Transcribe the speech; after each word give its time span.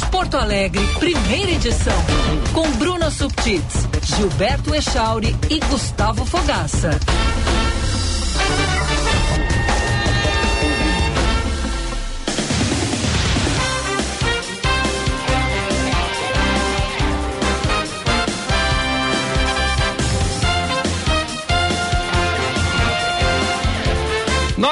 Porto 0.00 0.36
Alegre, 0.36 0.80
primeira 0.98 1.50
edição. 1.50 1.92
Com 2.52 2.70
Bruna 2.72 3.10
Subtits, 3.10 3.88
Gilberto 4.02 4.74
Echauri 4.74 5.36
e 5.50 5.58
Gustavo 5.60 6.24
Fogaça. 6.24 6.98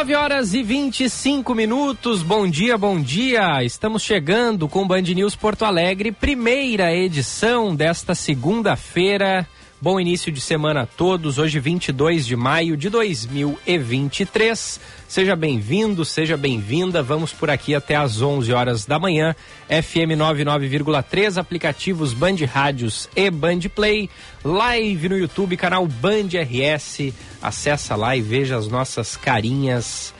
9 0.01 0.15
horas 0.15 0.55
e 0.55 0.63
25 0.63 1.55
minutos. 1.55 2.23
Bom 2.23 2.49
dia, 2.49 2.79
bom 2.79 2.99
dia. 2.99 3.63
Estamos 3.63 4.03
chegando 4.03 4.67
com 4.67 4.89
Band 4.89 5.03
News 5.03 5.37
Porto 5.37 5.63
Alegre, 5.63 6.11
primeira 6.11 6.91
edição 6.91 7.77
desta 7.77 8.15
segunda-feira. 8.15 9.47
Bom 9.83 9.99
início 9.99 10.31
de 10.31 10.43
semana 10.43 10.83
a 10.83 10.87
todos. 10.87 11.39
Hoje, 11.39 11.59
22 11.59 12.27
de 12.27 12.37
maio 12.37 12.77
de 12.77 12.91
2023. 12.91 14.79
Seja 15.09 15.35
bem-vindo, 15.35 16.05
seja 16.05 16.37
bem-vinda. 16.37 17.03
Vamos 17.03 17.33
por 17.33 17.49
aqui 17.49 17.75
até 17.75 17.97
às 17.97 18.21
11 18.21 18.53
horas 18.53 18.85
da 18.85 18.99
manhã. 18.99 19.35
FM 19.71 20.19
99,3, 20.19 21.39
aplicativos 21.39 22.13
Band 22.13 22.45
Rádios 22.47 23.09
e 23.17 23.31
Band 23.31 23.61
Play. 23.75 24.11
Live 24.45 25.09
no 25.09 25.17
YouTube, 25.17 25.57
canal 25.57 25.87
Band 25.87 26.29
RS. 26.35 27.15
Acessa 27.41 27.97
lá 27.97 28.15
e 28.15 28.21
veja 28.21 28.59
as 28.59 28.69
nossas 28.69 29.17
carinhas 29.17 30.13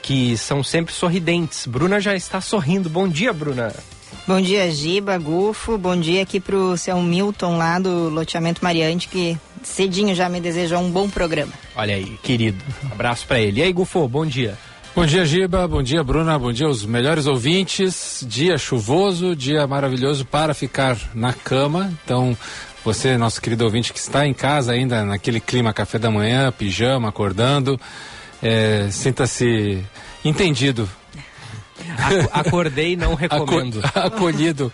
que 0.00 0.38
são 0.38 0.62
sempre 0.62 0.94
sorridentes. 0.94 1.66
Bruna 1.66 2.00
já 2.00 2.14
está 2.14 2.40
sorrindo. 2.40 2.88
Bom 2.88 3.08
dia, 3.08 3.32
Bruna. 3.32 3.74
Bom 4.24 4.40
dia, 4.40 4.70
Giba, 4.70 5.18
Gufo. 5.18 5.76
Bom 5.76 5.96
dia 5.96 6.22
aqui 6.22 6.38
pro 6.38 6.76
seu 6.76 7.00
Milton 7.02 7.56
lá 7.56 7.80
do 7.80 8.08
loteamento 8.08 8.62
Mariante, 8.62 9.08
que 9.08 9.36
cedinho 9.64 10.14
já 10.14 10.28
me 10.28 10.40
desejou 10.40 10.78
um 10.78 10.90
bom 10.90 11.10
programa. 11.10 11.52
Olha 11.74 11.96
aí, 11.96 12.16
querido. 12.22 12.62
Abraço 12.90 13.26
para 13.26 13.40
ele. 13.40 13.60
E 13.60 13.64
aí, 13.64 13.72
Gufo, 13.72 14.06
bom 14.06 14.24
dia. 14.24 14.56
Bom 14.94 15.04
dia, 15.04 15.24
Giba. 15.24 15.66
Bom 15.66 15.82
dia, 15.82 16.04
Bruna. 16.04 16.38
Bom 16.38 16.52
dia 16.52 16.66
aos 16.66 16.84
melhores 16.86 17.26
ouvintes. 17.26 18.24
Dia 18.28 18.56
chuvoso, 18.56 19.34
dia 19.34 19.66
maravilhoso 19.66 20.24
para 20.24 20.54
ficar 20.54 20.96
na 21.12 21.32
cama. 21.32 21.92
Então, 22.04 22.36
você, 22.84 23.16
nosso 23.16 23.42
querido 23.42 23.64
ouvinte 23.64 23.92
que 23.92 23.98
está 23.98 24.24
em 24.24 24.32
casa 24.32 24.70
ainda, 24.70 25.04
naquele 25.04 25.40
clima 25.40 25.72
café 25.72 25.98
da 25.98 26.12
manhã, 26.12 26.52
pijama, 26.52 27.08
acordando, 27.08 27.78
é, 28.40 28.86
sinta-se 28.88 29.82
entendido 30.24 30.88
Acordei 32.32 32.96
não 32.96 33.14
recomendo. 33.14 33.80
Acolhido. 33.94 34.72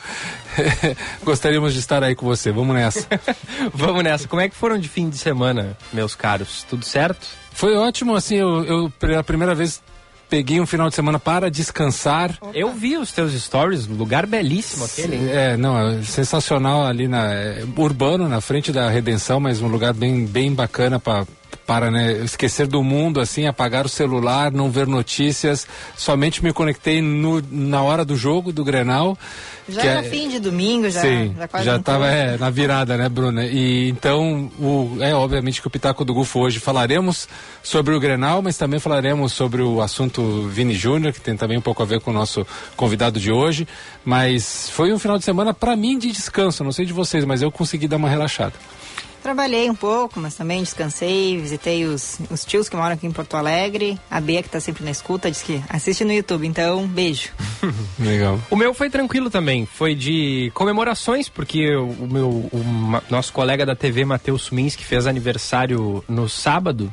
Gostaríamos 1.22 1.72
de 1.72 1.78
estar 1.80 2.02
aí 2.02 2.14
com 2.14 2.26
você. 2.26 2.50
Vamos 2.50 2.74
nessa. 2.74 3.06
Vamos 3.72 4.02
nessa. 4.02 4.28
Como 4.28 4.42
é 4.42 4.48
que 4.48 4.54
foram 4.54 4.78
de 4.78 4.88
fim 4.88 5.08
de 5.08 5.18
semana, 5.18 5.76
meus 5.92 6.14
caros? 6.14 6.64
Tudo 6.68 6.84
certo? 6.84 7.26
Foi 7.52 7.76
ótimo, 7.76 8.14
assim, 8.14 8.36
eu, 8.36 8.64
eu 8.64 8.92
pela 8.98 9.24
primeira 9.24 9.54
vez 9.54 9.82
peguei 10.28 10.60
um 10.60 10.66
final 10.66 10.88
de 10.88 10.94
semana 10.94 11.18
para 11.18 11.50
descansar. 11.50 12.38
Eu 12.54 12.72
vi 12.72 12.96
os 12.96 13.10
teus 13.12 13.32
stories, 13.32 13.86
lugar 13.86 14.26
belíssimo 14.26 14.84
aquele. 14.84 15.16
Hein? 15.16 15.28
É, 15.30 15.56
não, 15.56 15.78
é 15.78 16.02
sensacional 16.02 16.86
ali 16.86 17.08
na 17.08 17.32
é, 17.32 17.64
urbano, 17.76 18.28
na 18.28 18.40
frente 18.40 18.70
da 18.70 18.88
Redenção, 18.88 19.40
mas 19.40 19.60
um 19.60 19.68
lugar 19.68 19.92
bem 19.92 20.26
bem 20.26 20.52
bacana 20.52 20.98
para 20.98 21.26
para 21.68 21.90
né, 21.90 22.12
esquecer 22.24 22.66
do 22.66 22.82
mundo, 22.82 23.20
assim, 23.20 23.46
apagar 23.46 23.84
o 23.84 23.88
celular, 23.90 24.50
não 24.50 24.70
ver 24.70 24.86
notícias. 24.86 25.66
Somente 25.96 26.42
me 26.42 26.50
conectei 26.50 27.02
no, 27.02 27.42
na 27.50 27.82
hora 27.82 28.06
do 28.06 28.16
jogo 28.16 28.52
do 28.52 28.64
Grenal. 28.64 29.18
Já 29.68 29.82
era 29.84 30.00
é, 30.00 30.02
fim 30.04 30.30
de 30.30 30.40
domingo, 30.40 30.88
já, 30.88 31.02
sim, 31.02 31.36
já 31.36 31.62
já 31.62 31.76
estava 31.76 32.08
é, 32.08 32.38
na 32.38 32.48
virada, 32.48 32.96
né, 32.96 33.06
Bruna? 33.06 33.44
E 33.44 33.90
então, 33.90 34.50
o, 34.58 34.96
é 35.00 35.14
obviamente 35.14 35.60
que 35.60 35.66
o 35.66 35.70
Pitaco 35.70 36.06
do 36.06 36.14
Gufo 36.14 36.40
hoje 36.40 36.58
falaremos 36.58 37.28
sobre 37.62 37.94
o 37.94 38.00
Grenal, 38.00 38.40
mas 38.40 38.56
também 38.56 38.80
falaremos 38.80 39.34
sobre 39.34 39.60
o 39.60 39.82
assunto 39.82 40.48
Vini 40.48 40.72
Júnior, 40.74 41.12
que 41.12 41.20
tem 41.20 41.36
também 41.36 41.58
um 41.58 41.60
pouco 41.60 41.82
a 41.82 41.86
ver 41.86 42.00
com 42.00 42.10
o 42.10 42.14
nosso 42.14 42.46
convidado 42.76 43.20
de 43.20 43.30
hoje. 43.30 43.68
Mas 44.02 44.70
foi 44.70 44.90
um 44.90 44.98
final 44.98 45.18
de 45.18 45.24
semana 45.24 45.52
para 45.52 45.76
mim 45.76 45.98
de 45.98 46.10
descanso, 46.10 46.64
não 46.64 46.72
sei 46.72 46.86
de 46.86 46.94
vocês, 46.94 47.26
mas 47.26 47.42
eu 47.42 47.52
consegui 47.52 47.86
dar 47.86 47.96
uma 47.96 48.08
relaxada. 48.08 48.54
Trabalhei 49.22 49.68
um 49.68 49.74
pouco, 49.74 50.20
mas 50.20 50.34
também 50.34 50.62
descansei, 50.62 51.38
visitei 51.38 51.84
os, 51.84 52.18
os 52.30 52.44
tios 52.44 52.68
que 52.68 52.76
moram 52.76 52.94
aqui 52.94 53.06
em 53.06 53.10
Porto 53.10 53.36
Alegre. 53.36 53.98
A 54.10 54.20
Bia, 54.20 54.42
que 54.42 54.48
está 54.48 54.60
sempre 54.60 54.84
na 54.84 54.90
escuta, 54.90 55.30
disse 55.30 55.44
que 55.44 55.62
assiste 55.68 56.04
no 56.04 56.12
YouTube, 56.12 56.46
então 56.46 56.86
beijo. 56.86 57.30
Legal. 57.98 58.40
O 58.50 58.56
meu 58.56 58.72
foi 58.72 58.88
tranquilo 58.88 59.28
também, 59.28 59.66
foi 59.66 59.94
de 59.94 60.50
comemorações, 60.54 61.28
porque 61.28 61.74
o 61.76 62.06
meu 62.06 62.28
o 62.28 63.02
nosso 63.10 63.32
colega 63.32 63.66
da 63.66 63.74
TV, 63.74 64.04
Matheus 64.04 64.42
Suminski, 64.42 64.84
fez 64.84 65.06
aniversário 65.06 66.04
no 66.08 66.28
sábado. 66.28 66.92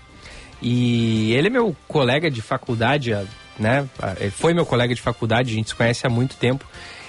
E 0.61 1.33
ele 1.33 1.47
é 1.47 1.49
meu 1.51 1.75
colega 1.87 2.31
de 2.31 2.41
faculdade, 2.41 3.15
né? 3.59 3.87
Ele 4.19 4.31
foi 4.31 4.53
meu 4.53 4.65
colega 4.65 4.95
de 4.95 5.01
faculdade, 5.01 5.51
a 5.51 5.55
gente 5.55 5.69
se 5.69 5.75
conhece 5.75 6.07
há 6.07 6.09
muito 6.09 6.35
tempo. 6.37 6.65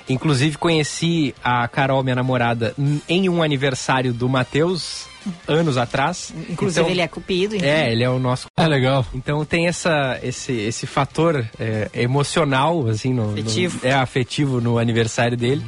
Inclusive 0.08 0.56
conheci 0.56 1.34
a 1.42 1.66
Carol, 1.66 2.02
minha 2.02 2.14
namorada, 2.14 2.74
em 3.08 3.28
um 3.28 3.42
aniversário 3.42 4.12
do 4.12 4.28
Matheus, 4.28 5.08
anos 5.46 5.76
atrás. 5.76 6.32
Inclusive 6.48 6.80
então, 6.80 6.90
ele 6.90 7.00
é 7.00 7.08
cupido. 7.08 7.56
Então. 7.56 7.68
É, 7.68 7.90
ele 7.90 8.04
é 8.04 8.10
o 8.10 8.18
nosso. 8.18 8.46
É 8.56 8.66
legal. 8.66 9.04
Então 9.14 9.44
tem 9.44 9.66
essa, 9.66 10.18
esse, 10.22 10.52
esse 10.52 10.86
fator 10.86 11.44
é, 11.58 11.90
emocional, 11.94 12.86
assim, 12.88 13.12
no, 13.12 13.32
afetivo. 13.32 13.80
No, 13.82 13.88
é 13.88 13.94
afetivo 13.94 14.60
no 14.60 14.78
aniversário 14.78 15.36
dele. 15.36 15.64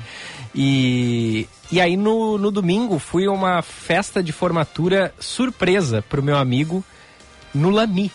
E, 0.55 1.49
e 1.71 1.81
aí 1.81 1.97
no, 1.97 2.39
no 2.39 2.51
domingo 2.51 2.99
fui 2.99 3.27
a 3.27 3.31
uma 3.31 3.63
festa 3.63 4.23
de 4.23 4.33
formatura 4.33 5.13
surpresa 5.19 6.03
pro 6.09 6.23
meu 6.23 6.37
amigo 6.37 6.85
no 7.55 7.71
Lami. 7.71 8.11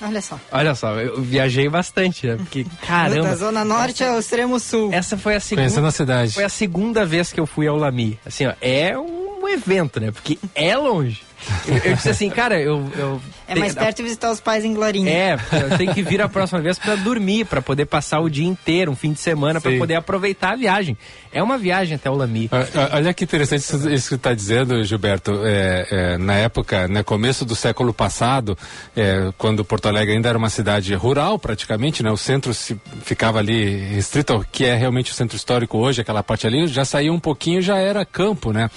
Olha 0.00 0.20
só. 0.20 0.38
Olha 0.52 0.74
só, 0.74 0.94
eu 1.00 1.22
viajei 1.22 1.68
bastante, 1.68 2.26
né? 2.26 2.36
Porque, 2.36 2.66
caramba. 2.86 3.28
Da 3.28 3.36
Zona 3.36 3.64
Norte 3.64 4.04
ao 4.04 4.18
extremo 4.18 4.60
sul. 4.60 4.92
Essa 4.92 5.16
foi 5.16 5.36
a 5.36 5.40
segunda. 5.40 5.62
Conhecendo 5.62 5.86
a 5.86 5.90
cidade. 5.90 6.32
Foi 6.32 6.44
a 6.44 6.48
segunda 6.48 7.04
vez 7.04 7.32
que 7.32 7.40
eu 7.40 7.46
fui 7.46 7.66
ao 7.66 7.76
Lami. 7.76 8.18
Assim, 8.24 8.46
ó, 8.46 8.52
é 8.60 8.96
um 8.98 9.48
evento, 9.48 10.00
né? 10.00 10.10
Porque 10.10 10.38
é 10.54 10.76
longe. 10.76 11.22
Eu, 11.66 11.76
eu 11.76 11.94
disse 11.94 12.10
assim, 12.10 12.28
cara, 12.30 12.60
eu. 12.60 12.90
eu 12.96 13.20
é 13.48 13.54
mais 13.54 13.74
perto 13.74 13.98
de 13.98 14.02
visitar 14.02 14.30
os 14.30 14.40
pais 14.40 14.64
em 14.64 14.74
Glorinha. 14.74 15.10
É, 15.10 15.36
tenho 15.76 15.94
que 15.94 16.02
vir 16.02 16.20
a 16.20 16.28
próxima 16.28 16.60
vez 16.60 16.78
para 16.78 16.96
dormir, 16.96 17.44
para 17.44 17.62
poder 17.62 17.86
passar 17.86 18.20
o 18.20 18.28
dia 18.28 18.46
inteiro, 18.46 18.90
um 18.90 18.96
fim 18.96 19.12
de 19.12 19.20
semana, 19.20 19.60
para 19.60 19.76
poder 19.78 19.94
aproveitar 19.94 20.52
a 20.52 20.56
viagem. 20.56 20.96
É 21.32 21.42
uma 21.42 21.58
viagem 21.58 21.96
até 21.96 22.10
o 22.10 22.14
Lami. 22.14 22.48
Olha 22.92 23.12
que 23.12 23.24
interessante 23.24 23.60
isso, 23.60 23.76
isso 23.90 24.04
que 24.04 24.08
você 24.08 24.14
está 24.14 24.32
dizendo, 24.32 24.82
Gilberto. 24.84 25.42
É, 25.44 25.86
é, 25.90 26.18
na 26.18 26.34
época, 26.34 26.88
no 26.88 26.94
né, 26.94 27.02
começo 27.02 27.44
do 27.44 27.54
século 27.54 27.92
passado, 27.92 28.56
é, 28.96 29.30
quando 29.36 29.64
Porto 29.64 29.86
Alegre 29.86 30.14
ainda 30.14 30.30
era 30.30 30.38
uma 30.38 30.48
cidade 30.48 30.94
rural, 30.94 31.38
praticamente, 31.38 32.02
né, 32.02 32.10
o 32.10 32.16
centro 32.16 32.54
se, 32.54 32.80
ficava 33.02 33.38
ali 33.38 33.76
restrito 33.94 34.32
ao 34.32 34.44
que 34.44 34.64
é 34.64 34.74
realmente 34.74 35.12
o 35.12 35.14
centro 35.14 35.36
histórico 35.36 35.76
hoje, 35.76 36.00
aquela 36.00 36.22
parte 36.22 36.46
ali, 36.46 36.66
já 36.66 36.84
saía 36.86 37.12
um 37.12 37.20
pouquinho, 37.20 37.60
já 37.60 37.76
era 37.76 38.04
campo, 38.04 38.50
né? 38.50 38.70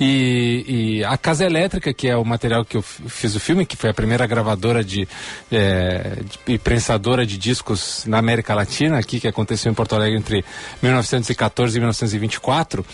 E, 0.00 0.64
e 1.00 1.04
a 1.04 1.16
casa 1.18 1.44
elétrica, 1.44 1.92
que 1.92 2.08
é 2.08 2.16
o 2.16 2.24
material 2.24 2.64
que 2.64 2.76
eu 2.76 2.82
fiz 2.82 3.34
o 3.34 3.40
filme, 3.40 3.66
que 3.66 3.76
foi 3.76 3.90
a 3.90 3.94
primeira 3.94 4.13
gravadora 4.26 4.84
de, 4.84 5.06
é, 5.50 6.18
de 6.46 6.58
prensadora 6.58 7.26
de 7.26 7.36
discos 7.36 8.04
na 8.06 8.18
América 8.18 8.54
Latina, 8.54 8.98
aqui 8.98 9.18
que 9.18 9.28
aconteceu 9.28 9.70
em 9.70 9.74
Porto 9.74 9.94
Alegre 9.94 10.18
entre 10.18 10.44
1914 10.82 11.76
e 11.76 11.80
1924, 11.80 12.86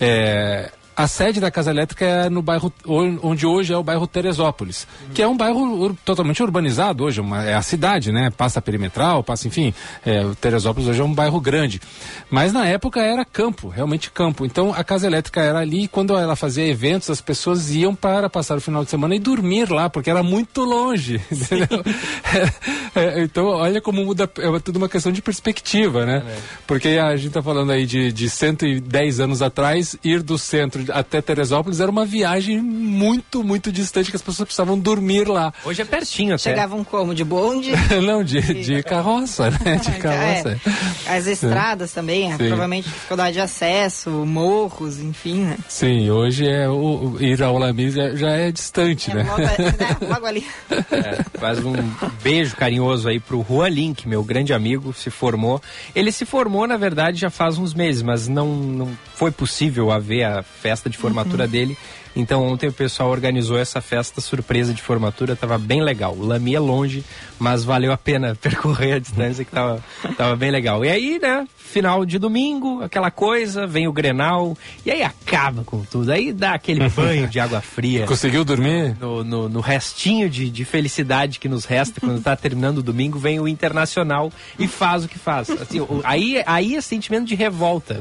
é, 0.00 0.70
a 0.98 1.06
sede 1.06 1.38
da 1.38 1.48
Casa 1.48 1.70
Elétrica 1.70 2.04
é 2.04 2.28
no 2.28 2.42
bairro 2.42 2.72
onde 2.84 3.46
hoje 3.46 3.72
é 3.72 3.76
o 3.76 3.84
bairro 3.84 4.04
Teresópolis, 4.04 4.84
uhum. 5.00 5.14
que 5.14 5.22
é 5.22 5.28
um 5.28 5.36
bairro 5.36 5.60
ur, 5.60 5.94
totalmente 6.04 6.42
urbanizado 6.42 7.04
hoje, 7.04 7.20
uma, 7.20 7.44
é 7.44 7.54
a 7.54 7.62
cidade, 7.62 8.10
né? 8.10 8.30
Passa 8.30 8.60
perimetral, 8.60 9.22
passa, 9.22 9.46
enfim, 9.46 9.72
é, 10.04 10.24
o 10.24 10.34
Teresópolis 10.34 10.88
hoje 10.88 11.00
é 11.00 11.04
um 11.04 11.14
bairro 11.14 11.40
grande. 11.40 11.80
Mas 12.28 12.52
na 12.52 12.66
época 12.66 13.00
era 13.00 13.24
campo, 13.24 13.68
realmente 13.68 14.10
campo. 14.10 14.44
Então 14.44 14.74
a 14.74 14.82
Casa 14.82 15.06
Elétrica 15.06 15.40
era 15.40 15.60
ali 15.60 15.84
e 15.84 15.88
quando 15.88 16.16
ela 16.16 16.34
fazia 16.34 16.66
eventos, 16.66 17.08
as 17.10 17.20
pessoas 17.20 17.70
iam 17.70 17.94
para 17.94 18.28
passar 18.28 18.56
o 18.56 18.60
final 18.60 18.82
de 18.82 18.90
semana 18.90 19.14
e 19.14 19.20
dormir 19.20 19.70
lá, 19.70 19.88
porque 19.88 20.10
era 20.10 20.24
muito 20.24 20.64
longe. 20.64 21.20
é, 22.96 23.20
é, 23.20 23.22
então, 23.22 23.46
olha 23.46 23.80
como 23.80 24.04
muda, 24.04 24.28
é 24.36 24.58
tudo 24.58 24.78
uma 24.78 24.88
questão 24.88 25.12
de 25.12 25.22
perspectiva, 25.22 26.04
né? 26.04 26.24
É. 26.26 26.36
Porque 26.66 26.88
a 26.88 27.14
gente 27.14 27.28
está 27.28 27.42
falando 27.42 27.70
aí 27.70 27.86
de, 27.86 28.10
de 28.10 28.28
110 28.28 29.20
anos 29.20 29.42
atrás, 29.42 29.96
ir 30.02 30.24
do 30.24 30.36
centro 30.36 30.87
até 30.90 31.20
Teresópolis 31.20 31.80
era 31.80 31.90
uma 31.90 32.04
viagem 32.04 32.60
muito, 32.60 33.42
muito 33.42 33.70
distante 33.72 34.10
que 34.10 34.16
as 34.16 34.22
pessoas 34.22 34.46
precisavam 34.46 34.78
dormir 34.78 35.28
lá. 35.28 35.52
Hoje 35.64 35.82
é 35.82 35.84
pertinho 35.84 36.34
até. 36.34 36.50
Chegavam 36.50 36.84
como? 36.84 37.14
De 37.14 37.24
bonde? 37.24 37.72
Não, 38.04 38.22
de, 38.22 38.40
de 38.40 38.82
carroça, 38.82 39.50
né? 39.50 39.76
De 39.76 39.92
carroça. 39.98 40.60
É. 41.06 41.16
As 41.16 41.26
estradas 41.26 41.92
também, 41.92 42.30
Sim. 42.32 42.38
provavelmente 42.38 42.88
dificuldade 42.88 43.34
de 43.34 43.40
acesso, 43.40 44.10
morros, 44.10 44.98
enfim, 45.00 45.42
né? 45.42 45.58
Sim, 45.68 46.10
hoje 46.10 46.46
é 46.46 46.68
o, 46.68 47.16
ir 47.20 47.42
ao 47.42 47.58
Lamis 47.58 47.94
já, 47.94 48.14
já 48.14 48.30
é 48.30 48.50
distante, 48.52 49.10
é, 49.10 49.14
né? 49.14 49.22
Logo, 49.24 49.42
é, 49.42 50.12
logo 50.12 50.26
ali. 50.26 50.46
É, 50.70 51.38
faz 51.38 51.58
um 51.64 51.74
beijo 52.22 52.56
carinhoso 52.56 53.08
aí 53.08 53.18
pro 53.18 53.44
Juan 53.48 53.68
Link, 53.68 54.06
meu 54.06 54.22
grande 54.22 54.52
amigo, 54.52 54.92
se 54.92 55.10
formou. 55.10 55.60
Ele 55.94 56.12
se 56.12 56.24
formou, 56.24 56.66
na 56.66 56.76
verdade, 56.76 57.18
já 57.18 57.30
faz 57.30 57.58
uns 57.58 57.74
meses, 57.74 58.02
mas 58.02 58.28
não, 58.28 58.46
não 58.54 58.98
foi 59.14 59.30
possível 59.30 59.90
haver 59.90 60.24
a 60.24 60.42
festa 60.42 60.77
de 60.86 60.98
formatura 60.98 61.44
uhum. 61.44 61.50
dele. 61.50 61.78
Então 62.14 62.44
ontem 62.46 62.68
o 62.68 62.72
pessoal 62.72 63.10
organizou 63.10 63.58
essa 63.58 63.80
festa 63.80 64.20
surpresa 64.20 64.74
de 64.74 64.82
formatura, 64.82 65.34
tava 65.34 65.56
bem 65.56 65.82
legal. 65.82 66.14
O 66.14 66.26
Lami 66.26 66.54
é 66.54 66.60
longe, 66.60 67.04
mas 67.38 67.64
valeu 67.64 67.92
a 67.92 67.96
pena 67.96 68.36
percorrer 68.40 68.94
a 68.94 68.98
distância 68.98 69.44
que 69.44 69.50
tava, 69.50 69.82
tava 70.16 70.36
bem 70.36 70.50
legal. 70.50 70.84
E 70.84 70.88
aí, 70.88 71.18
né, 71.20 71.46
final 71.68 72.04
de 72.04 72.18
domingo, 72.18 72.82
aquela 72.82 73.10
coisa, 73.10 73.66
vem 73.66 73.86
o 73.86 73.92
Grenal, 73.92 74.56
e 74.84 74.90
aí 74.90 75.02
acaba 75.02 75.62
com 75.62 75.84
tudo. 75.84 76.10
Aí 76.10 76.32
dá 76.32 76.54
aquele 76.54 76.88
banho 76.90 77.28
de 77.28 77.38
água 77.38 77.60
fria. 77.60 78.06
Conseguiu 78.06 78.44
dormir? 78.44 78.96
No, 78.98 79.22
no, 79.22 79.48
no 79.48 79.60
restinho 79.60 80.28
de, 80.28 80.50
de, 80.50 80.64
felicidade 80.64 81.38
que 81.38 81.48
nos 81.48 81.64
resta 81.64 82.00
quando 82.00 82.22
tá 82.22 82.34
terminando 82.34 82.78
o 82.78 82.82
domingo, 82.82 83.18
vem 83.18 83.38
o 83.38 83.46
Internacional 83.46 84.32
e 84.58 84.66
faz 84.66 85.04
o 85.04 85.08
que 85.08 85.18
faz. 85.18 85.50
Assim, 85.50 85.80
aí, 86.04 86.42
aí 86.46 86.74
é 86.74 86.80
sentimento 86.80 87.26
de 87.26 87.34
revolta. 87.34 88.00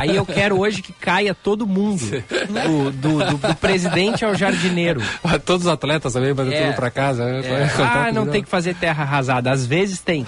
Aí 0.00 0.16
eu 0.16 0.24
quero 0.24 0.58
hoje 0.58 0.82
que 0.82 0.92
caia 0.92 1.34
todo 1.34 1.66
mundo. 1.66 2.00
Do, 2.00 2.90
do, 2.90 3.18
do, 3.18 3.48
do 3.48 3.54
presidente 3.56 4.24
ao 4.24 4.34
jardineiro. 4.34 5.02
Todos 5.44 5.66
os 5.66 5.72
atletas 5.72 6.12
também, 6.12 6.32
mandam 6.32 6.52
é, 6.52 6.66
tudo 6.66 6.76
pra 6.76 6.90
casa. 6.90 7.24
Né? 7.24 7.40
É. 7.46 7.82
Ah, 7.82 8.12
não 8.12 8.26
tem 8.26 8.42
que 8.42 8.48
fazer 8.48 8.74
terra 8.74 9.02
arrasada. 9.02 9.50
Às 9.50 9.66
vezes 9.66 10.00
tem. 10.00 10.26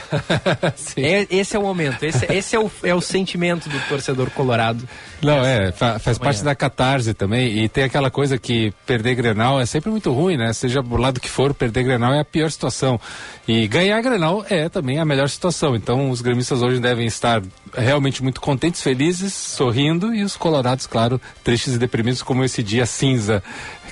é, 0.97 1.27
esse 1.31 1.57
é 1.57 1.59
o 1.59 1.63
momento. 1.63 2.03
Esse, 2.03 2.27
esse 2.27 2.42
é, 2.53 2.59
o, 2.59 2.71
é 2.83 2.95
o 2.95 3.01
sentimento 3.01 3.69
do 3.69 3.79
torcedor 3.89 4.31
colorado. 4.31 4.89
Não, 5.23 5.45
é, 5.45 5.73
faz 5.73 6.19
parte 6.19 6.43
da 6.43 6.55
catarse 6.55 7.15
também. 7.15 7.59
E 7.59 7.69
tem 7.69 7.85
aquela 7.85 8.11
coisa 8.11 8.39
que 8.39 8.73
perder 8.87 9.15
Grenal 9.15 9.61
é 9.61 9.67
sempre 9.67 9.91
muito 9.91 10.13
ruim, 10.13 10.37
né? 10.37 10.53
Seja 10.53 10.83
do 10.83 10.97
lado 10.97 11.21
que 11.21 11.29
for, 11.29 11.55
perder 11.55 11.85
Grenal 11.85 12.13
é 12.13 12.21
a 12.21 12.25
pior 12.25 12.51
situação. 12.51 13.01
E 13.47 13.67
ganhar 13.69 14.01
Grenal 14.01 14.45
é 14.49 14.69
também 14.69 14.99
a 14.99 15.05
melhor 15.05 15.29
situação. 15.29 15.77
Então 15.77 16.11
os 16.11 16.21
gremistas 16.21 16.63
hoje 16.63 16.81
devem 16.81 17.07
estar 17.07 17.43
realmente 17.73 18.23
muito 18.23 18.41
contentes, 18.41 18.83
felizes, 18.83 19.33
sorrindo. 19.33 20.15
E 20.15 20.25
os 20.25 20.37
colorados, 20.37 20.87
claro, 20.87 21.21
tristes 21.45 21.75
e 21.75 21.79
deprimidos 21.79 22.23
como 22.23 22.45
esse 22.45 22.63
dia 22.63 22.87
cinza 22.87 23.43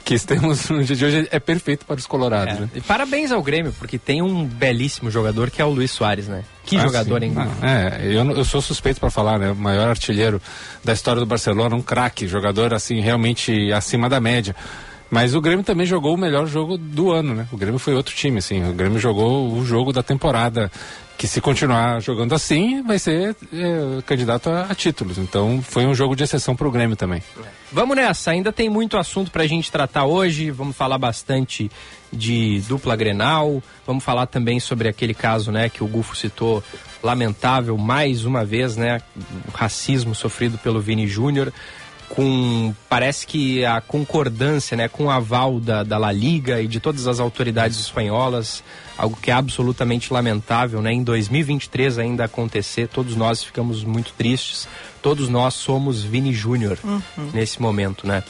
que 0.05 0.19
temos 0.19 0.69
no 0.69 0.82
dia 0.82 0.97
de 0.97 1.05
hoje 1.05 1.29
é 1.31 1.38
perfeito 1.38 1.85
para 1.87 1.97
os 1.97 2.06
colorados. 2.06 2.56
É. 2.56 2.61
Né? 2.61 2.70
E 2.75 2.81
parabéns 2.81 3.32
ao 3.32 3.43
Grêmio, 3.43 3.73
porque 3.79 3.99
tem 3.99 4.23
um 4.23 4.44
belíssimo 4.44 5.11
jogador 5.11 5.50
que 5.50 5.61
é 5.61 5.64
o 5.64 5.70
Luiz 5.70 5.91
Soares, 5.91 6.29
né? 6.29 6.44
Que 6.64 6.76
ah, 6.76 6.82
jogador, 6.82 7.23
hein? 7.23 7.35
Ah, 7.37 7.67
é, 7.67 8.06
eu, 8.06 8.31
eu 8.31 8.44
sou 8.44 8.61
suspeito 8.61 9.00
para 9.00 9.11
falar, 9.11 9.38
né? 9.38 9.50
O 9.50 9.56
maior 9.56 9.88
artilheiro 9.88 10.41
da 10.85 10.93
história 10.93 11.20
do 11.20 11.26
Barcelona, 11.26 11.75
um 11.75 11.82
craque, 11.82 12.26
jogador 12.29 12.75
assim, 12.75 13.00
realmente 13.00 13.73
acima 13.73 14.08
da 14.08 14.20
média. 14.20 14.55
Mas 15.11 15.35
o 15.35 15.41
Grêmio 15.41 15.65
também 15.65 15.85
jogou 15.85 16.15
o 16.15 16.19
melhor 16.19 16.47
jogo 16.47 16.79
do 16.79 17.11
ano, 17.11 17.35
né? 17.35 17.47
O 17.51 17.57
Grêmio 17.57 17.81
foi 17.81 17.95
outro 17.95 18.15
time, 18.15 18.39
assim. 18.39 18.69
O 18.69 18.73
Grêmio 18.73 18.99
jogou 18.99 19.53
o 19.53 19.65
jogo 19.65 19.93
da 19.93 20.03
temporada 20.03 20.71
que 21.21 21.29
se 21.29 21.39
continuar 21.39 22.01
jogando 22.01 22.35
assim, 22.35 22.81
vai 22.83 22.99
ser 22.99 23.37
é, 23.53 24.01
candidato 24.07 24.49
a, 24.49 24.62
a, 24.71 24.75
títulos. 24.75 25.19
Então 25.19 25.61
foi 25.61 25.85
um 25.85 25.95
jogo 25.95 26.17
de 26.17 26.25
exceção 26.25 26.57
para 26.57 26.67
o 26.67 26.71
Grêmio 26.71 26.97
também. 26.97 27.23
Vamos 27.71 27.95
nessa, 27.95 28.31
ainda 28.31 28.51
tem 28.51 28.71
muito 28.71 28.97
assunto 28.97 29.31
para 29.31 29.43
a 29.43 29.47
gente 29.47 29.71
tratar 29.71 30.07
hoje. 30.07 30.51
Vamos 30.51 30.75
falar 30.75 30.97
bastante 30.97 31.71
de 32.11 32.63
dupla 32.67 32.97
Grenal. 32.97 33.63
Vamos 33.87 34.03
falar 34.03 34.29
também 34.29 34.59
sobre 34.61 34.89
aquele 34.89 35.13
caso, 35.13 35.53
né, 35.53 35.69
que 35.69 35.85
o 35.85 35.87
Gufo 35.87 36.17
citou, 36.17 36.65
lamentável 37.03 37.77
mais 37.77 38.25
uma 38.25 38.43
vez, 38.43 38.77
né, 38.79 39.03
o 39.47 39.55
racismo 39.55 40.15
sofrido 40.15 40.56
pelo 40.56 40.81
Vini 40.81 41.06
Júnior 41.06 41.53
com 42.11 42.75
parece 42.89 43.25
que 43.25 43.65
a 43.65 43.81
concordância 43.81 44.77
né, 44.77 44.89
com 44.89 45.05
o 45.05 45.11
aval 45.11 45.61
da, 45.61 45.85
da 45.85 45.97
La 45.97 46.11
Liga 46.11 46.61
e 46.61 46.67
de 46.67 46.81
todas 46.81 47.07
as 47.07 47.21
autoridades 47.21 47.79
espanholas, 47.79 48.65
algo 48.99 49.17
que 49.17 49.31
é 49.31 49.35
absolutamente 49.35 50.12
lamentável, 50.12 50.83
né? 50.83 50.93
Em 50.93 51.05
2023 51.05 51.99
ainda 51.99 52.25
acontecer, 52.25 52.89
todos 52.89 53.15
nós 53.15 53.45
ficamos 53.45 53.85
muito 53.85 54.12
tristes 54.12 54.69
todos 55.02 55.29
nós 55.29 55.55
somos 55.55 56.02
Vini 56.02 56.32
Júnior 56.32 56.79
uhum. 56.82 57.31
nesse 57.32 57.61
momento, 57.61 58.06
né? 58.06 58.23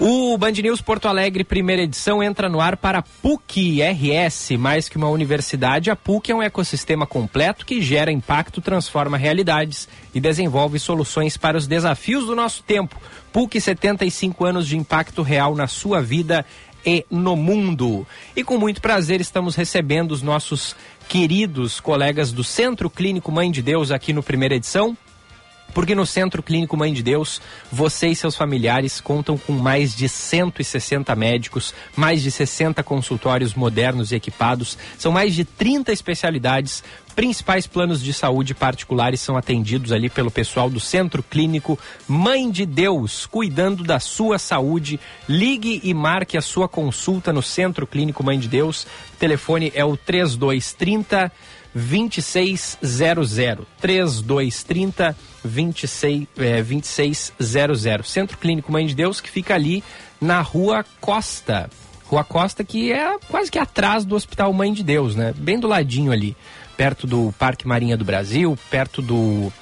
O 0.00 0.36
Band 0.36 0.52
News 0.52 0.80
Porto 0.80 1.06
Alegre, 1.06 1.44
primeira 1.44 1.82
edição, 1.82 2.22
entra 2.22 2.48
no 2.48 2.60
ar 2.60 2.76
para 2.76 3.02
PUC 3.02 3.80
RS, 3.82 4.50
mais 4.58 4.88
que 4.88 4.96
uma 4.96 5.08
universidade, 5.08 5.90
a 5.90 5.96
PUC 5.96 6.32
é 6.32 6.34
um 6.34 6.42
ecossistema 6.42 7.06
completo 7.06 7.64
que 7.64 7.80
gera 7.80 8.10
impacto, 8.10 8.60
transforma 8.60 9.16
realidades 9.16 9.88
e 10.14 10.20
desenvolve 10.20 10.78
soluções 10.78 11.36
para 11.36 11.56
os 11.56 11.66
desafios 11.66 12.26
do 12.26 12.34
nosso 12.34 12.62
tempo. 12.62 13.00
PUC 13.32 13.60
75 13.60 14.44
anos 14.44 14.66
de 14.66 14.76
impacto 14.76 15.22
real 15.22 15.54
na 15.54 15.66
sua 15.66 16.00
vida 16.00 16.44
e 16.84 17.04
no 17.10 17.34
mundo. 17.34 18.06
E 18.36 18.44
com 18.44 18.58
muito 18.58 18.80
prazer 18.80 19.20
estamos 19.20 19.56
recebendo 19.56 20.12
os 20.12 20.22
nossos 20.22 20.76
queridos 21.08 21.80
colegas 21.80 22.32
do 22.32 22.44
Centro 22.44 22.90
Clínico 22.90 23.32
Mãe 23.32 23.50
de 23.50 23.62
Deus 23.62 23.90
aqui 23.90 24.12
no 24.12 24.22
primeira 24.22 24.54
edição. 24.54 24.96
Porque 25.74 25.94
no 25.94 26.06
Centro 26.06 26.42
Clínico 26.42 26.76
Mãe 26.76 26.92
de 26.92 27.02
Deus, 27.02 27.42
você 27.70 28.06
e 28.06 28.16
seus 28.16 28.36
familiares 28.36 29.00
contam 29.00 29.36
com 29.36 29.52
mais 29.52 29.94
de 29.94 30.08
160 30.08 31.14
médicos, 31.16 31.74
mais 31.96 32.22
de 32.22 32.30
60 32.30 32.82
consultórios 32.84 33.54
modernos 33.54 34.12
e 34.12 34.14
equipados, 34.14 34.78
são 34.96 35.10
mais 35.10 35.34
de 35.34 35.44
30 35.44 35.92
especialidades. 35.92 36.84
Principais 37.16 37.66
planos 37.66 38.02
de 38.02 38.12
saúde 38.12 38.54
particulares 38.54 39.20
são 39.20 39.36
atendidos 39.36 39.92
ali 39.92 40.08
pelo 40.10 40.30
pessoal 40.30 40.70
do 40.70 40.80
Centro 40.80 41.22
Clínico 41.22 41.78
Mãe 42.08 42.50
de 42.50 42.66
Deus, 42.66 43.26
cuidando 43.26 43.84
da 43.84 44.00
sua 44.00 44.38
saúde. 44.38 44.98
Ligue 45.28 45.80
e 45.84 45.92
marque 45.94 46.36
a 46.36 46.42
sua 46.42 46.68
consulta 46.68 47.32
no 47.32 47.42
Centro 47.42 47.86
Clínico 47.86 48.24
Mãe 48.24 48.38
de 48.38 48.48
Deus. 48.48 48.84
O 49.14 49.16
telefone 49.18 49.72
é 49.74 49.84
o 49.84 49.96
3230 49.96 51.32
2600 51.74 53.66
3230 53.80 55.33
26, 55.44 56.26
é, 56.38 56.62
2600. 56.62 58.10
Centro 58.10 58.38
Clínico 58.38 58.72
Mãe 58.72 58.86
de 58.86 58.94
Deus, 58.94 59.20
que 59.20 59.30
fica 59.30 59.54
ali 59.54 59.84
na 60.20 60.40
Rua 60.40 60.84
Costa. 61.00 61.68
Rua 62.06 62.24
Costa, 62.24 62.64
que 62.64 62.92
é 62.92 63.18
quase 63.28 63.50
que 63.50 63.58
atrás 63.58 64.04
do 64.04 64.14
Hospital 64.14 64.52
Mãe 64.52 64.72
de 64.72 64.82
Deus, 64.82 65.14
né? 65.14 65.34
Bem 65.36 65.58
do 65.58 65.68
ladinho 65.68 66.12
ali, 66.12 66.36
perto 66.76 67.06
do 67.06 67.34
Parque 67.38 67.66
Marinha 67.66 67.96
do 67.96 68.04
Brasil, 68.04 68.58
perto 68.70 69.00
do, 69.00 69.52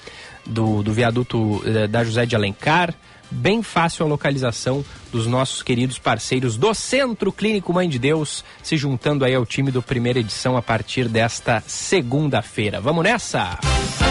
do, 0.44 0.82
do 0.82 0.92
viaduto 0.92 1.62
é, 1.64 1.86
da 1.86 2.04
José 2.04 2.26
de 2.26 2.36
Alencar 2.36 2.94
bem 3.32 3.62
fácil 3.62 4.04
a 4.04 4.08
localização 4.08 4.84
dos 5.10 5.26
nossos 5.26 5.62
queridos 5.62 5.98
parceiros 5.98 6.56
do 6.56 6.72
Centro 6.74 7.32
Clínico 7.32 7.72
Mãe 7.72 7.88
de 7.88 7.98
Deus, 7.98 8.44
se 8.62 8.76
juntando 8.76 9.24
aí 9.24 9.34
ao 9.34 9.46
time 9.46 9.70
do 9.70 9.82
primeira 9.82 10.20
edição 10.20 10.56
a 10.56 10.62
partir 10.62 11.08
desta 11.08 11.62
segunda-feira. 11.66 12.80
Vamos 12.80 13.04
nessa! 13.04 13.58
Música 13.64 14.01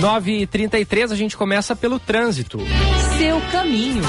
9h33, 0.00 1.12
a 1.12 1.14
gente 1.14 1.36
começa 1.36 1.74
pelo 1.74 1.98
trânsito. 1.98 2.58
Seu 3.16 3.40
caminho. 3.50 4.02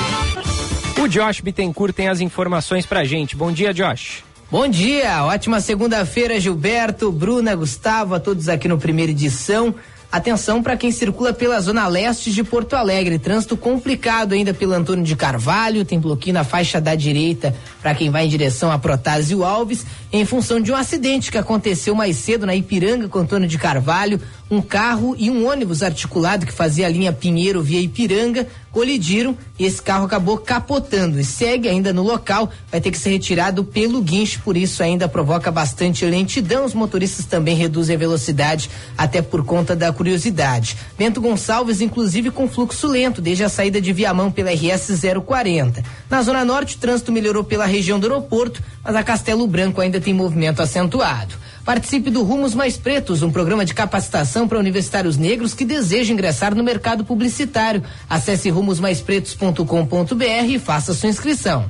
O 1.01 1.07
Josh 1.07 1.41
Bittencourt 1.41 1.93
tem 1.93 2.09
as 2.09 2.19
informações 2.19 2.85
pra 2.85 3.05
gente. 3.05 3.35
Bom 3.35 3.51
dia, 3.51 3.73
Josh. 3.73 4.23
Bom 4.49 4.67
dia, 4.67 5.23
ótima 5.25 5.59
segunda-feira, 5.59 6.39
Gilberto, 6.39 7.11
Bruna, 7.11 7.55
Gustavo, 7.55 8.15
a 8.15 8.19
todos 8.19 8.47
aqui 8.47 8.67
no 8.67 8.77
Primeira 8.77 9.11
Edição. 9.11 9.75
Atenção 10.09 10.63
para 10.63 10.77
quem 10.77 10.89
circula 10.89 11.33
pela 11.33 11.59
zona 11.59 11.85
leste 11.85 12.31
de 12.31 12.41
Porto 12.41 12.75
Alegre. 12.75 13.19
Trânsito 13.19 13.57
complicado 13.57 14.31
ainda 14.31 14.53
pelo 14.53 14.71
Antônio 14.71 15.03
de 15.03 15.17
Carvalho. 15.17 15.83
Tem 15.83 15.99
bloqueio 15.99 16.33
na 16.33 16.45
faixa 16.45 16.79
da 16.79 16.95
direita 16.95 17.53
para 17.81 17.93
quem 17.93 18.09
vai 18.09 18.25
em 18.25 18.29
direção 18.29 18.71
a 18.71 18.79
Protásio 18.79 19.43
Alves, 19.43 19.85
em 20.11 20.23
função 20.23 20.61
de 20.61 20.71
um 20.71 20.77
acidente 20.77 21.29
que 21.29 21.37
aconteceu 21.37 21.93
mais 21.93 22.15
cedo 22.15 22.45
na 22.45 22.55
Ipiranga 22.55 23.09
com 23.09 23.19
Antônio 23.19 23.49
de 23.49 23.57
Carvalho. 23.57 24.21
Um 24.49 24.61
carro 24.61 25.13
e 25.19 25.29
um 25.29 25.45
ônibus 25.45 25.83
articulado 25.83 26.45
que 26.45 26.53
fazia 26.53 26.85
a 26.85 26.89
linha 26.89 27.11
Pinheiro 27.11 27.61
via 27.61 27.81
Ipiranga 27.81 28.47
colidiram 28.77 29.35
e 29.57 29.65
esse 29.65 29.81
carro 29.81 30.05
acabou 30.05 30.37
capotando 30.37 31.19
e 31.19 31.23
segue 31.23 31.67
ainda 31.67 31.91
no 31.91 32.03
local, 32.03 32.51
vai 32.71 32.79
ter 32.79 32.91
que 32.91 32.99
ser 32.99 33.09
retirado 33.09 33.63
pelo 33.63 33.99
guincho, 34.03 34.39
por 34.43 34.55
isso 34.55 34.83
ainda 34.83 35.07
provoca 35.07 35.49
bastante 35.49 36.05
lentidão. 36.05 36.63
Os 36.63 36.75
motoristas 36.75 37.25
também 37.25 37.55
reduzem 37.55 37.95
a 37.95 37.97
velocidade, 37.97 38.69
até 38.95 39.19
por 39.19 39.43
conta 39.43 39.75
da 39.75 39.91
curiosidade. 39.91 40.77
Bento 40.95 41.19
Gonçalves, 41.19 41.81
inclusive, 41.81 42.29
com 42.29 42.47
fluxo 42.47 42.85
lento 42.85 43.19
desde 43.19 43.43
a 43.43 43.49
saída 43.49 43.81
de 43.81 43.91
Viamão 43.91 44.29
pela 44.29 44.51
RS 44.51 44.91
040. 45.25 45.83
Na 46.07 46.21
Zona 46.21 46.45
Norte, 46.45 46.75
o 46.75 46.79
trânsito 46.79 47.11
melhorou 47.11 47.43
pela 47.43 47.65
região 47.65 47.99
do 47.99 48.05
aeroporto, 48.05 48.61
mas 48.83 48.95
a 48.95 49.01
Castelo 49.01 49.47
Branco 49.47 49.81
ainda 49.81 49.99
tem 49.99 50.13
movimento 50.13 50.61
acentuado. 50.61 51.33
Participe 51.67 52.09
do 52.09 52.23
Rumos 52.23 52.55
Mais 52.55 52.77
Pretos, 52.77 53.21
um 53.21 53.29
programa 53.29 53.65
de 53.65 53.73
capacitação 53.73 54.47
para 54.47 54.57
universitários 54.57 55.17
negros 55.17 55.53
que 55.53 55.65
desejam 55.65 56.13
ingressar 56.13 56.55
no 56.55 56.63
mercado 56.63 57.03
publicitário. 57.03 57.83
Acesse 58.09 58.49
rumosmaispretos.com.br 58.49 60.45
e 60.47 60.59
faça 60.59 60.93
sua 60.93 61.09
inscrição. 61.09 61.69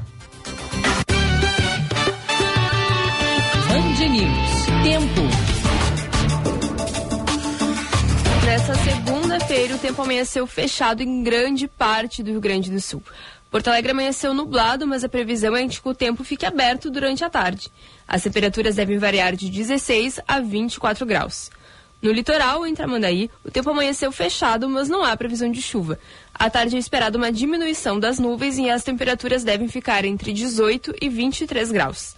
Band 3.67 4.07
News. 4.07 4.67
Tempo. 4.83 5.21
Nessa 8.45 8.75
segunda-feira, 8.75 9.75
o 9.75 9.79
tempo 9.79 10.03
amanheceu 10.03 10.45
fechado 10.45 11.01
em 11.01 11.23
grande 11.23 11.67
parte 11.67 12.21
do 12.21 12.29
Rio 12.29 12.39
Grande 12.39 12.69
do 12.69 12.79
Sul. 12.79 13.01
Porto 13.49 13.69
Alegre 13.69 13.91
amanheceu 13.91 14.33
nublado, 14.33 14.85
mas 14.85 15.03
a 15.03 15.09
previsão 15.09 15.55
é 15.55 15.67
que 15.67 15.79
o 15.83 15.93
tempo 15.93 16.23
fique 16.23 16.45
aberto 16.45 16.89
durante 16.89 17.23
a 17.23 17.29
tarde. 17.29 17.69
As 18.07 18.23
temperaturas 18.23 18.75
devem 18.75 18.97
variar 18.97 19.35
de 19.35 19.49
16 19.49 20.19
a 20.27 20.39
24 20.41 21.05
graus. 21.05 21.49
No 22.01 22.11
litoral, 22.11 22.65
em 22.65 22.75
Tramandaí, 22.75 23.31
o 23.43 23.49
tempo 23.49 23.69
amanheceu 23.69 24.11
fechado, 24.11 24.69
mas 24.69 24.87
não 24.87 25.03
há 25.03 25.15
previsão 25.17 25.49
de 25.49 25.61
chuva. 25.61 25.97
À 26.33 26.49
tarde 26.49 26.75
é 26.75 26.79
esperada 26.79 27.17
uma 27.17 27.31
diminuição 27.31 27.99
das 27.99 28.19
nuvens 28.19 28.57
e 28.57 28.69
as 28.69 28.83
temperaturas 28.83 29.43
devem 29.43 29.67
ficar 29.67 30.05
entre 30.05 30.31
18 30.31 30.93
e 31.01 31.09
23 31.09 31.71
graus. 31.71 32.15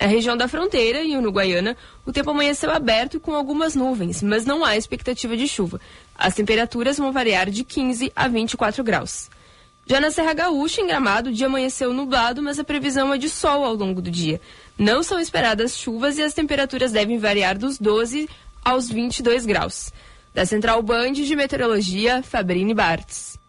Na 0.00 0.06
região 0.06 0.36
da 0.36 0.46
fronteira 0.46 1.02
e 1.02 1.16
no 1.16 1.32
Guaiana, 1.32 1.76
o 2.06 2.12
tempo 2.12 2.30
amanheceu 2.30 2.70
aberto 2.70 3.18
com 3.18 3.34
algumas 3.34 3.74
nuvens, 3.74 4.22
mas 4.22 4.44
não 4.44 4.64
há 4.64 4.76
expectativa 4.76 5.36
de 5.36 5.48
chuva. 5.48 5.80
As 6.14 6.34
temperaturas 6.34 6.96
vão 6.96 7.12
variar 7.12 7.50
de 7.50 7.64
15 7.64 8.12
a 8.14 8.28
24 8.28 8.84
graus. 8.84 9.28
Já 9.90 9.98
na 9.98 10.12
Serra 10.12 10.32
Gaúcha, 10.32 10.80
em 10.80 10.86
Gramado, 10.86 11.30
o 11.30 11.32
dia 11.32 11.48
amanheceu 11.48 11.92
nublado, 11.92 12.40
mas 12.40 12.60
a 12.60 12.62
previsão 12.62 13.12
é 13.12 13.18
de 13.18 13.28
sol 13.28 13.64
ao 13.64 13.74
longo 13.74 14.00
do 14.00 14.08
dia. 14.08 14.40
Não 14.78 15.02
são 15.02 15.18
esperadas 15.18 15.76
chuvas 15.76 16.16
e 16.16 16.22
as 16.22 16.32
temperaturas 16.32 16.92
devem 16.92 17.18
variar 17.18 17.58
dos 17.58 17.76
12 17.76 18.28
aos 18.64 18.88
22 18.88 19.44
graus. 19.44 19.92
Da 20.32 20.46
Central 20.46 20.80
Band 20.80 21.14
de 21.14 21.34
Meteorologia, 21.34 22.22
Fabrini 22.22 22.72
Bartz. 22.72 23.39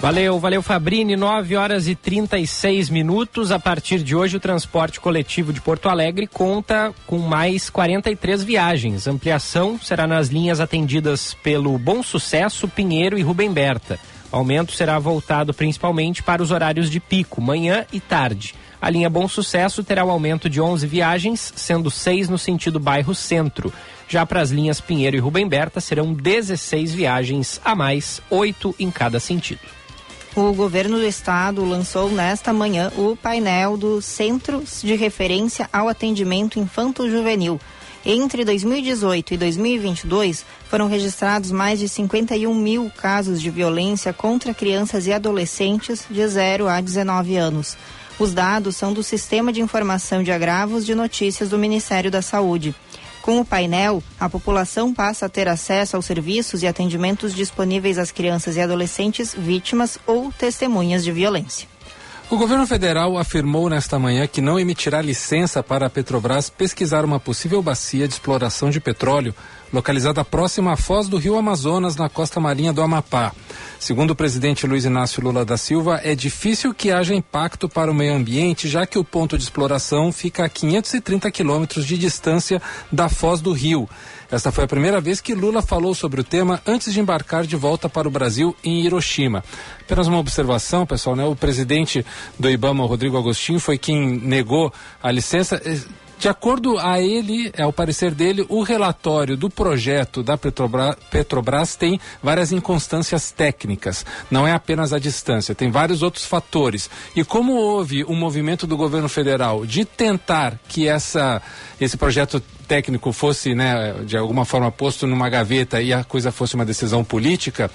Valeu, 0.00 0.40
valeu 0.40 0.62
Fabrini, 0.62 1.14
9 1.14 1.56
horas 1.56 1.86
e 1.86 1.94
36 1.94 2.88
minutos. 2.88 3.52
A 3.52 3.58
partir 3.58 4.02
de 4.02 4.16
hoje, 4.16 4.38
o 4.38 4.40
transporte 4.40 4.98
coletivo 4.98 5.52
de 5.52 5.60
Porto 5.60 5.90
Alegre 5.90 6.26
conta 6.26 6.94
com 7.06 7.18
mais 7.18 7.68
43 7.68 8.42
viagens. 8.42 9.06
Ampliação 9.06 9.78
será 9.78 10.06
nas 10.06 10.28
linhas 10.28 10.58
atendidas 10.58 11.34
pelo 11.42 11.76
Bom 11.76 12.02
Sucesso, 12.02 12.66
Pinheiro 12.66 13.18
e 13.18 13.22
Rubem 13.22 13.52
Berta. 13.52 14.00
O 14.32 14.36
aumento 14.36 14.72
será 14.72 14.98
voltado 14.98 15.52
principalmente 15.52 16.22
para 16.22 16.42
os 16.42 16.50
horários 16.50 16.88
de 16.88 16.98
pico, 16.98 17.42
manhã 17.42 17.84
e 17.92 18.00
tarde. 18.00 18.54
A 18.80 18.88
linha 18.88 19.10
Bom 19.10 19.28
Sucesso 19.28 19.84
terá 19.84 20.02
o 20.02 20.10
aumento 20.10 20.48
de 20.48 20.62
11 20.62 20.86
viagens, 20.86 21.52
sendo 21.54 21.90
6 21.90 22.30
no 22.30 22.38
sentido 22.38 22.80
bairro 22.80 23.14
centro. 23.14 23.70
Já 24.08 24.24
para 24.24 24.40
as 24.40 24.50
linhas 24.50 24.80
Pinheiro 24.80 25.18
e 25.18 25.20
Rubem 25.20 25.46
Berta 25.46 25.78
serão 25.78 26.14
16 26.14 26.94
viagens 26.94 27.60
a 27.62 27.76
mais, 27.76 28.22
8 28.30 28.74
em 28.78 28.90
cada 28.90 29.20
sentido. 29.20 29.79
O 30.36 30.52
governo 30.52 30.96
do 30.96 31.04
estado 31.04 31.64
lançou 31.64 32.08
nesta 32.08 32.52
manhã 32.52 32.92
o 32.96 33.16
painel 33.16 33.76
dos 33.76 34.04
Centros 34.04 34.80
de 34.80 34.94
Referência 34.94 35.68
ao 35.72 35.88
Atendimento 35.88 36.60
Infanto-Juvenil. 36.60 37.60
Entre 38.06 38.44
2018 38.44 39.34
e 39.34 39.36
2022, 39.36 40.46
foram 40.68 40.86
registrados 40.86 41.50
mais 41.50 41.80
de 41.80 41.88
51 41.88 42.54
mil 42.54 42.90
casos 42.96 43.42
de 43.42 43.50
violência 43.50 44.12
contra 44.12 44.54
crianças 44.54 45.08
e 45.08 45.12
adolescentes 45.12 46.04
de 46.08 46.26
0 46.26 46.68
a 46.68 46.80
19 46.80 47.36
anos. 47.36 47.76
Os 48.16 48.32
dados 48.32 48.76
são 48.76 48.92
do 48.92 49.02
Sistema 49.02 49.52
de 49.52 49.60
Informação 49.60 50.22
de 50.22 50.30
Agravos 50.30 50.86
de 50.86 50.94
Notícias 50.94 51.50
do 51.50 51.58
Ministério 51.58 52.10
da 52.10 52.22
Saúde. 52.22 52.72
Com 53.22 53.40
o 53.40 53.44
painel, 53.44 54.02
a 54.18 54.28
população 54.28 54.94
passa 54.94 55.26
a 55.26 55.28
ter 55.28 55.46
acesso 55.46 55.94
aos 55.94 56.06
serviços 56.06 56.62
e 56.62 56.66
atendimentos 56.66 57.34
disponíveis 57.34 57.98
às 57.98 58.10
crianças 58.10 58.56
e 58.56 58.60
adolescentes 58.60 59.34
vítimas 59.36 59.98
ou 60.06 60.32
testemunhas 60.32 61.04
de 61.04 61.12
violência. 61.12 61.69
O 62.30 62.36
governo 62.36 62.64
federal 62.64 63.18
afirmou 63.18 63.68
nesta 63.68 63.98
manhã 63.98 64.24
que 64.24 64.40
não 64.40 64.56
emitirá 64.56 65.02
licença 65.02 65.64
para 65.64 65.86
a 65.86 65.90
Petrobras 65.90 66.48
pesquisar 66.48 67.04
uma 67.04 67.18
possível 67.18 67.60
bacia 67.60 68.06
de 68.06 68.14
exploração 68.14 68.70
de 68.70 68.78
petróleo 68.78 69.34
localizada 69.72 70.24
próxima 70.24 70.72
à 70.72 70.76
foz 70.76 71.08
do 71.08 71.16
rio 71.16 71.36
Amazonas, 71.36 71.96
na 71.96 72.08
costa 72.08 72.40
marinha 72.40 72.72
do 72.72 72.82
Amapá. 72.82 73.32
Segundo 73.78 74.10
o 74.10 74.16
presidente 74.16 74.66
Luiz 74.66 74.84
Inácio 74.84 75.22
Lula 75.22 75.44
da 75.44 75.56
Silva, 75.56 76.00
é 76.04 76.14
difícil 76.14 76.74
que 76.74 76.90
haja 76.90 77.14
impacto 77.14 77.68
para 77.68 77.90
o 77.90 77.94
meio 77.94 78.14
ambiente, 78.14 78.68
já 78.68 78.86
que 78.86 78.98
o 78.98 79.04
ponto 79.04 79.38
de 79.38 79.44
exploração 79.44 80.12
fica 80.12 80.44
a 80.44 80.48
530 80.48 81.30
quilômetros 81.30 81.84
de 81.84 81.96
distância 81.96 82.60
da 82.92 83.08
foz 83.08 83.40
do 83.40 83.52
rio. 83.52 83.88
Esta 84.30 84.52
foi 84.52 84.62
a 84.62 84.68
primeira 84.68 85.00
vez 85.00 85.20
que 85.20 85.34
Lula 85.34 85.60
falou 85.60 85.92
sobre 85.92 86.20
o 86.20 86.24
tema 86.24 86.62
antes 86.64 86.92
de 86.92 87.00
embarcar 87.00 87.44
de 87.44 87.56
volta 87.56 87.88
para 87.88 88.06
o 88.06 88.10
Brasil 88.10 88.54
em 88.62 88.80
Hiroshima. 88.84 89.42
Apenas 89.80 90.06
uma 90.06 90.18
observação, 90.18 90.86
pessoal, 90.86 91.16
né? 91.16 91.24
O 91.24 91.34
presidente 91.34 92.06
do 92.38 92.48
IBAMA, 92.48 92.86
Rodrigo 92.86 93.18
Agostinho, 93.18 93.58
foi 93.58 93.76
quem 93.76 94.20
negou 94.20 94.72
a 95.02 95.10
licença. 95.10 95.60
De 96.20 96.28
acordo 96.28 96.78
a 96.78 97.00
ele, 97.00 97.50
ao 97.58 97.72
parecer 97.72 98.10
dele, 98.14 98.44
o 98.50 98.62
relatório 98.62 99.38
do 99.38 99.48
projeto 99.48 100.22
da 100.22 100.36
Petrobras, 100.36 100.94
Petrobras, 101.10 101.76
tem 101.76 101.98
várias 102.22 102.52
inconstâncias 102.52 103.32
técnicas. 103.32 104.04
Não 104.30 104.46
é 104.46 104.52
apenas 104.52 104.92
a 104.92 104.98
distância, 104.98 105.54
tem 105.54 105.70
vários 105.70 106.02
outros 106.02 106.26
fatores. 106.26 106.90
E 107.16 107.24
como 107.24 107.54
houve 107.54 108.04
um 108.04 108.14
movimento 108.14 108.66
do 108.66 108.76
governo 108.76 109.08
federal 109.08 109.64
de 109.64 109.86
tentar 109.86 110.60
que 110.68 110.86
essa, 110.86 111.40
esse 111.80 111.96
projeto 111.96 112.38
técnico 112.68 113.12
fosse, 113.12 113.54
né, 113.54 113.94
de 114.04 114.16
alguma 114.16 114.44
forma 114.44 114.70
posto 114.70 115.06
numa 115.06 115.30
gaveta 115.30 115.80
e 115.80 115.90
a 115.90 116.04
coisa 116.04 116.30
fosse 116.30 116.54
uma 116.54 116.66
decisão 116.66 117.02
política, 117.02 117.70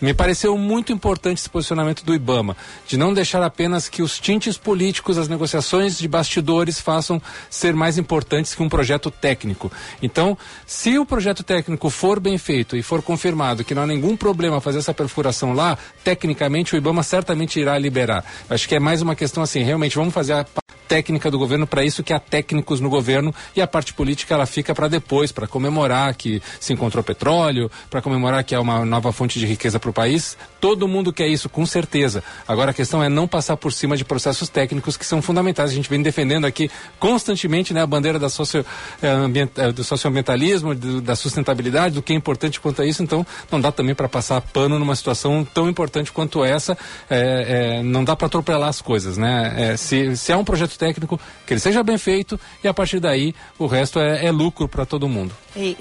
me 0.00 0.14
pareceu 0.14 0.56
muito 0.56 0.92
importante 0.92 1.38
esse 1.38 1.50
posicionamento 1.50 2.04
do 2.04 2.14
IBAMA, 2.14 2.56
de 2.86 2.96
não 2.96 3.12
deixar 3.12 3.42
apenas 3.42 3.88
que 3.88 4.02
os 4.02 4.18
tintes 4.18 4.56
políticos, 4.56 5.18
as 5.18 5.28
negociações 5.28 5.98
de 5.98 6.08
bastidores 6.08 6.80
façam 6.80 7.20
ser 7.48 7.74
mais 7.74 7.98
importantes 7.98 8.54
que 8.54 8.62
um 8.62 8.68
projeto 8.68 9.10
técnico. 9.10 9.70
Então, 10.02 10.36
se 10.66 10.98
o 10.98 11.04
projeto 11.04 11.42
técnico 11.42 11.90
for 11.90 12.18
bem 12.20 12.38
feito 12.38 12.76
e 12.76 12.82
for 12.82 13.02
confirmado 13.02 13.64
que 13.64 13.74
não 13.74 13.82
há 13.82 13.86
nenhum 13.86 14.16
problema 14.16 14.60
fazer 14.60 14.78
essa 14.78 14.94
perfuração 14.94 15.52
lá, 15.52 15.76
tecnicamente 16.02 16.74
o 16.74 16.78
IBAMA 16.78 17.02
certamente 17.02 17.60
irá 17.60 17.78
liberar. 17.78 18.24
Acho 18.48 18.68
que 18.68 18.74
é 18.74 18.80
mais 18.80 19.02
uma 19.02 19.14
questão 19.14 19.42
assim, 19.42 19.62
realmente 19.62 19.96
vamos 19.96 20.14
fazer 20.14 20.32
a 20.34 20.44
técnica 20.90 21.30
do 21.30 21.38
governo 21.38 21.68
para 21.68 21.84
isso 21.84 22.02
que 22.02 22.12
há 22.12 22.18
técnicos 22.18 22.80
no 22.80 22.90
governo 22.90 23.32
e 23.54 23.62
a 23.62 23.66
parte 23.66 23.94
política 23.94 24.34
ela 24.34 24.44
fica 24.44 24.74
para 24.74 24.88
depois, 24.88 25.30
para 25.30 25.46
comemorar 25.46 26.12
que 26.16 26.42
se 26.58 26.72
encontrou 26.72 27.04
petróleo, 27.04 27.70
para 27.88 28.02
comemorar 28.02 28.42
que 28.42 28.56
é 28.56 28.58
uma 28.58 28.84
nova 28.84 29.12
fonte 29.12 29.38
de 29.38 29.46
riqueza 29.46 29.78
para 29.78 29.88
o 29.88 29.92
país. 29.92 30.36
Todo 30.60 30.88
mundo 30.88 31.12
quer 31.12 31.28
isso, 31.28 31.48
com 31.48 31.64
certeza. 31.64 32.24
Agora 32.46 32.72
a 32.72 32.74
questão 32.74 33.00
é 33.00 33.08
não 33.08 33.28
passar 33.28 33.56
por 33.56 33.72
cima 33.72 33.96
de 33.96 34.04
processos 34.04 34.48
técnicos 34.48 34.96
que 34.96 35.06
são 35.06 35.22
fundamentais. 35.22 35.70
A 35.70 35.74
gente 35.74 35.88
vem 35.88 36.02
defendendo 36.02 36.44
aqui 36.44 36.68
constantemente 36.98 37.72
né, 37.72 37.82
a 37.82 37.86
bandeira 37.86 38.18
da 38.18 38.28
socio, 38.28 38.66
eh, 39.00 39.72
do 39.72 39.84
socioambientalismo, 39.84 40.74
do, 40.74 41.00
da 41.00 41.14
sustentabilidade, 41.14 41.94
do 41.94 42.02
que 42.02 42.12
é 42.12 42.16
importante 42.16 42.58
quanto 42.58 42.82
a 42.82 42.86
isso. 42.86 43.00
Então 43.00 43.24
não 43.48 43.60
dá 43.60 43.70
também 43.70 43.94
para 43.94 44.08
passar 44.08 44.40
pano 44.40 44.76
numa 44.76 44.96
situação 44.96 45.44
tão 45.44 45.68
importante 45.68 46.10
quanto 46.10 46.44
essa. 46.44 46.76
É, 47.08 47.80
não 47.84 48.02
dá 48.02 48.16
para 48.16 48.26
atropelar 48.26 48.68
as 48.68 48.82
coisas, 48.82 49.16
né? 49.16 49.76
se, 49.76 50.16
se 50.16 50.32
é 50.32 50.36
um 50.36 50.44
projeto 50.44 50.59
técnico, 50.68 51.20
que 51.46 51.52
ele 51.52 51.60
seja 51.60 51.82
bem 51.82 51.98
feito 51.98 52.38
e 52.62 52.68
a 52.68 52.74
partir 52.74 53.00
daí 53.00 53.34
o 53.58 53.66
resto 53.66 53.98
é, 53.98 54.26
é 54.26 54.30
lucro 54.30 54.68
para 54.68 54.84
todo 54.84 55.08
mundo. 55.08 55.34
E, 55.56 55.76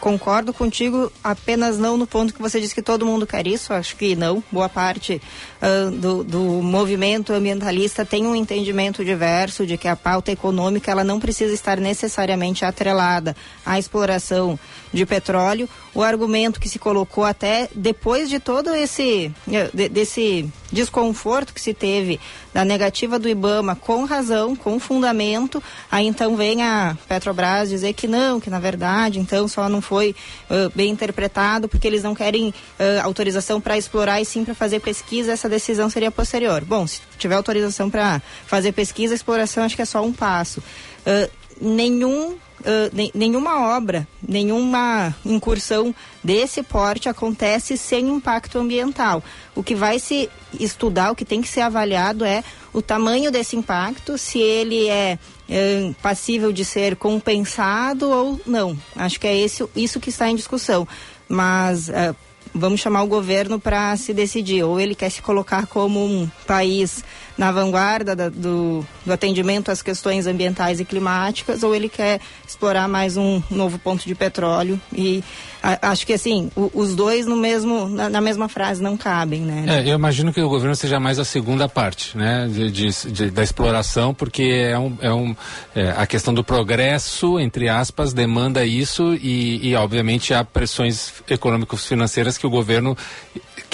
concordo 0.00 0.52
contigo, 0.52 1.10
apenas 1.22 1.78
não 1.78 1.96
no 1.96 2.06
ponto 2.06 2.34
que 2.34 2.42
você 2.42 2.60
disse 2.60 2.74
que 2.74 2.82
todo 2.82 3.06
mundo 3.06 3.26
quer 3.26 3.46
isso, 3.46 3.72
acho 3.72 3.96
que 3.96 4.14
não. 4.14 4.44
Boa 4.52 4.68
parte 4.68 5.20
uh, 5.62 5.90
do, 5.90 6.22
do 6.22 6.40
movimento 6.40 7.32
ambientalista 7.32 8.04
tem 8.04 8.26
um 8.26 8.36
entendimento 8.36 9.04
diverso 9.04 9.66
de 9.66 9.78
que 9.78 9.88
a 9.88 9.96
pauta 9.96 10.30
econômica 10.30 10.90
ela 10.90 11.04
não 11.04 11.18
precisa 11.18 11.54
estar 11.54 11.78
necessariamente 11.78 12.64
atrelada 12.64 13.34
à 13.64 13.78
exploração 13.78 14.58
de 14.92 15.06
petróleo. 15.06 15.68
O 15.94 16.02
argumento 16.02 16.60
que 16.60 16.68
se 16.68 16.78
colocou 16.78 17.24
até 17.24 17.68
depois 17.74 18.28
de 18.28 18.38
todo 18.38 18.74
esse 18.74 19.32
eh, 19.50 19.70
de, 19.72 19.88
desse 19.88 20.50
desconforto 20.74 21.54
que 21.54 21.60
se 21.60 21.72
teve 21.72 22.20
da 22.52 22.64
negativa 22.64 23.18
do 23.18 23.28
IBAMA 23.28 23.74
com 23.76 24.04
razão, 24.04 24.54
com 24.54 24.78
fundamento, 24.78 25.62
aí 25.90 26.06
então 26.06 26.36
vem 26.36 26.62
a 26.62 26.96
Petrobras 27.08 27.70
dizer 27.70 27.94
que 27.94 28.06
não, 28.06 28.40
que 28.40 28.50
na 28.50 28.58
verdade 28.58 29.18
então 29.18 29.48
só 29.48 29.68
não 29.68 29.80
foi 29.80 30.14
uh, 30.50 30.70
bem 30.74 30.90
interpretado 30.90 31.68
porque 31.68 31.86
eles 31.86 32.02
não 32.02 32.14
querem 32.14 32.48
uh, 32.48 33.04
autorização 33.04 33.60
para 33.60 33.78
explorar 33.78 34.20
e 34.20 34.24
sim 34.24 34.44
para 34.44 34.54
fazer 34.54 34.80
pesquisa, 34.80 35.32
essa 35.32 35.48
decisão 35.48 35.88
seria 35.88 36.10
posterior. 36.10 36.64
Bom, 36.64 36.86
se 36.86 37.00
tiver 37.16 37.36
autorização 37.36 37.88
para 37.88 38.20
fazer 38.46 38.72
pesquisa, 38.72 39.14
exploração 39.14 39.64
acho 39.64 39.76
que 39.76 39.82
é 39.82 39.86
só 39.86 40.04
um 40.04 40.12
passo. 40.12 40.60
Uh, 41.06 41.30
nenhum 41.60 42.36
uh, 42.64 43.10
nenhuma 43.14 43.76
obra, 43.76 44.06
nenhuma 44.26 45.14
incursão 45.24 45.94
desse 46.22 46.62
porte 46.62 47.08
acontece 47.08 47.76
sem 47.76 48.08
impacto 48.08 48.58
ambiental. 48.58 49.22
O 49.54 49.62
que 49.62 49.74
vai 49.74 49.98
se 49.98 50.28
estudar, 50.58 51.10
o 51.10 51.14
que 51.14 51.24
tem 51.24 51.40
que 51.40 51.48
ser 51.48 51.60
avaliado 51.60 52.24
é 52.24 52.42
o 52.72 52.82
tamanho 52.82 53.30
desse 53.30 53.56
impacto, 53.56 54.18
se 54.18 54.38
ele 54.38 54.88
é, 54.88 55.18
é 55.48 55.94
passível 56.02 56.52
de 56.52 56.64
ser 56.64 56.96
compensado 56.96 58.10
ou 58.10 58.40
não. 58.46 58.76
Acho 58.96 59.20
que 59.20 59.26
é 59.26 59.38
esse, 59.38 59.64
isso 59.76 60.00
que 60.00 60.10
está 60.10 60.28
em 60.28 60.34
discussão. 60.34 60.86
Mas 61.28 61.88
uh, 61.88 62.14
vamos 62.54 62.80
chamar 62.80 63.02
o 63.02 63.08
governo 63.08 63.58
para 63.58 63.96
se 63.96 64.14
decidir. 64.14 64.62
Ou 64.62 64.78
ele 64.78 64.94
quer 64.94 65.10
se 65.10 65.20
colocar 65.20 65.66
como 65.66 66.04
um 66.04 66.30
país 66.46 67.04
na 67.36 67.50
vanguarda 67.50 68.14
da, 68.14 68.28
do, 68.28 68.86
do, 69.04 69.12
atendimento 69.12 69.70
às 69.70 69.82
questões 69.82 70.26
ambientais 70.26 70.78
e 70.80 70.84
climáticas, 70.84 71.62
ou 71.62 71.74
ele 71.74 71.88
quer 71.88 72.20
explorar 72.46 72.88
mais 72.88 73.16
um 73.16 73.42
novo 73.50 73.78
ponto 73.78 74.06
de 74.06 74.14
petróleo. 74.14 74.80
E 74.92 75.22
a, 75.62 75.90
acho 75.90 76.06
que 76.06 76.12
assim, 76.12 76.50
o, 76.54 76.70
os 76.72 76.94
dois 76.94 77.26
no 77.26 77.36
mesmo, 77.36 77.88
na, 77.88 78.08
na, 78.08 78.20
mesma 78.20 78.48
frase 78.48 78.82
não 78.82 78.96
cabem, 78.96 79.40
né? 79.40 79.80
É, 79.80 79.90
eu 79.90 79.94
imagino 79.94 80.32
que 80.32 80.40
o 80.40 80.48
governo 80.48 80.76
seja 80.76 81.00
mais 81.00 81.18
a 81.18 81.24
segunda 81.24 81.68
parte, 81.68 82.16
né? 82.16 82.48
De, 82.48 82.70
de, 82.70 83.10
de 83.10 83.30
da 83.30 83.42
exploração, 83.42 84.14
porque 84.14 84.42
é, 84.42 84.78
um, 84.78 84.96
é, 85.00 85.12
um, 85.12 85.36
é, 85.74 85.90
a 85.96 86.06
questão 86.06 86.32
do 86.32 86.44
progresso, 86.44 87.40
entre 87.40 87.68
aspas, 87.68 88.12
demanda 88.12 88.64
isso 88.64 89.14
e, 89.14 89.68
e 89.68 89.74
obviamente 89.74 90.32
há 90.32 90.44
pressões 90.44 91.12
econômicas 91.28 91.84
financeiras 91.84 92.38
que 92.38 92.46
o 92.46 92.50
governo 92.50 92.96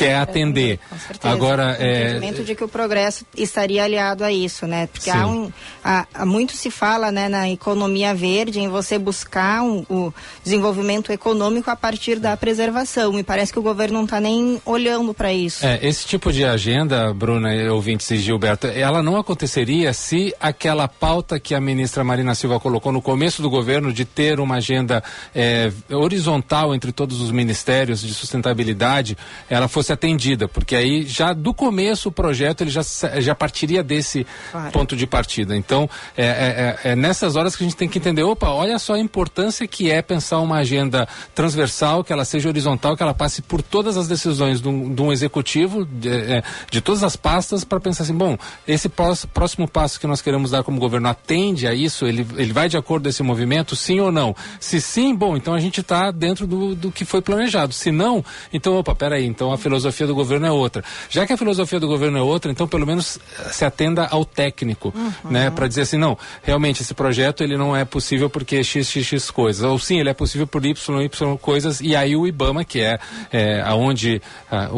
quer 0.00 0.16
atender. 0.16 0.78
É, 1.22 1.28
Agora, 1.28 1.76
o 1.78 1.82
é... 1.82 2.02
entendimento 2.02 2.44
de 2.44 2.54
que 2.54 2.64
o 2.64 2.68
progresso 2.68 3.26
estaria 3.50 3.84
aliado 3.84 4.24
a 4.24 4.32
isso, 4.32 4.66
né? 4.66 4.86
Porque 4.86 5.10
há, 5.10 5.26
um, 5.26 5.52
há, 5.84 6.06
há, 6.14 6.24
muito 6.24 6.56
se 6.56 6.70
fala, 6.70 7.12
né, 7.12 7.28
na 7.28 7.50
economia 7.50 8.14
verde, 8.14 8.60
em 8.60 8.68
você 8.68 8.98
buscar 8.98 9.62
um, 9.62 9.84
o 9.90 10.12
desenvolvimento 10.42 11.12
econômico 11.12 11.70
a 11.70 11.76
partir 11.76 12.18
da 12.18 12.36
preservação. 12.36 13.18
E 13.18 13.22
parece 13.22 13.52
que 13.52 13.58
o 13.58 13.62
governo 13.62 13.98
não 13.98 14.04
está 14.04 14.20
nem 14.20 14.60
olhando 14.64 15.12
para 15.12 15.32
isso. 15.32 15.66
É, 15.66 15.78
esse 15.82 16.06
tipo 16.06 16.32
de 16.32 16.44
agenda, 16.44 17.12
Bruna, 17.12 17.50
ouvintes 17.72 18.10
e 18.10 18.16
Gilberto, 18.16 18.66
ela 18.68 19.02
não 19.02 19.16
aconteceria 19.16 19.92
se 19.92 20.34
aquela 20.40 20.88
pauta 20.88 21.38
que 21.38 21.54
a 21.54 21.60
ministra 21.60 22.02
Marina 22.04 22.34
Silva 22.34 22.58
colocou 22.58 22.92
no 22.92 23.02
começo 23.02 23.42
do 23.42 23.50
governo 23.50 23.92
de 23.92 24.04
ter 24.04 24.40
uma 24.40 24.56
agenda 24.56 25.02
é, 25.34 25.70
horizontal 25.90 26.74
entre 26.74 26.92
todos 26.92 27.20
os 27.20 27.30
ministérios 27.30 28.00
de 28.00 28.14
sustentabilidade, 28.14 29.16
ela 29.48 29.68
fosse 29.68 29.90
fosse 29.90 29.92
atendida, 29.92 30.46
porque 30.46 30.76
aí 30.76 31.04
já 31.06 31.32
do 31.32 31.52
começo 31.52 32.10
o 32.10 32.12
projeto 32.12 32.60
ele 32.60 32.70
já, 32.70 32.82
já 33.18 33.34
partiria 33.40 33.82
desse 33.82 34.26
claro. 34.52 34.70
ponto 34.70 34.94
de 34.94 35.06
partida. 35.06 35.56
Então 35.56 35.88
é, 36.14 36.26
é, 36.26 36.28
é, 36.28 36.92
é, 36.92 36.96
nessas 36.96 37.36
horas 37.36 37.56
que 37.56 37.64
a 37.64 37.66
gente 37.66 37.76
tem 37.76 37.88
que 37.88 37.98
entender, 37.98 38.22
opa, 38.22 38.50
olha 38.50 38.78
só 38.78 38.92
a 38.92 38.98
importância 38.98 39.66
que 39.66 39.90
é 39.90 40.02
pensar 40.02 40.40
uma 40.40 40.58
agenda 40.58 41.08
transversal, 41.34 42.04
que 42.04 42.12
ela 42.12 42.26
seja 42.26 42.50
horizontal, 42.50 42.94
que 42.94 43.02
ela 43.02 43.14
passe 43.14 43.40
por 43.40 43.62
todas 43.62 43.96
as 43.96 44.06
decisões 44.06 44.60
de 44.60 44.68
um, 44.68 44.94
de 44.94 45.00
um 45.00 45.10
executivo, 45.10 45.86
de, 45.86 46.10
é, 46.10 46.42
de, 46.70 46.82
todas 46.82 47.02
as 47.02 47.16
pastas, 47.16 47.64
para 47.64 47.80
pensar 47.80 48.02
assim, 48.02 48.14
bom, 48.14 48.36
esse 48.68 48.90
próximo 49.32 49.66
passo 49.66 49.98
que 49.98 50.06
nós 50.06 50.20
queremos 50.20 50.50
dar 50.50 50.62
como 50.62 50.78
governo 50.78 51.08
atende 51.08 51.66
a 51.66 51.72
isso, 51.72 52.04
ele, 52.04 52.26
ele 52.36 52.52
vai 52.52 52.68
de 52.68 52.76
acordo 52.76 53.04
com 53.04 53.08
esse 53.08 53.22
movimento, 53.22 53.74
sim 53.74 54.00
ou 54.00 54.12
não? 54.12 54.36
Se 54.58 54.82
sim, 54.82 55.14
bom, 55.14 55.34
então 55.34 55.54
a 55.54 55.60
gente 55.60 55.80
está 55.80 56.10
dentro 56.10 56.46
do, 56.46 56.74
do 56.74 56.92
que 56.92 57.06
foi 57.06 57.22
planejado. 57.22 57.72
Se 57.72 57.90
não, 57.90 58.22
então, 58.52 58.76
opa, 58.76 58.94
peraí, 58.94 59.24
então 59.24 59.50
a 59.50 59.56
filosofia 59.56 60.06
do 60.06 60.14
governo 60.14 60.46
é 60.46 60.52
outra. 60.52 60.84
Já 61.08 61.26
que 61.26 61.32
a 61.32 61.36
filosofia 61.38 61.80
do 61.80 61.88
governo 61.88 62.18
é 62.18 62.22
outra, 62.22 62.52
então 62.52 62.68
pelo 62.68 62.86
menos 62.86 63.18
se 63.50 63.64
atenda 63.64 64.06
ao 64.06 64.24
técnico, 64.24 64.92
uhum. 64.94 65.30
né, 65.30 65.50
para 65.50 65.66
dizer 65.66 65.82
assim, 65.82 65.96
não, 65.96 66.16
realmente 66.42 66.82
esse 66.82 66.94
projeto 66.94 67.42
ele 67.42 67.56
não 67.56 67.76
é 67.76 67.84
possível 67.84 68.28
porque 68.28 68.62
xxx 68.62 69.30
coisas, 69.30 69.62
ou 69.62 69.78
sim, 69.78 69.98
ele 69.98 70.10
é 70.10 70.14
possível 70.14 70.46
por 70.46 70.64
y 70.64 70.70
y 70.72 71.38
coisas 71.38 71.80
e 71.80 71.94
aí 71.96 72.16
o 72.16 72.26
IBAMA, 72.26 72.64
que 72.64 72.80
é, 72.80 72.98
é 73.32 73.60
aonde 73.62 74.20
a, 74.50 74.68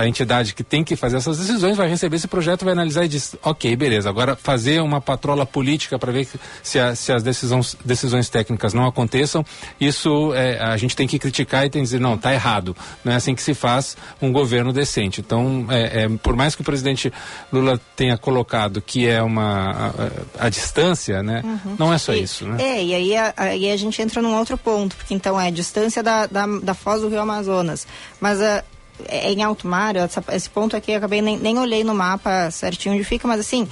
a 0.00 0.08
entidade 0.08 0.54
que 0.54 0.64
tem 0.64 0.82
que 0.84 0.96
fazer 0.96 1.16
essas 1.16 1.38
decisões 1.38 1.76
vai 1.76 1.88
receber 1.88 2.16
esse 2.16 2.28
projeto, 2.28 2.64
vai 2.64 2.72
analisar 2.72 3.04
e 3.04 3.08
diz, 3.08 3.36
ok, 3.42 3.74
beleza. 3.76 4.08
Agora 4.08 4.36
fazer 4.36 4.80
uma 4.80 5.00
patrola 5.00 5.44
política 5.44 5.98
para 5.98 6.12
ver 6.12 6.28
se, 6.62 6.78
a, 6.78 6.94
se 6.94 7.12
as 7.12 7.22
decisões, 7.22 7.76
decisões 7.84 8.28
técnicas 8.28 8.74
não 8.74 8.86
aconteçam, 8.86 9.44
isso 9.80 10.32
é, 10.34 10.58
a 10.58 10.76
gente 10.76 10.96
tem 10.96 11.06
que 11.06 11.18
criticar 11.18 11.66
e 11.66 11.70
tem 11.70 11.82
que 11.82 11.86
dizer, 11.86 12.00
não, 12.00 12.14
está 12.14 12.32
errado. 12.32 12.76
Não 13.04 13.12
é 13.12 13.16
assim 13.16 13.34
que 13.34 13.42
se 13.42 13.54
faz 13.54 13.96
um 14.20 14.32
governo 14.32 14.72
decente. 14.72 15.20
Então, 15.20 15.66
é, 15.70 16.04
é, 16.04 16.08
por 16.08 16.36
mais 16.36 16.54
que 16.54 16.62
o 16.62 16.64
presidente 16.64 17.12
Lula 17.52 17.80
tenha 17.98 18.16
colocado 18.16 18.80
que 18.80 19.08
é 19.08 19.20
uma 19.20 19.92
a, 20.38 20.46
a 20.46 20.48
distância, 20.48 21.20
né? 21.20 21.42
Uhum. 21.44 21.74
Não 21.76 21.92
é 21.92 21.98
só 21.98 22.14
e, 22.14 22.22
isso, 22.22 22.46
né? 22.46 22.56
É, 22.62 22.84
e 22.84 22.94
aí 22.94 23.16
a, 23.16 23.34
aí 23.36 23.70
a 23.72 23.76
gente 23.76 24.00
entra 24.00 24.22
num 24.22 24.38
outro 24.38 24.56
ponto, 24.56 24.94
porque 24.94 25.12
então 25.12 25.38
é 25.38 25.48
a 25.48 25.50
distância 25.50 26.00
da, 26.00 26.26
da, 26.26 26.46
da 26.46 26.74
foz 26.74 27.02
do 27.02 27.08
Rio 27.08 27.20
Amazonas. 27.20 27.88
Mas 28.20 28.40
a 28.40 28.62
é 29.06 29.32
em 29.32 29.42
alto 29.42 29.66
mar, 29.66 29.94
essa, 29.94 30.22
esse 30.32 30.50
ponto 30.50 30.76
aqui 30.76 30.90
eu 30.90 30.98
acabei 30.98 31.22
nem, 31.22 31.36
nem 31.38 31.56
olhei 31.58 31.84
no 31.84 31.94
mapa 31.94 32.50
certinho 32.50 32.94
onde 32.94 33.04
fica, 33.04 33.28
mas 33.28 33.38
assim, 33.40 33.68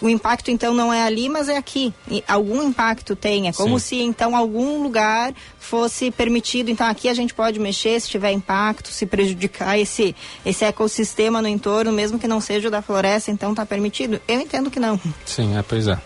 o 0.00 0.08
impacto 0.08 0.50
então 0.50 0.74
não 0.74 0.92
é 0.92 1.02
ali, 1.02 1.28
mas 1.28 1.48
é 1.48 1.56
aqui. 1.56 1.92
E 2.10 2.22
algum 2.26 2.62
impacto 2.62 3.16
tem, 3.16 3.48
é 3.48 3.52
como 3.52 3.78
Sim. 3.78 3.86
se 3.86 4.02
então 4.02 4.36
algum 4.36 4.82
lugar 4.82 5.34
fosse 5.58 6.10
permitido, 6.10 6.70
então 6.70 6.86
aqui 6.86 7.08
a 7.08 7.14
gente 7.14 7.34
pode 7.34 7.58
mexer 7.58 8.00
se 8.00 8.08
tiver 8.08 8.32
impacto, 8.32 8.88
se 8.88 9.06
prejudicar 9.06 9.78
esse, 9.78 10.14
esse 10.44 10.64
ecossistema 10.64 11.42
no 11.42 11.48
entorno, 11.48 11.92
mesmo 11.92 12.18
que 12.18 12.28
não 12.28 12.40
seja 12.40 12.68
o 12.68 12.70
da 12.70 12.80
floresta, 12.80 13.30
então 13.30 13.50
está 13.50 13.66
permitido? 13.66 14.20
Eu 14.26 14.40
entendo 14.40 14.70
que 14.70 14.80
não. 14.80 15.00
Sim, 15.24 15.56
é, 15.56 15.62
pois 15.62 15.88
é. 15.88 15.98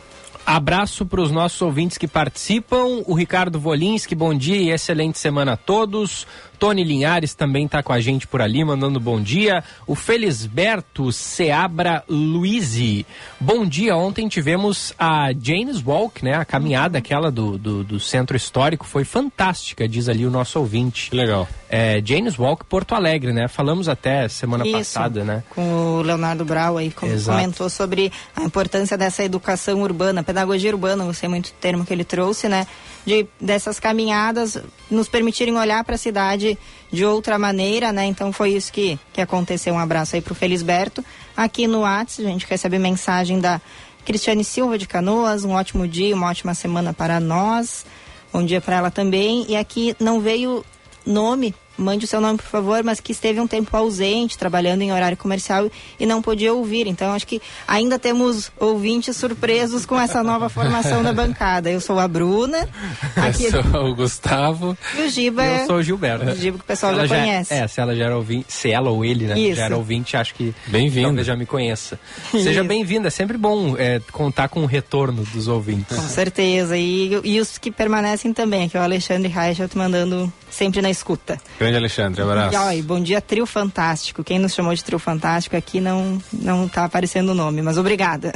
Abraço 0.45 1.07
para 1.07 1.21
os 1.21 1.31
nossos 1.31 1.63
ouvintes 1.63 1.97
que 1.97 2.09
participam. 2.09 3.03
O 3.07 3.15
Ricardo 3.15 3.61
Volinski, 3.61 4.15
bom 4.15 4.35
dia 4.35 4.57
e 4.57 4.71
excelente 4.71 5.19
semana 5.19 5.53
a 5.53 5.57
todos. 5.57 6.27
Tony 6.63 6.85
Linhares 6.85 7.35
também 7.35 7.67
está 7.67 7.83
com 7.83 7.93
a 7.93 8.01
gente 8.01 8.25
por 8.25 8.41
ali, 8.41 8.65
mandando 8.65 9.01
bom 9.01 9.21
dia. 9.21 9.65
O 9.85 9.97
Felisberto 9.97 11.11
Seabra 11.11 12.05
Luizi. 12.09 13.05
Bom 13.41 13.67
dia, 13.67 13.97
ontem 13.97 14.29
tivemos 14.29 14.95
a 14.97 15.31
James 15.33 15.85
Walk, 15.85 16.25
né? 16.25 16.37
A 16.37 16.45
caminhada 16.45 16.99
aquela 16.99 17.33
do, 17.33 17.59
do, 17.59 17.83
do 17.83 17.99
centro 17.99 18.37
histórico 18.37 18.87
foi 18.87 19.03
fantástica, 19.03 19.89
diz 19.89 20.09
ali 20.09 20.25
o 20.25 20.31
nosso 20.31 20.57
ouvinte. 20.61 21.11
Que 21.11 21.17
legal. 21.17 21.49
É, 21.69 22.01
James 22.05 22.39
Walk 22.39 22.65
Porto 22.67 22.95
Alegre, 22.95 23.33
né? 23.33 23.49
Falamos 23.49 23.89
até 23.89 24.29
semana 24.29 24.65
Isso, 24.65 24.77
passada, 24.77 25.25
né? 25.25 25.43
Com 25.51 25.97
o 25.97 26.03
Leonardo 26.03 26.45
Brau 26.45 26.79
aí, 26.79 26.93
como 26.93 27.21
comentou 27.25 27.69
sobre 27.69 28.13
a 28.37 28.45
importância 28.45 28.97
dessa 28.97 29.25
educação 29.25 29.83
urbana, 29.83 30.23
pedagogia 30.23 30.71
urbana, 30.71 31.05
não 31.05 31.13
sei 31.13 31.29
muito 31.29 31.49
o 31.49 31.55
termo 31.55 31.85
que 31.85 31.93
ele 31.93 32.05
trouxe, 32.05 32.49
né? 32.49 32.69
de 33.05 33.27
dessas 33.41 33.81
caminhadas 33.81 34.59
nos 34.91 35.09
permitirem 35.09 35.57
olhar 35.57 35.83
para 35.85 35.97
a 35.97 35.99
cidade 35.99 36.52
de 36.91 37.05
outra 37.05 37.39
maneira, 37.39 37.93
né? 37.93 38.05
Então 38.07 38.33
foi 38.33 38.51
isso 38.51 38.73
que, 38.73 38.99
que 39.13 39.21
aconteceu. 39.21 39.75
Um 39.75 39.79
abraço 39.79 40.17
aí 40.17 40.23
para 40.23 40.33
o 40.33 40.35
Felisberto. 40.35 41.05
Aqui 41.37 41.67
no 41.67 41.81
WhatsApp, 41.81 42.29
a 42.29 42.31
gente 42.31 42.47
recebe 42.47 42.79
mensagem 42.79 43.41
da 43.41 43.61
Cristiane 44.05 44.45
Silva 44.45 44.77
de 44.77 44.87
Canoas. 44.87 45.45
Um 45.45 45.53
ótimo 45.53 45.87
dia, 45.87 46.15
uma 46.15 46.29
ótima 46.29 46.55
semana 46.55 46.93
para 46.93 47.19
nós. 47.21 47.87
Bom 48.33 48.45
dia 48.45 48.61
para 48.61 48.77
ela 48.77 48.91
também. 48.91 49.47
E 49.49 49.57
aqui 49.57 49.95
não 50.01 50.21
veio 50.21 50.65
nome 51.07 51.55
mande 51.83 52.05
o 52.05 52.09
seu 52.09 52.21
nome, 52.21 52.39
por 52.39 52.47
favor, 52.47 52.83
mas 52.83 53.01
que 53.01 53.13
esteve 53.13 53.41
um 53.41 53.47
tempo 53.47 53.77
ausente, 53.77 54.39
trabalhando 54.39 54.83
em 54.83 54.93
horário 54.93 55.17
comercial 55.17 55.71
e 55.99 56.07
não 56.07 56.23
podia 56.23 56.53
ouvir. 56.53 56.87
Então, 56.87 57.13
acho 57.13 57.27
que 57.27 57.41
ainda 57.67 57.99
temos 57.99 58.51
ouvintes 58.59 59.17
surpresos 59.17 59.85
com 59.85 60.01
essa 60.01 60.23
nova 60.23 60.49
formação 60.49 61.03
da 61.03 61.13
bancada. 61.13 61.71
Eu 61.71 61.81
sou 61.81 61.99
a 61.99 62.09
Bruna. 62.09 62.69
Aqui... 63.17 63.45
Eu 63.45 63.63
sou 63.63 63.87
o 63.87 63.95
Gustavo. 63.95 64.77
E 64.97 65.03
o 65.03 65.09
Giba 65.09 65.45
Eu 65.45 65.67
sou 65.67 65.77
o 65.77 65.83
Gilberto. 65.83 66.27
O 66.27 66.35
Giba 66.35 66.59
que 66.59 66.65
o 66.65 66.67
pessoal 66.67 66.95
já, 66.95 67.07
já, 67.07 67.19
conhece. 67.19 67.55
É, 67.55 67.67
se 67.67 67.81
ela 67.81 67.95
já 67.95 68.05
era 68.05 68.17
ouvinte, 68.17 68.47
se 68.49 68.71
ela 68.71 68.91
ou 68.91 69.05
ele, 69.05 69.27
né, 69.27 69.39
Isso. 69.39 69.57
já 69.57 69.65
era 69.65 69.77
ouvinte, 69.77 70.17
acho 70.17 70.35
que 70.35 70.55
bem-vindo. 70.67 71.09
talvez 71.09 71.27
já 71.27 71.37
me 71.37 71.47
conheça. 71.47 71.99
Seja 72.31 72.65
bem-vinda, 72.65 73.09
é 73.09 73.11
sempre 73.11 73.37
bom 73.37 73.77
é, 73.77 74.01
contar 74.11 74.49
com 74.49 74.61
o 74.63 74.67
retorno 74.67 75.25
dos 75.25 75.49
ouvintes. 75.49 75.97
Com 75.97 76.09
certeza. 76.09 76.77
E, 76.77 77.21
e 77.25 77.41
os 77.41 77.59
que 77.59 77.71
permanecem 77.71 78.33
também, 78.33 78.69
que 78.69 78.77
é 78.77 78.81
o 78.81 78.83
Alexandre 78.83 79.29
Reichelt 79.29 79.75
mandando 79.75 80.33
sempre 80.51 80.83
na 80.83 80.91
escuta. 80.91 81.41
Grande 81.59 81.72
Alexandre, 81.77 82.23
abraço. 82.23 82.55
E, 82.55 82.81
ó, 82.81 82.83
bom 82.83 83.01
dia, 83.01 83.21
Trio 83.21 83.47
Fantástico. 83.47 84.25
Quem 84.25 84.39
nos 84.39 84.55
chamou 84.55 84.75
de 84.75 84.83
Trio 84.83 84.99
Fantástico 84.99 85.57
aqui 85.57 85.81
não, 85.81 86.21
não 86.33 86.69
tá 86.69 86.85
aparecendo 86.85 87.31
o 87.31 87.35
nome, 87.35 87.63
mas 87.63 87.79
obrigada. 87.79 88.33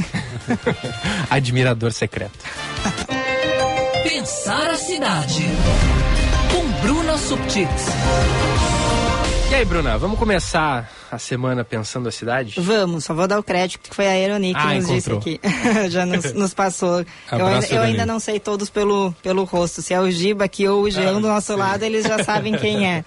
Admirador 1.31 1.92
secreto. 1.92 2.38
Pensar 4.03 4.70
a 4.70 4.77
cidade. 4.77 5.44
Com 6.53 6.87
Bruna 6.87 7.18
Subtits. 7.18 7.87
E 9.48 9.54
aí, 9.54 9.64
Bruna, 9.64 9.96
vamos 9.96 10.18
começar 10.18 10.90
a 11.11 11.18
semana 11.18 11.64
pensando 11.64 12.09
a 12.09 12.12
cidade? 12.12 12.61
Vamos, 12.61 13.04
só 13.04 13.14
vou 13.14 13.28
dar 13.28 13.38
o 13.38 13.42
crédito 13.44 13.88
que 13.88 13.94
foi 13.94 14.06
a 14.06 14.11
Aeroni 14.11 14.52
que 14.52 14.61
ah, 14.61 14.74
nos 14.74 14.90
encontrou. 14.90 15.20
disse 15.20 15.40
aqui. 15.40 15.40
Já 15.88 16.04
nos, 16.04 16.32
nos 16.32 16.52
passou. 16.52 17.00
eu, 17.30 17.46
ainda, 17.46 17.66
eu 17.66 17.82
ainda, 17.82 18.04
não 18.04 18.18
sei 18.18 18.40
todos 18.40 18.68
pelo, 18.68 19.14
pelo 19.22 19.44
rosto. 19.44 19.80
Se 19.82 19.94
é 19.94 20.00
o 20.00 20.11
Giba 20.11 20.44
aqui 20.44 20.66
ou 20.66 20.82
o 20.82 20.90
Jean 20.90 21.11
ah, 21.11 21.20
do 21.20 21.28
nosso 21.28 21.52
sim. 21.52 21.59
lado, 21.59 21.85
eles 21.85 22.04
já 22.04 22.22
sabem 22.24 22.54
quem 22.59 22.90
é. 22.90 23.04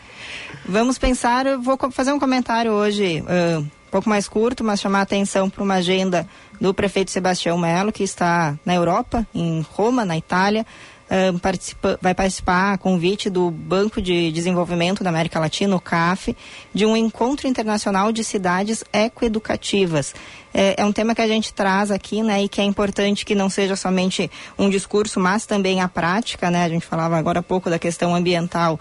Vamos 0.65 0.97
pensar, 0.97 1.45
eu 1.45 1.62
vou 1.62 1.78
fazer 1.91 2.13
um 2.13 2.19
comentário 2.19 2.71
hoje, 2.71 3.21
uh, 3.21 3.60
um 3.60 3.91
pouco 3.91 4.08
mais 4.08 4.28
curto, 4.28 4.63
mas 4.63 4.80
chamar 4.80 4.99
a 4.99 5.04
atenção 5.04 5.49
para 5.49 5.63
uma 5.63 5.75
agenda 5.75 6.28
do 6.60 6.73
prefeito 6.73 7.12
Sebastião 7.12 7.58
Melo, 7.58 7.91
que 7.91 8.04
está 8.04 8.58
na 8.65 8.75
Europa, 8.75 9.28
em 9.34 9.65
Roma, 9.71 10.06
na 10.06 10.17
Itália, 10.17 10.65
participa, 11.41 11.98
vai 12.02 12.13
participar 12.13 12.74
a 12.74 12.78
convite 12.78 13.30
do 13.30 13.50
Banco 13.50 14.02
de 14.02 14.32
Desenvolvimento 14.32 15.04
da 15.04 15.10
América 15.10 15.39
Latina, 15.39 15.76
o 15.76 15.80
CAF, 15.80 16.36
de 16.74 16.86
um 16.86 16.95
encontro 16.95 17.48
internacional 17.48 18.12
de 18.12 18.24
cidades 18.24 18.84
ecoeducativas. 18.93 20.13
É, 20.54 20.82
é 20.82 20.86
um 20.86 20.91
tema 20.91 21.15
que 21.15 21.22
a 21.22 21.28
gente 21.28 21.54
traz 21.54 21.91
aqui, 21.91 22.22
né, 22.22 22.43
e 22.43 22.50
que 22.50 22.62
é 22.62 22.63
importante 22.63 23.26
que 23.26 23.36
não 23.36 23.50
seja 23.50 23.76
somente 23.76 24.30
um 24.58 24.69
discurso, 24.69 25.19
mas 25.19 25.45
também 25.45 25.82
a 25.82 25.88
prática, 25.88 26.50
né? 26.50 26.63
A 26.63 26.69
gente 26.69 26.86
falava 26.86 27.17
agora 27.17 27.39
há 27.39 27.43
pouco 27.43 27.69
da 27.69 27.80
questão 27.80 28.15
ambiental 28.15 28.80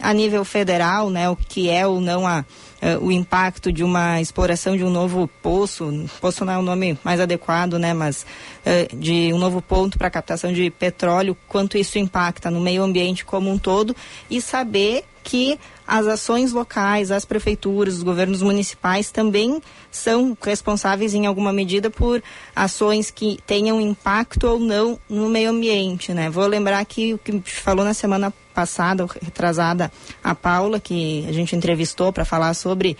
a 0.00 0.14
nível 0.14 0.44
federal, 0.44 1.10
né, 1.10 1.28
o 1.28 1.36
que 1.36 1.68
é 1.68 1.86
ou 1.86 2.00
não 2.00 2.26
a, 2.26 2.44
uh, 2.82 3.04
o 3.04 3.12
impacto 3.12 3.72
de 3.72 3.84
uma 3.84 4.20
exploração 4.20 4.76
de 4.76 4.84
um 4.84 4.90
novo 4.90 5.28
poço, 5.42 6.08
poço 6.20 6.44
não 6.44 6.52
é 6.52 6.58
o 6.58 6.62
nome 6.62 6.98
mais 7.04 7.20
adequado, 7.20 7.78
né, 7.78 7.92
mas 7.94 8.24
uh, 8.64 8.96
de 8.96 9.32
um 9.32 9.38
novo 9.38 9.60
ponto 9.62 9.98
para 9.98 10.10
captação 10.10 10.52
de 10.52 10.70
petróleo, 10.70 11.36
quanto 11.48 11.78
isso 11.78 11.98
impacta 11.98 12.50
no 12.50 12.60
meio 12.60 12.82
ambiente 12.82 13.24
como 13.24 13.50
um 13.50 13.58
todo 13.58 13.94
e 14.30 14.40
saber 14.40 15.04
que 15.22 15.58
as 15.86 16.06
ações 16.06 16.52
locais, 16.52 17.10
as 17.10 17.24
prefeituras, 17.24 17.96
os 17.96 18.02
governos 18.02 18.42
municipais 18.42 19.10
também 19.10 19.60
são 19.90 20.36
responsáveis 20.40 21.14
em 21.14 21.26
alguma 21.26 21.52
medida 21.52 21.90
por 21.90 22.22
ações 22.54 23.10
que 23.10 23.38
tenham 23.46 23.80
impacto 23.80 24.46
ou 24.46 24.58
não 24.58 24.98
no 25.08 25.28
meio 25.28 25.50
ambiente, 25.50 26.14
né? 26.14 26.30
Vou 26.30 26.46
lembrar 26.46 26.84
que 26.84 27.14
o 27.14 27.18
que 27.18 27.40
falou 27.42 27.84
na 27.84 27.92
semana 27.92 28.32
passada, 28.60 29.06
retrasada, 29.22 29.90
a 30.22 30.34
Paula, 30.34 30.78
que 30.78 31.24
a 31.26 31.32
gente 31.32 31.56
entrevistou 31.56 32.12
para 32.12 32.26
falar 32.26 32.52
sobre 32.52 32.94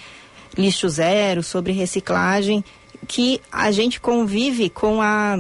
lixo 0.57 0.89
zero, 0.89 1.43
sobre 1.43 1.71
reciclagem, 1.73 2.65
que 3.07 3.43
a 3.53 3.71
gente 3.71 4.01
convive 4.01 4.71
com 4.71 5.03
a 5.03 5.39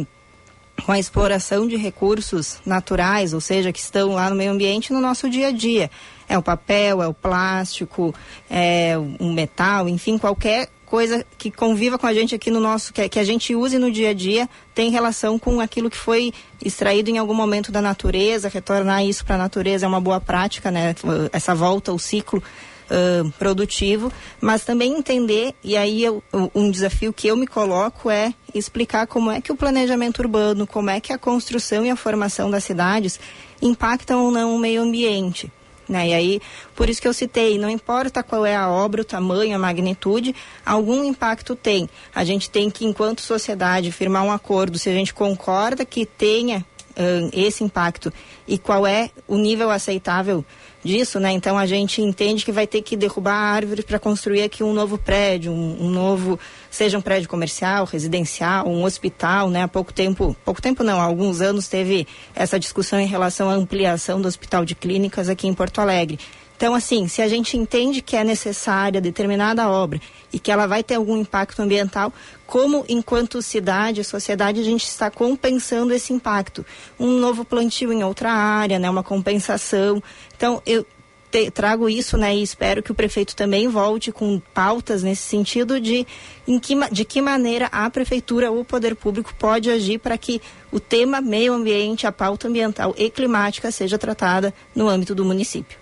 com 0.84 0.92
a 0.92 0.98
exploração 0.98 1.68
de 1.68 1.76
recursos 1.76 2.58
naturais, 2.64 3.34
ou 3.34 3.40
seja, 3.40 3.70
que 3.70 3.78
estão 3.78 4.14
lá 4.14 4.30
no 4.30 4.36
meio 4.36 4.50
ambiente 4.50 4.94
no 4.94 5.00
nosso 5.00 5.28
dia 5.28 5.48
a 5.48 5.52
dia. 5.52 5.90
É 6.26 6.38
o 6.38 6.42
papel, 6.42 7.02
é 7.02 7.06
o 7.06 7.12
plástico, 7.12 8.14
é 8.48 8.96
o 8.96 9.30
metal, 9.30 9.86
enfim, 9.90 10.16
qualquer 10.16 10.70
coisa 10.90 11.24
que 11.38 11.52
conviva 11.52 11.96
com 11.96 12.06
a 12.08 12.12
gente 12.12 12.34
aqui 12.34 12.50
no 12.50 12.58
nosso, 12.58 12.92
que, 12.92 13.08
que 13.08 13.20
a 13.20 13.22
gente 13.22 13.54
use 13.54 13.78
no 13.78 13.92
dia 13.92 14.10
a 14.10 14.12
dia, 14.12 14.48
tem 14.74 14.90
relação 14.90 15.38
com 15.38 15.60
aquilo 15.60 15.88
que 15.88 15.96
foi 15.96 16.32
extraído 16.62 17.08
em 17.08 17.16
algum 17.16 17.32
momento 17.32 17.70
da 17.70 17.80
natureza, 17.80 18.48
retornar 18.48 19.04
isso 19.04 19.24
para 19.24 19.36
a 19.36 19.38
natureza 19.38 19.86
é 19.86 19.88
uma 19.88 20.00
boa 20.00 20.20
prática, 20.20 20.68
né? 20.68 20.96
Essa 21.32 21.54
volta 21.54 21.92
ao 21.92 21.98
ciclo 21.98 22.42
Uh, 22.90 23.30
produtivo, 23.38 24.12
mas 24.40 24.64
também 24.64 24.98
entender, 24.98 25.54
e 25.62 25.76
aí 25.76 26.02
eu, 26.02 26.20
um 26.52 26.68
desafio 26.68 27.12
que 27.12 27.28
eu 27.28 27.36
me 27.36 27.46
coloco 27.46 28.10
é 28.10 28.34
explicar 28.52 29.06
como 29.06 29.30
é 29.30 29.40
que 29.40 29.52
o 29.52 29.56
planejamento 29.56 30.18
urbano, 30.18 30.66
como 30.66 30.90
é 30.90 30.98
que 30.98 31.12
a 31.12 31.18
construção 31.18 31.86
e 31.86 31.90
a 31.90 31.94
formação 31.94 32.50
das 32.50 32.64
cidades 32.64 33.20
impactam 33.62 34.24
ou 34.24 34.32
não 34.32 34.56
o 34.56 34.58
meio 34.58 34.82
ambiente. 34.82 35.52
Né? 35.90 36.10
E 36.10 36.14
aí, 36.14 36.42
por 36.76 36.88
isso 36.88 37.02
que 37.02 37.08
eu 37.08 37.12
citei, 37.12 37.58
não 37.58 37.68
importa 37.68 38.22
qual 38.22 38.46
é 38.46 38.54
a 38.54 38.70
obra, 38.70 39.02
o 39.02 39.04
tamanho, 39.04 39.56
a 39.56 39.58
magnitude, 39.58 40.36
algum 40.64 41.02
impacto 41.02 41.56
tem. 41.56 41.90
A 42.14 42.22
gente 42.24 42.48
tem 42.48 42.70
que, 42.70 42.86
enquanto 42.86 43.20
sociedade, 43.22 43.90
firmar 43.90 44.22
um 44.22 44.30
acordo, 44.30 44.78
se 44.78 44.88
a 44.88 44.92
gente 44.92 45.12
concorda 45.12 45.84
que 45.84 46.06
tenha 46.06 46.64
uh, 46.90 47.30
esse 47.32 47.64
impacto 47.64 48.12
e 48.46 48.56
qual 48.56 48.86
é 48.86 49.10
o 49.26 49.36
nível 49.36 49.68
aceitável 49.68 50.44
disso, 50.82 51.20
né? 51.20 51.32
Então 51.32 51.58
a 51.58 51.66
gente 51.66 52.00
entende 52.00 52.44
que 52.44 52.52
vai 52.52 52.66
ter 52.66 52.82
que 52.82 52.96
derrubar 52.96 53.34
árvores 53.34 53.84
para 53.84 53.98
construir 53.98 54.42
aqui 54.42 54.62
um 54.62 54.72
novo 54.72 54.98
prédio, 54.98 55.52
um, 55.52 55.84
um, 55.84 55.90
novo, 55.90 56.38
seja 56.70 56.98
um 56.98 57.00
prédio 57.00 57.28
comercial, 57.28 57.84
residencial, 57.84 58.66
um 58.66 58.84
hospital, 58.84 59.50
né? 59.50 59.62
Há 59.62 59.68
pouco 59.68 59.92
tempo, 59.92 60.36
pouco 60.44 60.60
tempo 60.60 60.82
não, 60.82 61.00
há 61.00 61.04
alguns 61.04 61.40
anos 61.40 61.68
teve 61.68 62.06
essa 62.34 62.58
discussão 62.58 62.98
em 62.98 63.06
relação 63.06 63.48
à 63.48 63.54
ampliação 63.54 64.20
do 64.20 64.28
hospital 64.28 64.64
de 64.64 64.74
clínicas 64.74 65.28
aqui 65.28 65.46
em 65.46 65.54
Porto 65.54 65.80
Alegre. 65.80 66.18
Então, 66.60 66.74
assim, 66.74 67.08
se 67.08 67.22
a 67.22 67.28
gente 67.28 67.56
entende 67.56 68.02
que 68.02 68.14
é 68.14 68.22
necessária 68.22 69.00
determinada 69.00 69.66
obra 69.70 69.98
e 70.30 70.38
que 70.38 70.52
ela 70.52 70.66
vai 70.66 70.82
ter 70.82 70.96
algum 70.96 71.16
impacto 71.16 71.62
ambiental, 71.62 72.12
como 72.50 72.84
enquanto 72.88 73.40
cidade, 73.40 74.02
sociedade, 74.02 74.58
a 74.58 74.64
gente 74.64 74.82
está 74.82 75.08
compensando 75.08 75.94
esse 75.94 76.12
impacto? 76.12 76.66
Um 76.98 77.20
novo 77.20 77.44
plantio 77.44 77.92
em 77.92 78.02
outra 78.02 78.32
área, 78.32 78.76
né? 78.76 78.90
Uma 78.90 79.04
compensação. 79.04 80.02
Então, 80.36 80.60
eu 80.66 80.84
te, 81.30 81.48
trago 81.48 81.88
isso, 81.88 82.16
né, 82.16 82.34
e 82.34 82.42
espero 82.42 82.82
que 82.82 82.90
o 82.90 82.94
prefeito 82.94 83.36
também 83.36 83.68
volte 83.68 84.10
com 84.10 84.40
pautas 84.52 85.04
nesse 85.04 85.22
sentido 85.22 85.80
de 85.80 86.04
em 86.44 86.58
que, 86.58 86.74
de 86.90 87.04
que 87.04 87.22
maneira 87.22 87.66
a 87.66 87.88
prefeitura 87.88 88.50
ou 88.50 88.62
o 88.62 88.64
poder 88.64 88.96
público 88.96 89.32
pode 89.38 89.70
agir 89.70 90.00
para 90.00 90.18
que 90.18 90.42
o 90.72 90.80
tema 90.80 91.20
meio 91.20 91.52
ambiente, 91.52 92.04
a 92.04 92.10
pauta 92.10 92.48
ambiental 92.48 92.92
e 92.98 93.08
climática 93.10 93.70
seja 93.70 93.96
tratada 93.96 94.52
no 94.74 94.88
âmbito 94.88 95.14
do 95.14 95.24
município. 95.24 95.78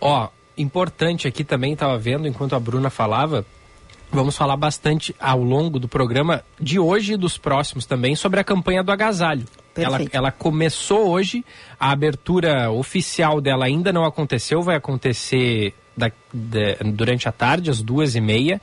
Ó, 0.00 0.28
importante 0.58 1.28
aqui 1.28 1.44
também, 1.44 1.74
estava 1.74 1.96
vendo 1.96 2.26
enquanto 2.26 2.56
a 2.56 2.58
Bruna 2.58 2.90
falava, 2.90 3.46
vamos 4.12 4.36
falar 4.36 4.56
bastante 4.56 5.14
ao 5.18 5.42
longo 5.42 5.78
do 5.78 5.88
programa 5.88 6.44
de 6.58 6.78
hoje 6.78 7.14
e 7.14 7.16
dos 7.16 7.38
próximos 7.38 7.86
também 7.86 8.14
sobre 8.14 8.40
a 8.40 8.44
campanha 8.44 8.82
do 8.82 8.92
agasalho. 8.92 9.44
Ela, 9.76 10.00
ela, 10.12 10.32
começou 10.32 11.08
hoje, 11.08 11.44
a 11.78 11.90
abertura 11.92 12.70
oficial 12.70 13.40
dela 13.40 13.64
ainda 13.64 13.92
não 13.92 14.04
aconteceu, 14.04 14.60
vai 14.62 14.76
acontecer 14.76 15.74
da, 15.96 16.10
de, 16.32 16.74
durante 16.92 17.28
a 17.28 17.32
tarde, 17.32 17.70
às 17.70 17.80
duas 17.80 18.14
e 18.14 18.20
meia. 18.20 18.60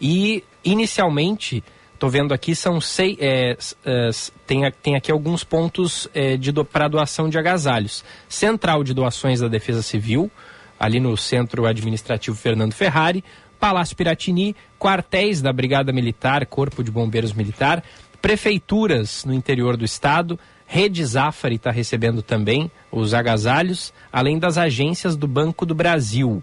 E 0.00 0.44
inicialmente, 0.62 1.64
estou 1.94 2.10
vendo 2.10 2.34
aqui, 2.34 2.54
são 2.54 2.80
seis. 2.80 3.16
É, 3.18 3.56
é, 3.84 4.10
tem, 4.46 4.70
tem 4.82 4.96
aqui 4.96 5.10
alguns 5.10 5.42
pontos 5.42 6.08
é, 6.14 6.36
do, 6.36 6.64
para 6.64 6.88
doação 6.88 7.28
de 7.28 7.38
agasalhos. 7.38 8.04
Central 8.28 8.84
de 8.84 8.92
Doações 8.92 9.40
da 9.40 9.48
Defesa 9.48 9.82
Civil, 9.82 10.30
ali 10.78 11.00
no 11.00 11.16
Centro 11.16 11.66
Administrativo 11.66 12.36
Fernando 12.36 12.74
Ferrari, 12.74 13.24
Palácio 13.60 13.94
Piratini, 13.94 14.56
quartéis 14.78 15.42
da 15.42 15.52
Brigada 15.52 15.92
Militar, 15.92 16.46
Corpo 16.46 16.82
de 16.82 16.90
Bombeiros 16.90 17.34
Militar, 17.34 17.84
prefeituras 18.20 19.24
no 19.24 19.34
interior 19.34 19.76
do 19.76 19.84
estado, 19.84 20.38
Rede 20.66 21.04
Zafari 21.04 21.56
está 21.56 21.70
recebendo 21.70 22.22
também 22.22 22.70
os 22.90 23.12
agasalhos, 23.12 23.92
além 24.12 24.38
das 24.38 24.56
agências 24.56 25.16
do 25.16 25.26
Banco 25.26 25.66
do 25.66 25.74
Brasil, 25.74 26.42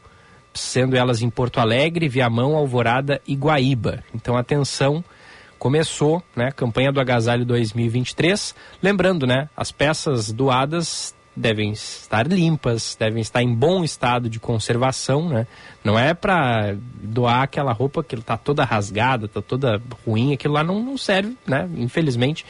sendo 0.53 0.95
elas 0.95 1.21
em 1.21 1.29
Porto 1.29 1.59
Alegre, 1.59 2.07
Viamão, 2.07 2.55
Alvorada 2.55 3.21
e 3.25 3.35
Guaíba. 3.35 4.03
Então, 4.13 4.37
atenção, 4.37 5.03
começou, 5.57 6.21
né, 6.35 6.51
campanha 6.51 6.91
do 6.91 6.99
agasalho 6.99 7.45
2023. 7.45 8.53
Lembrando, 8.81 9.25
né, 9.25 9.49
as 9.55 9.71
peças 9.71 10.31
doadas 10.31 11.15
devem 11.37 11.71
estar 11.71 12.27
limpas, 12.27 12.97
devem 12.99 13.21
estar 13.21 13.43
em 13.43 13.53
bom 13.53 13.83
estado 13.83 14.29
de 14.29 14.39
conservação, 14.39 15.29
né? 15.29 15.45
Não 15.83 15.97
é 15.97 16.13
para 16.13 16.75
doar 17.01 17.43
aquela 17.43 17.71
roupa 17.71 18.03
que 18.03 18.15
está 18.15 18.35
toda 18.35 18.65
rasgada, 18.65 19.27
está 19.27 19.41
toda 19.41 19.81
ruim, 20.05 20.33
aquilo 20.33 20.55
lá 20.55 20.63
não, 20.63 20.83
não 20.83 20.97
serve, 20.97 21.37
né? 21.45 21.69
Infelizmente, 21.77 22.43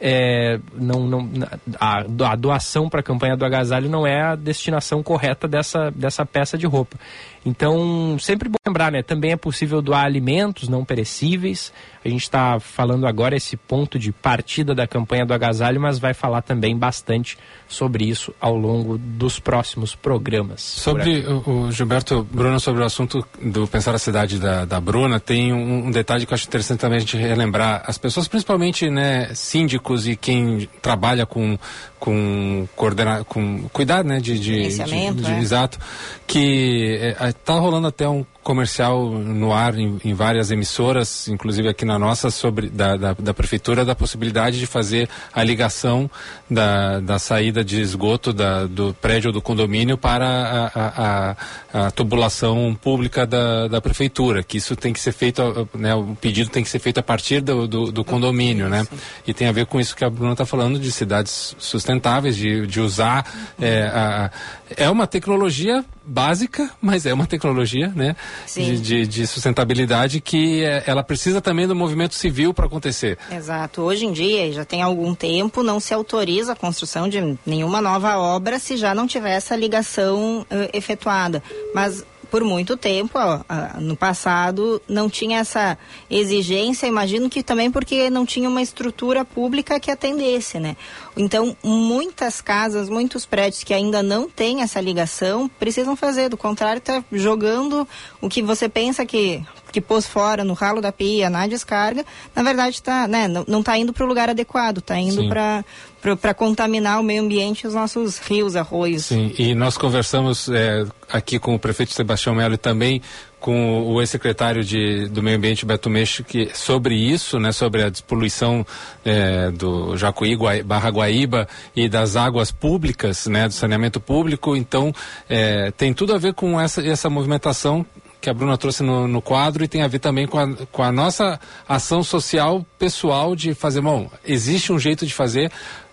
é, 0.00 0.58
não, 0.74 1.06
não, 1.06 1.30
a, 1.78 2.04
a 2.32 2.36
doação 2.36 2.88
para 2.88 3.00
a 3.00 3.02
campanha 3.02 3.36
do 3.36 3.44
agasalho 3.44 3.90
não 3.90 4.06
é 4.06 4.22
a 4.22 4.34
destinação 4.34 5.02
correta 5.02 5.46
dessa, 5.46 5.90
dessa 5.90 6.24
peça 6.24 6.56
de 6.56 6.66
roupa. 6.66 6.96
Então, 7.44 8.18
sempre 8.18 8.48
bom 8.48 8.58
lembrar, 8.66 8.92
né? 8.92 9.02
Também 9.02 9.32
é 9.32 9.36
possível 9.36 9.80
doar 9.80 10.04
alimentos 10.04 10.68
não 10.68 10.84
perecíveis. 10.84 11.72
A 12.04 12.08
gente 12.08 12.22
está 12.22 12.60
falando 12.60 13.06
agora 13.06 13.36
esse 13.36 13.56
ponto 13.56 13.98
de 13.98 14.12
partida 14.12 14.74
da 14.74 14.86
campanha 14.86 15.24
do 15.24 15.32
agasalho, 15.32 15.80
mas 15.80 15.98
vai 15.98 16.14
falar 16.14 16.42
também 16.42 16.76
bastante 16.76 17.38
sobre 17.68 18.04
isso 18.04 18.34
ao 18.40 18.56
longo 18.56 18.98
dos 18.98 19.38
próximos 19.38 19.94
programas. 19.94 20.60
Sobre 20.60 21.20
o, 21.20 21.50
o, 21.50 21.72
Gilberto, 21.72 22.26
Bruno, 22.30 22.60
sobre 22.60 22.82
o 22.82 22.86
assunto 22.86 23.26
do 23.42 23.66
Pensar 23.66 23.94
a 23.94 23.98
Cidade 23.98 24.38
da, 24.38 24.64
da 24.64 24.80
Bruna, 24.80 25.18
tem 25.18 25.52
um, 25.52 25.86
um, 25.86 25.90
detalhe 25.90 26.26
que 26.26 26.32
eu 26.32 26.34
acho 26.34 26.46
interessante 26.46 26.80
também 26.80 26.96
a 26.96 27.00
gente 27.00 27.16
relembrar. 27.16 27.82
As 27.86 27.98
pessoas, 27.98 28.28
principalmente 28.28 28.88
né, 28.90 29.34
síndicos 29.34 30.06
e 30.06 30.16
quem 30.16 30.68
trabalha 30.80 31.26
com, 31.26 31.58
com, 32.00 32.66
coordenar, 32.74 33.24
com 33.24 33.68
cuidar 33.72 34.02
né, 34.02 34.18
de, 34.18 34.38
de, 34.38 34.68
de, 34.68 34.84
de, 34.84 35.12
de 35.22 35.30
é. 35.30 35.38
exato, 35.38 35.78
que 36.26 37.14
está 37.20 37.54
é, 37.54 37.58
rolando 37.58 37.86
até 37.86 38.08
um 38.08 38.24
comercial 38.42 39.10
no 39.10 39.52
ar 39.52 39.78
em, 39.78 40.00
em, 40.04 40.14
várias 40.14 40.50
emissoras, 40.50 41.28
inclusive 41.28 41.68
aqui 41.68 41.84
na 41.84 41.98
nossa, 41.98 42.30
sobre 42.30 42.68
da, 42.68 42.96
da, 42.96 43.12
da, 43.14 43.34
prefeitura, 43.34 43.84
da 43.84 43.94
possibilidade 43.94 44.58
de 44.58 44.66
fazer 44.66 45.08
a 45.32 45.42
ligação 45.42 46.10
da, 46.48 47.00
da 47.00 47.18
saída 47.18 47.64
de 47.64 47.80
esgoto 47.80 48.32
da, 48.32 48.66
do 48.66 48.94
prédio 48.94 49.32
do 49.32 49.42
condomínio 49.42 49.96
para 49.96 50.70
a, 50.74 51.36
a, 51.74 51.86
a 51.86 51.90
tubulação 51.90 52.76
pública 52.80 53.26
da, 53.26 53.68
da 53.68 53.80
prefeitura, 53.80 54.42
que 54.42 54.58
isso 54.58 54.74
tem 54.74 54.92
que 54.92 55.00
ser 55.00 55.12
feito, 55.12 55.68
né, 55.74 55.94
o 55.94 56.16
pedido 56.20 56.50
tem 56.50 56.62
que 56.62 56.68
ser 56.68 56.78
feito 56.78 56.98
a 56.98 57.02
partir 57.02 57.40
do, 57.40 57.68
do, 57.68 57.92
do 57.92 58.04
condomínio, 58.04 58.68
né? 58.68 58.86
E 59.26 59.34
tem 59.34 59.48
a 59.48 59.52
ver 59.52 59.66
com 59.66 59.78
isso 59.78 59.94
que 59.94 60.04
a 60.04 60.10
Bruna 60.10 60.32
está 60.32 60.46
falando 60.46 60.78
de 60.78 60.90
cidades 60.90 61.54
sustentáveis 61.58 62.00
sustentáveis, 62.00 62.36
de, 62.36 62.66
de 62.66 62.80
usar. 62.80 63.26
É, 63.60 63.82
a, 63.82 64.30
é 64.76 64.90
uma 64.90 65.06
tecnologia 65.06 65.84
básica, 66.10 66.68
mas 66.82 67.06
é 67.06 67.14
uma 67.14 67.26
tecnologia 67.26 67.86
né, 67.94 68.16
de, 68.52 68.80
de, 68.80 69.06
de, 69.06 69.26
sustentabilidade 69.28 70.20
que 70.20 70.64
é, 70.64 70.82
ela 70.84 71.04
precisa 71.04 71.40
também 71.40 71.68
do 71.68 71.76
movimento 71.76 72.16
civil 72.16 72.52
para 72.52 72.66
acontecer. 72.66 73.16
Exato. 73.30 73.82
Hoje 73.82 74.06
em 74.06 74.12
dia, 74.12 74.52
já 74.52 74.64
tem 74.64 74.82
algum 74.82 75.14
tempo, 75.14 75.62
não 75.62 75.78
se 75.78 75.94
autoriza 75.94 76.52
a 76.52 76.56
construção 76.56 77.08
de 77.08 77.38
nenhuma 77.46 77.80
nova 77.80 78.18
obra 78.18 78.58
se 78.58 78.76
já 78.76 78.92
não 78.92 79.06
tiver 79.06 79.30
essa 79.36 79.54
ligação 79.54 80.40
uh, 80.40 80.46
efetuada. 80.72 81.40
Mas 81.72 82.04
por 82.30 82.44
muito 82.44 82.76
tempo, 82.76 83.18
ó, 83.18 83.40
no 83.80 83.96
passado, 83.96 84.80
não 84.88 85.10
tinha 85.10 85.40
essa 85.40 85.76
exigência, 86.08 86.86
imagino 86.86 87.28
que 87.28 87.42
também 87.42 87.70
porque 87.70 88.08
não 88.08 88.24
tinha 88.24 88.48
uma 88.48 88.62
estrutura 88.62 89.24
pública 89.24 89.80
que 89.80 89.90
atendesse, 89.90 90.60
né? 90.60 90.76
Então, 91.16 91.56
muitas 91.62 92.40
casas, 92.40 92.88
muitos 92.88 93.26
prédios 93.26 93.64
que 93.64 93.74
ainda 93.74 94.02
não 94.02 94.28
têm 94.28 94.62
essa 94.62 94.80
ligação, 94.80 95.48
precisam 95.58 95.96
fazer, 95.96 96.28
do 96.28 96.36
contrário, 96.36 96.78
está 96.78 97.04
jogando 97.10 97.86
o 98.20 98.28
que 98.28 98.42
você 98.42 98.68
pensa 98.68 99.04
que 99.04 99.44
que 99.70 99.80
pôs 99.80 100.06
fora 100.06 100.42
no 100.42 100.52
ralo 100.52 100.80
da 100.80 100.90
pia, 100.90 101.30
na 101.30 101.46
descarga, 101.46 102.04
na 102.34 102.42
verdade 102.42 102.76
está, 102.76 103.06
né, 103.06 103.28
não 103.28 103.60
está 103.60 103.78
indo 103.78 103.92
para 103.92 104.04
o 104.04 104.08
lugar 104.08 104.28
adequado, 104.28 104.78
está 104.78 104.98
indo 104.98 105.28
para 105.28 105.64
para 106.00 106.34
contaminar 106.34 107.00
o 107.00 107.02
meio 107.02 107.22
ambiente 107.22 107.66
os 107.66 107.74
nossos 107.74 108.18
rios, 108.18 108.56
arroios. 108.56 109.06
Sim, 109.06 109.34
e 109.38 109.54
nós 109.54 109.76
conversamos 109.76 110.48
é, 110.48 110.86
aqui 111.10 111.38
com 111.38 111.54
o 111.54 111.58
prefeito 111.58 111.92
Sebastião 111.92 112.34
Melo 112.34 112.54
e 112.54 112.58
também 112.58 113.02
com 113.38 113.82
o 113.82 114.00
ex-secretário 114.00 114.62
do 115.08 115.22
Meio 115.22 115.38
Ambiente 115.38 115.64
Beto 115.64 115.88
Meixo 115.88 116.22
que 116.22 116.50
sobre 116.54 116.94
isso, 116.94 117.40
né, 117.40 117.52
sobre 117.52 117.82
a 117.82 117.88
despoluição 117.88 118.66
é, 119.02 119.50
do 119.50 119.96
Jacuí, 119.96 120.36
Barra 120.62 120.90
Guaíba 120.90 121.48
e 121.74 121.88
das 121.88 122.16
águas 122.16 122.52
públicas, 122.52 123.26
né, 123.26 123.48
do 123.48 123.54
saneamento 123.54 123.98
público. 123.98 124.54
Então, 124.54 124.92
é, 125.28 125.70
tem 125.70 125.94
tudo 125.94 126.14
a 126.14 126.18
ver 126.18 126.34
com 126.34 126.60
essa, 126.60 126.86
essa 126.86 127.08
movimentação 127.08 127.84
que 128.20 128.28
a 128.28 128.34
Bruna 128.34 128.58
trouxe 128.58 128.82
no, 128.82 129.08
no, 129.08 129.22
quadro 129.22 129.64
e 129.64 129.68
tem 129.68 129.82
a 129.82 129.88
ver 129.88 129.98
também 129.98 130.26
com 130.26 130.38
a, 130.38 130.54
com 130.70 130.82
a 130.82 130.92
nossa 130.92 131.40
ação 131.66 132.02
social 132.02 132.64
pessoal 132.78 133.34
de 133.34 133.54
fazer, 133.54 133.80
bom, 133.80 134.10
existe 134.24 134.72
um 134.72 134.78
jeito 134.78 135.06
de 135.06 135.14
fazer, 135.14 135.50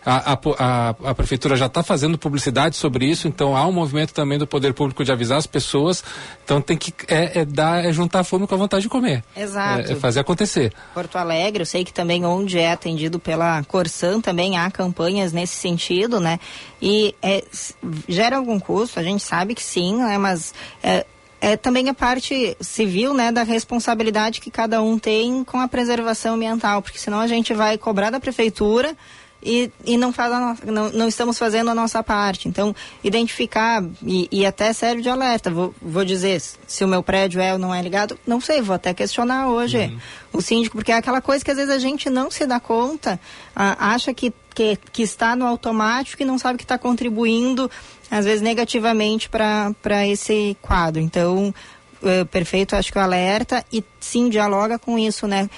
a, 0.10 0.40
a, 0.58 0.96
a, 1.10 1.14
prefeitura 1.14 1.58
já 1.58 1.66
está 1.66 1.84
fazendo 1.84 2.18
publicidade 2.18 2.78
sobre 2.78 3.06
isso, 3.06 3.28
então 3.28 3.58
há 3.58 3.68
um 3.68 3.74
movimento 3.74 4.14
também 4.14 4.38
do 4.38 4.48
poder 4.48 4.74
público 4.74 5.04
de 5.04 5.12
avisar 5.12 5.38
as 5.38 5.46
pessoas. 5.46 6.02
Então 6.46 6.62
tem 6.62 6.78
que 6.78 6.94
é, 7.10 7.42
é 7.42 7.46
dar, 7.46 7.84
é 7.84 7.92
juntar 7.92 8.22
a 8.22 8.24
fome 8.24 8.48
com 8.48 8.56
a 8.56 8.58
vontade 8.58 8.84
de 8.84 8.90
comer. 8.90 9.22
Exato. 9.36 9.90
É, 9.90 9.92
é, 9.92 9.96
fazer 9.96 10.22
acontecer. 10.22 10.72
Porto 10.94 11.18
Alegre, 11.18 11.62
eu 11.62 11.66
sei 11.66 11.84
que 11.84 11.92
também 11.92 12.26
onde 12.26 12.58
é 12.58 12.72
atendido 12.72 13.20
pela 13.20 13.62
Corsan 13.66 14.22
também 14.22 14.58
há 14.58 14.72
campanhas 14.72 15.34
nesse 15.34 15.56
sentido, 15.56 16.22
né? 16.22 16.40
E 16.82 17.14
é, 17.22 17.44
gera 18.08 18.38
algum 18.38 18.62
custo, 18.62 19.02
a 19.02 19.04
gente 19.04 19.22
sabe 19.22 19.54
que 19.54 19.64
sim, 19.64 19.98
né? 19.98 20.18
Mas 20.18 20.54
é, 20.82 21.06
é 21.42 21.58
também 21.58 21.90
a 21.90 21.94
parte 21.94 22.56
civil, 22.62 23.14
né, 23.14 23.30
da 23.30 23.44
responsabilidade 23.44 24.40
que 24.40 24.50
cada 24.50 24.82
um 24.82 24.98
tem 24.98 25.44
com 25.44 25.60
a 25.60 25.68
preservação 25.68 26.36
ambiental, 26.36 26.82
porque 26.82 26.98
senão 26.98 27.20
a 27.20 27.28
gente 27.28 27.54
vai 27.54 27.78
cobrar 27.78 28.10
da 28.10 28.22
prefeitura 28.22 28.96
e, 29.48 29.72
e 29.86 29.98
não, 29.98 30.12
faz 30.12 30.32
no, 30.32 30.72
não, 30.72 30.90
não, 30.92 31.08
estamos 31.08 31.38
fazendo 31.38 31.70
a 31.70 31.76
nossa 31.76 32.04
parte. 32.04 32.50
Então, 32.50 32.76
identificar 33.02 33.82
e, 34.04 34.28
e 34.30 34.46
até 34.46 34.74
serve 34.74 35.02
de 35.02 35.10
alerta. 35.10 35.50
Vou, 35.50 35.74
vou, 35.82 36.04
dizer 36.04 36.42
se 36.42 36.84
o 36.84 36.88
meu 36.88 37.02
prédio 37.02 37.40
é 37.40 37.54
ou 37.54 37.60
não 37.60 37.74
é 37.74 37.82
ligado, 37.82 38.20
não 38.28 38.42
sei, 38.42 38.62
vou 38.62 38.76
até 38.76 38.94
questionar 38.94 39.48
hoje 39.48 39.78
uhum. 39.78 39.98
o 40.34 40.42
síndico, 40.42 40.76
porque 40.76 40.92
é 40.92 40.96
aquela 40.96 41.22
coisa 41.22 41.44
que 41.44 41.50
às 41.50 41.58
vezes 41.58 41.74
a 41.74 41.80
gente 41.80 42.10
não 42.10 42.30
se 42.30 42.46
dá 42.46 42.60
conta, 42.60 43.20
acha 43.56 44.14
que, 44.14 44.34
que, 44.54 44.78
que 44.92 45.02
está 45.02 45.36
no 45.36 45.46
automático 45.46 46.22
e 46.22 46.26
não 46.26 46.38
sabe 46.38 46.58
que 46.58 46.66
está 46.66 46.78
contribuindo, 46.78 47.72
às 48.12 48.26
vezes 48.26 48.42
negativamente 48.42 49.30
para 49.30 50.08
esse 50.08 50.58
quadro. 50.62 51.02
Então, 51.02 51.54
é, 52.04 52.24
perfeito, 52.26 52.76
acho 52.76 52.92
que 52.92 52.98
o 52.98 53.02
alerta 53.02 53.64
e 53.72 53.84
sim 54.00 54.30
dialoga 54.30 54.78
com 54.78 54.98
isso, 54.98 55.28
né? 55.28 55.50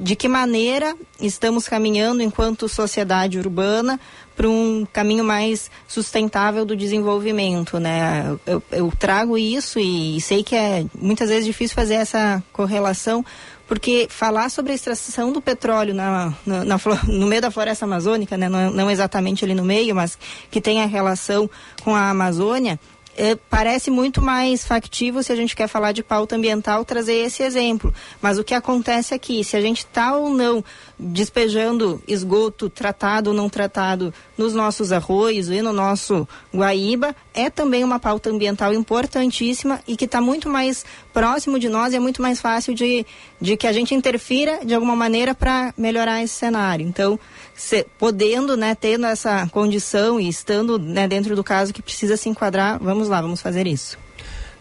De 0.00 0.14
que 0.14 0.28
maneira 0.28 0.94
estamos 1.20 1.68
caminhando 1.68 2.22
enquanto 2.22 2.68
sociedade 2.68 3.38
urbana 3.38 3.98
para 4.36 4.48
um 4.48 4.86
caminho 4.92 5.24
mais 5.24 5.70
sustentável 5.86 6.64
do 6.64 6.76
desenvolvimento, 6.76 7.78
né? 7.78 8.36
Eu, 8.46 8.62
eu, 8.70 8.92
trago 8.98 9.36
isso 9.36 9.78
e 9.78 10.20
sei 10.20 10.42
que 10.42 10.56
é 10.56 10.84
muitas 10.94 11.28
vezes 11.28 11.44
difícil 11.44 11.74
fazer 11.74 11.94
essa 11.94 12.42
correlação, 12.52 13.24
porque 13.66 14.06
falar 14.10 14.48
sobre 14.48 14.72
a 14.72 14.74
extração 14.74 15.32
do 15.32 15.40
petróleo 15.40 15.94
na, 15.94 16.32
na, 16.46 16.64
na 16.64 16.80
no 17.08 17.26
meio 17.26 17.42
da 17.42 17.50
floresta 17.50 17.84
amazônica, 17.84 18.36
né? 18.36 18.48
não, 18.48 18.70
não 18.70 18.90
exatamente 18.90 19.44
ali 19.44 19.54
no 19.54 19.64
meio, 19.64 19.94
mas 19.94 20.18
que 20.50 20.60
tem 20.60 20.82
a 20.82 20.86
relação 20.86 21.48
com 21.82 21.94
a 21.94 22.10
Amazônia, 22.10 22.78
é, 23.16 23.36
parece 23.48 23.90
muito 23.90 24.20
mais 24.20 24.64
factível 24.64 25.22
se 25.22 25.32
a 25.32 25.36
gente 25.36 25.54
quer 25.54 25.68
falar 25.68 25.92
de 25.92 26.02
pauta 26.02 26.36
ambiental 26.36 26.84
trazer 26.84 27.14
esse 27.14 27.42
exemplo. 27.42 27.92
Mas 28.20 28.38
o 28.38 28.44
que 28.44 28.54
acontece 28.54 29.14
aqui, 29.14 29.42
se 29.44 29.56
a 29.56 29.60
gente 29.60 29.78
está 29.78 30.16
ou 30.16 30.30
não 30.30 30.64
despejando 31.04 32.02
esgoto 32.08 32.70
tratado 32.70 33.30
ou 33.30 33.36
não 33.36 33.48
tratado 33.48 34.12
nos 34.36 34.54
nossos 34.54 34.90
arroios 34.90 35.48
e 35.48 35.60
no 35.60 35.72
nosso 35.72 36.26
Guaíba, 36.52 37.14
é 37.34 37.50
também 37.50 37.84
uma 37.84 38.00
pauta 38.00 38.30
ambiental 38.30 38.72
importantíssima 38.72 39.80
e 39.86 39.96
que 39.96 40.06
está 40.06 40.20
muito 40.20 40.48
mais 40.48 40.84
próximo 41.12 41.58
de 41.58 41.68
nós 41.68 41.92
e 41.92 41.96
é 41.96 42.00
muito 42.00 42.22
mais 42.22 42.40
fácil 42.40 42.74
de, 42.74 43.04
de 43.40 43.56
que 43.56 43.66
a 43.66 43.72
gente 43.72 43.94
interfira 43.94 44.64
de 44.64 44.74
alguma 44.74 44.96
maneira 44.96 45.34
para 45.34 45.74
melhorar 45.76 46.22
esse 46.22 46.34
cenário. 46.34 46.86
Então, 46.86 47.18
se, 47.54 47.86
podendo, 47.98 48.56
né, 48.56 48.74
tendo 48.74 49.06
essa 49.06 49.46
condição 49.48 50.18
e 50.18 50.28
estando 50.28 50.78
né, 50.78 51.06
dentro 51.06 51.36
do 51.36 51.44
caso 51.44 51.72
que 51.72 51.82
precisa 51.82 52.16
se 52.16 52.28
enquadrar, 52.28 52.78
vamos 52.82 53.08
lá, 53.08 53.20
vamos 53.20 53.42
fazer 53.42 53.66
isso. 53.66 53.98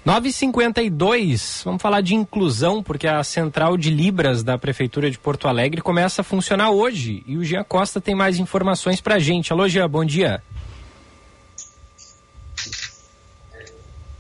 952, 0.06 1.62
vamos 1.64 1.82
falar 1.82 2.02
de 2.02 2.14
inclusão, 2.14 2.84
porque 2.84 3.08
a 3.08 3.24
central 3.24 3.78
de 3.78 3.90
Libras 3.90 4.44
da 4.44 4.58
Prefeitura 4.58 5.10
de 5.10 5.18
Porto 5.18 5.48
Alegre 5.48 5.80
começa 5.82 6.20
a 6.20 6.24
funcionar 6.26 6.72
hoje 6.72 7.24
e 7.26 7.38
o 7.38 7.44
Gia 7.44 7.64
Costa 7.64 8.02
tem 8.02 8.14
mais 8.14 8.38
informações 8.38 9.00
pra 9.00 9.18
gente. 9.18 9.54
Alô, 9.54 9.66
Gia, 9.66 9.88
bom 9.88 10.04
dia. 10.04 10.44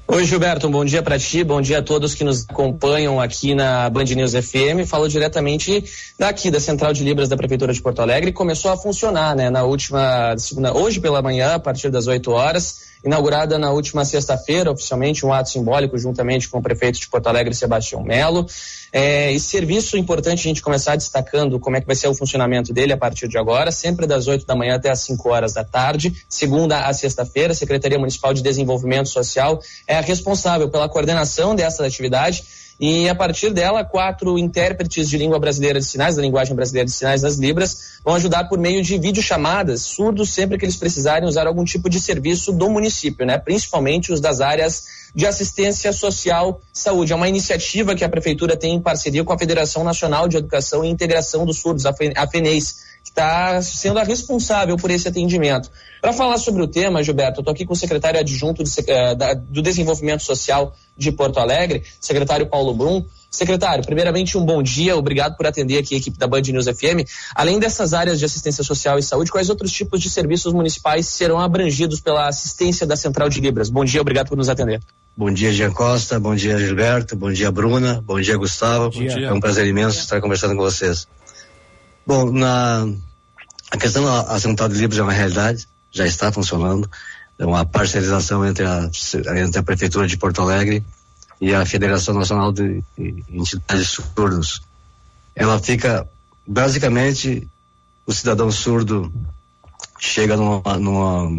Oi, 0.08 0.26
Gilberto, 0.26 0.70
bom 0.70 0.86
dia 0.86 1.02
para 1.02 1.20
ti, 1.20 1.44
bom 1.44 1.60
dia 1.60 1.80
a 1.80 1.82
todos 1.82 2.14
que 2.14 2.24
nos 2.24 2.46
acompanham 2.48 3.20
aqui 3.20 3.54
na 3.54 3.90
Band 3.90 4.06
News 4.06 4.32
FM. 4.32 4.88
Falo 4.88 5.10
diretamente 5.10 5.84
daqui 6.18 6.50
da 6.50 6.62
Central 6.62 6.94
de 6.94 7.04
Libras 7.04 7.28
da 7.28 7.36
Prefeitura 7.36 7.74
de 7.74 7.82
Porto 7.82 8.02
Alegre. 8.02 8.32
Começou 8.32 8.72
a 8.72 8.78
funcionar, 8.78 9.36
né, 9.36 9.50
na 9.50 9.64
última 9.64 10.34
hoje 10.74 11.02
pela 11.02 11.22
manhã, 11.22 11.56
a 11.56 11.60
partir 11.60 11.90
das 11.90 12.08
8 12.08 12.32
horas 12.32 12.93
inaugurada 13.04 13.60
na 13.60 13.72
última 13.72 14.06
sexta-feira, 14.06 14.72
oficialmente, 14.72 15.26
um 15.26 15.34
ato 15.34 15.50
simbólico, 15.50 15.98
juntamente 15.98 16.48
com 16.48 16.60
o 16.60 16.62
prefeito 16.62 17.00
de 17.00 17.08
Porto 17.08 17.28
Alegre, 17.28 17.54
Sebastião 17.54 18.02
Melo. 18.02 18.46
É, 18.92 19.32
esse 19.34 19.48
serviço 19.48 19.98
importante 19.98 20.40
a 20.40 20.44
gente 20.44 20.62
começar 20.62 20.96
destacando 20.96 21.60
como 21.60 21.76
é 21.76 21.82
que 21.82 21.88
vai 21.88 21.96
ser 21.96 22.08
o 22.08 22.14
funcionamento 22.16 22.72
dele 22.72 22.94
a 22.94 22.98
partir 22.98 23.28
de 23.28 23.38
agora, 23.38 23.72
sempre 23.72 24.06
das 24.06 24.28
8 24.28 24.46
da 24.46 24.56
manhã 24.56 24.76
até 24.76 24.90
as 24.90 25.02
5 25.02 25.30
horas 25.30 25.54
da 25.54 25.64
tarde, 25.64 26.14
segunda 26.30 26.86
a 26.86 26.94
sexta-feira. 26.94 27.54
A 27.54 27.56
Secretaria 27.56 28.00
Municipal 28.00 28.34
de 28.34 28.42
Desenvolvimento 28.42 29.10
Social 29.10 29.60
é 29.88 29.98
a 29.98 30.02
responsável 30.02 30.70
pela 30.70 30.88
coordenação 30.88 31.56
dessa 31.56 31.86
atividade 31.86 32.44
e 32.80 33.08
a 33.08 33.16
partir 33.16 33.52
dela, 33.52 33.84
quatro 33.84 34.38
intérpretes 34.38 35.10
de 35.10 35.18
língua 35.18 35.40
brasileira 35.40 35.80
de 35.80 35.86
sinais, 35.86 36.16
da 36.16 36.22
linguagem 36.22 36.56
brasileira 36.56 36.86
de 36.86 36.92
sinais 36.92 37.22
das 37.22 37.38
Libras, 37.38 38.00
vão 38.04 38.16
ajudar 38.16 38.46
por 38.46 38.58
meio 38.58 38.82
de 38.84 38.98
videochamadas, 38.98 39.82
surdos 39.82 40.32
sempre 40.32 40.58
que 40.58 40.66
eles 40.66 40.76
precisarem 40.76 41.28
usar 41.28 41.48
algum 41.48 41.64
tipo 41.64 41.90
de 41.90 42.00
serviço 42.00 42.52
do 42.52 42.70
município, 42.70 43.26
né? 43.26 43.38
Principalmente 43.38 44.12
os 44.12 44.20
das 44.20 44.42
áreas 44.42 44.84
de 45.16 45.28
assistência 45.28 45.94
social 45.94 46.60
saúde. 46.74 47.14
É 47.14 47.16
uma 47.16 47.30
iniciativa 47.30 47.96
que 47.96 48.04
a 48.04 48.10
prefeitura 48.10 48.58
tem 48.58 48.74
em 48.74 48.82
parceria 48.82 49.24
com 49.24 49.32
a 49.32 49.38
Federação 49.38 49.84
Nacional 49.84 50.28
de 50.28 50.38
Educação 50.38 50.84
e 50.84 50.90
Integração 50.90 51.46
dos 51.46 51.60
Surdos, 51.60 51.86
a 51.86 52.28
FENEIS, 52.28 52.83
está 53.14 53.62
sendo 53.62 54.00
a 54.00 54.04
responsável 54.04 54.76
por 54.76 54.90
esse 54.90 55.08
atendimento. 55.08 55.70
Para 56.02 56.12
falar 56.12 56.38
sobre 56.40 56.64
o 56.64 56.68
tema, 56.68 57.04
Gilberto, 57.04 57.40
eu 57.40 57.42
estou 57.42 57.54
aqui 57.54 57.64
com 57.64 57.74
o 57.74 57.78
secretário 57.78 58.20
adjunto 58.20 58.64
de, 58.64 58.70
uh, 58.72 59.16
da, 59.16 59.36
do 59.36 59.62
Desenvolvimento 59.62 60.24
Social 60.24 60.76
de 60.98 61.12
Porto 61.12 61.40
Alegre, 61.40 61.84
secretário 62.02 62.48
Paulo 62.48 62.74
Brum. 62.74 63.06
Secretário, 63.30 63.84
primeiramente 63.84 64.38
um 64.38 64.46
bom 64.46 64.62
dia, 64.62 64.96
obrigado 64.96 65.36
por 65.36 65.48
atender 65.48 65.80
aqui 65.80 65.96
a 65.96 65.98
equipe 65.98 66.20
da 66.20 66.28
Band 66.28 66.42
News 66.42 66.66
FM. 66.66 67.02
Além 67.34 67.58
dessas 67.58 67.92
áreas 67.92 68.20
de 68.20 68.26
assistência 68.26 68.64
social 68.64 69.00
e 69.00 69.02
saúde, 69.02 69.32
quais 69.32 69.50
outros 69.50 69.72
tipos 69.72 70.00
de 70.00 70.08
serviços 70.08 70.54
municipais 70.54 71.08
serão 71.08 71.40
abrangidos 71.40 72.00
pela 72.00 72.28
assistência 72.28 72.86
da 72.86 72.96
Central 72.96 73.30
de 73.30 73.42
Libras? 73.42 73.72
Bom 73.72 73.84
dia, 73.84 74.02
obrigado 74.02 74.30
por 74.30 74.38
nos 74.38 74.50
atender. 74.50 74.82
Bom 75.18 75.32
dia, 75.32 75.52
Jean 75.52 75.72
Costa, 75.72 76.20
bom 76.20 76.36
dia, 76.36 76.60
Gilberto, 76.60 77.16
bom 77.16 77.32
dia, 77.32 77.52
Bruna, 77.52 78.04
bom 78.06 78.22
dia, 78.22 78.38
Gustavo. 78.38 78.92
Bom 78.92 79.00
dia. 79.00 79.28
É 79.28 79.34
um 79.34 79.40
prazer 79.40 79.66
imenso 79.66 80.00
estar 80.00 80.22
conversando 80.22 80.56
com 80.56 80.62
vocês. 80.62 81.08
Bom, 82.06 82.32
na 82.32 82.86
a 83.72 83.78
questão 83.78 84.04
da 84.04 84.40
Central 84.40 84.70
de 84.70 84.76
Libras 84.76 85.00
é 85.00 85.04
uma 85.04 85.12
realidade 85.12 85.68
já 85.92 86.06
está 86.06 86.32
funcionando. 86.32 86.90
É 87.40 87.46
uma 87.46 87.66
parcerização 87.66 88.46
entre 88.46 88.66
a, 88.66 88.90
entre 89.38 89.60
a 89.60 89.64
Prefeitura 89.64 90.08
de 90.08 90.18
Porto 90.18 90.42
Alegre 90.42 90.84
e 91.40 91.54
a 91.54 91.66
Federação 91.66 92.14
Nacional 92.14 92.52
de 92.52 92.84
Entidades 92.98 93.90
Surdos. 93.90 94.62
Ela 95.36 95.60
fica, 95.60 96.08
basicamente, 96.46 97.48
o 98.06 98.14
cidadão 98.14 98.52
surdo 98.52 99.12
chega 100.00 100.38
numa, 100.38 100.78
numa, 100.78 101.30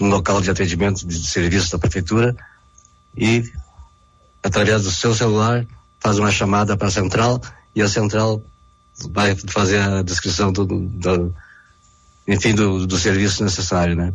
num 0.00 0.08
local 0.08 0.40
de 0.40 0.50
atendimento 0.50 1.06
de 1.06 1.26
serviço 1.26 1.70
da 1.70 1.78
prefeitura 1.78 2.34
e, 3.16 3.44
através 4.42 4.82
do 4.82 4.90
seu 4.90 5.14
celular, 5.14 5.64
faz 6.00 6.18
uma 6.18 6.32
chamada 6.32 6.76
para 6.76 6.88
a 6.88 6.90
central 6.90 7.40
e 7.74 7.82
a 7.82 7.88
central 7.88 8.42
vai 9.10 9.34
fazer 9.34 9.80
a 9.80 10.02
descrição 10.02 10.52
do, 10.52 10.64
do 10.64 11.34
enfim, 12.26 12.54
do, 12.54 12.86
do, 12.86 12.98
serviço 12.98 13.42
necessário, 13.42 13.96
né? 13.96 14.12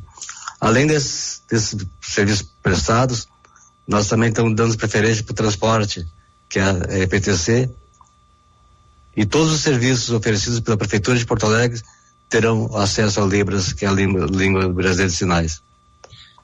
Além 0.59 0.87
desses, 0.87 1.41
desses 1.49 1.77
serviços 2.01 2.47
prestados, 2.61 3.27
nós 3.87 4.07
também 4.07 4.29
estamos 4.29 4.55
dando 4.55 4.77
preferência 4.77 5.23
para 5.23 5.33
o 5.33 5.35
transporte, 5.35 6.07
que 6.49 6.59
é 6.59 6.63
a 6.63 6.99
EPTC, 6.99 7.69
e 9.15 9.25
todos 9.25 9.53
os 9.53 9.61
serviços 9.61 10.11
oferecidos 10.11 10.59
pela 10.59 10.77
Prefeitura 10.77 11.17
de 11.17 11.25
Porto 11.25 11.45
Alegre 11.45 11.81
terão 12.29 12.75
acesso 12.75 13.19
ao 13.19 13.27
Libras, 13.27 13.73
que 13.73 13.85
é 13.85 13.87
a 13.87 13.91
língua, 13.91 14.25
língua 14.25 14.67
brasileira 14.69 15.09
de 15.09 15.17
sinais. 15.17 15.61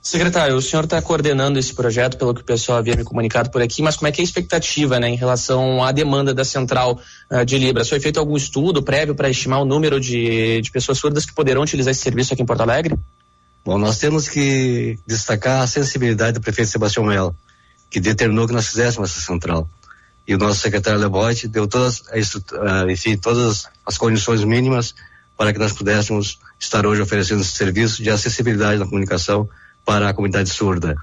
Secretário, 0.02 0.56
o 0.56 0.62
senhor 0.62 0.86
está 0.86 1.00
coordenando 1.00 1.60
esse 1.60 1.76
projeto, 1.76 2.18
pelo 2.18 2.34
que 2.34 2.42
o 2.42 2.44
pessoal 2.44 2.80
havia 2.80 2.96
me 2.96 3.04
comunicado 3.04 3.52
por 3.52 3.62
aqui, 3.62 3.84
mas 3.84 3.96
como 3.96 4.08
é 4.08 4.12
que 4.12 4.20
é 4.20 4.24
a 4.24 4.26
expectativa 4.26 5.00
né, 5.00 5.08
em 5.08 5.16
relação 5.16 5.84
à 5.84 5.92
demanda 5.92 6.34
da 6.34 6.44
central 6.44 7.00
uh, 7.30 7.46
de 7.46 7.60
Libras? 7.60 7.88
Foi 7.88 8.00
feito 8.00 8.20
algum 8.20 8.36
estudo 8.36 8.82
prévio 8.82 9.14
para 9.14 9.30
estimar 9.30 9.62
o 9.62 9.66
número 9.66 10.00
de, 10.00 10.60
de 10.60 10.72
pessoas 10.72 10.98
surdas 10.98 11.24
que 11.24 11.36
poderão 11.36 11.62
utilizar 11.62 11.92
esse 11.92 12.02
serviço 12.02 12.34
aqui 12.34 12.42
em 12.42 12.46
Porto 12.48 12.62
Alegre? 12.62 12.98
Bom, 13.64 13.78
nós 13.78 14.00
temos 14.00 14.28
que 14.28 14.98
destacar 15.06 15.62
a 15.62 15.68
sensibilidade 15.68 16.34
do 16.34 16.42
prefeito 16.42 16.72
Sebastião 16.72 17.06
Melo, 17.06 17.36
que 17.88 18.00
determinou 18.00 18.48
que 18.48 18.54
nós 18.54 18.66
fizéssemos 18.66 19.12
essa 19.12 19.22
central. 19.22 19.70
E 20.28 20.34
o 20.34 20.38
nosso 20.40 20.62
secretário 20.62 21.00
Leboit 21.00 21.48
deu 21.48 21.68
todas, 21.68 22.00
uh, 22.00 22.90
enfim, 22.90 23.16
todas 23.18 23.68
as 23.86 24.00
condições 24.00 24.44
mínimas 24.44 24.96
para 25.38 25.54
que 25.54 25.60
nós 25.60 25.74
pudéssemos 25.74 26.40
estar 26.60 26.88
hoje 26.88 27.04
oferecendo 27.04 27.42
esse 27.42 27.52
serviço 27.52 28.02
de 28.02 28.10
acessibilidade 28.10 28.80
na 28.80 28.86
comunicação 28.86 29.48
para 29.86 30.10
a 30.10 30.14
comunidade 30.14 30.50
surda. 30.50 30.96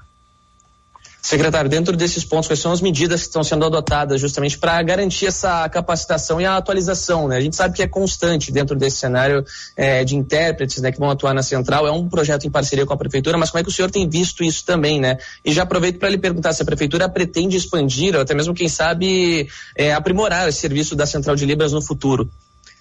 Secretário, 1.21 1.69
dentro 1.69 1.97
desses 1.97 2.23
pontos, 2.23 2.47
quais 2.47 2.59
são 2.61 2.71
as 2.71 2.79
medidas 2.79 3.21
que 3.21 3.27
estão 3.27 3.43
sendo 3.43 3.65
adotadas 3.65 4.21
justamente 4.21 4.57
para 4.57 4.81
garantir 4.81 5.25
essa 5.25 5.67
capacitação 5.67 6.39
e 6.39 6.45
a 6.45 6.55
atualização? 6.55 7.27
Né? 7.27 7.35
A 7.35 7.41
gente 7.41 7.57
sabe 7.57 7.75
que 7.75 7.83
é 7.83 7.87
constante 7.87 8.53
dentro 8.53 8.73
desse 8.73 8.97
cenário 8.97 9.43
é, 9.75 10.05
de 10.05 10.15
intérpretes 10.15 10.81
né, 10.81 10.93
que 10.93 10.97
vão 10.97 11.09
atuar 11.09 11.33
na 11.33 11.43
central. 11.43 11.85
É 11.85 11.91
um 11.91 12.07
projeto 12.07 12.47
em 12.47 12.49
parceria 12.49 12.85
com 12.85 12.93
a 12.93 12.97
prefeitura, 12.97 13.37
mas 13.37 13.51
como 13.51 13.59
é 13.59 13.63
que 13.63 13.69
o 13.69 13.71
senhor 13.71 13.91
tem 13.91 14.09
visto 14.09 14.45
isso 14.45 14.63
também? 14.63 14.99
Né? 14.99 15.17
E 15.43 15.51
já 15.51 15.63
aproveito 15.63 15.99
para 15.99 16.09
lhe 16.09 16.17
perguntar 16.17 16.53
se 16.53 16.61
a 16.61 16.65
prefeitura 16.65 17.09
pretende 17.09 17.57
expandir, 17.57 18.15
ou 18.15 18.21
até 18.21 18.33
mesmo, 18.33 18.53
quem 18.53 18.69
sabe, 18.69 19.49
é, 19.75 19.93
aprimorar 19.93 20.47
esse 20.47 20.59
serviço 20.59 20.95
da 20.95 21.05
Central 21.05 21.35
de 21.35 21.45
Libras 21.45 21.73
no 21.73 21.81
futuro. 21.81 22.29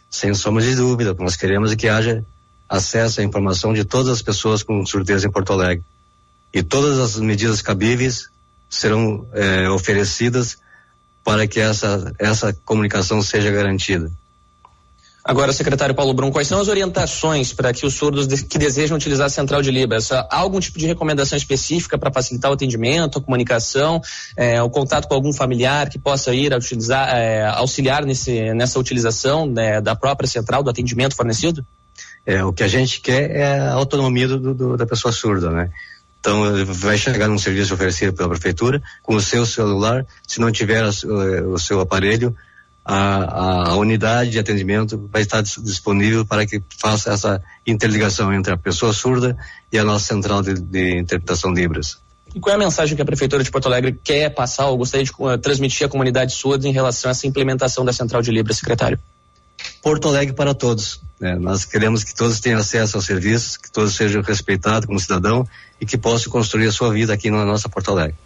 Sem 0.09 0.33
sombra 0.33 0.63
de 0.63 0.77
dúvida, 0.77 1.15
nós 1.19 1.35
queremos 1.35 1.75
que 1.75 1.89
haja 1.89 2.25
acesso 2.69 3.21
à 3.21 3.25
informação 3.25 3.73
de 3.73 3.85
todas 3.85 4.09
as 4.09 4.23
pessoas 4.23 4.63
com 4.63 4.85
surdez 4.85 5.25
em 5.25 5.31
Porto 5.31 5.53
Alegre. 5.53 5.85
E 6.53 6.63
todas 6.63 6.99
as 6.99 7.17
medidas 7.17 7.63
cabíveis 7.63 8.29
serão 8.69 9.27
é, 9.33 9.69
oferecidas 9.71 10.59
para 11.25 11.47
que 11.47 11.61
essa, 11.61 12.13
essa 12.19 12.53
comunicação 12.65 13.23
seja 13.23 13.51
garantida. 13.51 14.11
Agora, 15.29 15.53
secretário 15.53 15.95
Paulo 15.95 16.15
Brum, 16.15 16.31
quais 16.31 16.49
são 16.49 16.59
as 16.59 16.69
orientações 16.69 17.53
para 17.53 17.71
que 17.71 17.85
os 17.85 17.93
surdos 17.93 18.27
de, 18.27 18.43
que 18.45 18.57
desejam 18.57 18.97
utilizar 18.97 19.27
a 19.27 19.29
central 19.29 19.61
de 19.61 19.71
Libras? 19.71 20.11
Há 20.11 20.27
algum 20.31 20.59
tipo 20.59 20.79
de 20.79 20.87
recomendação 20.87 21.37
específica 21.37 21.99
para 21.99 22.11
facilitar 22.11 22.51
o 22.51 22.55
atendimento, 22.55 23.19
a 23.19 23.21
comunicação, 23.21 24.01
é, 24.35 24.63
o 24.63 24.71
contato 24.71 25.07
com 25.07 25.15
algum 25.15 25.31
familiar 25.31 25.91
que 25.91 25.99
possa 25.99 26.35
ir 26.35 26.55
utilizar, 26.55 27.15
é, 27.15 27.45
auxiliar 27.45 28.07
nesse, 28.07 28.55
nessa 28.55 28.79
utilização 28.79 29.45
né, 29.45 29.83
da 29.83 29.95
própria 29.95 30.27
central, 30.27 30.63
do 30.63 30.71
atendimento 30.71 31.15
fornecido? 31.15 31.63
É, 32.29 32.45
o 32.45 32.53
que 32.53 32.63
a 32.63 32.69
gente 32.69 33.01
quer 33.01 33.31
é 33.31 33.59
a 33.59 33.73
autonomia 33.73 34.29
do, 34.29 34.53
do, 34.53 34.77
da 34.77 34.85
pessoa 34.85 35.11
surda, 35.11 35.49
né? 35.49 35.71
Então, 36.21 36.43
vai 36.67 36.99
chegar 36.99 37.27
num 37.27 37.39
serviço 37.39 37.73
oferecido 37.73 38.13
pela 38.13 38.29
prefeitura 38.29 38.83
com 39.03 39.15
o 39.15 39.21
seu 39.21 39.47
celular, 39.47 40.05
se 40.27 40.39
não 40.39 40.53
tiver 40.53 40.85
a, 40.85 40.91
o 41.47 41.59
seu 41.59 41.81
aparelho, 41.81 42.37
a, 42.85 43.71
a, 43.71 43.77
unidade 43.77 44.33
de 44.33 44.39
atendimento 44.39 45.09
vai 45.11 45.23
estar 45.23 45.41
disponível 45.43 46.27
para 46.27 46.45
que 46.45 46.63
faça 46.79 47.15
essa 47.15 47.43
interligação 47.67 48.31
entre 48.31 48.53
a 48.53 48.59
pessoa 48.59 48.93
surda 48.93 49.35
e 49.73 49.79
a 49.79 49.85
nossa 49.85 50.05
central 50.05 50.43
de, 50.43 50.53
de 50.53 50.99
interpretação 50.99 51.51
Libras. 51.51 51.97
E 52.35 52.41
qual 52.41 52.53
é 52.53 52.57
a 52.57 52.59
mensagem 52.59 52.95
que 52.95 53.01
a 53.01 53.07
Prefeitura 53.07 53.43
de 53.43 53.51
Porto 53.51 53.69
Alegre 53.69 53.99
quer 54.05 54.29
passar 54.29 54.67
ou 54.67 54.77
gostaria 54.77 55.07
de 55.07 55.13
uh, 55.19 55.39
transmitir 55.39 55.87
à 55.87 55.89
comunidade 55.89 56.35
surda 56.35 56.69
em 56.69 56.73
relação 56.73 57.09
a 57.09 57.13
essa 57.13 57.27
implementação 57.27 57.87
da 57.87 57.93
Central 57.95 58.21
de 58.21 58.31
Libras, 58.31 58.59
secretário? 58.59 58.99
Porto 59.83 60.09
Alegre 60.09 60.35
para 60.35 60.55
todos. 60.55 61.01
Né? 61.21 61.35
Nós 61.37 61.65
queremos 61.65 62.05
que 62.05 62.15
todos 62.15 62.41
tenham 62.41 62.61
acesso 62.61 62.97
aos 62.97 63.05
serviços, 63.05 63.57
que 63.57 63.71
todos 63.71 63.95
sejam 63.95 64.23
respeitados 64.23 64.87
como 64.87 64.99
cidadão 65.01 65.47
e 65.81 65.87
que 65.87 65.99
possam 65.99 66.31
construir 66.31 66.69
a 66.69 66.73
sua 66.73 66.93
vida 66.93 67.13
aqui 67.13 67.31
na 67.31 67.45
nossa 67.45 67.69
Porto 67.69 67.91
Alegre. 67.91 68.17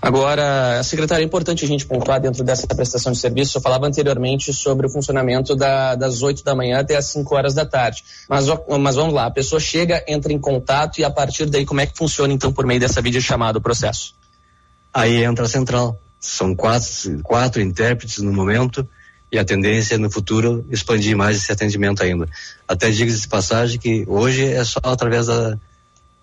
Agora, 0.00 0.82
secretário, 0.82 1.22
é 1.22 1.26
importante 1.26 1.64
a 1.64 1.68
gente 1.68 1.86
pontuar 1.86 2.20
dentro 2.20 2.42
dessa 2.44 2.66
prestação 2.66 3.12
de 3.12 3.18
serviço. 3.18 3.58
Eu 3.58 3.62
falava 3.62 3.86
anteriormente 3.86 4.52
sobre 4.52 4.86
o 4.86 4.90
funcionamento 4.90 5.54
da, 5.54 5.94
das 5.94 6.22
8 6.22 6.44
da 6.44 6.54
manhã 6.54 6.80
até 6.80 6.96
as 6.96 7.06
5 7.06 7.34
horas 7.34 7.54
da 7.54 7.64
tarde. 7.64 8.04
Mas, 8.28 8.46
mas 8.80 8.96
vamos 8.96 9.14
lá, 9.14 9.26
a 9.26 9.30
pessoa 9.30 9.60
chega, 9.60 10.04
entra 10.06 10.32
em 10.32 10.38
contato 10.38 10.98
e 10.98 11.04
a 11.04 11.10
partir 11.10 11.46
daí 11.46 11.64
como 11.64 11.80
é 11.80 11.86
que 11.86 11.96
funciona 11.96 12.32
então 12.32 12.52
por 12.52 12.66
meio 12.66 12.80
dessa 12.80 13.00
videochamada 13.00 13.58
o 13.58 13.62
processo? 13.62 14.14
Aí 14.92 15.24
entra 15.24 15.44
a 15.46 15.48
central. 15.48 15.98
São 16.20 16.54
quatro, 16.54 17.20
quatro 17.22 17.60
intérpretes 17.60 18.18
no 18.18 18.32
momento 18.32 18.86
e 19.32 19.38
a 19.38 19.44
tendência 19.44 19.96
no 19.96 20.10
futuro 20.10 20.64
expandir 20.70 21.16
mais 21.16 21.38
esse 21.38 21.50
atendimento 21.50 22.02
ainda. 22.02 22.28
Até 22.68 22.90
diga 22.90 23.10
de 23.10 23.26
passagem 23.26 23.80
que 23.80 24.04
hoje 24.06 24.44
é 24.44 24.62
só 24.62 24.80
através 24.84 25.26
da, 25.26 25.58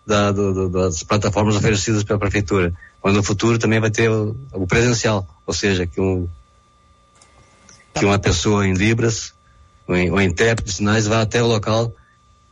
da 0.05 0.31
do, 0.31 0.53
do, 0.53 0.69
das 0.69 1.01
plataformas 1.01 1.55
oferecidas 1.55 2.03
pela 2.03 2.19
prefeitura, 2.19 2.71
mas 3.03 3.15
no 3.15 3.23
futuro 3.23 3.57
também 3.57 3.79
vai 3.79 3.89
ter 3.89 4.11
o, 4.11 4.37
o 4.53 4.67
presencial, 4.67 5.27
ou 5.45 5.53
seja, 5.53 5.87
que 5.87 5.99
um 5.99 6.29
que 7.95 8.05
uma 8.05 8.19
pessoa 8.19 8.65
em 8.65 8.73
libras, 8.73 9.33
o 9.87 9.93
um, 9.93 10.21
intérprete 10.21 10.69
de 10.69 10.75
sinais 10.75 11.07
vá 11.07 11.21
até 11.21 11.41
o 11.41 11.47
local 11.47 11.91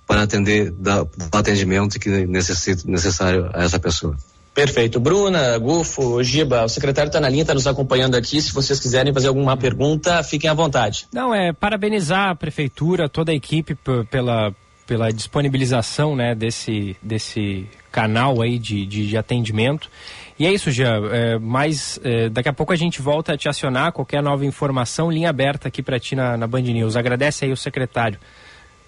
para 0.08 0.24
atender 0.24 0.72
da, 0.72 1.04
o 1.04 1.10
atendimento 1.32 2.00
que 2.00 2.26
necessita 2.26 2.84
necessário 2.86 3.50
a 3.54 3.64
essa 3.64 3.80
pessoa. 3.80 4.18
Perfeito. 4.58 5.00
Bruna, 5.00 5.56
Gufo, 5.60 6.24
Giba, 6.24 6.64
o 6.64 6.68
secretário 6.68 7.10
está 7.10 7.20
na 7.20 7.30
linha, 7.30 7.44
está 7.44 7.54
nos 7.54 7.68
acompanhando 7.68 8.16
aqui. 8.16 8.42
Se 8.42 8.52
vocês 8.52 8.80
quiserem 8.80 9.14
fazer 9.14 9.28
alguma 9.28 9.56
pergunta, 9.56 10.24
fiquem 10.24 10.50
à 10.50 10.54
vontade. 10.56 11.06
Não, 11.14 11.32
é 11.32 11.54
parabenizar 11.54 12.30
a 12.30 12.36
prefeitura, 12.36 13.08
toda 13.08 13.32
a 13.32 13.36
equipe 13.36 13.78
pela, 14.10 14.52
pela 14.88 15.12
disponibilização 15.12 16.16
né, 16.16 16.34
desse, 16.34 16.98
desse 17.04 17.68
canal 17.92 18.42
aí 18.42 18.58
de, 18.58 18.84
de, 18.88 19.08
de 19.08 19.16
atendimento. 19.16 19.92
E 20.40 20.48
é 20.48 20.52
isso, 20.52 20.72
Jean. 20.72 21.08
É, 21.12 21.38
mas 21.38 22.00
é, 22.04 22.28
daqui 22.28 22.50
a 22.50 22.54
pouco 22.54 22.74
a 22.74 22.76
gente 22.76 23.00
volta 23.00 23.34
a 23.34 23.38
te 23.38 23.48
acionar. 23.48 23.92
Qualquer 23.92 24.24
nova 24.24 24.44
informação, 24.44 25.12
linha 25.12 25.30
aberta 25.30 25.68
aqui 25.68 25.84
para 25.84 26.00
ti 26.00 26.16
na, 26.16 26.36
na 26.36 26.48
Band 26.48 26.62
News. 26.62 26.96
Agradece 26.96 27.46
aí 27.46 27.52
o 27.52 27.58
secretário. 27.58 28.18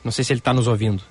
Não 0.03 0.11
sei 0.11 0.23
se 0.23 0.33
ele 0.33 0.39
está 0.39 0.51
nos 0.51 0.67
ouvindo. 0.67 1.03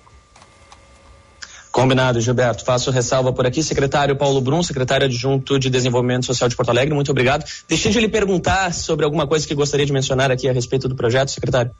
Combinado, 1.79 2.21
Gilberto. 2.21 2.65
Faço 2.65 2.91
ressalva 2.91 3.33
por 3.33 3.47
aqui. 3.47 3.63
Secretário 3.63 4.17
Paulo 4.17 4.41
Brum, 4.41 4.65
secretário 4.65 5.07
adjunto 5.07 5.61
de 5.61 5.71
Desenvolvimento 5.71 6.27
Social 6.27 6.49
de 6.49 6.57
Porto 6.57 6.71
Alegre, 6.71 6.93
muito 6.93 7.13
obrigado. 7.13 7.45
Deixei 7.69 7.93
de 7.93 8.01
lhe 8.01 8.09
perguntar 8.09 8.75
sobre 8.75 9.05
alguma 9.05 9.29
coisa 9.29 9.47
que 9.47 9.55
gostaria 9.55 9.87
de 9.87 9.93
mencionar 9.93 10.29
aqui 10.29 10.49
a 10.49 10.53
respeito 10.53 10.89
do 10.89 10.97
projeto, 10.97 11.31
secretário. 11.31 11.71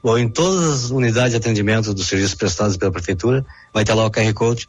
Bom, 0.00 0.16
em 0.16 0.28
todas 0.28 0.84
as 0.84 0.90
unidades 0.90 1.32
de 1.32 1.38
atendimento 1.38 1.92
dos 1.92 2.06
serviços 2.06 2.36
prestados 2.36 2.76
pela 2.76 2.92
Prefeitura, 2.92 3.44
vai 3.74 3.84
ter 3.84 3.92
lá 3.92 4.06
o 4.06 4.10
QR 4.10 4.32
Code, 4.34 4.68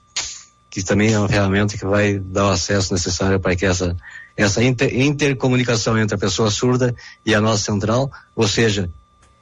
que 0.68 0.82
também 0.82 1.14
é 1.14 1.20
uma 1.20 1.30
ferramenta 1.30 1.78
que 1.78 1.86
vai 1.86 2.18
dar 2.18 2.48
o 2.48 2.50
acesso 2.50 2.92
necessário 2.92 3.40
para 3.40 3.56
que 3.56 3.68
essa, 3.68 3.96
essa 4.36 4.64
inter, 4.64 5.00
intercomunicação 5.00 5.96
entre 5.96 6.16
a 6.16 6.18
pessoa 6.18 6.50
surda 6.50 6.96
e 7.24 7.36
a 7.36 7.40
nossa 7.40 7.62
central, 7.62 8.10
ou 8.36 8.48
seja, 8.48 8.90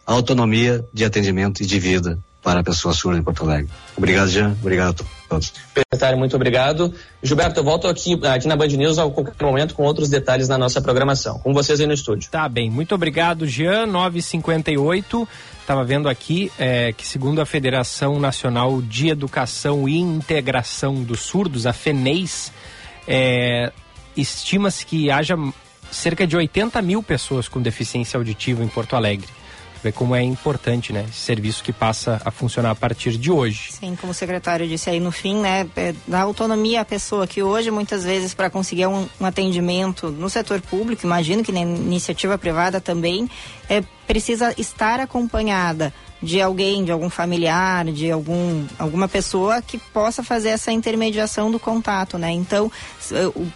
autonomia 0.06 0.86
de 0.94 1.06
atendimento 1.06 1.64
e 1.64 1.66
de 1.66 1.80
vida 1.80 2.20
para 2.42 2.62
a 2.62 2.64
pessoa 2.64 2.94
surda 2.94 3.20
em 3.20 3.24
Porto 3.24 3.44
Alegre. 3.44 3.70
Obrigado, 3.98 4.30
Jean. 4.30 4.56
Obrigado 4.62 5.02
a 5.02 5.30
todos. 5.30 5.54
Secretário, 5.74 6.18
muito 6.18 6.36
obrigado. 6.36 6.94
Gilberto, 7.22 7.60
eu 7.60 7.64
volto 7.64 7.88
aqui, 7.88 8.20
aqui 8.26 8.48
na 8.48 8.56
Band 8.56 8.68
News 8.68 8.98
a 8.98 9.10
qualquer 9.10 9.46
momento 9.46 9.76
com 9.76 9.84
outros 9.84 10.10
detalhes 10.10 10.48
na 10.48 10.58
nossa 10.58 10.82
programação. 10.82 11.40
Com 11.40 11.54
vocês 11.54 11.80
aí 11.80 11.86
no 11.86 11.94
estúdio. 11.94 12.30
Tá 12.32 12.48
bem. 12.48 12.70
Muito 12.70 12.96
obrigado, 12.96 13.46
Jean. 13.46 13.86
958. 13.86 15.28
Estava 15.62 15.84
vendo 15.84 16.08
aqui 16.08 16.52
é, 16.58 16.94
que, 16.94 17.06
segundo 17.06 17.42
a 17.42 17.46
Federação 17.46 18.20
Nacional 18.20 18.82
de 18.82 19.10
Educação 19.10 19.88
e 19.88 20.00
Integração 20.00 21.04
dos 21.04 21.20
Surdos, 21.20 21.68
a 21.68 21.74
FENEIS, 21.74 22.52
é, 23.08 23.72
estima-se 24.16 24.86
que 24.86 25.12
haja 25.12 25.36
cerca 25.92 26.26
de 26.26 26.36
80 26.36 26.82
mil 26.82 27.04
pessoas 27.04 27.48
com 27.48 27.62
deficiência 27.62 28.18
auditiva 28.18 28.64
em 28.64 28.68
Porto 28.68 28.96
Alegre 28.96 29.39
ver 29.84 29.94
como 29.94 30.16
é 30.16 30.22
importante, 30.22 30.92
né? 30.92 31.06
Esse 31.10 31.20
serviço 31.20 31.64
que 31.64 31.72
passa 31.72 32.22
a 32.24 32.32
funcionar 32.32 32.72
a 32.72 32.76
partir 32.76 33.18
de 33.18 33.32
hoje. 33.32 33.72
Sim, 33.72 33.96
como 33.96 34.12
o 34.12 34.14
secretário 34.16 34.68
disse 34.68 34.90
aí 34.90 35.00
no 35.00 35.12
fim, 35.12 35.40
né? 35.40 35.68
É, 35.76 35.94
autonomia 36.16 36.82
à 36.82 36.86
pessoa 36.86 37.26
que 37.26 37.42
hoje, 37.42 37.72
muitas 37.72 38.04
vezes, 38.04 38.34
para 38.34 38.50
conseguir 38.50 38.88
um, 38.88 39.08
um, 39.20 39.26
atendimento 39.26 40.10
no 40.10 40.30
setor 40.30 40.62
público, 40.62 41.06
imagino 41.06 41.44
que 41.44 41.52
na 41.52 41.62
iniciativa 41.62 42.38
privada 42.38 42.82
também, 42.82 43.30
é, 43.70 43.84
precisa 44.08 44.54
estar 44.58 45.00
acompanhada 45.00 45.94
de 46.22 46.42
alguém, 46.42 46.84
de 46.84 46.92
algum 46.92 47.10
familiar, 47.10 47.86
de 47.86 48.12
algum, 48.12 48.66
alguma 48.78 49.08
pessoa 49.08 49.62
que 49.62 49.78
possa 49.78 50.22
fazer 50.22 50.50
essa 50.50 50.72
intermediação 50.72 51.50
do 51.50 51.60
contato, 51.60 52.18
né? 52.18 52.32
Então, 52.32 52.72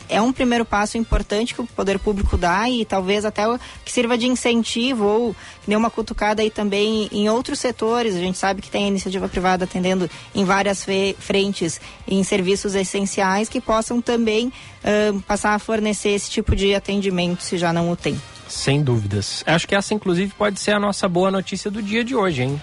é 0.07 0.22
um 0.22 0.32
primeiro 0.32 0.64
passo 0.64 0.97
importante 0.97 1.53
que 1.53 1.61
o 1.61 1.66
poder 1.66 1.99
público 1.99 2.38
dá 2.38 2.70
e 2.70 2.86
talvez 2.86 3.26
até 3.26 3.43
que 3.84 3.91
sirva 3.91 4.18
de 4.18 4.28
incentivo 4.28 5.05
ou 5.05 5.36
dê 5.68 5.76
uma 5.76 5.89
cutucada 5.89 6.41
aí 6.41 6.49
também 6.49 7.09
em 7.11 7.30
outros 7.30 7.59
setores. 7.59 8.16
A 8.16 8.20
gente 8.20 8.38
sabe 8.38 8.61
que 8.61 8.70
tem 8.70 8.86
a 8.86 8.88
iniciativa 8.88 9.28
privada 9.28 9.66
atendendo 9.66 10.09
em 10.34 10.45
várias 10.45 10.86
frentes 11.20 11.82
em 12.07 12.24
serviços 12.24 12.76
essenciais 12.76 13.49
que 13.49 13.59
possam 13.59 14.01
também 14.01 14.47
uh, 14.47 15.20
passar 15.22 15.53
a 15.53 15.59
fornecer 15.59 16.09
esse 16.09 16.30
tipo 16.30 16.55
de 16.55 16.74
atendimento 16.74 17.43
se 17.43 17.57
já 17.57 17.74
não 17.74 17.91
o 17.91 17.95
tem. 17.95 18.20
Sem 18.54 18.84
dúvidas. 18.84 19.43
Acho 19.47 19.68
que 19.68 19.76
essa, 19.76 19.95
inclusive, 19.95 20.32
pode 20.38 20.60
ser 20.60 20.72
a 20.74 20.80
nossa 20.80 21.10
boa 21.10 21.32
notícia 21.32 21.72
do 21.72 21.82
dia 21.82 22.04
de 22.04 22.16
hoje, 22.16 22.43
hein? 22.43 22.62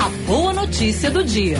A 0.00 0.08
boa 0.26 0.52
notícia 0.52 1.08
do 1.08 1.22
dia. 1.22 1.56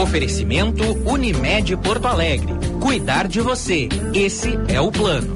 Oferecimento 0.00 0.84
Unimed 1.04 1.76
Porto 1.78 2.06
Alegre. 2.06 2.54
Cuidar 2.80 3.26
de 3.26 3.40
você. 3.40 3.88
Esse 4.14 4.50
é 4.68 4.80
o 4.80 4.90
plano. 4.90 5.34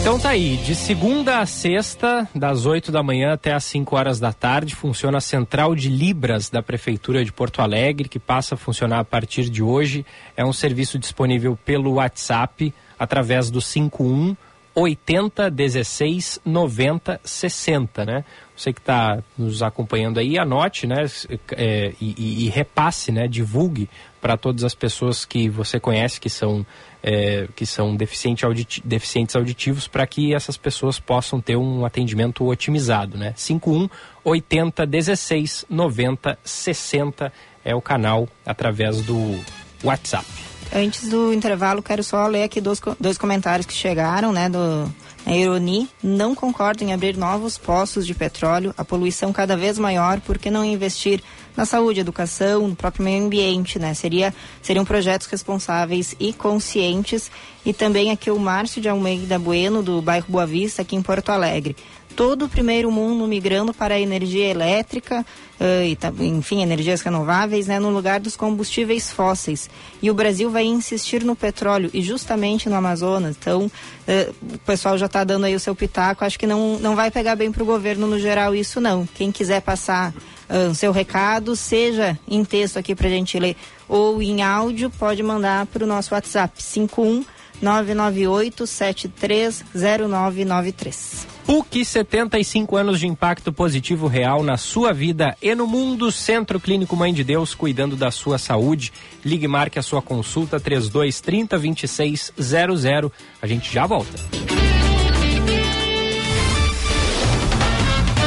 Então 0.00 0.18
tá 0.18 0.30
aí, 0.30 0.56
de 0.56 0.74
segunda 0.74 1.38
a 1.38 1.46
sexta, 1.46 2.28
das 2.34 2.66
8 2.66 2.90
da 2.90 3.02
manhã 3.02 3.32
até 3.32 3.52
as 3.54 3.64
5 3.64 3.96
horas 3.96 4.18
da 4.18 4.32
tarde, 4.32 4.74
funciona 4.74 5.18
a 5.18 5.20
Central 5.20 5.74
de 5.76 5.88
Libras 5.88 6.50
da 6.50 6.62
Prefeitura 6.62 7.24
de 7.24 7.32
Porto 7.32 7.62
Alegre, 7.62 8.08
que 8.08 8.18
passa 8.18 8.56
a 8.56 8.58
funcionar 8.58 8.98
a 8.98 9.04
partir 9.04 9.48
de 9.48 9.62
hoje. 9.62 10.04
É 10.36 10.44
um 10.44 10.52
serviço 10.52 10.98
disponível 10.98 11.56
pelo 11.64 11.94
WhatsApp 11.94 12.74
através 12.98 13.50
do 13.50 13.60
51 13.60 14.36
80 14.74 15.50
16 15.50 16.40
90 16.44 17.20
60, 17.22 18.04
né? 18.04 18.24
Você 18.56 18.72
que 18.72 18.80
está 18.80 19.22
nos 19.36 19.62
acompanhando 19.62 20.18
aí, 20.18 20.38
anote, 20.38 20.86
né? 20.86 21.06
É, 21.52 21.92
e, 22.00 22.46
e, 22.46 22.48
repasse, 22.48 23.12
né? 23.12 23.26
Divulgue 23.28 23.88
para 24.20 24.36
todas 24.36 24.64
as 24.64 24.74
pessoas 24.74 25.24
que 25.24 25.48
você 25.48 25.78
conhece 25.78 26.20
que 26.20 26.30
são, 26.30 26.64
é, 27.02 27.48
que 27.54 27.66
são 27.66 27.94
deficiente 27.94 28.44
auditi 28.44 28.82
deficientes 28.84 29.36
auditivos 29.36 29.86
para 29.86 30.06
que 30.06 30.34
essas 30.34 30.56
pessoas 30.56 30.98
possam 30.98 31.40
ter 31.40 31.56
um 31.56 31.84
atendimento 31.84 32.46
otimizado, 32.46 33.16
né? 33.16 33.32
51 33.36 33.88
80 34.24 34.86
16 34.86 35.66
90 35.68 36.38
60 36.42 37.32
é 37.64 37.74
o 37.74 37.80
canal 37.80 38.28
através 38.44 39.02
do 39.02 39.40
WhatsApp. 39.82 40.53
Antes 40.72 41.08
do 41.08 41.32
intervalo, 41.32 41.82
quero 41.82 42.02
só 42.02 42.26
ler 42.26 42.44
aqui 42.44 42.60
dois, 42.60 42.80
dois 42.98 43.18
comentários 43.18 43.66
que 43.66 43.74
chegaram, 43.74 44.32
né, 44.32 44.48
do 44.48 44.92
a 45.26 45.34
Ironi 45.34 45.88
não 46.02 46.34
concorda 46.34 46.84
em 46.84 46.92
abrir 46.92 47.16
novos 47.16 47.56
poços 47.56 48.06
de 48.06 48.14
petróleo, 48.14 48.74
a 48.76 48.84
poluição 48.84 49.32
cada 49.32 49.56
vez 49.56 49.78
maior, 49.78 50.20
por 50.20 50.36
que 50.36 50.50
não 50.50 50.62
investir 50.62 51.22
na 51.56 51.64
saúde, 51.64 52.00
educação, 52.00 52.68
no 52.68 52.76
próprio 52.76 53.04
meio 53.04 53.24
ambiente, 53.24 53.78
né? 53.78 53.94
Seria, 53.94 54.34
seriam 54.60 54.84
projetos 54.84 55.26
responsáveis 55.28 56.14
e 56.20 56.32
conscientes. 56.32 57.30
E 57.64 57.72
também 57.72 58.10
aqui 58.10 58.30
o 58.30 58.38
Márcio 58.38 58.82
de 58.82 58.88
Almeida 58.88 59.38
Bueno, 59.38 59.82
do 59.82 60.02
bairro 60.02 60.26
Boa 60.28 60.44
Vista, 60.44 60.82
aqui 60.82 60.94
em 60.94 61.00
Porto 61.00 61.30
Alegre 61.30 61.74
todo 62.14 62.44
o 62.44 62.48
primeiro 62.48 62.90
mundo 62.90 63.26
migrando 63.26 63.74
para 63.74 63.94
a 63.94 64.00
energia 64.00 64.46
elétrica, 64.46 65.24
uh, 65.60 65.84
e, 65.84 66.26
enfim, 66.26 66.62
energias 66.62 67.00
renováveis, 67.02 67.66
né, 67.66 67.78
no 67.78 67.90
lugar 67.90 68.20
dos 68.20 68.36
combustíveis 68.36 69.12
fósseis. 69.12 69.68
E 70.02 70.10
o 70.10 70.14
Brasil 70.14 70.50
vai 70.50 70.64
insistir 70.64 71.24
no 71.24 71.34
petróleo 71.34 71.90
e 71.92 72.02
justamente 72.02 72.68
no 72.68 72.76
Amazonas. 72.76 73.36
Então, 73.38 73.66
uh, 73.66 74.54
o 74.54 74.58
pessoal 74.58 74.96
já 74.96 75.06
está 75.06 75.24
dando 75.24 75.44
aí 75.44 75.54
o 75.54 75.60
seu 75.60 75.74
pitaco. 75.74 76.24
Acho 76.24 76.38
que 76.38 76.46
não, 76.46 76.78
não 76.78 76.94
vai 76.94 77.10
pegar 77.10 77.36
bem 77.36 77.50
para 77.50 77.62
o 77.62 77.66
governo 77.66 78.06
no 78.06 78.18
geral 78.18 78.54
isso 78.54 78.80
não. 78.80 79.06
Quem 79.06 79.32
quiser 79.32 79.60
passar 79.60 80.12
uh, 80.48 80.70
o 80.70 80.74
seu 80.74 80.92
recado, 80.92 81.56
seja 81.56 82.18
em 82.28 82.44
texto 82.44 82.78
aqui 82.78 82.94
para 82.94 83.08
a 83.08 83.10
gente 83.10 83.38
ler 83.38 83.56
ou 83.88 84.22
em 84.22 84.42
áudio, 84.42 84.90
pode 84.90 85.22
mandar 85.22 85.66
para 85.66 85.84
o 85.84 85.86
nosso 85.86 86.14
WhatsApp 86.14 86.62
51 86.62 87.24
998 87.64 88.66
730993. 88.66 91.26
PUC 91.46 91.84
75 91.84 92.76
anos 92.76 93.00
de 93.00 93.06
impacto 93.06 93.52
positivo 93.52 94.06
real 94.06 94.42
na 94.42 94.56
sua 94.56 94.92
vida 94.92 95.36
e 95.42 95.54
no 95.54 95.66
mundo. 95.66 96.10
Centro 96.12 96.60
Clínico 96.60 96.96
Mãe 96.96 97.12
de 97.12 97.24
Deus, 97.24 97.54
cuidando 97.54 97.96
da 97.96 98.10
sua 98.10 98.38
saúde. 98.38 98.92
Ligue 99.24 99.48
marque 99.48 99.78
a 99.78 99.82
sua 99.82 100.02
consulta 100.02 100.60
3230 100.60 101.58
2600. 101.58 103.10
A 103.40 103.46
gente 103.46 103.72
já 103.72 103.86
volta. 103.86 104.12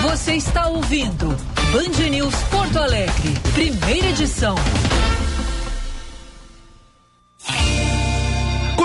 Você 0.04 0.34
está 0.34 0.68
ouvindo 0.68 1.28
Band 1.72 2.10
News 2.10 2.36
Porto 2.52 2.78
Alegre, 2.78 3.34
primeira 3.54 4.10
edição. 4.10 4.56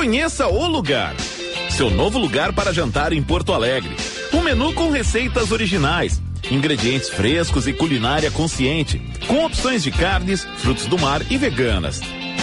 Conheça 0.03 0.48
o 0.48 0.66
lugar. 0.66 1.14
Seu 1.70 1.88
novo 1.88 2.18
lugar 2.18 2.53
para 2.53 2.74
jantar 2.74 3.12
em 3.12 3.22
Porto 3.22 3.53
Alegre 3.53 3.94
um 4.34 4.40
menu 4.40 4.74
com 4.74 4.90
receitas 4.90 5.53
originais, 5.53 6.20
ingredientes 6.50 7.09
frescos 7.09 7.68
e 7.68 7.72
culinária 7.72 8.28
consciente, 8.28 9.00
com 9.28 9.44
opções 9.44 9.80
de 9.80 9.92
carnes, 9.92 10.42
frutos 10.59 10.86
do 10.86 10.98
mar 10.98 11.22
e 11.30 11.38
veganas. 11.38 12.00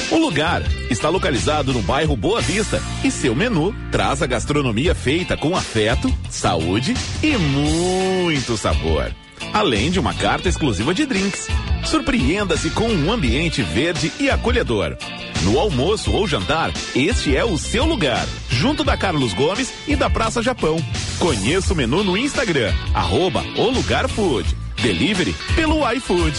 O 0.09 0.15
lugar 0.15 0.63
está 0.89 1.09
localizado 1.09 1.73
no 1.73 1.81
bairro 1.81 2.15
Boa 2.15 2.39
Vista 2.39 2.81
e 3.03 3.11
seu 3.11 3.35
menu 3.35 3.75
traz 3.91 4.23
a 4.23 4.25
gastronomia 4.25 4.95
feita 4.95 5.35
com 5.35 5.53
afeto, 5.53 6.09
saúde 6.29 6.93
e 7.21 7.35
muito 7.35 8.55
sabor. 8.55 9.13
Além 9.53 9.89
de 9.89 9.99
uma 9.99 10.13
carta 10.13 10.47
exclusiva 10.47 10.93
de 10.93 11.05
drinks. 11.05 11.47
Surpreenda-se 11.85 12.69
com 12.71 12.87
um 12.89 13.11
ambiente 13.11 13.61
verde 13.61 14.11
e 14.19 14.29
acolhedor. 14.29 14.97
No 15.43 15.57
almoço 15.57 16.11
ou 16.11 16.27
jantar, 16.27 16.71
este 16.93 17.35
é 17.35 17.45
o 17.45 17.57
seu 17.57 17.85
lugar, 17.85 18.27
junto 18.49 18.83
da 18.83 18.97
Carlos 18.97 19.33
Gomes 19.33 19.73
e 19.87 19.95
da 19.95 20.09
Praça 20.09 20.41
Japão. 20.41 20.77
Conheça 21.17 21.73
o 21.73 21.75
menu 21.75 22.03
no 22.03 22.17
Instagram, 22.17 22.73
arroba 22.93 23.43
o 23.57 23.69
Lugar 23.69 24.07
Food. 24.09 24.47
Delivery 24.81 25.33
pelo 25.55 25.89
iFood. 25.93 26.33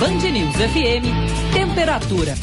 Band 0.00 0.30
News 0.30 0.56
FM, 0.56 1.52
temperatura. 1.52 2.34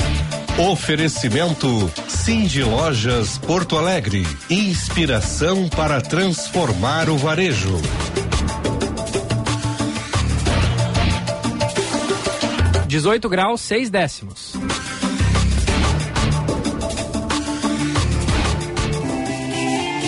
Oferecimento 0.58 1.92
Cindy 2.08 2.64
Lojas 2.64 3.38
Porto 3.38 3.78
Alegre. 3.78 4.28
Inspiração 4.50 5.68
para 5.70 6.02
transformar 6.02 7.10
o 7.10 7.18
varejo. 7.18 7.82
18 12.86 13.30
graus, 13.30 13.62
6 13.62 13.90
décimos. 13.90 14.54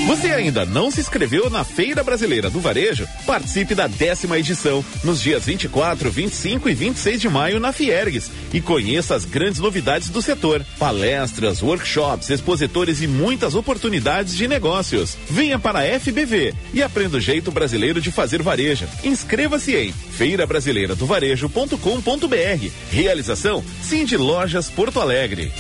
Você 0.06 0.32
ainda 0.32 0.66
não 0.66 0.92
se 0.92 1.00
inscreveu 1.00 1.50
na 1.50 1.64
Feira 1.64 2.04
Brasileira 2.04 2.50
do 2.50 2.60
Varejo? 2.60 3.08
Participe 3.26 3.74
da 3.74 3.88
décima 3.88 4.38
edição, 4.38 4.84
nos 5.02 5.22
dias 5.22 5.46
24, 5.46 6.12
25 6.12 6.70
e 6.70 6.74
26 6.74 7.22
de 7.22 7.30
maio 7.30 7.58
na 7.58 7.72
Fiergues 7.72 8.30
e 8.54 8.60
conheça 8.60 9.16
as 9.16 9.24
grandes 9.24 9.62
novidades 9.62 10.10
do 10.10 10.22
setor, 10.22 10.62
palestras, 10.78 11.64
workshops, 11.64 12.30
expositores 12.30 13.02
e 13.02 13.08
muitas 13.08 13.56
oportunidades 13.56 14.36
de 14.36 14.46
negócios. 14.46 15.18
Venha 15.30 15.58
para 15.58 15.80
a 15.80 16.00
FBV 16.00 16.54
e 16.74 16.84
aprenda 16.84 17.16
o 17.18 17.22
jeito 17.22 17.50
brasileiro 17.50 18.02
de 18.02 18.12
fazer 18.12 18.44
varejo. 18.44 18.86
Inscreva-se 19.06 19.74
em 19.74 19.94
feirabrasileiradovarejo.com.br. 19.94 22.72
Realização 22.92 23.64
Cindy 23.82 24.18
Lojas 24.18 24.70
Porto 24.70 25.00
Alegre. 25.00 25.54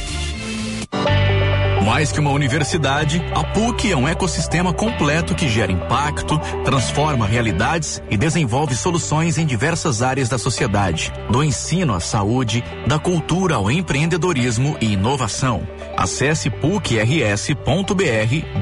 Mais 1.83 2.13
que 2.13 2.19
uma 2.19 2.31
universidade, 2.31 3.21
a 3.35 3.43
PUC 3.43 3.91
é 3.91 3.97
um 3.97 4.07
ecossistema 4.07 4.71
completo 4.71 5.35
que 5.35 5.49
gera 5.49 5.69
impacto, 5.69 6.39
transforma 6.63 7.27
realidades 7.27 8.01
e 8.09 8.15
desenvolve 8.15 8.73
soluções 8.73 9.37
em 9.37 9.45
diversas 9.45 10.01
áreas 10.01 10.29
da 10.29 10.37
sociedade, 10.37 11.11
do 11.29 11.43
ensino 11.43 11.93
à 11.93 11.99
saúde, 11.99 12.63
da 12.87 12.97
cultura 12.97 13.55
ao 13.55 13.69
empreendedorismo 13.69 14.77
e 14.79 14.93
inovação. 14.93 15.67
Acesse 15.97 16.49
pucrs.br 16.49 17.53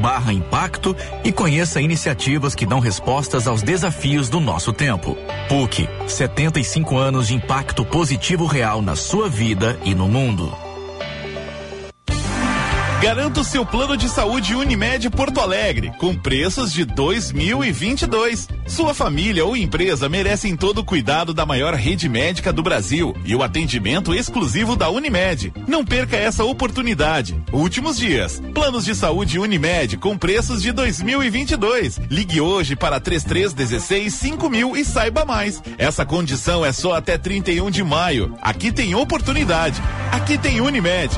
barra 0.02 0.34
impacto 0.34 0.96
e 1.24 1.32
conheça 1.32 1.80
iniciativas 1.80 2.56
que 2.56 2.66
dão 2.66 2.80
respostas 2.80 3.46
aos 3.48 3.62
desafios 3.62 4.30
do 4.30 4.40
nosso 4.40 4.74
tempo. 4.74 5.16
PUC, 5.48 5.88
75 6.08 6.98
anos 6.98 7.28
de 7.28 7.36
impacto 7.36 7.86
positivo 7.86 8.48
real 8.48 8.82
na 8.82 8.96
sua 8.96 9.30
vida 9.30 9.78
e 9.84 9.94
no 9.94 10.08
mundo. 10.08 10.71
Garanta 13.02 13.42
o 13.42 13.44
seu 13.44 13.66
plano 13.66 13.98
de 13.98 14.08
saúde 14.08 14.54
Unimed 14.54 15.10
Porto 15.10 15.42
Alegre, 15.42 15.92
com 15.98 16.16
preços 16.16 16.72
de 16.72 16.86
2022. 16.86 18.48
Sua 18.68 18.94
família 18.94 19.44
ou 19.44 19.58
empresa 19.58 20.08
merecem 20.08 20.56
todo 20.56 20.82
o 20.82 20.86
cuidado 20.86 21.34
da 21.34 21.44
maior 21.44 21.74
rede 21.74 22.08
médica 22.08 22.54
do 22.54 22.62
Brasil 22.62 23.16
e 23.26 23.36
o 23.36 23.42
atendimento 23.42 24.14
exclusivo 24.14 24.76
da 24.76 24.88
Unimed. 24.92 25.52
Não 25.68 25.84
perca 25.84 26.16
essa 26.16 26.44
oportunidade. 26.44 27.36
Últimos 27.52 27.98
dias. 27.98 28.40
Planos 28.54 28.86
de 28.86 28.94
saúde 28.94 29.40
Unimed 29.40 29.98
com 29.98 30.16
preços 30.16 30.62
de 30.62 30.72
2022. 30.72 32.00
Ligue 32.08 32.40
hoje 32.40 32.76
para 32.76 33.00
3316 33.00 34.14
5000 34.14 34.78
e 34.78 34.86
saiba 34.86 35.26
mais. 35.26 35.60
Essa 35.76 36.06
condição 36.06 36.64
é 36.64 36.72
só 36.72 36.94
até 36.94 37.18
31 37.18 37.72
de 37.72 37.84
maio. 37.84 38.38
Aqui 38.44 38.72
tem 38.72 38.94
oportunidade. 38.94 39.82
Aqui 40.12 40.38
tem 40.38 40.62
Unimed. 40.62 41.18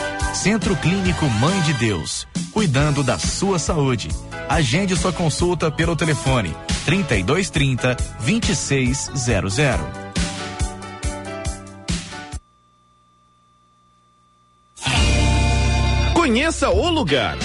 Centro 0.33 0.75
Clínico 0.77 1.25
Mãe 1.25 1.59
de 1.61 1.73
Deus, 1.73 2.25
cuidando 2.51 3.03
da 3.03 3.19
sua 3.19 3.59
saúde. 3.59 4.07
Agende 4.47 4.95
sua 4.95 5.11
consulta 5.11 5.69
pelo 5.69 5.95
telefone 5.95 6.55
3230 6.85 7.97
2600. 8.25 9.51
Conheça 16.13 16.69
o 16.69 16.89
lugar. 16.89 17.37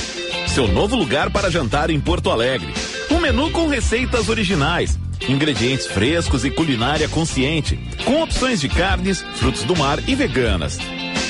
Seu 0.47 0.69
novo 0.69 0.95
lugar 0.95 1.31
para 1.31 1.51
jantar 1.51 1.91
em 1.91 2.01
Porto 2.01 2.31
Alegre. 2.31 2.73
Um 3.11 3.19
menu 3.19 3.51
com 3.51 3.67
receitas 3.67 4.29
originais, 4.29 4.97
ingredientes 5.29 5.87
frescos 5.87 6.45
e 6.45 6.51
culinária 6.51 7.09
consciente, 7.09 7.77
com 8.05 8.23
opções 8.23 8.61
de 8.61 8.69
carnes, 8.69 9.23
frutos 9.35 9.65
do 9.65 9.77
mar 9.77 9.99
e 10.09 10.15
veganas. 10.15 10.79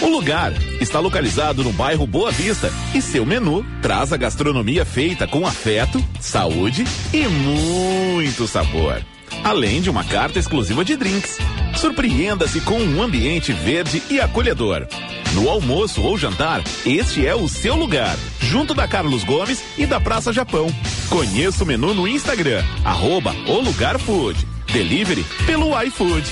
O 0.03 0.07
lugar 0.07 0.53
está 0.81 1.01
localizado 1.01 1.65
no 1.65 1.73
bairro 1.73 2.07
Boa 2.07 2.31
Vista 2.31 2.73
e 2.95 3.01
seu 3.01 3.25
menu 3.25 3.65
traz 3.81 4.13
a 4.13 4.17
gastronomia 4.17 4.85
feita 4.85 5.27
com 5.27 5.47
afeto, 5.47 6.03
saúde 6.21 6.85
e 7.13 7.27
muito 7.27 8.47
sabor. 8.47 9.03
Além 9.43 9.81
de 9.81 9.91
uma 9.91 10.05
carta 10.05 10.39
exclusiva 10.39 10.85
de 10.85 10.97
drinks. 10.97 11.39
Surpreenda-se 11.77 12.61
com 12.61 12.79
um 12.79 13.03
ambiente 13.03 13.53
verde 13.53 14.03
e 14.11 14.21
acolhedor. 14.21 14.87
No 15.35 15.49
almoço 15.49 16.01
ou 16.03 16.17
jantar, 16.17 16.63
este 16.85 17.27
é 17.27 17.35
o 17.35 17.49
seu 17.49 17.75
lugar, 17.75 18.17
junto 18.41 18.73
da 18.75 18.89
Carlos 18.89 19.25
Gomes 19.25 19.63
e 19.77 19.85
da 19.85 20.01
Praça 20.01 20.33
Japão. 20.33 20.69
Conheça 21.09 21.65
o 21.65 21.67
menu 21.67 21.93
no 21.93 22.09
Instagram, 22.09 22.65
arroba 22.85 23.35
o 23.47 23.61
Lugar 23.61 23.99
Food. 23.99 24.47
Delivery 24.73 25.25
pelo 25.47 25.81
iFood. 25.83 26.25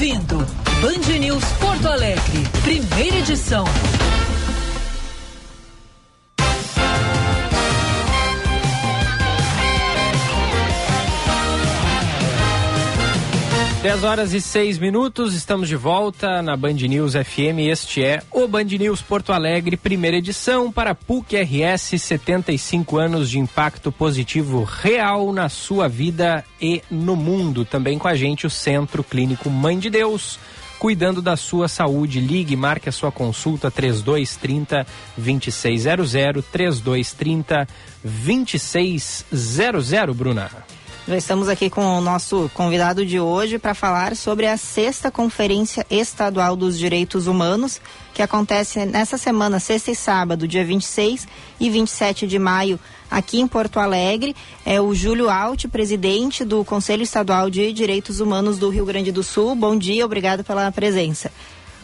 Ouvindo 0.00 0.38
Band 0.80 1.18
News 1.18 1.44
Porto 1.60 1.86
Alegre, 1.86 2.48
primeira 2.62 3.18
edição. 3.18 3.64
10 13.82 14.04
horas 14.04 14.34
e 14.34 14.42
6 14.42 14.76
minutos, 14.76 15.34
estamos 15.34 15.66
de 15.66 15.74
volta 15.74 16.42
na 16.42 16.54
Band 16.54 16.74
News 16.74 17.14
FM. 17.14 17.60
Este 17.60 18.04
é 18.04 18.22
o 18.30 18.46
Band 18.46 18.64
News 18.64 19.00
Porto 19.00 19.32
Alegre, 19.32 19.74
primeira 19.74 20.18
edição 20.18 20.70
para 20.70 20.94
PUC 20.94 21.40
RS 21.40 21.98
75 21.98 22.98
anos 22.98 23.30
de 23.30 23.38
impacto 23.38 23.90
positivo 23.90 24.64
real 24.64 25.32
na 25.32 25.48
sua 25.48 25.88
vida 25.88 26.44
e 26.60 26.82
no 26.90 27.16
mundo. 27.16 27.64
Também 27.64 27.98
com 27.98 28.06
a 28.06 28.14
gente 28.14 28.46
o 28.46 28.50
Centro 28.50 29.02
Clínico 29.02 29.48
Mãe 29.48 29.78
de 29.78 29.88
Deus. 29.88 30.38
Cuidando 30.78 31.22
da 31.22 31.34
sua 31.34 31.66
saúde, 31.66 32.20
ligue, 32.20 32.56
marque 32.56 32.90
a 32.90 32.92
sua 32.92 33.10
consulta 33.10 33.70
3230 33.70 34.86
2600 35.16 36.12
3230 36.52 37.66
2600, 38.04 40.14
Bruna. 40.14 40.50
Já 41.08 41.16
estamos 41.16 41.48
aqui 41.48 41.68
com 41.70 41.98
o 41.98 42.00
nosso 42.00 42.50
convidado 42.54 43.04
de 43.04 43.18
hoje 43.18 43.58
para 43.58 43.74
falar 43.74 44.14
sobre 44.14 44.46
a 44.46 44.56
sexta 44.56 45.10
Conferência 45.10 45.84
Estadual 45.90 46.54
dos 46.54 46.78
Direitos 46.78 47.26
Humanos, 47.26 47.80
que 48.14 48.22
acontece 48.22 48.84
nessa 48.84 49.16
semana, 49.16 49.58
sexta 49.58 49.90
e 49.90 49.96
sábado, 49.96 50.46
dia 50.46 50.64
26 50.64 51.26
e 51.58 51.70
27 51.70 52.26
de 52.26 52.38
maio, 52.38 52.78
aqui 53.10 53.40
em 53.40 53.48
Porto 53.48 53.80
Alegre. 53.80 54.36
É 54.64 54.80
o 54.80 54.94
Júlio 54.94 55.30
Alt, 55.30 55.66
presidente 55.68 56.44
do 56.44 56.64
Conselho 56.64 57.02
Estadual 57.02 57.50
de 57.50 57.72
Direitos 57.72 58.20
Humanos 58.20 58.58
do 58.58 58.68
Rio 58.68 58.84
Grande 58.84 59.10
do 59.10 59.22
Sul. 59.22 59.56
Bom 59.56 59.76
dia, 59.76 60.04
obrigado 60.04 60.44
pela 60.44 60.70
presença. 60.70 61.32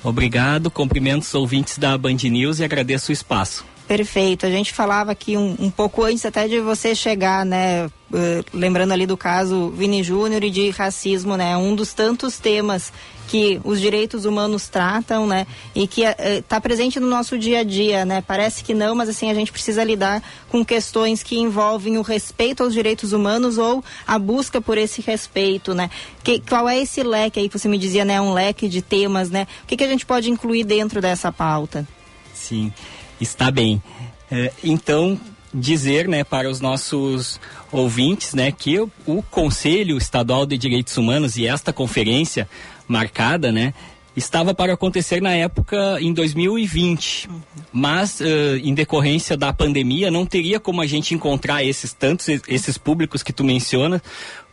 Obrigado, 0.05 0.71
cumprimentos 0.71 1.35
ouvintes 1.35 1.79
da 1.79 1.97
Band 1.99 2.19
News 2.31 2.61
e 2.61 2.65
agradeço 2.65 3.11
o 3.11 3.13
espaço. 3.13 3.65
Perfeito. 3.87 4.45
A 4.45 4.51
gente 4.51 4.73
falava 4.73 5.13
aqui 5.13 5.37
um, 5.37 5.55
um 5.61 5.71
pouco 5.71 6.03
antes 6.03 6.25
até 6.27 6.49
de 6.49 6.61
você 6.61 6.93
chegar, 6.93 7.47
né? 7.47 7.87
Uh, 7.87 8.45
lembrando 8.53 8.93
ali 8.93 9.07
do 9.07 9.17
caso 9.17 9.71
Vini 9.71 10.03
Júnior 10.03 10.43
e 10.43 10.51
de 10.51 10.71
racismo, 10.71 11.37
né? 11.37 11.57
Um 11.57 11.75
dos 11.75 11.95
tantos 11.95 12.39
temas 12.39 12.93
que 13.29 13.61
os 13.65 13.81
direitos 13.81 14.25
humanos 14.25 14.69
tratam, 14.69 15.25
né? 15.27 15.47
E 15.73 15.87
que 15.87 16.03
está 16.03 16.57
uh, 16.59 16.61
presente 16.61 16.99
no 16.99 17.07
nosso 17.07 17.39
dia 17.39 17.61
a 17.61 17.63
dia, 17.63 18.05
né? 18.05 18.21
Parece 18.27 18.65
que 18.65 18.75
não, 18.75 18.93
mas 18.97 19.09
assim 19.09 19.31
a 19.31 19.35
gente 19.35 19.53
precisa 19.53 19.85
lidar 19.85 20.21
com 20.49 20.65
questões 20.65 21.23
que 21.23 21.39
envolvem 21.39 21.97
o 21.97 22.03
respeito 22.03 22.65
aos 22.65 22.73
direitos 22.73 23.13
humanos 23.13 23.57
ou 23.57 23.85
a 24.05 24.19
busca 24.19 24.61
por 24.61 24.77
esse 24.77 25.01
respeito, 25.01 25.75
né? 25.75 25.91
Que, 26.25 26.41
qual 26.41 26.69
é 26.69 26.77
esse 26.77 27.05
leque 27.05 27.39
aí 27.39 27.49
que 27.49 27.57
você 27.57 27.69
me 27.69 27.79
dizia, 27.79 28.05
né? 28.05 28.21
Um 28.21 28.33
leque 28.33 28.69
de 28.69 28.83
temas, 28.83 29.31
né? 29.31 29.47
O 29.63 29.67
que, 29.67 29.77
que 29.77 29.85
a 29.85 29.89
gente 29.89 30.05
pode 30.05 30.29
incluir 30.29 30.65
dentro 30.65 31.01
dessa 31.01 31.31
pauta? 31.31 31.87
Sim 32.35 32.73
está 33.21 33.51
bem. 33.51 33.83
É, 34.31 34.53
então, 34.63 35.19
dizer 35.53 36.09
né, 36.09 36.25
para 36.25 36.51
os 36.51 36.61
nossos 36.61 37.41
ouvintes 37.73 38.35
né, 38.35 38.53
que 38.53 38.79
o, 38.79 38.91
o, 39.07 39.23
Conselho 39.23 39.97
Estadual 39.97 40.45
de 40.45 40.59
Direitos 40.59 40.97
Humanos 40.97 41.37
e 41.37 41.47
esta 41.47 41.73
conferência 41.73 42.49
marcada 42.89 43.51
né, 43.51 43.73
estava 44.17 44.55
para 44.55 44.73
acontecer 44.73 45.21
na 45.21 45.33
época 45.33 45.99
em 46.01 46.13
2020, 46.13 47.29
mas 47.73 48.21
uh, 48.21 48.57
em 48.63 48.75
decorrência 48.75 49.37
da 49.37 49.53
pandemia 49.53 50.11
não 50.11 50.25
teria 50.25 50.59
como 50.59 50.81
a 50.81 50.87
gente 50.87 51.15
encontrar 51.15 51.63
esses 51.63 51.93
tantos 51.93 52.29
esses 52.49 52.79
públicos 52.79 53.23
que 53.23 53.33
tu 53.33 53.45
menciona 53.45 54.03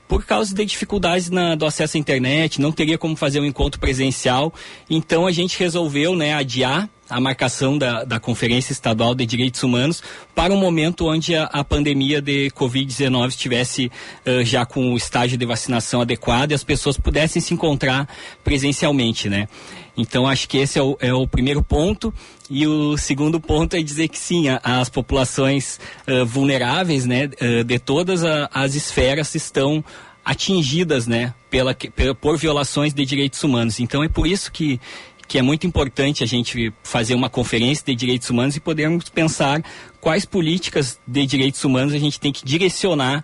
por 0.08 0.26
causa 0.26 0.54
de 0.54 0.66
dificuldades 0.66 1.30
na, 1.30 1.56
do 1.56 1.66
acesso 1.66 1.98
à 1.98 2.00
internet, 2.00 2.62
não 2.62 2.72
teria 2.72 2.98
como 2.98 3.16
fazer 3.16 3.40
um 3.40 3.46
encontro 3.46 3.80
presencial, 3.80 4.54
então 4.90 5.26
a 5.26 5.32
gente 5.32 5.58
resolveu 5.58 6.16
né, 6.16 6.34
adiar 6.34 6.90
a 7.10 7.20
marcação 7.20 7.78
da, 7.78 8.04
da 8.04 8.20
Conferência 8.20 8.72
Estadual 8.72 9.14
de 9.14 9.26
Direitos 9.26 9.62
Humanos 9.62 10.02
para 10.34 10.54
um 10.54 10.58
momento 10.58 11.08
onde 11.08 11.36
a, 11.36 11.44
a 11.46 11.64
pandemia 11.64 12.22
de 12.22 12.50
Covid-19 12.52 13.30
estivesse 13.30 13.92
uh, 14.26 14.44
já 14.44 14.66
com 14.66 14.94
o 14.94 14.98
estágio 14.98 15.38
de 15.38 15.46
vacinação 15.46 16.02
adequado 16.02 16.52
e 16.52 16.54
as 16.54 16.64
pessoas 16.64 16.98
pudessem 16.98 17.42
se 17.42 17.54
encontrar 17.54 18.08
presencialmente, 18.44 19.30
né? 19.30 19.48
Então 19.96 20.28
acho 20.28 20.50
que 20.50 20.58
esse 20.58 20.80
é 20.80 20.82
o, 20.82 20.98
é 21.00 21.14
o 21.14 21.28
primeiro 21.28 21.64
ponto. 21.64 22.14
E 22.50 22.68
o 22.68 22.98
segundo 22.98 23.40
ponto 23.40 23.76
é 23.76 23.82
dizer 23.82 24.08
que 24.08 24.18
sim, 24.18 24.46
as 24.64 24.90
populações 24.90 25.80
uh, 26.08 26.26
vulneráveis, 26.26 27.06
né, 27.06 27.26
uh, 27.26 27.64
de 27.64 27.80
todas 27.80 28.24
a, 28.24 28.50
as 28.54 28.76
esferas 28.76 29.34
estão 29.36 29.84
atingidas, 30.26 31.06
né, 31.06 31.34
pela, 31.50 31.74
pela, 31.74 32.16
por 32.16 32.38
violações 32.38 32.94
de 32.94 33.06
direitos 33.06 33.44
humanos. 33.44 33.80
Então 33.80 34.04
é 34.04 34.10
por 34.10 34.26
isso 34.28 34.52
que 34.52 34.80
que 35.28 35.38
é 35.40 35.42
muito 35.42 35.66
importante 35.66 36.24
a 36.24 36.28
gente 36.28 36.72
fazer 36.84 37.16
uma 37.16 37.30
conferência 37.30 37.84
de 37.86 37.96
direitos 37.96 38.30
humanos 38.30 38.56
e 38.56 38.60
podermos 38.60 39.10
pensar 39.10 39.64
quais 40.00 40.26
políticas 40.26 41.00
de 41.08 41.26
direitos 41.26 41.64
humanos 41.64 41.94
a 41.94 41.98
gente 41.98 42.20
tem 42.20 42.32
que 42.32 42.46
direcionar 42.46 43.24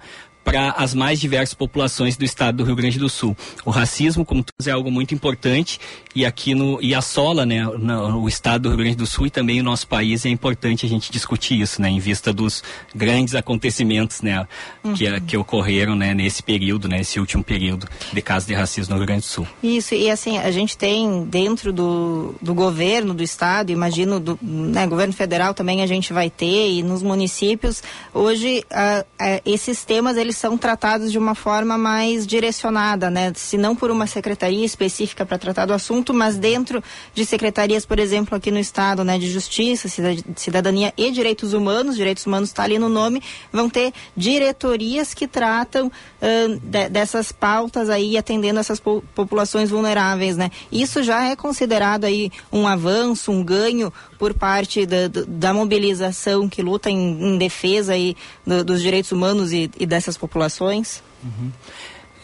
para 0.50 0.72
as 0.72 0.96
mais 0.96 1.20
diversas 1.20 1.54
populações 1.54 2.18
do 2.18 2.26
estado 2.26 2.58
do 2.58 2.64
Rio 2.64 2.76
Grande 2.76 2.98
do 2.98 3.08
Sul. 3.08 3.38
O 3.64 3.70
racismo, 3.70 4.26
como 4.26 4.44
tu 4.44 4.52
é 4.66 4.72
algo 4.72 4.90
muito 4.90 5.14
importante 5.14 5.80
e 6.16 6.26
aqui 6.26 6.56
no 6.56 6.82
e 6.82 6.96
assola, 6.96 7.46
né, 7.46 7.64
no, 7.64 8.24
o 8.24 8.28
estado 8.28 8.64
do 8.64 8.70
Rio 8.70 8.80
Grande 8.80 8.96
do 8.96 9.06
Sul 9.06 9.28
e 9.28 9.30
também 9.30 9.62
o 9.62 9.64
nosso 9.64 9.88
país 9.88 10.26
é 10.26 10.30
importante 10.30 10.88
a 10.88 10.90
gente 10.90 11.12
discutir 11.12 11.62
isso, 11.62 11.80
né, 11.80 11.90
em 11.90 12.00
vista 12.00 12.34
dos 12.34 12.64
grandes 12.96 13.36
acontecimentos, 13.36 14.24
né, 14.24 14.48
uhum. 14.84 14.94
que, 14.94 15.22
que 15.22 15.38
ocorreram, 15.38 15.96
né, 15.96 16.16
nesse 16.16 16.42
período, 16.42 16.88
né, 16.88 17.02
esse 17.02 17.20
último 17.20 17.44
período 17.44 17.88
de 18.12 18.22
casos 18.22 18.48
de 18.48 18.56
racismo 18.56 18.94
no 18.94 18.98
Rio 18.98 19.06
Grande 19.06 19.22
do 19.22 19.28
Sul. 19.28 19.48
Isso 19.62 19.94
e 19.94 20.10
assim 20.10 20.40
a 20.40 20.50
gente 20.50 20.76
tem 20.76 21.26
dentro 21.26 21.72
do, 21.72 22.34
do 22.42 22.56
governo 22.56 23.14
do 23.14 23.22
estado, 23.22 23.72
imagino 23.72 24.20
do 24.20 24.40
né, 24.42 24.88
governo 24.88 25.14
federal 25.14 25.54
também 25.54 25.84
a 25.84 25.88
gente 25.88 26.12
vai 26.12 26.32
ter 26.32 26.72
e 26.72 26.82
nos 26.82 27.04
municípios 27.04 27.84
hoje 28.12 28.64
uh, 28.72 29.02
uh, 29.02 29.42
esses 29.46 29.86
temas 29.86 30.18
eles 30.18 30.39
são 30.40 30.58
tratados 30.58 31.12
de 31.12 31.18
uma 31.18 31.36
forma 31.36 31.78
mais 31.78 32.26
direcionada, 32.26 33.10
né? 33.10 33.34
Se 33.36 33.58
não 33.58 33.76
por 33.76 33.92
uma 33.92 34.08
secretaria 34.08 34.66
específica 34.66 35.26
para 35.26 35.38
tratar 35.38 35.66
do 35.66 35.74
assunto, 35.74 36.14
mas 36.14 36.38
dentro 36.38 36.82
de 37.14 37.26
secretarias, 37.26 37.86
por 37.86 38.00
exemplo, 38.00 38.38
aqui 38.38 38.50
no 38.50 38.58
estado, 38.58 39.04
né, 39.04 39.20
de 39.20 39.30
Justiça, 39.30 39.90
Cidadania 40.38 40.94
e 40.96 41.12
Direitos 41.12 41.52
Humanos, 41.52 41.98
Direitos 41.98 42.26
Humanos 42.26 42.50
está 42.50 42.64
ali 42.64 42.80
no 42.80 42.88
nome, 42.88 43.22
vão 43.52 43.70
ter 43.70 43.92
diretorias 44.16 45.14
que 45.14 45.28
tratam 45.28 45.88
uh, 45.88 46.60
de, 46.64 46.88
dessas 46.88 47.34
pautas 47.34 47.90
aí, 47.90 48.18
atendendo 48.18 48.62
essas 48.62 48.80
po 48.80 49.04
populações 49.14 49.70
vulneráveis, 49.70 50.38
né? 50.38 50.52
Isso 50.72 51.04
já 51.04 51.26
é 51.26 51.36
considerado 51.36 52.06
aí 52.06 52.32
um 52.50 52.66
avanço, 52.66 53.30
um 53.30 53.44
ganho 53.44 53.92
por 54.20 54.34
parte 54.34 54.86
da, 54.86 55.08
da 55.26 55.54
mobilização 55.54 56.50
que 56.50 56.62
luta 56.62 56.92
em, 56.92 57.34
em 57.34 57.38
defesa 57.38 57.94
aí 57.94 58.16
do, 58.46 58.64
dos 58.66 58.82
direitos 58.82 59.14
humanos 59.14 59.54
e, 59.54 59.72
e 59.80 59.86
dessas 59.86 60.18
populações? 60.18 61.02
Uhum. 61.24 61.52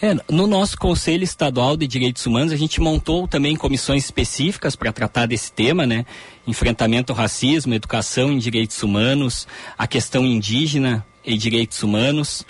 É, 0.01 0.13
no 0.29 0.45
nosso 0.45 0.77
Conselho 0.77 1.23
Estadual 1.23 1.77
de 1.77 1.87
Direitos 1.87 2.25
Humanos, 2.25 2.51
a 2.51 2.57
gente 2.57 2.81
montou 2.81 3.29
também 3.29 3.55
comissões 3.55 4.03
específicas 4.03 4.75
para 4.75 4.91
tratar 4.91 5.25
desse 5.25 5.51
tema, 5.53 5.85
né? 5.85 6.05
Enfrentamento 6.45 7.13
ao 7.13 7.17
racismo, 7.17 7.73
educação 7.73 8.29
em 8.29 8.37
direitos 8.37 8.83
humanos, 8.83 9.47
a 9.77 9.87
questão 9.87 10.25
indígena 10.25 11.03
e 11.23 11.37
direitos 11.37 11.81
humanos, 11.81 12.41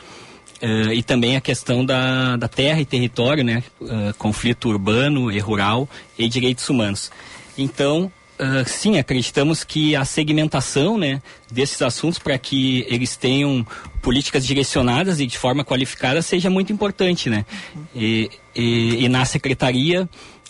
uh, 0.61 0.91
e 0.91 1.03
também 1.03 1.37
a 1.37 1.41
questão 1.41 1.85
da, 1.85 2.35
da 2.35 2.47
terra 2.47 2.81
e 2.81 2.85
território, 2.85 3.43
né? 3.43 3.63
Uh, 3.79 4.11
conflito 4.17 4.67
urbano 4.67 5.31
e 5.31 5.37
rural 5.37 5.87
e 6.17 6.27
direitos 6.27 6.67
humanos. 6.67 7.11
Então, 7.55 8.11
Uh, 8.37 8.67
sim, 8.67 8.97
acreditamos 8.97 9.63
que 9.63 9.95
a 9.95 10.03
segmentação 10.03 10.97
né, 10.97 11.21
desses 11.49 11.81
assuntos 11.81 12.19
para 12.19 12.37
que 12.37 12.85
eles 12.89 13.15
tenham 13.15 13.65
políticas 14.01 14.45
direcionadas 14.45 15.21
e 15.21 15.25
de 15.25 15.37
forma 15.37 15.63
qualificada 15.63 16.21
seja 16.21 16.49
muito 16.49 16.73
importante. 16.73 17.29
Né? 17.29 17.45
Uhum. 17.73 17.83
E, 17.95 18.29
e, 18.53 19.05
e, 19.05 19.09
na 19.09 19.23
Secretaria 19.23 20.09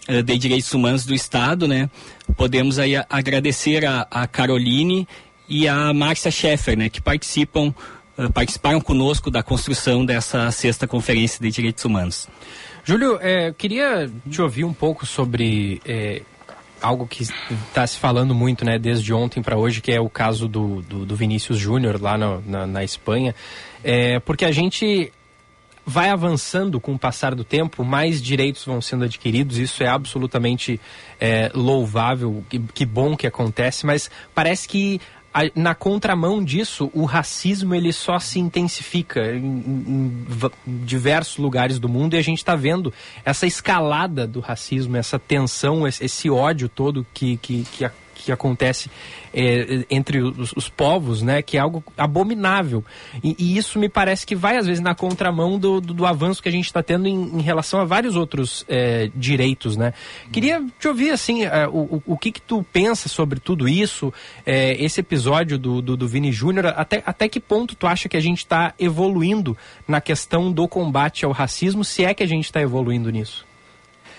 uh, 0.10 0.24
de 0.24 0.38
Direitos 0.38 0.74
Humanos 0.74 1.06
do 1.06 1.14
Estado, 1.14 1.68
né, 1.68 1.88
podemos 2.36 2.80
aí 2.80 2.96
agradecer 3.08 3.86
a, 3.86 4.08
a 4.10 4.26
Caroline 4.26 5.08
e 5.48 5.68
a 5.68 5.94
Márcia 5.94 6.32
Scheffer, 6.32 6.76
né, 6.76 6.90
que 6.90 7.00
participam, 7.00 7.72
uh, 8.18 8.34
participaram 8.34 8.82
conosco 8.82 9.30
da 9.30 9.44
construção 9.44 10.04
dessa 10.04 10.50
sexta 10.50 10.88
Conferência 10.88 11.40
de 11.40 11.52
Direitos 11.52 11.86
Humanos. 11.86 12.28
Júlio, 12.84 13.20
é, 13.22 13.54
queria 13.56 14.12
te 14.30 14.42
ouvir 14.42 14.64
um 14.64 14.74
pouco 14.74 15.06
sobre 15.06 15.82
é, 15.86 16.22
algo 16.86 17.08
que 17.08 17.24
está 17.24 17.86
se 17.88 17.98
falando 17.98 18.36
muito, 18.36 18.64
né, 18.64 18.78
desde 18.78 19.14
ontem 19.14 19.42
para 19.42 19.58
hoje, 19.58 19.82
que 19.82 19.92
é 19.92 20.00
o 20.00 20.10
caso 20.10 20.48
do, 20.48 20.82
do, 20.82 21.06
do 21.06 21.16
Vinícius 21.16 21.58
Júnior 21.58 22.02
lá 22.02 22.18
no, 22.18 22.42
na, 22.46 22.68
na 22.68 22.84
Espanha, 22.84 23.34
é, 23.84 24.20
porque 24.20 24.46
a 24.46 24.52
gente 24.52 25.12
vai 25.86 26.10
avançando 26.10 26.80
com 26.80 26.94
o 26.94 27.00
passar 27.00 27.36
do 27.36 27.44
tempo, 27.44 27.84
mais 27.84 28.22
direitos 28.22 28.66
vão 28.66 28.82
sendo 28.82 29.06
adquiridos, 29.06 29.60
isso 29.60 29.84
é 29.84 29.88
absolutamente 29.88 30.82
é, 31.20 31.52
louvável, 31.54 32.44
que, 32.50 32.60
que 32.60 32.86
bom 32.86 33.16
que 33.16 33.28
acontece, 33.28 33.86
mas 33.86 34.10
parece 34.34 34.68
que 34.68 35.00
na 35.54 35.76
contramão 35.76 36.44
disso, 36.44 36.90
o 36.94 37.04
racismo 37.04 37.76
ele 37.76 37.92
só 37.92 38.20
se 38.20 38.40
intensifica 38.40 39.36
em, 39.36 39.46
em, 39.46 40.26
em 40.68 40.86
diversos 40.86 41.38
lugares 41.38 41.78
do 41.78 41.90
mundo 41.90 42.16
e 42.16 42.18
a 42.18 42.22
gente 42.22 42.38
está 42.38 42.56
vendo 42.56 42.94
essa 43.24 43.46
escalada 43.46 44.26
do 44.26 44.40
racismo, 44.40 44.96
essa 44.96 45.20
tensão, 45.20 45.86
esse, 45.86 46.06
esse 46.06 46.30
ódio 46.30 46.70
todo 46.70 47.06
que, 47.14 47.38
que, 47.38 47.64
que, 47.64 47.86
que 48.26 48.32
acontece 48.32 48.90
é, 49.34 49.86
entre 49.90 50.22
os, 50.22 50.54
os, 50.54 50.70
povos, 50.70 51.22
né? 51.22 51.42
Que 51.42 51.58
é 51.58 51.60
algo 51.60 51.84
abominável. 51.98 52.84
E, 53.24 53.36
e, 53.38 53.58
isso 53.58 53.78
me 53.78 53.88
parece 53.88 54.26
que 54.26 54.36
vai, 54.36 54.58
às 54.58 54.66
vezes, 54.66 54.82
na 54.82 54.96
contramão 54.96 55.60
do, 55.60 55.80
do, 55.80 55.94
do 55.94 56.06
avanço 56.06 56.42
que 56.42 56.50
a 56.50 56.52
gente 56.52 56.66
está 56.66 56.82
tendo 56.82 57.08
em, 57.08 57.38
em, 57.38 57.42
relação 57.42 57.80
a 57.80 57.86
vários 57.86 58.16
outros 58.16 58.66
é, 58.68 59.10
direitos, 59.16 59.78
né? 59.78 59.94
Queria 60.32 60.64
te 60.80 60.88
ouvir, 60.88 61.12
assim, 61.12 61.44
é, 61.44 61.68
o, 61.68 62.02
o 62.06 62.18
que 62.18 62.32
que 62.32 62.42
tu 62.42 62.66
pensa 62.72 63.08
sobre 63.10 63.40
tudo 63.40 63.68
isso, 63.68 64.14
é, 64.46 64.82
esse 64.84 65.02
episódio 65.02 65.58
do, 65.58 65.82
do, 65.82 65.98
do 65.98 66.08
Vini 66.08 66.32
Júnior, 66.32 66.68
até, 66.68 67.04
até 67.06 67.28
que 67.30 67.40
ponto 67.40 67.76
tu 67.76 67.86
acha 67.86 68.10
que 68.10 68.18
a 68.18 68.22
gente 68.22 68.40
está 68.40 68.74
evoluindo 68.80 69.58
na 69.88 70.02
questão 70.02 70.52
do 70.52 70.68
combate 70.68 71.26
ao 71.26 71.32
racismo, 71.32 71.84
se 71.84 72.04
é 72.04 72.14
que 72.14 72.24
a 72.24 72.28
gente 72.28 72.46
está 72.46 72.62
evoluindo 72.62 73.10
nisso? 73.10 73.46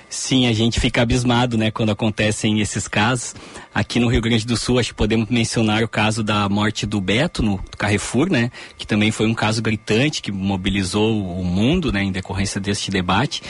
Sim, 0.08 0.46
a 0.46 0.52
gente 0.52 0.78
fica 0.78 1.02
abismado, 1.02 1.58
né, 1.58 1.70
quando 1.70 1.90
acontecem 1.90 2.60
esses 2.60 2.86
casos. 2.86 3.34
Aqui 3.74 3.98
no 3.98 4.08
Rio 4.08 4.20
Grande 4.20 4.46
do 4.46 4.56
Sul, 4.56 4.78
acho 4.78 4.90
que 4.90 4.94
podemos 4.94 5.28
mencionar 5.28 5.82
o 5.82 5.88
caso 5.88 6.22
da 6.22 6.48
morte 6.48 6.86
do 6.86 7.00
Beto 7.00 7.42
no 7.42 7.58
Carrefour, 7.76 8.30
né, 8.30 8.50
que 8.78 8.86
também 8.86 9.10
foi 9.10 9.26
um 9.26 9.34
caso 9.34 9.60
gritante 9.60 10.22
que 10.22 10.30
mobilizou 10.30 11.40
o 11.40 11.44
mundo, 11.44 11.92
né, 11.92 12.04
em 12.04 12.12
decorrência 12.12 12.60
deste 12.60 12.90
debate. 12.90 13.42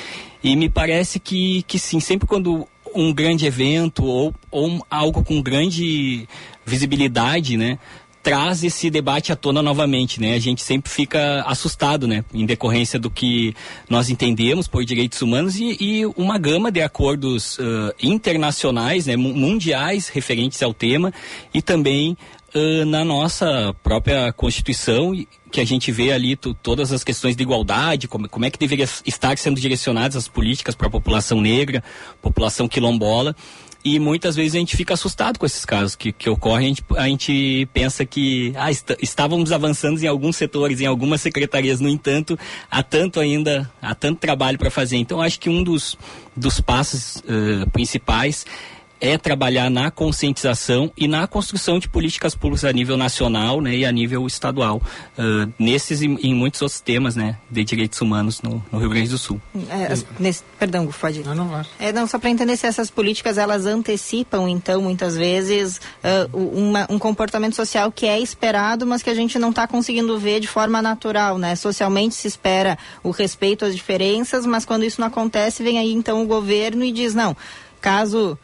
E 0.42 0.56
me 0.56 0.68
parece 0.68 1.20
que, 1.20 1.62
que 1.64 1.78
sim, 1.78 2.00
sempre 2.00 2.26
quando 2.26 2.66
um 2.94 3.12
grande 3.12 3.44
evento 3.44 4.04
ou, 4.04 4.34
ou 4.50 4.84
algo 4.90 5.22
com 5.22 5.42
grande 5.42 6.26
visibilidade, 6.64 7.56
né, 7.58 7.78
traz 8.26 8.64
esse 8.64 8.90
debate 8.90 9.30
à 9.30 9.36
tona 9.36 9.62
novamente, 9.62 10.20
né? 10.20 10.34
A 10.34 10.40
gente 10.40 10.60
sempre 10.60 10.90
fica 10.90 11.44
assustado, 11.46 12.08
né? 12.08 12.24
Em 12.34 12.44
decorrência 12.44 12.98
do 12.98 13.08
que 13.08 13.54
nós 13.88 14.10
entendemos 14.10 14.66
por 14.66 14.84
direitos 14.84 15.22
humanos 15.22 15.54
e, 15.54 15.76
e 15.78 16.06
uma 16.16 16.36
gama 16.36 16.72
de 16.72 16.82
acordos 16.82 17.56
uh, 17.58 17.94
internacionais, 18.02 19.06
né? 19.06 19.14
Mundiais 19.14 20.08
referentes 20.08 20.60
ao 20.60 20.74
tema 20.74 21.14
e 21.54 21.62
também 21.62 22.16
uh, 22.52 22.84
na 22.86 23.04
nossa 23.04 23.72
própria 23.80 24.32
Constituição 24.32 25.12
que 25.52 25.60
a 25.60 25.64
gente 25.64 25.92
vê 25.92 26.10
ali 26.10 26.34
todas 26.34 26.90
as 26.90 27.04
questões 27.04 27.36
de 27.36 27.44
igualdade, 27.44 28.08
como, 28.08 28.28
como 28.28 28.44
é 28.44 28.50
que 28.50 28.58
deveria 28.58 28.88
estar 29.06 29.38
sendo 29.38 29.60
direcionadas 29.60 30.16
as 30.16 30.26
políticas 30.26 30.74
para 30.74 30.88
a 30.88 30.90
população 30.90 31.40
negra, 31.40 31.80
população 32.20 32.66
quilombola 32.66 33.36
e 33.86 34.00
muitas 34.00 34.34
vezes 34.34 34.56
a 34.56 34.58
gente 34.58 34.76
fica 34.76 34.94
assustado 34.94 35.38
com 35.38 35.46
esses 35.46 35.64
casos 35.64 35.94
que, 35.94 36.10
que 36.10 36.28
ocorrem. 36.28 36.66
A 36.66 36.68
gente, 36.70 36.84
a 36.96 37.06
gente 37.06 37.68
pensa 37.72 38.04
que 38.04 38.52
ah, 38.56 38.68
est 38.68 38.96
estávamos 39.00 39.52
avançando 39.52 40.02
em 40.02 40.08
alguns 40.08 40.34
setores, 40.34 40.80
em 40.80 40.86
algumas 40.86 41.20
secretarias. 41.20 41.78
No 41.78 41.88
entanto, 41.88 42.36
há 42.68 42.82
tanto 42.82 43.20
ainda, 43.20 43.70
há 43.80 43.94
tanto 43.94 44.18
trabalho 44.18 44.58
para 44.58 44.72
fazer. 44.72 44.96
Então, 44.96 45.22
acho 45.22 45.38
que 45.38 45.48
um 45.48 45.62
dos, 45.62 45.96
dos 46.36 46.60
passos 46.60 47.18
uh, 47.18 47.70
principais 47.70 48.44
é 49.00 49.18
trabalhar 49.18 49.70
na 49.70 49.90
conscientização 49.90 50.90
e 50.96 51.06
na 51.06 51.26
construção 51.26 51.78
de 51.78 51.88
políticas 51.88 52.34
públicas 52.34 52.64
a 52.64 52.72
nível 52.72 52.96
nacional 52.96 53.60
né, 53.60 53.74
e 53.74 53.84
a 53.84 53.92
nível 53.92 54.26
estadual, 54.26 54.80
uh, 55.18 55.52
nesses 55.58 56.00
e 56.00 56.06
em 56.06 56.34
muitos 56.34 56.62
outros 56.62 56.80
temas 56.80 57.16
né, 57.16 57.36
de 57.50 57.64
direitos 57.64 58.00
humanos 58.00 58.40
no, 58.42 58.64
no 58.70 58.78
Rio 58.78 58.90
Grande 58.90 59.10
do 59.10 59.18
Sul. 59.18 59.40
É, 59.70 59.92
as, 59.92 60.06
nesse, 60.18 60.42
perdão, 60.58 60.86
pode 60.86 61.22
Não, 61.22 61.34
não 61.34 61.48
vai. 61.48 61.64
É, 61.78 61.92
não, 61.92 62.06
só 62.06 62.18
para 62.18 62.30
entender 62.30 62.56
se 62.56 62.66
essas 62.66 62.90
políticas 62.90 63.38
elas 63.38 63.66
antecipam, 63.66 64.48
então, 64.48 64.80
muitas 64.82 65.16
vezes, 65.16 65.80
uh, 66.02 66.36
uma, 66.36 66.86
um 66.90 66.98
comportamento 66.98 67.54
social 67.54 67.92
que 67.92 68.06
é 68.06 68.18
esperado, 68.18 68.86
mas 68.86 69.02
que 69.02 69.10
a 69.10 69.14
gente 69.14 69.38
não 69.38 69.50
está 69.50 69.66
conseguindo 69.66 70.18
ver 70.18 70.40
de 70.40 70.48
forma 70.48 70.80
natural. 70.80 71.38
Né? 71.38 71.54
Socialmente 71.54 72.14
se 72.14 72.28
espera 72.28 72.78
o 73.02 73.10
respeito 73.10 73.64
às 73.64 73.74
diferenças, 73.74 74.46
mas 74.46 74.64
quando 74.64 74.84
isso 74.84 75.00
não 75.00 75.08
acontece, 75.08 75.62
vem 75.62 75.78
aí 75.78 75.92
então 75.92 76.22
o 76.22 76.26
governo 76.26 76.84
e 76.84 76.92
diz, 76.92 77.14
não, 77.14 77.36
caso 77.80 78.38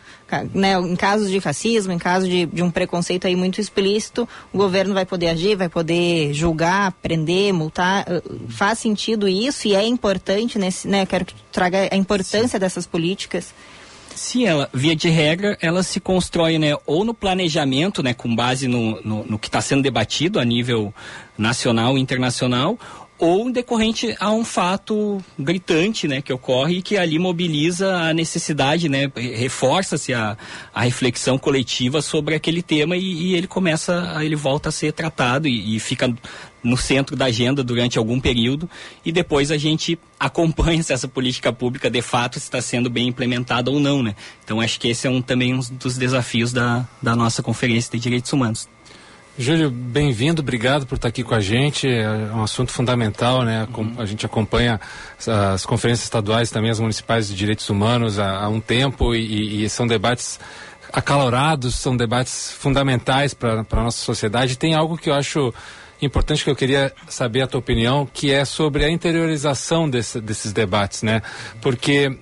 né, 0.55 0.75
em 0.75 0.97
casos 0.97 1.31
de 1.31 1.39
racismo, 1.39 1.93
em 1.93 1.99
caso 1.99 2.27
de, 2.27 2.47
de 2.47 2.63
um 2.63 2.71
preconceito 2.71 3.27
aí 3.27 3.37
muito 3.37 3.61
explícito, 3.61 4.29
o 4.53 4.59
governo 4.59 4.95
vai 4.95 5.05
poder 5.05 5.29
agir, 5.29 5.57
vai 5.57 5.69
poder 5.69 6.33
julgar, 6.33 6.93
prender, 7.03 7.53
multar. 7.53 8.05
Eh, 8.09 8.23
faz 8.49 8.79
sentido 8.79 9.29
isso 9.29 9.69
e 9.69 9.75
é 9.75 9.85
importante, 9.85 10.59
nesse, 10.59 10.89
né? 10.89 11.05
Quero 11.05 11.25
que 11.25 11.35
tu 11.35 11.43
traga 11.53 11.89
a 11.91 11.97
importância 11.97 12.49
Sim. 12.49 12.59
dessas 12.59 12.87
políticas. 12.87 13.53
Sim, 14.15 14.47
ela, 14.47 14.69
via 14.73 14.95
de 14.95 15.09
regra, 15.09 15.57
ela 15.61 15.83
se 15.83 15.99
constrói, 15.99 16.59
né, 16.59 16.77
ou 16.87 17.05
no 17.05 17.15
planejamento, 17.15 18.03
né, 18.03 18.13
com 18.13 18.35
base 18.35 18.69
no, 18.69 19.01
no, 19.03 19.25
no 19.25 19.39
que 19.39 19.49
está 19.49 19.61
sendo 19.61 19.83
debatido 19.83 20.39
a 20.39 20.45
nível 20.45 20.93
nacional 21.37 21.97
e 21.97 22.01
internacional, 22.01 22.79
ou 23.23 23.53
decorrente 23.53 24.17
a 24.19 24.33
um 24.33 24.45
fato 24.45 25.23
gritante, 25.39 26.09
né, 26.09 26.21
que 26.21 26.33
ocorre 26.33 26.79
e 26.79 26.83
que 26.83 26.97
ali 26.97 27.21
mobiliza 27.21 27.95
a 27.95 28.13
necessidade, 28.13 28.89
né, 28.89 29.09
reforça-se 29.15 30.13
a, 30.13 30.37
a 30.75 30.83
reflexão 30.83 31.39
coletiva 31.39 32.03
sobre 32.03 32.35
aquele 32.35 32.63
tema 32.63 32.97
e, 32.97 33.03
e 33.03 33.35
ele 33.37 33.47
começa, 33.47 34.13
ele 34.21 34.35
volta 34.35 34.71
a 34.71 34.73
ser 34.73 34.93
tratado 34.93 35.47
e, 35.47 35.77
e 35.77 35.79
fica 35.79 36.13
no 36.65 36.77
centro 36.77 37.15
da 37.15 37.27
agenda 37.27 37.63
durante 37.63 37.97
algum 37.97 38.19
período 38.19 38.69
e 39.05 39.13
depois 39.13 39.53
a 39.53 39.57
gente 39.57 39.97
acompanha 40.19 40.83
se 40.83 40.93
essa 40.93 41.07
política 41.07 41.53
pública 41.53 41.89
de 41.89 42.03
fato 42.03 42.39
está 42.39 42.61
sendo 42.61 42.91
bem 42.91 43.07
implementada 43.07 43.71
ou 43.71 43.79
não, 43.79 44.03
né? 44.03 44.17
Então 44.45 44.61
acho 44.61 44.81
que 44.81 44.89
esse 44.89 45.07
é 45.07 45.11
um, 45.11 45.23
também 45.23 45.55
um 45.55 45.61
dos 45.61 45.97
desafios 45.97 46.53
da, 46.53 46.85
da 47.01 47.15
nossa 47.15 47.41
Conferência 47.41 47.93
de 47.93 48.01
Direitos 48.01 48.33
Humanos. 48.33 48.69
Júlio, 49.39 49.71
bem-vindo, 49.71 50.43
obrigado 50.43 50.87
por 50.87 50.97
estar 50.97 51.09
aqui 51.09 51.25
com 51.25 51.35
a 51.35 51.41
gente. 51.41 51.89
É 51.89 52.07
um 52.35 52.43
assunto 52.43 52.71
fundamental, 52.71 53.43
né? 53.45 53.67
Uhum. 53.75 53.95
A 53.97 54.05
gente 54.05 54.27
acompanha 54.27 54.79
as 55.27 55.65
conferências 55.65 56.05
estaduais, 56.05 56.51
também 56.51 56.71
as 56.71 56.79
municipais 56.79 57.29
de 57.29 57.35
direitos 57.35 57.71
humanos 57.71 58.19
há, 58.19 58.45
há 58.45 58.49
um 58.49 58.61
tempo 58.61 59.15
e, 59.15 59.65
e, 59.65 59.69
são 59.71 59.87
debates 59.87 60.39
acalorados, 60.93 61.77
são 61.77 61.97
debates 61.97 62.53
fundamentais 62.53 63.33
para 63.33 63.65
a 63.71 63.83
nossa 63.83 64.05
sociedade. 64.05 64.59
Tem 64.59 64.75
algo 64.75 64.99
que 64.99 65.09
eu 65.09 65.15
acho 65.15 65.53
importante 66.03 66.45
que 66.45 66.51
eu 66.51 66.57
queria 66.57 66.93
saber 67.09 67.41
a 67.41 67.47
tua 67.47 67.61
opinião, 67.61 68.07
que 68.13 68.31
é 68.31 68.45
sobre 68.45 68.85
a 68.85 68.91
interiorização 68.91 69.89
desse, 69.89 70.21
desses 70.21 70.53
debates, 70.53 71.03
né? 71.03 71.23
Porque 71.63 72.19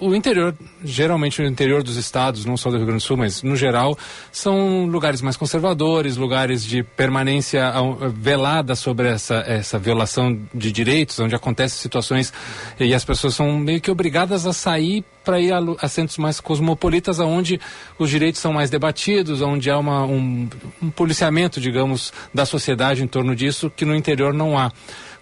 o 0.00 0.14
interior, 0.14 0.54
geralmente 0.82 1.40
o 1.42 1.46
interior 1.46 1.82
dos 1.82 1.96
estados, 1.96 2.44
não 2.44 2.56
só 2.56 2.70
do 2.70 2.76
Rio 2.76 2.86
Grande 2.86 3.02
do 3.02 3.06
Sul, 3.06 3.16
mas 3.16 3.42
no 3.42 3.56
geral, 3.56 3.96
são 4.32 4.86
lugares 4.86 5.20
mais 5.20 5.36
conservadores, 5.36 6.16
lugares 6.16 6.64
de 6.64 6.82
permanência 6.82 7.72
velada 8.12 8.74
sobre 8.74 9.08
essa, 9.08 9.44
essa 9.46 9.78
violação 9.78 10.38
de 10.54 10.72
direitos, 10.72 11.18
onde 11.20 11.34
acontecem 11.34 11.78
situações 11.78 12.32
e 12.78 12.94
as 12.94 13.04
pessoas 13.04 13.34
são 13.34 13.58
meio 13.58 13.80
que 13.80 13.90
obrigadas 13.90 14.46
a 14.46 14.52
sair 14.52 15.04
para 15.24 15.40
ir 15.40 15.52
a, 15.52 15.58
a, 15.80 15.88
centros 15.88 16.18
mais 16.18 16.38
cosmopolitas, 16.38 17.18
onde 17.18 17.58
os 17.98 18.10
direitos 18.10 18.40
são 18.40 18.52
mais 18.52 18.68
debatidos, 18.68 19.40
onde 19.40 19.70
há 19.70 19.78
uma, 19.78 20.04
um, 20.04 20.48
um 20.82 20.90
policiamento, 20.90 21.60
digamos, 21.60 22.12
da 22.32 22.44
sociedade 22.44 23.02
em 23.02 23.06
torno 23.06 23.34
disso, 23.34 23.72
que 23.74 23.84
no 23.84 23.94
interior 23.94 24.34
não 24.34 24.58
há. 24.58 24.70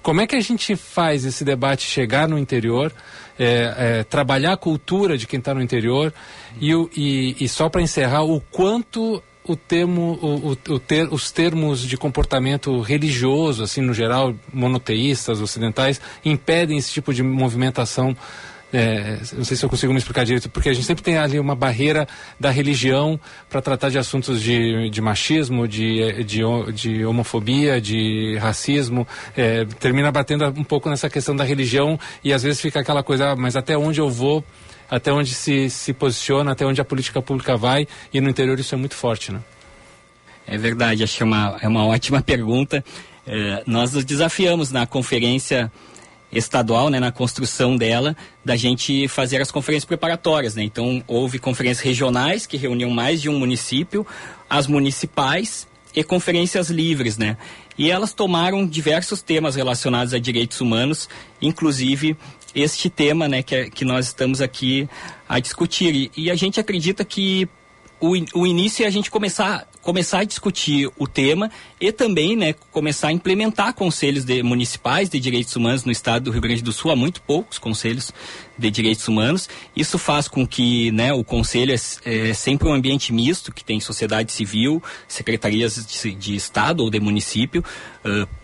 Como 0.03 0.21
é 0.21 0.27
que 0.27 0.37
a 0.37 0.41
gente 0.41 0.75
faz 0.77 1.25
esse 1.25 1.45
debate 1.45 1.85
chegar 1.85 2.29
no 2.29 2.39
interior? 2.39 2.93
é, 3.39 3.75
é, 3.77 4.05
trabalhar 4.05 4.53
a 4.53 4.57
cultura 4.57 5.17
de 5.17 5.27
quem 5.27 5.39
está 5.39 5.55
no 5.55 5.63
interior 5.63 6.13
e, 6.61 6.71
e, 6.97 7.37
e 7.41 7.49
só 7.49 7.69
para 7.69 7.83
encerrar, 7.83 8.23
o 8.23 8.41
quanto 8.41 9.23
o 9.45 9.57
termo, 9.57 10.19
o, 10.23 10.73
o, 10.73 10.79
ter, 10.79 11.13
os 11.13 11.33
termos 11.33 11.81
de 11.81 11.97
comportamento 11.97 12.81
religioso, 12.81 13.65
assim, 13.65 13.81
no 13.81 13.93
geral, 13.93 14.35
monoteístas, 14.53 15.41
ocidentais, 15.41 16.01
impedem 16.25 16.79
esse 16.79 16.93
tipo 16.93 17.13
de 17.13 17.23
movimentação 17.25 18.17
é, 18.73 19.19
não 19.35 19.45
sei 19.45 19.57
se 19.57 19.65
eu 19.65 19.69
consigo 19.69 19.93
me 19.93 19.99
explicar 19.99 20.25
direito, 20.25 20.49
porque 20.49 20.71
a 20.71 20.73
gente 20.73 20.87
sempre 20.87 21.03
tem 21.03 21.19
ali 21.19 21.39
uma 21.39 21.55
barreira 21.55 22.09
da 22.41 22.51
religião 22.51 23.21
para 23.51 23.61
tratar 23.61 23.91
de 23.91 23.99
assuntos 23.99 24.41
de, 24.41 24.89
de 24.89 25.01
machismo, 25.01 25.69
de, 25.69 26.25
de, 26.25 26.41
de, 26.73 27.05
homofobia, 27.05 27.81
de 27.81 28.39
racismo, 28.39 29.07
é, 29.37 29.67
termina 29.79 30.11
batendo 30.11 30.47
um 30.59 30.65
pouco 30.65 30.89
nessa 30.89 31.11
questão 31.11 31.37
da 31.37 31.45
religião 31.45 32.01
e 32.25 32.33
às 32.33 32.43
vezes 32.43 32.61
fica 32.61 32.81
aquela 32.81 33.03
coisa, 33.03 33.33
ah, 33.33 33.37
mas 33.37 33.57
até 33.57 33.77
onde 33.77 34.01
eu 34.01 34.09
vou, 34.09 34.43
até 34.91 35.13
onde 35.13 35.35
se, 35.35 35.69
se 35.69 35.93
posiciona, 35.93 36.53
até 36.53 36.65
onde 36.65 36.81
a 36.81 36.85
política 36.85 37.21
pública 37.21 37.57
vai, 37.57 37.87
e 38.13 38.21
no 38.23 38.31
interior 38.31 38.59
isso 38.59 38.75
é 38.75 38.79
muito 38.79 38.95
forte, 38.95 39.33
né? 39.33 39.41
É 40.47 40.57
verdade, 40.57 41.05
acho 41.05 41.17
que 41.17 41.23
é 41.23 41.27
uma, 41.27 41.59
é 41.61 41.69
uma 41.69 41.87
ótima 41.87 42.21
pergunta. 42.23 42.85
É, 43.27 43.63
nós 43.67 43.93
nos 43.93 44.05
desafiamos 44.05 44.73
na 44.73 44.87
conferência 44.87 45.71
estadual, 46.33 46.89
né, 46.89 46.99
na 46.99 47.13
construção 47.13 47.77
dela, 47.77 48.17
da 48.45 48.57
gente 48.57 49.07
fazer 49.09 49.41
as 49.41 49.51
conferências 49.51 49.85
preparatórias, 49.85 50.55
né? 50.55 50.63
Então, 50.63 51.03
houve 51.07 51.39
conferências 51.39 51.85
regionais 51.85 52.47
que 52.47 52.57
reuniam 52.57 52.91
mais 52.91 53.21
de 53.21 53.29
um 53.29 53.39
município, 53.39 54.07
as 54.49 54.67
municipais 54.67 55.69
e 55.95 56.03
conferências 56.03 56.71
livres, 56.71 57.19
né? 57.19 57.37
E 57.77 57.91
elas 57.91 58.13
tomaram 58.13 58.67
diversos 58.67 59.23
temas 59.23 59.57
relacionados 59.57 60.15
a 60.15 60.19
direitos 60.19 60.61
humanos, 60.61 61.09
inclusive 61.41 62.17
este 62.55 62.91
tema, 62.91 63.29
né, 63.29 63.43
que, 63.43 63.55
é, 63.55 63.71
que 63.71 63.85
nós 63.85 64.07
estamos 64.07 64.41
aqui 64.41 64.89
a 65.29 65.39
discutir. 65.39 65.95
E, 65.95 66.11
e 66.17 66.31
a 66.31 66.35
gente 66.35 66.61
acredita 66.61 67.05
que 67.05 67.49
o, 67.99 68.13
o 68.35 68.47
início 68.47 68.85
é 68.85 68.87
a 68.87 68.91
gente 68.91 69.11
começar 69.11 69.67
começar 69.83 70.21
a 70.21 70.25
discutir 70.25 70.89
o 70.97 71.07
tema 71.07 71.51
e 71.81 71.91
também 71.93 72.37
né, 72.37 72.55
começar 72.71 73.09
a 73.09 73.13
implementar 73.13 73.75
conselhos 73.75 74.25
de, 74.25 74.43
municipais 74.43 75.11
de 75.11 75.19
direitos 75.19 75.55
humanos 75.57 75.85
no 75.85 75.93
estado 75.93 76.25
do 76.25 76.31
Rio 76.31 76.41
Grande 76.41 76.63
do 76.63 76.73
Sul. 76.73 76.93
Há 76.93 76.97
muito 76.97 77.21
poucos 77.21 77.59
conselhos 77.59 78.13
de 78.57 78.71
direitos 78.71 79.07
humanos. 79.09 79.49
Isso 79.77 79.99
faz 79.99 80.29
com 80.29 80.47
que 80.47 80.91
né, 80.93 81.13
o 81.13 81.25
conselho 81.25 81.75
é, 81.75 82.31
é 82.31 82.33
sempre 82.33 82.69
um 82.69 82.73
ambiente 82.73 83.13
misto, 83.13 83.53
que 83.53 83.65
tem 83.65 83.81
sociedade 83.81 84.33
civil, 84.33 84.83
secretarias 85.09 85.85
de, 85.85 86.15
de 86.15 86.37
estado 86.37 86.81
ou 86.81 86.89
de 86.89 87.01
município, 87.01 87.65
uh, 88.05 88.43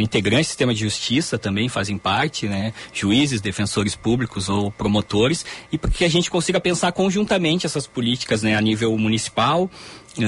integrantes 0.00 0.48
do 0.48 0.50
sistema 0.50 0.74
de 0.74 0.80
justiça 0.80 1.38
também 1.38 1.68
fazem 1.68 1.96
parte, 1.98 2.46
né? 2.46 2.72
Juízes, 2.92 3.40
defensores 3.40 3.94
públicos 3.94 4.48
ou 4.48 4.70
promotores, 4.70 5.44
e 5.72 5.78
para 5.78 5.90
que 5.90 6.04
a 6.04 6.08
gente 6.08 6.30
consiga 6.30 6.60
pensar 6.60 6.92
conjuntamente 6.92 7.66
essas 7.66 7.86
políticas, 7.86 8.42
né? 8.42 8.56
A 8.56 8.60
nível 8.60 8.96
municipal, 8.96 9.70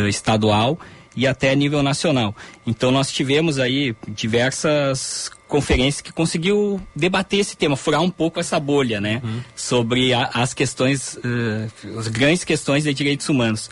estadual 0.08 0.78
e 1.16 1.26
até 1.26 1.50
a 1.50 1.54
nível 1.54 1.82
nacional. 1.82 2.34
Então 2.66 2.90
nós 2.90 3.10
tivemos 3.10 3.58
aí 3.58 3.94
diversas 4.08 5.30
conferências 5.48 6.00
que 6.00 6.12
conseguiu 6.12 6.80
debater 6.94 7.40
esse 7.40 7.56
tema, 7.56 7.76
furar 7.76 8.00
um 8.00 8.10
pouco 8.10 8.38
essa 8.38 8.58
bolha, 8.60 9.00
né? 9.00 9.20
Uhum. 9.22 9.40
Sobre 9.56 10.14
a, 10.14 10.30
as 10.32 10.54
questões, 10.54 11.16
uh, 11.16 11.98
as 11.98 12.06
grandes 12.06 12.44
questões 12.44 12.84
de 12.84 12.94
direitos 12.94 13.28
humanos. 13.28 13.68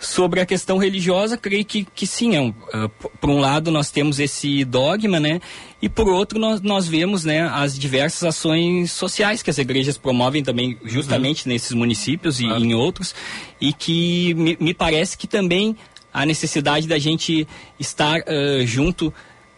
Sobre 0.00 0.40
a 0.40 0.46
questão 0.46 0.78
religiosa, 0.78 1.36
creio 1.36 1.64
que, 1.64 1.84
que 1.84 2.06
sim. 2.06 2.36
É 2.36 2.40
um, 2.40 2.50
uh, 2.50 2.88
por 3.20 3.30
um 3.30 3.38
lado, 3.38 3.70
nós 3.70 3.90
temos 3.90 4.20
esse 4.20 4.64
dogma, 4.64 5.18
né? 5.18 5.40
E 5.80 5.88
por 5.88 6.08
outro, 6.08 6.38
nós, 6.38 6.60
nós 6.60 6.88
vemos 6.88 7.24
né, 7.24 7.48
as 7.52 7.78
diversas 7.78 8.22
ações 8.24 8.90
sociais 8.92 9.42
que 9.42 9.50
as 9.50 9.58
igrejas 9.58 9.96
promovem 9.96 10.42
também, 10.42 10.76
justamente 10.84 11.46
uhum. 11.46 11.52
nesses 11.52 11.72
municípios 11.72 12.40
e 12.40 12.46
em 12.46 12.74
outros, 12.74 13.14
e 13.60 13.72
que 13.72 14.34
me, 14.34 14.56
me, 14.60 14.74
parece 14.74 15.16
que 15.16 15.26
também 15.26 15.76
a 16.12 16.26
necessidade 16.26 16.88
da 16.88 16.98
gente 16.98 17.46
estar 17.78 18.20
uh, 18.20 18.66
junto 18.66 19.12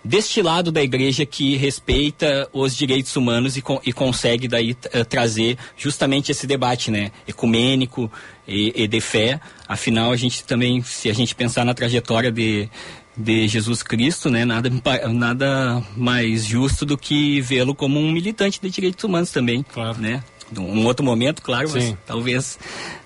deste 0.04 0.42
lado 0.42 0.72
da 0.72 0.82
igreja 0.82 1.26
que 1.26 1.56
respeita 1.56 2.48
os 2.52 2.76
direitos 2.76 3.14
humanos 3.16 3.56
e, 3.56 3.62
e 3.84 3.92
consegue 3.92 4.48
daí 4.48 4.72
uh, 4.72 5.04
trazer 5.04 5.58
justamente 5.76 6.32
esse 6.32 6.46
debate, 6.46 6.90
né, 6.90 7.12
ecumênico 7.26 8.10
e, 8.46 8.72
e, 8.74 8.88
de 8.88 9.00
fé. 9.00 9.40
Afinal, 9.68 10.12
a 10.12 10.16
gente 10.16 10.44
também, 10.44 10.82
se 10.82 11.08
a 11.10 11.12
gente 11.12 11.34
pensar 11.34 11.64
na 11.64 11.74
trajetória 11.74 12.32
de, 12.32 12.68
de 13.16 13.46
Jesus 13.46 13.82
Cristo, 13.82 14.30
né, 14.30 14.44
nada, 14.44 14.70
nada 15.12 15.82
mais 15.96 16.44
justo 16.44 16.86
do 16.86 16.96
que 16.96 17.40
vê-lo 17.40 17.74
como 17.74 18.00
um 18.00 18.10
militante 18.10 18.60
de 18.60 18.70
direitos 18.70 19.04
humanos 19.04 19.30
também, 19.30 19.62
claro. 19.62 19.98
né? 19.98 20.22
Um 20.58 20.84
outro 20.84 21.04
momento, 21.04 21.42
claro, 21.42 21.68
Sim. 21.68 21.74
mas 21.74 21.96
talvez 22.04 22.58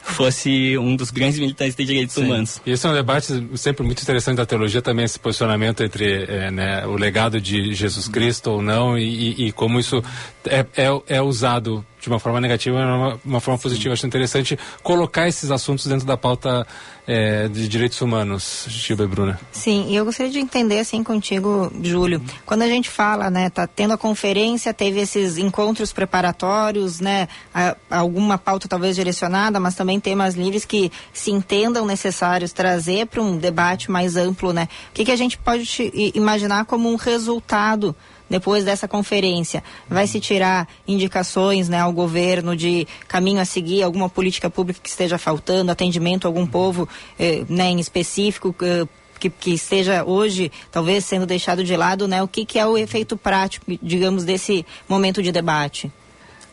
fosse 0.04 0.76
um 0.78 0.94
dos 0.94 1.10
grandes 1.10 1.38
militantes 1.38 1.74
de 1.74 1.84
direitos 1.84 2.14
Sim. 2.14 2.24
humanos. 2.24 2.60
E 2.64 2.70
esse 2.70 2.86
é 2.86 2.90
um 2.90 2.94
debate 2.94 3.48
sempre 3.56 3.84
muito 3.84 4.02
interessante 4.02 4.36
da 4.36 4.46
teologia 4.46 4.82
também, 4.82 5.04
esse 5.04 5.18
posicionamento 5.18 5.82
entre 5.82 6.24
é, 6.24 6.50
né, 6.50 6.86
o 6.86 6.94
legado 6.94 7.40
de 7.40 7.72
Jesus 7.74 8.06
Cristo 8.06 8.50
ou 8.50 8.62
não 8.62 8.98
e, 8.98 9.48
e 9.48 9.52
como 9.52 9.80
isso 9.80 10.02
é, 10.44 10.66
é, 10.76 11.16
é 11.16 11.22
usado 11.22 11.84
de 12.04 12.08
uma 12.08 12.18
forma 12.18 12.38
negativa 12.38 12.78
e 12.78 12.84
uma, 12.84 13.20
uma 13.24 13.40
forma 13.40 13.58
positiva. 13.58 13.94
Acho 13.94 14.06
interessante 14.06 14.58
colocar 14.82 15.26
esses 15.26 15.50
assuntos 15.50 15.86
dentro 15.86 16.06
da 16.06 16.18
pauta 16.18 16.66
é, 17.06 17.48
de 17.48 17.66
direitos 17.66 18.00
humanos, 18.00 18.66
Gilba 18.68 19.04
e 19.04 19.06
Bruna. 19.06 19.40
Sim, 19.52 19.86
e 19.88 19.96
eu 19.96 20.04
gostaria 20.04 20.30
de 20.30 20.38
entender 20.38 20.80
assim 20.80 21.02
contigo, 21.02 21.72
Júlio, 21.82 22.22
quando 22.44 22.62
a 22.62 22.68
gente 22.68 22.90
fala, 22.90 23.30
né, 23.30 23.48
tá 23.48 23.66
tendo 23.66 23.94
a 23.94 23.98
conferência, 23.98 24.72
teve 24.74 25.00
esses 25.00 25.38
encontros 25.38 25.92
preparatórios, 25.92 27.00
né, 27.00 27.28
a, 27.54 27.74
alguma 27.90 28.36
pauta 28.36 28.68
talvez 28.68 28.96
direcionada, 28.96 29.58
mas 29.58 29.74
também 29.74 29.93
temas 30.00 30.34
livres 30.34 30.64
que 30.64 30.90
se 31.12 31.30
entendam 31.30 31.86
necessários 31.86 32.52
trazer 32.52 33.06
para 33.06 33.22
um 33.22 33.36
debate 33.36 33.90
mais 33.90 34.16
amplo, 34.16 34.52
né? 34.52 34.68
O 34.90 34.94
que, 34.94 35.04
que 35.04 35.12
a 35.12 35.16
gente 35.16 35.38
pode 35.38 35.92
imaginar 36.14 36.64
como 36.64 36.90
um 36.90 36.96
resultado 36.96 37.94
depois 38.28 38.64
dessa 38.64 38.88
conferência? 38.88 39.62
Vai 39.88 40.06
se 40.06 40.20
tirar 40.20 40.68
indicações 40.86 41.68
né, 41.68 41.80
ao 41.80 41.92
governo 41.92 42.56
de 42.56 42.86
caminho 43.06 43.40
a 43.40 43.44
seguir, 43.44 43.82
alguma 43.82 44.08
política 44.08 44.50
pública 44.50 44.80
que 44.82 44.88
esteja 44.88 45.18
faltando, 45.18 45.70
atendimento 45.70 46.26
a 46.26 46.28
algum 46.28 46.46
povo 46.46 46.88
eh, 47.18 47.44
né, 47.48 47.70
em 47.70 47.80
específico? 47.80 48.54
Eh, 48.62 48.86
que, 49.18 49.30
que, 49.30 49.54
esteja 49.54 50.04
hoje 50.04 50.50
talvez 50.70 51.04
sendo 51.04 51.24
deixado 51.24 51.64
de 51.64 51.76
lado, 51.76 52.06
né? 52.06 52.22
O 52.22 52.28
que, 52.28 52.44
que 52.44 52.58
é 52.58 52.66
o 52.66 52.76
efeito 52.76 53.16
prático, 53.16 53.64
digamos, 53.82 54.24
desse 54.24 54.66
momento 54.88 55.22
de 55.22 55.32
debate? 55.32 55.90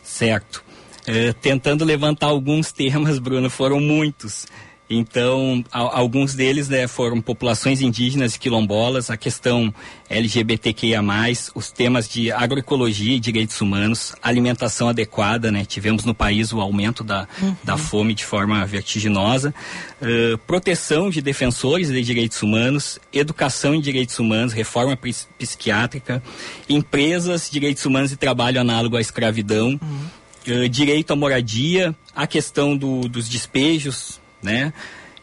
Certo. 0.02 0.64
É, 1.06 1.32
tentando 1.32 1.84
levantar 1.84 2.26
alguns 2.26 2.70
temas, 2.70 3.18
Bruno, 3.18 3.50
foram 3.50 3.80
muitos. 3.80 4.46
Então, 4.94 5.64
a, 5.72 5.98
alguns 5.98 6.34
deles 6.34 6.68
né, 6.68 6.86
foram 6.86 7.20
populações 7.20 7.80
indígenas 7.80 8.34
e 8.34 8.38
quilombolas, 8.38 9.10
a 9.10 9.16
questão 9.16 9.72
LGBTQIA+, 10.08 11.02
os 11.54 11.70
temas 11.70 12.08
de 12.08 12.30
agroecologia 12.30 13.16
e 13.16 13.20
direitos 13.20 13.60
humanos, 13.60 14.14
alimentação 14.22 14.88
adequada, 14.88 15.50
né? 15.50 15.64
Tivemos 15.64 16.04
no 16.04 16.14
país 16.14 16.52
o 16.52 16.60
aumento 16.60 17.02
da, 17.02 17.26
uhum. 17.40 17.56
da 17.64 17.78
fome 17.78 18.12
de 18.14 18.24
forma 18.24 18.64
vertiginosa, 18.66 19.54
uh, 20.02 20.36
proteção 20.38 21.08
de 21.08 21.22
defensores 21.22 21.88
de 21.88 22.02
direitos 22.02 22.42
humanos, 22.42 22.98
educação 23.12 23.74
em 23.74 23.80
direitos 23.80 24.18
humanos, 24.18 24.52
reforma 24.52 24.98
psiquiátrica, 25.38 26.22
empresas, 26.68 27.48
direitos 27.50 27.86
humanos 27.86 28.12
e 28.12 28.16
trabalho 28.16 28.60
análogo 28.60 28.96
à 28.96 29.00
escravidão, 29.00 29.78
uhum. 29.80 30.21
Uh, 30.46 30.68
direito 30.68 31.12
à 31.12 31.16
moradia, 31.16 31.94
a 32.14 32.26
questão 32.26 32.76
do, 32.76 33.08
dos 33.08 33.28
despejos, 33.28 34.20
né? 34.42 34.72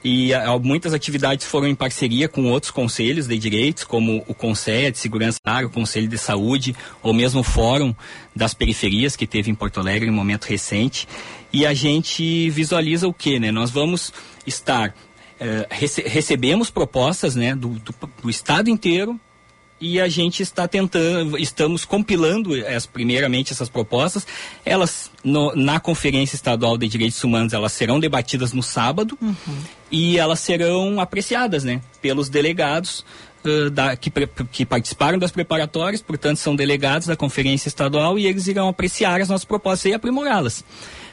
E 0.04 0.34
a, 0.34 0.58
muitas 0.58 0.94
atividades 0.94 1.46
foram 1.46 1.68
em 1.68 1.76
parceria 1.76 2.30
com 2.30 2.50
outros 2.50 2.72
conselhos 2.72 3.28
de 3.28 3.38
direitos, 3.38 3.84
como 3.84 4.24
o 4.28 4.34
Conselho 4.34 4.92
de 4.92 4.98
Segurança 4.98 5.40
Área, 5.44 5.68
o 5.68 5.72
Conselho 5.72 6.08
de 6.08 6.18
Saúde, 6.18 6.76
ou 7.04 7.14
mesmo 7.14 7.42
o 7.42 7.44
Fórum 7.44 7.94
das 8.34 8.54
Periferias, 8.54 9.16
que 9.16 9.28
teve 9.28 9.52
em 9.52 9.56
Porto 9.56 9.80
Alegre 9.80 10.08
em 10.08 10.12
um 10.12 10.16
momento 10.16 10.46
recente. 10.46 11.08
E 11.52 11.66
a 11.66 11.74
gente 11.74 12.50
visualiza 12.50 13.08
o 13.08 13.14
que, 13.14 13.40
né? 13.40 13.52
Nós 13.52 13.72
vamos 13.72 14.14
estar, 14.48 14.90
uh, 14.90 15.68
rece 15.70 16.02
recebemos 16.04 16.70
propostas 16.70 17.36
né, 17.36 17.54
do, 17.54 17.70
do, 17.70 17.94
do 18.24 18.30
Estado 18.30 18.70
inteiro, 18.70 19.20
e 19.80 20.00
a 20.00 20.08
gente 20.08 20.44
está 20.44 20.68
tentando, 20.68 21.38
estamos 21.38 21.86
compilando 21.86 22.54
as, 22.66 22.86
primeiramente 22.86 23.54
essas 23.54 23.70
propostas. 23.70 24.28
Elas, 24.66 25.10
no, 25.24 25.56
na 25.56 25.80
Conferência 25.80 26.36
Estadual 26.36 26.78
de 26.78 26.88
Direitos 26.88 27.24
Humanos, 27.24 27.54
elas 27.54 27.72
serão 27.72 28.00
debatidas 28.00 28.52
no 28.54 28.62
sábado 28.62 29.18
uhum. 29.22 29.36
e 29.92 30.18
elas 30.18 30.40
serão 30.40 31.00
apreciadas, 31.00 31.64
né, 31.64 31.82
pelos 32.02 32.30
delegados 32.30 33.06
uh, 33.46 33.70
da, 33.70 33.96
que, 33.96 34.12
que 34.52 34.66
participaram 34.66 35.18
das 35.18 35.32
preparatórias, 35.32 36.02
portanto, 36.02 36.38
são 36.38 36.56
delegados 36.56 37.08
da 37.08 37.16
Conferência 37.16 37.70
Estadual 37.70 38.20
e 38.20 38.28
eles 38.28 38.48
irão 38.48 38.68
apreciar 38.68 39.22
as 39.22 39.30
nossas 39.30 39.46
propostas 39.46 39.92
e 39.92 39.94
aprimorá-las. 39.94 40.64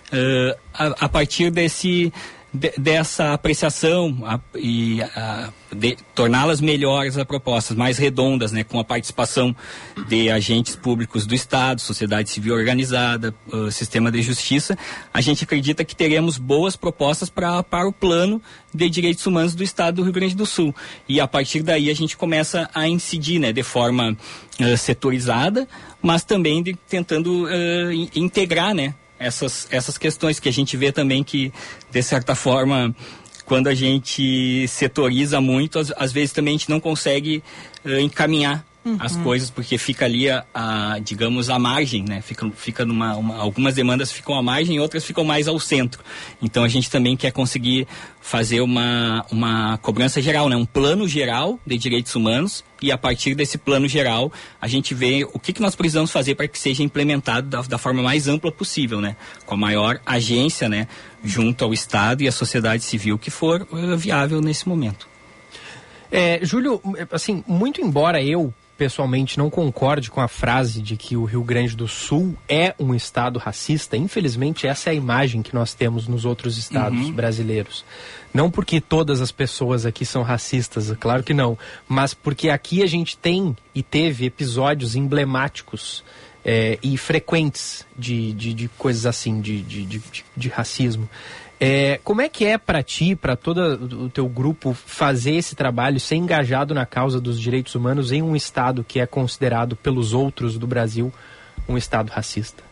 Uh, 0.07 0.57
a, 0.73 0.87
a 1.07 1.09
partir 1.09 1.51
desse 1.51 2.13
de, 2.57 2.73
dessa 2.79 3.33
apreciação 3.33 4.19
a, 4.25 4.41
e 4.57 5.01
torná-las 6.15 6.61
melhores 6.61 7.17
as 7.17 7.25
propostas, 7.25 7.77
mais 7.77 7.99
redondas, 7.99 8.53
né, 8.53 8.65
com 8.65 8.79
a 8.79 8.85
participação 8.85 9.55
de 10.09 10.31
agentes 10.31 10.75
públicos 10.77 11.27
do 11.27 11.35
Estado, 11.35 11.81
sociedade 11.81 12.31
civil 12.31 12.55
organizada, 12.55 13.35
uh, 13.53 13.71
sistema 13.71 14.11
de 14.11 14.23
justiça, 14.23 14.77
a 15.13 15.21
gente 15.21 15.45
acredita 15.45 15.85
que 15.85 15.95
teremos 15.95 16.39
boas 16.39 16.77
propostas 16.77 17.29
pra, 17.29 17.63
para 17.63 17.87
o 17.87 17.93
plano 17.93 18.41
de 18.73 18.89
direitos 18.89 19.27
humanos 19.27 19.55
do 19.55 19.63
Estado 19.63 19.97
do 19.97 20.03
Rio 20.03 20.13
Grande 20.13 20.35
do 20.35 20.47
Sul. 20.47 20.75
E 21.09 21.21
a 21.21 21.27
partir 21.27 21.63
daí 21.63 21.91
a 21.91 21.95
gente 21.95 22.17
começa 22.17 22.69
a 22.75 22.89
incidir 22.89 23.39
né, 23.39 23.53
de 23.53 23.63
forma 23.63 24.17
uh, 24.61 24.77
setorizada, 24.77 25.69
mas 26.01 26.25
também 26.25 26.63
de, 26.63 26.75
tentando 26.89 27.45
uh, 27.45 27.93
integrar 28.15 28.75
né, 28.75 28.95
essas, 29.19 29.67
essas 29.71 29.99
questões 29.99 30.39
que 30.39 30.49
a 30.49 30.53
gente 30.53 30.77
vê 30.77 30.93
também 30.93 31.25
que, 31.25 31.53
de 31.91 32.03
certa 32.03 32.35
forma, 32.35 32.95
quando 33.45 33.69
a 33.69 33.75
gente 33.75 34.67
setoriza 34.69 35.41
muito, 35.41 35.79
às, 35.79 35.93
às 35.97 36.13
vezes 36.13 36.33
também 36.33 36.55
a 36.55 36.59
gente 36.59 36.71
não 36.71 36.81
consegue 36.81 37.43
uh, 37.85 37.99
encaminhar 37.99 38.65
uhum. 38.87 38.97
as 39.01 39.17
coisas, 39.17 39.51
porque 39.51 39.77
fica 39.77 40.05
ali 40.05 40.31
a, 40.31 40.45
a, 40.55 40.99
digamos, 41.01 41.51
a 41.51 41.59
margem, 41.59 42.05
né? 42.05 42.23
Fica, 42.23 42.49
fica 42.53 42.85
numa, 42.85 43.17
uma, 43.17 43.37
algumas 43.37 43.75
demandas 43.75 44.13
ficam 44.13 44.39
à 44.39 44.43
margem, 44.43 44.79
outras 44.79 45.05
ficam 45.05 45.25
mais 45.25 45.49
ao 45.49 45.59
centro. 45.59 46.03
Então 46.41 46.63
a 46.63 46.69
gente 46.69 46.89
também 46.89 47.17
quer 47.17 47.33
conseguir 47.33 47.89
fazer 48.21 48.61
uma, 48.61 49.27
uma 49.31 49.79
cobrança 49.79 50.23
geral, 50.23 50.49
né? 50.49 50.57
Um 50.57 50.65
plano 50.65 51.09
geral 51.09 51.59
de 51.67 51.77
direitos 51.77 52.15
humanos 52.15 52.65
e 52.81 52.93
a 52.93 52.99
partir 52.99 53.35
desse 53.35 53.59
plano 53.59 53.89
geral 53.89 54.33
a 54.61 54.69
gente 54.69 54.95
vê 54.95 55.27
o 55.33 55.39
que, 55.39 55.53
que 55.53 55.61
nós 55.61 55.75
precisamos 55.75 56.11
fazer 56.13 56.35
para 56.37 56.47
que 56.47 56.59
seja 56.59 56.83
implementado 56.83 57.49
da, 57.49 57.63
da 57.63 57.79
forma 57.79 58.03
mais 58.03 58.29
ampla 58.29 58.53
possível, 58.53 59.01
né? 59.01 59.17
Com 59.45 59.55
a 59.55 59.59
maior 59.59 60.01
agência, 60.07 60.69
né? 60.69 60.87
Junto 61.25 61.65
ao 61.65 61.75
Estado 61.75 62.23
e 62.23 62.29
à 62.29 62.33
sociedade 62.33 62.85
civil 62.85 63.19
que 63.19 63.31
for 63.31 63.67
uh, 63.73 63.97
viável 63.97 64.41
nesse 64.41 64.69
momento. 64.69 65.09
É, 66.11 66.39
Júlio, 66.43 66.81
assim, 67.11 67.43
muito 67.49 67.81
embora 67.81 68.23
eu 68.23 68.55
pessoalmente 68.77 69.39
não 69.39 69.49
concorde 69.49 70.11
com 70.11 70.21
a 70.21 70.29
frase 70.29 70.83
de 70.83 70.97
que 70.97 71.17
o 71.17 71.25
Rio 71.25 71.43
Grande 71.43 71.75
do 71.75 71.89
Sul 71.89 72.37
é 72.49 72.75
um 72.79 72.95
estado 72.95 73.39
racista. 73.39 73.97
Infelizmente, 73.97 74.67
essa 74.67 74.91
é 74.91 74.93
a 74.93 74.95
imagem 74.95 75.43
que 75.43 75.55
nós 75.55 75.75
temos 75.75 76.07
nos 76.07 76.25
outros 76.25 76.59
estados 76.59 77.07
uhum. 77.07 77.13
brasileiros. 77.13 77.85
Não 78.33 78.51
porque 78.51 78.81
todas 78.81 79.21
as 79.21 79.33
pessoas 79.33 79.87
aqui 79.87 80.05
são 80.05 80.23
racistas, 80.23 80.95
claro 81.01 81.23
que 81.23 81.33
não, 81.33 81.57
mas 81.89 82.13
porque 82.13 82.51
aqui 82.51 82.83
a 82.83 82.87
gente 82.87 83.17
tem 83.17 83.57
e 83.75 83.83
teve 83.83 84.27
episódios 84.27 84.95
emblemáticos 84.95 86.05
é, 86.45 86.79
e 86.83 86.97
frequentes 86.97 87.85
de, 87.99 88.33
de, 88.33 88.55
de, 88.55 88.69
coisas 88.69 89.07
assim, 89.07 89.41
de, 89.41 89.63
de, 89.63 89.85
de, 89.85 90.03
de 90.37 90.49
racismo. 90.49 91.09
É, 91.59 91.99
como 92.05 92.21
é 92.21 92.29
que 92.29 92.45
é 92.45 92.59
para 92.59 92.83
ti, 92.83 93.17
para 93.17 93.35
todo 93.35 94.05
o 94.05 94.11
teu 94.11 94.29
grupo, 94.29 94.75
fazer 94.75 95.33
esse 95.33 95.55
trabalho, 95.57 95.99
ser 95.99 96.17
engajado 96.17 96.75
na 96.75 96.85
causa 96.85 97.19
dos 97.19 97.41
direitos 97.41 97.75
humanos 97.75 98.13
em 98.13 98.21
um 98.21 98.37
estado 98.37 98.85
que 98.85 99.01
é 99.01 99.07
considerado 99.07 99.75
pelos 99.75 100.13
outros 100.13 100.59
do 100.59 100.67
Brasil 100.67 101.13
um 101.69 101.79
estado 101.79 102.11
racista? 102.11 102.63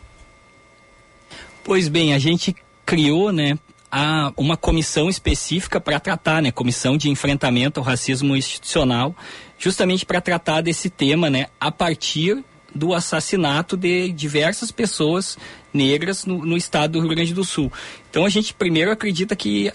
Pois 1.63 1.87
bem, 1.87 2.13
a 2.13 2.19
gente 2.19 2.55
criou, 2.85 3.31
né, 3.31 3.57
a, 3.91 4.31
uma 4.37 4.55
comissão 4.55 5.09
específica 5.09 5.81
para 5.81 5.99
tratar, 5.99 6.41
né, 6.41 6.51
comissão 6.51 6.95
de 6.95 7.09
enfrentamento 7.09 7.79
ao 7.79 7.85
racismo 7.85 8.35
institucional, 8.35 9.15
justamente 9.57 10.05
para 10.05 10.21
tratar 10.21 10.61
desse 10.61 10.91
tema, 10.91 11.27
né, 11.27 11.47
a 11.59 11.71
partir 11.71 12.43
do 12.75 12.93
assassinato 12.93 13.77
de 13.77 14.11
diversas 14.11 14.69
pessoas 14.69 15.37
negras 15.73 16.25
no, 16.25 16.45
no, 16.45 16.57
estado 16.57 16.93
do 16.93 16.99
Rio 16.99 17.09
Grande 17.09 17.33
do 17.33 17.43
Sul. 17.43 17.71
Então 18.09 18.25
a 18.25 18.29
gente 18.29 18.53
primeiro 18.53 18.91
acredita 18.91 19.35
que 19.35 19.71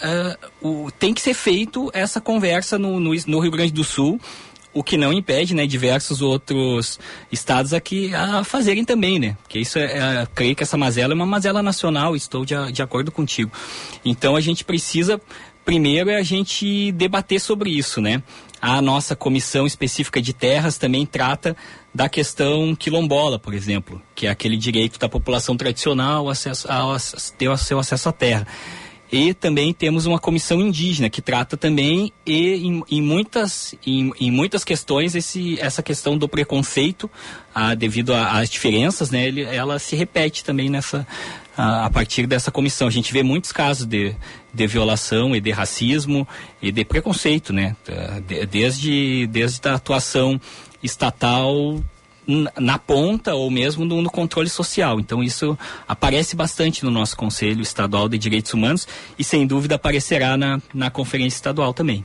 uh, 0.63 0.69
o, 0.87 0.91
tem 0.91 1.15
que 1.15 1.21
ser 1.21 1.35
feito 1.35 1.91
essa 1.95 2.21
conversa 2.21 2.79
no, 2.79 3.01
no, 3.01 3.13
no, 3.27 3.41
Rio 3.41 3.51
Grande 3.51 3.73
do 3.73 3.83
Sul, 3.83 4.21
o 4.73 4.85
que 4.85 4.97
não 4.97 5.13
impede, 5.13 5.55
né, 5.55 5.67
diversos 5.67 6.23
outros 6.23 7.01
estados 7.33 7.73
aqui 7.73 8.15
a 8.15 8.45
fazerem 8.45 8.85
também, 8.85 9.19
né? 9.19 9.37
Porque 9.43 9.59
isso 9.59 9.79
é, 9.79 9.85
é 9.85 10.29
creio 10.33 10.55
que 10.55 10.63
essa 10.63 10.77
mazela 10.77 11.13
é 11.13 11.17
uma 11.17 11.27
mazela 11.27 11.63
nacional, 11.63 12.15
estou 12.15 12.45
de, 12.45 12.55
de 12.71 12.83
acordo 12.83 13.11
contigo. 13.11 13.51
Então 14.05 14.37
a 14.37 14.41
gente 14.41 14.65
precisa 14.65 15.21
primeiro 15.65 16.11
é 16.11 16.17
a 16.17 16.23
gente 16.23 16.93
debater 16.93 17.41
sobre 17.41 17.71
isso, 17.71 18.01
né? 18.01 18.23
A 18.61 18.83
nossa 18.83 19.17
comissão 19.17 19.67
específica 19.67 20.21
de 20.21 20.33
terras 20.33 20.77
também 20.77 21.07
trata 21.07 21.57
da 21.95 22.09
questão 22.09 22.75
quilombola, 22.75 23.39
por 23.39 23.53
exemplo, 23.53 24.01
que 24.15 24.27
é 24.27 24.31
aquele 24.31 24.57
direito 24.57 24.99
da 24.99 25.09
população 25.09 25.57
tradicional 25.57 26.27
ao 26.27 26.31
acesso, 26.31 26.71
ao, 26.71 26.97
ter 27.37 27.59
seu 27.59 27.79
acesso 27.79 28.09
à 28.09 28.13
terra. 28.13 28.47
E 29.13 29.35
também 29.35 29.73
temos 29.73 30.07
uma 30.07 30.21
comissão 30.21 30.61
indígena 30.61 31.11
que 31.11 31.21
trata 31.21 31.57
também 31.57 32.13
e 32.25 32.55
em, 32.55 32.85
em 32.89 33.03
muitas 33.03 33.75
em, 33.85 34.13
em, 34.21 34.31
muitas 34.31 34.63
questões 34.63 35.17
esse, 35.17 35.59
essa 35.59 35.83
questão 35.83 36.17
do 36.17 36.29
preconceito 36.29 37.11
devido 37.77 38.15
às 38.15 38.49
diferenças, 38.49 39.11
né? 39.11 39.27
Ele, 39.27 39.43
ela 39.43 39.81
se 39.81 39.97
repete 39.97 40.45
também 40.45 40.71
nessa 40.71 41.05
a, 41.57 41.87
a 41.87 41.91
partir 41.91 42.25
dessa 42.27 42.53
comissão. 42.53 42.87
A 42.87 42.91
gente 42.91 43.13
vê 43.13 43.25
muitos 43.25 43.51
casos 43.51 43.85
de, 43.85 44.15
de 44.55 44.67
violação 44.69 45.35
e 45.35 45.41
de 45.41 45.51
racismo 45.51 46.27
e 46.63 46.71
de 46.71 46.85
preconceito, 46.85 47.53
né? 47.53 47.75
Desde, 48.49 49.27
desde 49.27 49.69
a 49.69 49.75
atuação 49.75 50.41
estatal 50.83 51.83
na 52.59 52.79
ponta 52.79 53.35
ou 53.35 53.51
mesmo 53.51 53.85
no, 53.85 54.03
no, 54.03 54.11
controle 54.11 54.49
social. 54.49 55.01
Então 55.01 55.23
isso 55.23 55.59
aparece 55.89 56.37
bastante 56.37 56.85
no 56.85 56.91
nosso 56.91 57.17
Conselho 57.17 57.63
Estadual 57.63 58.09
de 58.09 58.19
Direitos 58.19 58.55
Humanos 58.55 58.87
e 59.19 59.25
sem 59.25 59.47
dúvida 59.47 59.75
aparecerá 59.75 60.37
na, 60.37 60.61
na 60.73 60.91
Conferência 60.91 61.37
Estadual 61.37 61.75
também. 61.75 62.05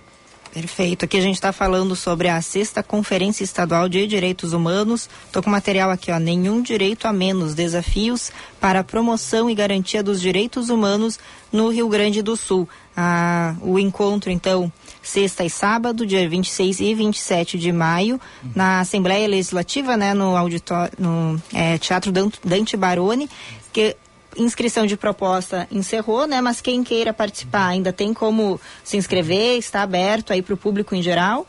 Perfeito. 0.56 1.04
Aqui 1.04 1.18
a 1.18 1.22
gente 1.22 1.36
está 1.36 1.52
falando 1.52 1.98
sobre 1.98 2.30
a 2.30 2.42
sexta 2.42 2.82
Conferência 2.82 3.44
Estadual 3.44 3.90
de 3.90 4.08
Direitos 4.08 4.54
Humanos. 4.54 5.10
Estou 5.26 5.44
com 5.44 5.50
material 5.50 5.92
aqui, 5.92 6.10
ó. 6.14 6.18
Nenhum 6.18 6.62
direito 6.62 7.10
a 7.10 7.12
menos. 7.12 7.54
Desafios 7.54 8.32
para 8.58 8.80
a 8.80 8.84
promoção 8.84 9.50
e 9.50 9.54
garantia 9.54 10.02
dos 10.02 10.22
direitos 10.22 10.70
humanos 10.70 11.20
no 11.52 11.68
Rio 11.68 11.90
Grande 11.90 12.22
do 12.22 12.38
Sul. 12.38 12.70
Ah, 12.96 13.54
o 13.62 13.78
encontro, 13.78 14.32
então, 14.32 14.72
sexta 15.04 15.44
e 15.44 15.50
sábado, 15.50 16.06
dia 16.06 16.30
26 16.30 16.80
e 16.80 16.96
27 16.96 17.60
de 17.60 17.74
maio, 17.74 18.18
na 18.56 18.80
Assembleia 18.80 19.28
Legislativa, 19.28 19.98
né, 19.98 20.14
no 20.14 20.38
auditório, 20.38 20.94
no 20.98 21.38
é, 21.54 21.78
Teatro 21.78 22.14
Dante 22.46 22.78
Baroni, 22.78 23.30
que 23.74 23.98
inscrição 24.38 24.86
de 24.86 24.98
proposta 24.98 25.68
encerrou, 25.72 26.28
né? 26.28 26.42
Mas 26.42 26.62
quem 26.62 26.84
queira 26.84 27.14
participar 27.14 27.68
ainda 27.68 27.94
tem 27.94 28.14
como 28.14 28.60
se 28.84 28.98
inscrever, 28.98 29.58
está 29.58 29.82
aberto 29.82 30.34
aí 30.34 30.42
para 30.42 30.54
o 30.54 30.58
público 30.58 30.96
em 30.96 31.02
geral? 31.02 31.48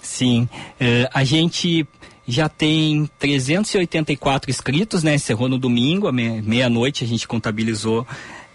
Sim, 0.00 0.48
uh, 0.80 1.08
a 1.12 1.24
gente 1.24 1.86
já 2.26 2.48
tem 2.48 3.08
384 3.18 4.50
inscritos, 4.50 5.02
né? 5.02 5.14
Encerrou 5.14 5.48
no 5.48 5.58
domingo, 5.58 6.08
à 6.08 6.12
meia-noite 6.12 7.04
a 7.04 7.06
gente 7.06 7.26
contabilizou 7.26 8.06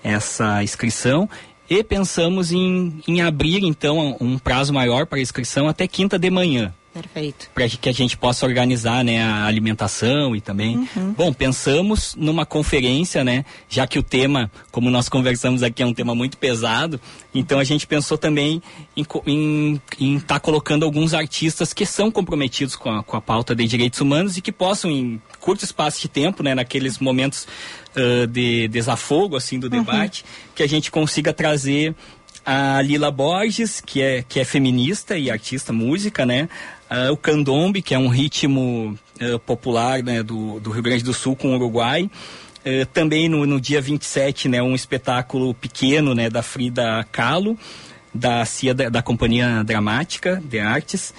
essa 0.04 0.64
inscrição 0.64 1.30
e 1.70 1.84
pensamos 1.84 2.52
em, 2.52 3.02
em 3.08 3.22
abrir 3.22 3.64
então 3.64 4.16
um 4.22 4.38
prazo 4.38 4.74
maior 4.74 5.06
para 5.06 5.20
inscrição 5.20 5.68
até 5.68 5.88
quinta 5.88 6.18
de 6.18 6.30
manhã. 6.30 6.74
Perfeito. 7.02 7.50
Para 7.54 7.70
que 7.70 7.90
a 7.90 7.94
gente 7.94 8.18
possa 8.18 8.46
organizar 8.46 9.04
né, 9.04 9.22
a 9.22 9.46
alimentação 9.46 10.36
e 10.36 10.42
também. 10.42 10.88
Uhum. 10.96 11.14
Bom, 11.14 11.34
pensamos 11.34 12.16
numa 12.16 12.46
conferência, 12.46 13.24
né? 13.24 13.46
Já 13.70 13.86
que 13.86 14.00
o 14.00 14.04
tema, 14.04 14.52
como 14.72 14.90
nós 14.90 15.08
conversamos 15.08 15.62
aqui, 15.62 15.84
é 15.84 15.86
um 15.86 15.94
tema 15.94 16.16
muito 16.16 16.38
pesado, 16.38 17.00
então 17.34 17.60
a 17.60 17.64
gente 17.64 17.86
pensou 17.86 18.18
também 18.18 18.62
em 19.26 19.80
estar 20.00 20.36
tá 20.36 20.40
colocando 20.40 20.84
alguns 20.84 21.14
artistas 21.14 21.74
que 21.74 21.86
são 21.86 22.10
comprometidos 22.10 22.76
com 22.76 22.90
a, 22.90 23.04
com 23.04 23.16
a 23.16 23.22
pauta 23.22 23.56
de 23.56 23.68
direitos 23.68 24.02
humanos 24.02 24.38
e 24.38 24.42
que 24.42 24.52
possam, 24.52 24.90
em 24.90 25.22
curto 25.40 25.64
espaço 25.64 26.02
de 26.02 26.08
tempo, 26.08 26.42
né, 26.42 26.56
naqueles 26.56 26.98
momentos 27.00 27.48
uh, 27.96 28.26
de 28.28 28.68
desafogo 28.68 29.36
assim 29.36 29.60
do 29.60 29.70
debate, 29.70 30.26
que 30.56 30.64
a 30.64 30.68
gente 30.68 30.90
consiga 30.90 31.32
trazer 31.32 31.96
a 32.48 32.82
Lila 32.82 33.12
Borges, 33.12 33.82
que 33.82 34.02
é, 34.02 34.24
que 34.24 34.40
é 34.40 34.46
feminista 34.46 35.18
e 35.18 35.30
artista 35.30 35.74
música, 35.74 36.26
né? 36.26 36.48
Uh, 36.90 37.12
o 37.12 37.18
candombe, 37.18 37.82
que 37.82 37.94
é 37.94 38.00
um 38.00 38.08
ritmo 38.08 38.98
uh, 39.22 39.40
popular 39.40 40.02
né, 40.02 40.24
do, 40.24 40.60
do 40.60 40.70
Rio 40.70 40.82
Grande 40.82 41.04
do 41.04 41.14
Sul 41.14 41.36
com 41.36 41.52
o 41.52 41.56
Uruguai. 41.56 42.10
Uh, 42.66 42.86
também 42.94 43.28
no, 43.28 43.46
no 43.46 43.60
dia 43.60 43.82
27, 43.82 44.48
né, 44.48 44.62
um 44.62 44.74
espetáculo 44.74 45.54
pequeno 45.54 46.16
né, 46.16 46.30
da 46.30 46.42
Frida 46.42 47.06
Kahlo, 47.12 47.58
da 48.14 48.46
CIA 48.46 48.74
da, 48.74 48.90
da 48.90 49.02
Companhia 49.02 49.64
Dramática 49.64 50.42
de 50.44 50.60
Artes 50.60 51.14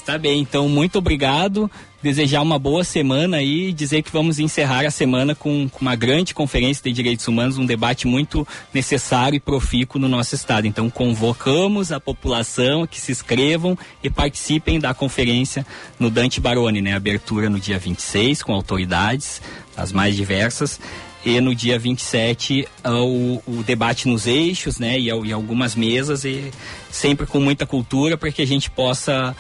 Está 0.05 0.19
bem, 0.19 0.39
então 0.39 0.69
muito 0.69 0.99
obrigado. 0.99 1.69
Desejar 1.99 2.43
uma 2.43 2.59
boa 2.59 2.83
semana 2.83 3.41
e 3.41 3.73
dizer 3.73 4.03
que 4.03 4.11
vamos 4.11 4.37
encerrar 4.37 4.85
a 4.85 4.91
semana 4.91 5.33
com, 5.33 5.67
com, 5.67 5.79
uma 5.81 5.95
grande 5.95 6.31
conferência 6.31 6.83
de 6.83 6.91
direitos 6.91 7.27
humanos, 7.27 7.57
um 7.57 7.65
debate 7.65 8.05
muito 8.05 8.47
necessário 8.71 9.35
e 9.35 9.39
profícuo 9.39 9.99
no 9.99 10.07
nosso 10.07 10.35
estado. 10.35 10.67
Então 10.67 10.91
convocamos 10.91 11.91
a 11.91 11.99
população 11.99 12.85
que 12.85 13.01
se 13.01 13.11
inscrevam 13.11 13.75
e 14.03 14.07
participem 14.07 14.79
da 14.79 14.93
conferência 14.93 15.65
no 15.99 16.11
Dante 16.11 16.39
Baroni, 16.39 16.83
né? 16.83 16.93
Abertura 16.93 17.49
no 17.49 17.59
dia 17.59 17.79
26 17.79 18.43
com 18.43 18.53
autoridades, 18.53 19.41
as 19.75 19.91
mais 19.91 20.15
diversas 20.15 20.79
e 21.25 21.41
no 21.41 21.55
dia 21.55 21.79
27 21.79 22.67
o, 22.85 23.41
o 23.47 23.63
debate 23.63 24.07
nos 24.07 24.27
eixos, 24.27 24.77
né, 24.77 24.99
e, 24.99 25.05
e 25.05 25.33
algumas 25.33 25.73
mesas 25.73 26.23
e 26.23 26.51
sempre 26.91 27.25
com 27.25 27.39
muita 27.39 27.65
cultura 27.65 28.15
para 28.15 28.31
que 28.31 28.43
a 28.43 28.45
gente 28.45 28.69
possa 28.69 29.35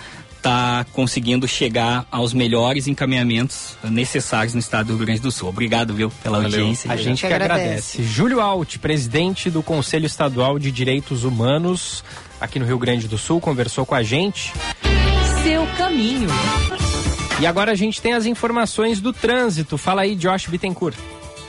está 0.45 0.85
conseguindo 0.93 1.47
chegar 1.47 2.05
aos 2.11 2.31
melhores 2.31 2.85
encaminhamentos 2.87 3.75
necessários 3.83 4.53
no 4.53 4.59
estado 4.59 4.87
do 4.87 4.97
Rio 4.97 5.05
Grande 5.07 5.21
do 5.21 5.31
Sul. 5.31 5.49
Obrigado, 5.49 5.91
viu, 5.91 6.11
pela 6.21 6.39
Valeu. 6.39 6.59
audiência. 6.59 6.91
A 6.91 6.95
gente 6.95 7.25
que 7.25 7.33
agradece. 7.33 8.03
Júlio 8.03 8.39
Alt, 8.39 8.77
presidente 8.77 9.49
do 9.49 9.63
Conselho 9.63 10.05
Estadual 10.05 10.59
de 10.59 10.71
Direitos 10.71 11.23
Humanos 11.23 12.03
aqui 12.39 12.59
no 12.59 12.65
Rio 12.65 12.77
Grande 12.77 13.07
do 13.07 13.17
Sul, 13.17 13.41
conversou 13.41 13.87
com 13.87 13.95
a 13.95 14.03
gente. 14.03 14.53
Seu 15.43 15.65
caminho. 15.77 16.29
E 17.39 17.47
agora 17.47 17.71
a 17.71 17.75
gente 17.75 17.99
tem 17.99 18.13
as 18.13 18.27
informações 18.27 19.01
do 19.01 19.11
trânsito. 19.11 19.79
Fala 19.79 20.03
aí, 20.03 20.15
Josh 20.15 20.45
Bittencourt. 20.45 20.95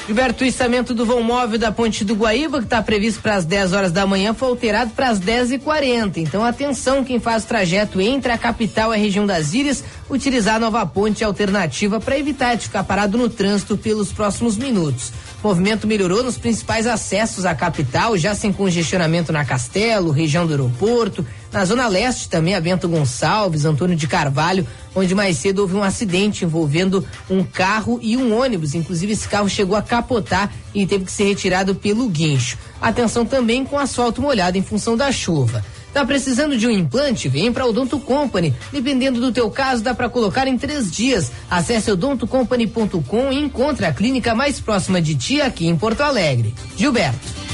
Gilberto, 0.06 0.44
o 0.44 0.46
içamento 0.46 0.94
do 0.94 1.04
vão 1.04 1.20
móvel 1.20 1.58
da 1.58 1.72
Ponte 1.72 2.04
do 2.04 2.14
Guaíba, 2.14 2.58
que 2.58 2.64
está 2.66 2.80
previsto 2.80 3.20
para 3.20 3.34
as 3.34 3.44
10 3.44 3.72
horas 3.72 3.90
da 3.90 4.06
manhã, 4.06 4.32
foi 4.32 4.46
alterado 4.46 4.92
para 4.92 5.08
as 5.08 5.18
10h40. 5.18 6.18
Então, 6.18 6.44
atenção, 6.44 7.02
quem 7.02 7.18
faz 7.18 7.42
o 7.42 7.48
trajeto 7.48 8.00
entre 8.00 8.30
a 8.30 8.38
capital 8.38 8.92
e 8.92 8.96
a 8.96 9.00
região 9.00 9.26
das 9.26 9.52
Ilhas, 9.52 9.82
utilizar 10.08 10.54
a 10.54 10.60
nova 10.60 10.86
ponte 10.86 11.24
alternativa 11.24 11.98
para 11.98 12.16
evitar 12.16 12.54
de 12.54 12.66
ficar 12.66 12.84
parado 12.84 13.18
no 13.18 13.28
trânsito 13.28 13.76
pelos 13.76 14.12
próximos 14.12 14.56
minutos. 14.56 15.10
O 15.42 15.48
movimento 15.48 15.88
melhorou 15.88 16.22
nos 16.22 16.38
principais 16.38 16.86
acessos 16.86 17.44
à 17.44 17.52
capital, 17.52 18.16
já 18.16 18.32
sem 18.32 18.52
congestionamento 18.52 19.32
na 19.32 19.44
Castelo, 19.44 20.12
região 20.12 20.46
do 20.46 20.52
aeroporto, 20.52 21.26
na 21.56 21.64
Zona 21.64 21.88
Leste 21.88 22.28
também, 22.28 22.54
a 22.54 22.60
Bento 22.60 22.86
Gonçalves, 22.86 23.64
Antônio 23.64 23.96
de 23.96 24.06
Carvalho, 24.06 24.66
onde 24.94 25.14
mais 25.14 25.38
cedo 25.38 25.60
houve 25.60 25.74
um 25.74 25.82
acidente 25.82 26.44
envolvendo 26.44 27.02
um 27.30 27.42
carro 27.42 27.98
e 28.02 28.14
um 28.16 28.38
ônibus. 28.38 28.74
Inclusive, 28.74 29.14
esse 29.14 29.26
carro 29.26 29.48
chegou 29.48 29.74
a 29.74 29.80
capotar 29.80 30.52
e 30.74 30.86
teve 30.86 31.06
que 31.06 31.12
ser 31.12 31.24
retirado 31.24 31.74
pelo 31.74 32.08
guincho. 32.08 32.58
Atenção 32.80 33.24
também 33.24 33.64
com 33.64 33.78
asfalto 33.78 34.20
molhado 34.20 34.58
em 34.58 34.62
função 34.62 34.96
da 34.98 35.10
chuva. 35.10 35.64
Tá 35.94 36.04
precisando 36.04 36.58
de 36.58 36.66
um 36.66 36.70
implante? 36.70 37.26
Vem 37.26 37.50
para 37.50 37.64
Odonto 37.64 37.98
Company. 37.98 38.54
Dependendo 38.70 39.18
do 39.18 39.32
teu 39.32 39.50
caso, 39.50 39.82
dá 39.82 39.94
para 39.94 40.10
colocar 40.10 40.46
em 40.46 40.58
três 40.58 40.90
dias. 40.90 41.32
Acesse 41.50 41.90
odontocompany.com 41.90 43.32
e 43.32 43.40
encontre 43.40 43.86
a 43.86 43.94
clínica 43.94 44.34
mais 44.34 44.60
próxima 44.60 45.00
de 45.00 45.14
ti 45.14 45.40
aqui 45.40 45.66
em 45.66 45.74
Porto 45.74 46.02
Alegre. 46.02 46.54
Gilberto. 46.76 47.46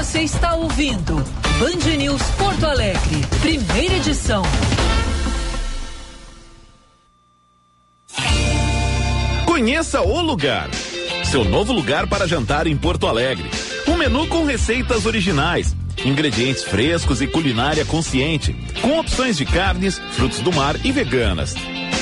Você 0.00 0.22
está 0.22 0.54
ouvindo 0.54 1.16
Band 1.58 1.96
News 1.98 2.22
Porto 2.38 2.64
Alegre, 2.64 3.20
primeira 3.38 3.96
edição. 3.96 4.42
Conheça 9.44 10.00
o 10.00 10.22
lugar. 10.22 10.70
Seu 11.24 11.44
novo 11.44 11.74
lugar 11.74 12.06
para 12.06 12.26
jantar 12.26 12.66
em 12.66 12.78
Porto 12.78 13.06
Alegre. 13.06 13.50
Um 13.86 13.98
menu 13.98 14.26
com 14.26 14.46
receitas 14.46 15.04
originais, 15.04 15.76
ingredientes 16.04 16.64
frescos 16.64 17.20
e 17.20 17.26
culinária 17.26 17.84
consciente, 17.84 18.54
com 18.80 18.98
opções 18.98 19.36
de 19.36 19.44
carnes, 19.44 19.98
frutos 20.12 20.40
do 20.40 20.52
mar 20.52 20.76
e 20.84 20.92
veganas. 20.92 21.54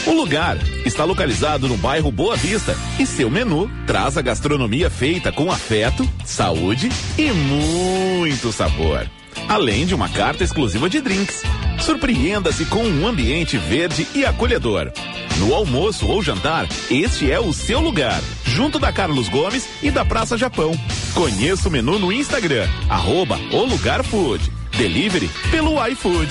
O 0.07 0.13
lugar 0.13 0.57
está 0.87 1.05
localizado 1.05 1.69
no 1.69 1.77
bairro 1.77 2.11
Boa 2.11 2.37
Vista 2.37 2.75
e 2.99 3.05
seu 3.05 3.31
menu 3.31 3.71
traz 3.87 4.17
a 4.17 4.23
gastronomia 4.23 4.89
feita 4.89 5.31
com 5.31 5.51
afeto, 5.51 6.09
saúde 6.25 6.89
e 7.19 7.31
muito 7.33 8.53
sabor. 8.53 9.09
Além 9.49 9.87
de 9.87 9.95
uma 9.95 10.11
carta 10.11 10.45
exclusiva 10.45 10.91
de 10.91 11.01
drinks. 11.01 11.43
Surpreenda-se 11.81 12.67
com 12.67 12.85
um 12.85 13.07
ambiente 13.07 13.57
verde 13.57 14.07
e 14.15 14.27
acolhedor. 14.27 14.93
No 15.39 15.55
almoço 15.55 16.07
ou 16.07 16.23
jantar, 16.23 16.69
este 16.91 17.31
é 17.31 17.41
o 17.41 17.53
seu 17.53 17.81
lugar, 17.81 18.21
junto 18.45 18.79
da 18.79 18.93
Carlos 18.93 19.29
Gomes 19.29 19.67
e 19.83 19.91
da 19.91 20.05
Praça 20.05 20.37
Japão. 20.37 20.73
Conheça 21.15 21.69
o 21.69 21.73
menu 21.73 21.99
no 21.99 22.13
Instagram, 22.13 22.69
arroba 22.91 23.39
o 23.51 23.65
Lugar 23.65 24.05
Food. 24.05 24.53
Delivery 24.77 25.31
pelo 25.51 25.85
iFood. 25.89 26.29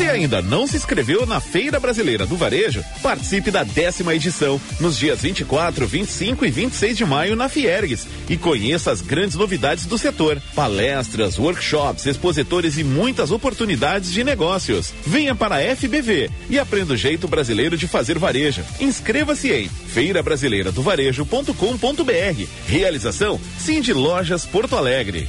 Você 0.00 0.08
ainda 0.08 0.40
não 0.40 0.66
se 0.66 0.78
inscreveu 0.78 1.26
na 1.26 1.40
Feira 1.40 1.78
Brasileira 1.78 2.24
do 2.24 2.34
Varejo? 2.34 2.82
Participe 3.02 3.50
da 3.50 3.62
décima 3.62 4.14
edição, 4.14 4.58
nos 4.80 4.96
dias 4.96 5.20
24, 5.20 5.86
25 5.86 6.46
e 6.46 6.50
26 6.50 6.96
de 6.96 7.04
maio 7.04 7.36
na 7.36 7.50
Fiergues 7.50 8.06
e 8.26 8.38
conheça 8.38 8.90
as 8.90 9.02
grandes 9.02 9.36
novidades 9.36 9.84
do 9.84 9.98
setor: 9.98 10.40
palestras, 10.54 11.38
workshops, 11.38 12.06
expositores 12.06 12.78
e 12.78 12.84
muitas 12.84 13.30
oportunidades 13.30 14.10
de 14.10 14.24
negócios. 14.24 14.90
Venha 15.06 15.34
para 15.34 15.56
a 15.56 15.76
FBV 15.76 16.30
e 16.48 16.58
aprenda 16.58 16.94
o 16.94 16.96
jeito 16.96 17.28
brasileiro 17.28 17.76
de 17.76 17.86
fazer 17.86 18.18
varejo. 18.18 18.62
Inscreva-se 18.80 19.52
em 19.52 19.68
feirabrasileiradovarejo.com.br. 19.68 22.46
Realização 22.66 23.38
Cindy 23.58 23.92
Lojas 23.92 24.46
Porto 24.46 24.76
Alegre. 24.76 25.28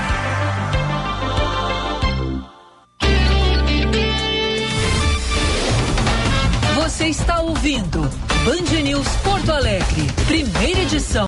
Está 7.11 7.41
ouvindo 7.41 7.99
Band 8.45 8.81
News 8.83 9.07
Porto 9.21 9.51
Alegre, 9.51 10.07
primeira 10.27 10.79
edição. 10.79 11.25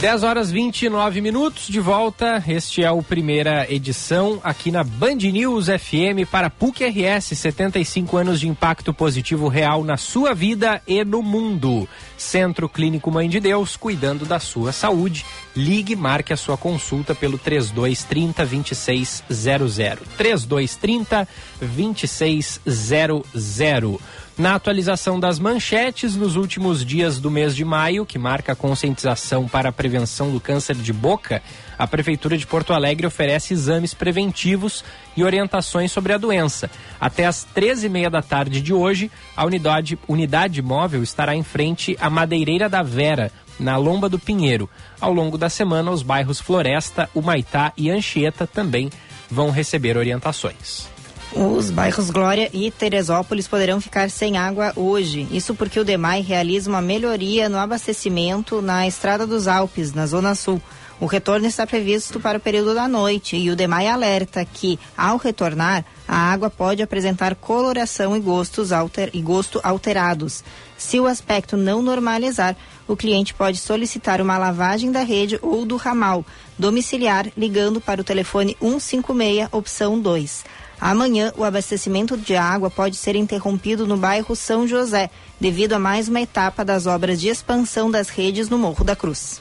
Dez 0.00 0.22
horas 0.22 0.52
29 0.52 1.20
minutos 1.20 1.66
de 1.66 1.80
volta. 1.80 2.40
Este 2.46 2.84
é 2.84 2.90
o 2.90 3.02
primeira 3.02 3.66
edição 3.68 4.38
aqui 4.44 4.70
na 4.70 4.84
Band 4.84 5.16
News 5.16 5.66
FM 5.66 6.24
para 6.30 6.48
PUC 6.48 6.86
RS, 6.86 7.36
75 7.36 8.16
anos 8.16 8.38
de 8.38 8.46
impacto 8.46 8.94
positivo 8.94 9.48
real 9.48 9.82
na 9.82 9.96
sua 9.96 10.34
vida 10.34 10.80
e 10.86 11.04
no 11.04 11.20
mundo. 11.20 11.88
Centro 12.16 12.68
Clínico 12.68 13.10
Mãe 13.10 13.28
de 13.28 13.40
Deus, 13.40 13.76
cuidando 13.76 14.24
da 14.24 14.38
sua 14.38 14.70
saúde. 14.70 15.26
Ligue, 15.56 15.96
marque 15.96 16.32
a 16.32 16.36
sua 16.36 16.56
consulta 16.56 17.12
pelo 17.12 17.36
3230 17.36 18.46
2600. 18.46 19.98
3230 20.16 21.28
2600. 21.60 24.00
Na 24.38 24.54
atualização 24.54 25.18
das 25.18 25.40
manchetes, 25.40 26.14
nos 26.14 26.36
últimos 26.36 26.84
dias 26.84 27.18
do 27.18 27.28
mês 27.28 27.56
de 27.56 27.64
maio, 27.64 28.06
que 28.06 28.20
marca 28.20 28.52
a 28.52 28.56
conscientização 28.56 29.48
para 29.48 29.70
a 29.70 29.72
prevenção 29.72 30.30
do 30.30 30.38
câncer 30.38 30.76
de 30.76 30.92
boca, 30.92 31.42
a 31.76 31.88
Prefeitura 31.88 32.38
de 32.38 32.46
Porto 32.46 32.72
Alegre 32.72 33.04
oferece 33.04 33.52
exames 33.52 33.94
preventivos 33.94 34.84
e 35.16 35.24
orientações 35.24 35.90
sobre 35.90 36.12
a 36.12 36.18
doença. 36.18 36.70
Até 37.00 37.26
às 37.26 37.44
13h30 37.52 38.10
da 38.10 38.22
tarde 38.22 38.62
de 38.62 38.72
hoje, 38.72 39.10
a 39.36 39.44
unidade, 39.44 39.98
unidade 40.06 40.62
móvel 40.62 41.02
estará 41.02 41.34
em 41.34 41.42
frente 41.42 41.96
à 42.00 42.08
Madeireira 42.08 42.68
da 42.68 42.80
Vera, 42.80 43.32
na 43.58 43.76
Lomba 43.76 44.08
do 44.08 44.20
Pinheiro. 44.20 44.70
Ao 45.00 45.12
longo 45.12 45.36
da 45.36 45.48
semana, 45.48 45.90
os 45.90 46.04
bairros 46.04 46.38
Floresta, 46.38 47.10
Humaitá 47.12 47.72
e 47.76 47.90
Anchieta 47.90 48.46
também 48.46 48.88
vão 49.28 49.50
receber 49.50 49.96
orientações. 49.96 50.96
Os 51.34 51.70
bairros 51.70 52.08
Glória 52.10 52.48
e 52.54 52.70
Teresópolis 52.70 53.46
poderão 53.46 53.80
ficar 53.80 54.08
sem 54.08 54.38
água 54.38 54.72
hoje. 54.74 55.28
Isso 55.30 55.54
porque 55.54 55.78
o 55.78 55.84
DEMAI 55.84 56.22
realiza 56.22 56.70
uma 56.70 56.80
melhoria 56.80 57.48
no 57.50 57.58
abastecimento 57.58 58.62
na 58.62 58.86
Estrada 58.86 59.26
dos 59.26 59.46
Alpes, 59.46 59.92
na 59.92 60.06
Zona 60.06 60.34
Sul. 60.34 60.60
O 60.98 61.06
retorno 61.06 61.46
está 61.46 61.66
previsto 61.66 62.18
para 62.18 62.38
o 62.38 62.40
período 62.40 62.74
da 62.74 62.88
noite 62.88 63.36
e 63.36 63.50
o 63.50 63.56
DEMAI 63.56 63.88
alerta 63.88 64.44
que, 64.44 64.80
ao 64.96 65.16
retornar, 65.16 65.84
a 66.08 66.16
água 66.16 66.50
pode 66.50 66.82
apresentar 66.82 67.36
coloração 67.36 68.16
e, 68.16 68.20
gostos 68.20 68.72
alter, 68.72 69.10
e 69.12 69.20
gosto 69.20 69.60
alterados. 69.62 70.42
Se 70.76 70.98
o 70.98 71.06
aspecto 71.06 71.56
não 71.56 71.82
normalizar, 71.82 72.56
o 72.88 72.96
cliente 72.96 73.34
pode 73.34 73.58
solicitar 73.58 74.20
uma 74.20 74.38
lavagem 74.38 74.90
da 74.90 75.02
rede 75.02 75.38
ou 75.42 75.64
do 75.64 75.76
ramal 75.76 76.24
domiciliar 76.58 77.26
ligando 77.36 77.80
para 77.80 78.00
o 78.00 78.04
telefone 78.04 78.56
156, 78.60 79.48
opção 79.52 80.00
2. 80.00 80.44
Amanhã, 80.80 81.32
o 81.36 81.44
abastecimento 81.44 82.16
de 82.16 82.36
água 82.36 82.70
pode 82.70 82.96
ser 82.96 83.16
interrompido 83.16 83.86
no 83.86 83.96
bairro 83.96 84.36
São 84.36 84.66
José, 84.66 85.10
devido 85.40 85.72
a 85.74 85.78
mais 85.78 86.08
uma 86.08 86.20
etapa 86.20 86.64
das 86.64 86.86
obras 86.86 87.20
de 87.20 87.28
expansão 87.28 87.90
das 87.90 88.08
redes 88.08 88.48
no 88.48 88.58
Morro 88.58 88.84
da 88.84 88.94
Cruz. 88.94 89.40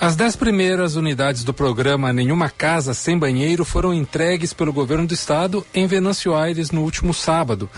As 0.00 0.16
dez 0.16 0.34
primeiras 0.34 0.96
unidades 0.96 1.44
do 1.44 1.52
programa 1.52 2.10
Nenhuma 2.10 2.48
Casa 2.48 2.94
Sem 2.94 3.18
Banheiro 3.18 3.66
foram 3.66 3.92
entregues 3.92 4.54
pelo 4.54 4.72
governo 4.72 5.06
do 5.06 5.12
estado 5.12 5.66
em 5.74 5.86
Venâncio 5.86 6.34
Aires 6.34 6.70
no 6.70 6.82
último 6.82 7.12
sábado. 7.12 7.68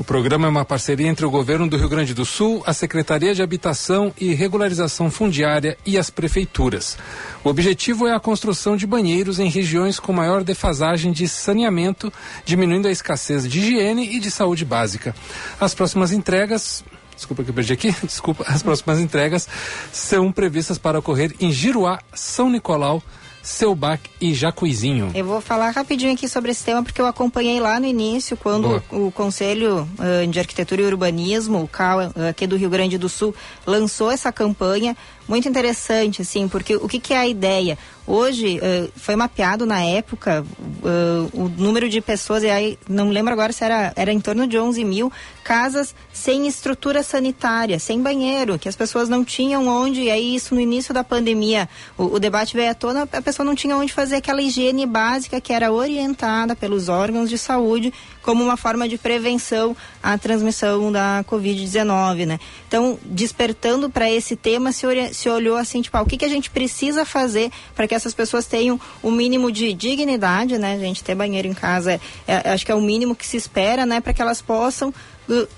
O 0.00 0.04
programa 0.04 0.46
é 0.46 0.50
uma 0.50 0.64
parceria 0.64 1.08
entre 1.08 1.26
o 1.26 1.30
governo 1.30 1.68
do 1.68 1.76
Rio 1.76 1.86
Grande 1.86 2.14
do 2.14 2.24
Sul, 2.24 2.62
a 2.64 2.72
Secretaria 2.72 3.34
de 3.34 3.42
Habitação 3.42 4.14
e 4.18 4.32
Regularização 4.32 5.10
Fundiária 5.10 5.76
e 5.84 5.98
as 5.98 6.08
prefeituras. 6.08 6.96
O 7.44 7.50
objetivo 7.50 8.06
é 8.06 8.14
a 8.14 8.18
construção 8.18 8.78
de 8.78 8.86
banheiros 8.86 9.38
em 9.38 9.50
regiões 9.50 10.00
com 10.00 10.10
maior 10.10 10.42
defasagem 10.42 11.12
de 11.12 11.28
saneamento, 11.28 12.10
diminuindo 12.46 12.88
a 12.88 12.90
escassez 12.90 13.46
de 13.46 13.60
higiene 13.60 14.16
e 14.16 14.18
de 14.18 14.30
saúde 14.30 14.64
básica. 14.64 15.14
As 15.60 15.74
próximas 15.74 16.12
entregas 16.12 16.82
desculpa 17.14 17.44
que 17.44 17.50
eu 17.50 17.54
perdi 17.54 17.74
aqui, 17.74 17.94
desculpa, 18.02 18.42
as 18.48 18.62
próximas 18.62 18.98
entregas 19.00 19.46
são 19.92 20.32
previstas 20.32 20.78
para 20.78 20.98
ocorrer 20.98 21.34
em 21.38 21.52
Giruá, 21.52 22.00
São 22.14 22.48
Nicolau, 22.48 23.02
Selbac 23.42 24.10
e 24.20 24.34
Jacuizinho. 24.34 25.10
Eu 25.14 25.24
vou 25.24 25.40
falar 25.40 25.70
rapidinho 25.70 26.12
aqui 26.12 26.28
sobre 26.28 26.50
esse 26.50 26.64
tema 26.64 26.82
porque 26.82 27.00
eu 27.00 27.06
acompanhei 27.06 27.58
lá 27.60 27.80
no 27.80 27.86
início 27.86 28.36
quando 28.36 28.82
o, 28.90 29.06
o, 29.06 29.12
Conselho 29.12 29.88
uh, 29.98 30.26
de 30.26 30.38
Arquitetura 30.38 30.82
e 30.82 30.84
Urbanismo, 30.84 31.62
o 31.62 31.68
CAL, 31.68 32.08
uh, 32.08 32.28
aqui 32.28 32.46
do 32.46 32.56
Rio 32.56 32.70
Grande 32.70 32.98
do 32.98 33.08
Sul, 33.08 33.34
lançou 33.66 34.10
essa 34.10 34.30
campanha 34.30 34.96
muito 35.30 35.48
interessante, 35.48 36.22
assim, 36.22 36.48
porque 36.48 36.74
o 36.74 36.88
que, 36.88 36.98
que 36.98 37.14
é 37.14 37.18
a 37.18 37.28
ideia? 37.28 37.78
Hoje 38.04 38.58
uh, 38.58 38.90
foi 38.96 39.14
mapeado 39.14 39.64
na 39.64 39.80
época 39.80 40.44
uh, 40.58 41.30
o 41.32 41.48
número 41.48 41.88
de 41.88 42.00
pessoas, 42.00 42.42
e 42.42 42.50
aí 42.50 42.76
não 42.88 43.10
lembro 43.10 43.32
agora 43.32 43.52
se 43.52 43.62
era, 43.62 43.92
era 43.94 44.12
em 44.12 44.18
torno 44.18 44.44
de 44.48 44.58
11 44.58 44.84
mil 44.84 45.12
casas 45.44 45.94
sem 46.12 46.48
estrutura 46.48 47.04
sanitária, 47.04 47.78
sem 47.78 48.02
banheiro, 48.02 48.58
que 48.58 48.68
as 48.68 48.74
pessoas 48.74 49.08
não 49.08 49.24
tinham 49.24 49.68
onde, 49.68 50.02
e 50.02 50.10
aí 50.10 50.34
isso 50.34 50.52
no 50.52 50.60
início 50.60 50.92
da 50.92 51.04
pandemia, 51.04 51.68
o, 51.96 52.16
o 52.16 52.18
debate 52.18 52.56
veio 52.56 52.72
à 52.72 52.74
tona, 52.74 53.02
a 53.02 53.22
pessoa 53.22 53.46
não 53.46 53.54
tinha 53.54 53.76
onde 53.76 53.92
fazer 53.92 54.16
aquela 54.16 54.42
higiene 54.42 54.84
básica 54.84 55.40
que 55.40 55.52
era 55.52 55.70
orientada 55.70 56.56
pelos 56.56 56.88
órgãos 56.88 57.30
de 57.30 57.38
saúde 57.38 57.94
como 58.22 58.42
uma 58.42 58.56
forma 58.56 58.88
de 58.88 58.98
prevenção 58.98 59.76
à 60.02 60.16
transmissão 60.18 60.92
da 60.92 61.24
Covid-19, 61.28 62.26
né? 62.26 62.40
Então, 62.66 62.98
despertando 63.04 63.88
para 63.90 64.10
esse 64.10 64.36
tema, 64.36 64.72
se, 64.72 64.86
se 65.12 65.28
olhou 65.28 65.56
assim, 65.56 65.82
tipo, 65.82 65.96
ah, 65.96 66.02
o 66.02 66.06
que, 66.06 66.16
que 66.16 66.24
a 66.24 66.28
gente 66.28 66.50
precisa 66.50 67.04
fazer 67.04 67.50
para 67.74 67.88
que 67.88 67.94
essas 67.94 68.14
pessoas 68.14 68.46
tenham 68.46 68.80
o 69.02 69.10
mínimo 69.10 69.50
de 69.50 69.72
dignidade, 69.72 70.58
né? 70.58 70.74
A 70.74 70.78
gente 70.78 71.02
ter 71.02 71.14
banheiro 71.14 71.48
em 71.48 71.54
casa, 71.54 71.92
é, 71.92 72.00
é, 72.26 72.50
acho 72.52 72.64
que 72.64 72.72
é 72.72 72.74
o 72.74 72.80
mínimo 72.80 73.14
que 73.14 73.26
se 73.26 73.36
espera, 73.36 73.86
né? 73.86 74.00
Para 74.00 74.12
que 74.12 74.22
elas 74.22 74.40
possam 74.40 74.92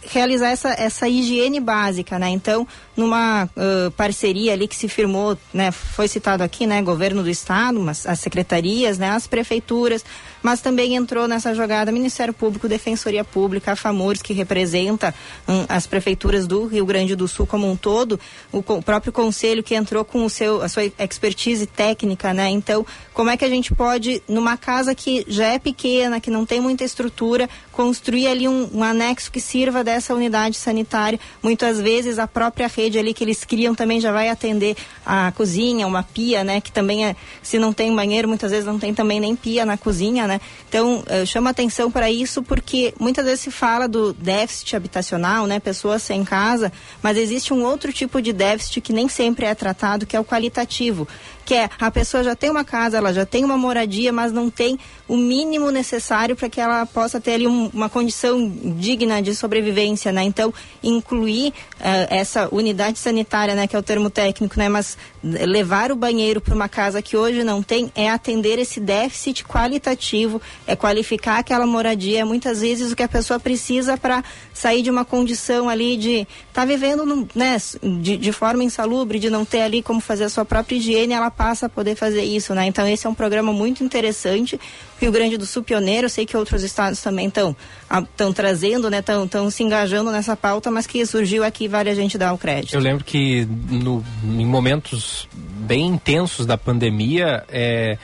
realizar 0.02 0.50
essa, 0.50 0.70
essa 0.70 1.08
higiene 1.08 1.58
básica, 1.58 2.18
né? 2.18 2.28
Então, 2.28 2.66
numa 2.96 3.44
uh, 3.44 3.90
parceria 3.92 4.52
ali 4.52 4.68
que 4.68 4.76
se 4.76 4.86
firmou, 4.86 5.36
né? 5.52 5.70
Foi 5.72 6.06
citado 6.06 6.42
aqui, 6.42 6.66
né? 6.66 6.82
Governo 6.82 7.22
do 7.22 7.30
Estado, 7.30 7.80
mas 7.80 8.06
as 8.06 8.20
secretarias, 8.20 8.98
né? 8.98 9.10
As 9.10 9.26
prefeituras, 9.26 10.04
mas 10.42 10.60
também 10.60 10.94
entrou 10.94 11.26
nessa 11.26 11.54
jogada 11.54 11.90
Ministério 11.90 12.34
Público, 12.34 12.68
Defensoria 12.68 13.24
Pública, 13.24 13.72
a 13.72 13.76
FAMURS, 13.76 14.20
que 14.20 14.34
representa 14.34 15.14
um, 15.48 15.64
as 15.68 15.86
prefeituras 15.86 16.46
do 16.46 16.66
Rio 16.66 16.84
Grande 16.84 17.16
do 17.16 17.26
Sul 17.26 17.46
como 17.46 17.70
um 17.70 17.76
todo, 17.76 18.20
o, 18.52 18.58
o, 18.58 18.82
próprio 18.82 19.12
conselho 19.12 19.62
que 19.62 19.74
entrou 19.74 20.04
com 20.04 20.24
o 20.24 20.30
seu, 20.30 20.60
a 20.60 20.68
sua 20.68 20.84
expertise 20.98 21.66
técnica, 21.66 22.34
né? 22.34 22.50
Então, 22.50 22.84
como 23.14 23.30
é 23.30 23.36
que 23.36 23.44
a 23.44 23.48
gente 23.48 23.74
pode, 23.74 24.22
numa 24.28 24.56
casa 24.56 24.94
que 24.94 25.24
já 25.28 25.46
é 25.46 25.58
pequena, 25.58 26.20
que 26.20 26.30
não 26.30 26.44
tem 26.44 26.60
muita 26.60 26.84
estrutura, 26.84 27.48
construir 27.70 28.26
ali 28.26 28.46
um, 28.46 28.68
um 28.74 28.82
anexo 28.82 29.30
que 29.30 29.40
se 29.40 29.61
sirva 29.62 29.84
dessa 29.84 30.12
unidade 30.12 30.56
sanitária. 30.56 31.20
Muitas 31.40 31.80
vezes 31.80 32.18
a 32.18 32.26
própria 32.26 32.66
rede 32.66 32.98
ali 32.98 33.14
que 33.14 33.22
eles 33.22 33.44
criam 33.44 33.76
também 33.76 34.00
já 34.00 34.10
vai 34.10 34.28
atender 34.28 34.76
a 35.06 35.30
cozinha, 35.32 35.86
uma 35.86 36.02
pia, 36.02 36.42
né? 36.42 36.60
Que 36.60 36.72
também 36.72 37.06
é, 37.06 37.14
se 37.42 37.60
não 37.60 37.72
tem 37.72 37.94
banheiro, 37.94 38.26
muitas 38.26 38.50
vezes 38.50 38.66
não 38.66 38.78
tem 38.78 38.92
também 38.92 39.20
nem 39.20 39.36
pia 39.36 39.64
na 39.64 39.76
cozinha, 39.76 40.26
né? 40.26 40.40
Então, 40.68 41.04
eu 41.08 41.24
chamo 41.24 41.48
atenção 41.48 41.92
para 41.92 42.10
isso 42.10 42.42
porque 42.42 42.92
muitas 42.98 43.24
vezes 43.24 43.40
se 43.40 43.50
fala 43.52 43.86
do 43.86 44.12
déficit 44.12 44.74
habitacional, 44.74 45.46
né? 45.46 45.60
Pessoas 45.60 46.02
sem 46.02 46.24
casa, 46.24 46.72
mas 47.00 47.16
existe 47.16 47.54
um 47.54 47.62
outro 47.62 47.92
tipo 47.92 48.20
de 48.20 48.32
déficit 48.32 48.80
que 48.80 48.92
nem 48.92 49.08
sempre 49.08 49.46
é 49.46 49.54
tratado, 49.54 50.06
que 50.06 50.16
é 50.16 50.20
o 50.20 50.24
qualitativo 50.24 51.06
que 51.44 51.54
é 51.54 51.68
a 51.80 51.90
pessoa 51.90 52.22
já 52.22 52.34
tem 52.34 52.50
uma 52.50 52.64
casa, 52.64 52.98
ela 52.98 53.12
já 53.12 53.26
tem 53.26 53.44
uma 53.44 53.56
moradia, 53.56 54.12
mas 54.12 54.32
não 54.32 54.50
tem 54.50 54.78
o 55.08 55.16
mínimo 55.16 55.70
necessário 55.70 56.34
para 56.34 56.48
que 56.48 56.60
ela 56.60 56.86
possa 56.86 57.20
ter 57.20 57.34
ali 57.34 57.46
um, 57.46 57.70
uma 57.72 57.88
condição 57.88 58.50
digna 58.78 59.20
de 59.20 59.34
sobrevivência, 59.34 60.12
né? 60.12 60.22
Então, 60.22 60.54
incluir 60.82 61.48
uh, 61.48 62.08
essa 62.08 62.48
unidade 62.52 62.98
sanitária, 62.98 63.54
né, 63.54 63.66
que 63.66 63.76
é 63.76 63.78
o 63.78 63.82
termo 63.82 64.08
técnico, 64.08 64.58
né, 64.58 64.68
mas 64.68 64.96
levar 65.22 65.92
o 65.92 65.96
banheiro 65.96 66.40
para 66.40 66.54
uma 66.54 66.68
casa 66.68 67.00
que 67.00 67.16
hoje 67.16 67.44
não 67.44 67.62
tem 67.62 67.92
é 67.94 68.10
atender 68.10 68.58
esse 68.58 68.80
déficit 68.80 69.44
qualitativo, 69.44 70.40
é 70.66 70.74
qualificar 70.74 71.38
aquela 71.38 71.66
moradia, 71.66 72.20
é 72.20 72.24
muitas 72.24 72.60
vezes 72.60 72.90
o 72.90 72.96
que 72.96 73.02
a 73.02 73.08
pessoa 73.08 73.38
precisa 73.38 73.96
para 73.96 74.24
sair 74.52 74.82
de 74.82 74.90
uma 74.90 75.04
condição 75.04 75.68
ali 75.68 75.96
de 75.96 76.20
estar 76.20 76.62
tá 76.62 76.64
vivendo, 76.64 77.04
no, 77.04 77.28
né, 77.34 77.56
de, 78.00 78.16
de 78.16 78.32
forma 78.32 78.64
insalubre, 78.64 79.18
de 79.18 79.30
não 79.30 79.44
ter 79.44 79.62
ali 79.62 79.82
como 79.82 80.00
fazer 80.00 80.24
a 80.24 80.28
sua 80.28 80.44
própria 80.44 80.76
higiene, 80.76 81.12
ela 81.12 81.30
passa 81.32 81.66
a 81.66 81.68
poder 81.68 81.96
fazer 81.96 82.22
isso, 82.22 82.54
né? 82.54 82.66
Então 82.66 82.86
esse 82.86 83.06
é 83.06 83.10
um 83.10 83.14
programa 83.14 83.52
muito 83.52 83.82
interessante. 83.82 84.60
Rio 85.00 85.10
Grande 85.10 85.36
do 85.36 85.46
Sul 85.46 85.62
pioneiro, 85.62 86.08
sei 86.08 86.24
que 86.24 86.36
outros 86.36 86.62
estados 86.62 87.00
também 87.00 87.26
estão 87.26 87.56
estão 87.90 88.32
trazendo, 88.32 88.88
né? 88.88 88.98
Estão 88.98 89.50
se 89.50 89.62
engajando 89.62 90.10
nessa 90.10 90.36
pauta, 90.36 90.70
mas 90.70 90.86
que 90.86 91.04
surgiu 91.04 91.42
aqui 91.42 91.66
vale 91.66 91.90
a 91.90 91.94
gente 91.94 92.16
dar 92.16 92.32
o 92.32 92.38
crédito. 92.38 92.74
Eu 92.74 92.80
lembro 92.80 93.04
que 93.04 93.46
no, 93.68 94.04
em 94.24 94.46
momentos 94.46 95.28
bem 95.32 95.86
intensos 95.86 96.44
da 96.46 96.58
pandemia, 96.58 97.44
é, 97.48 97.98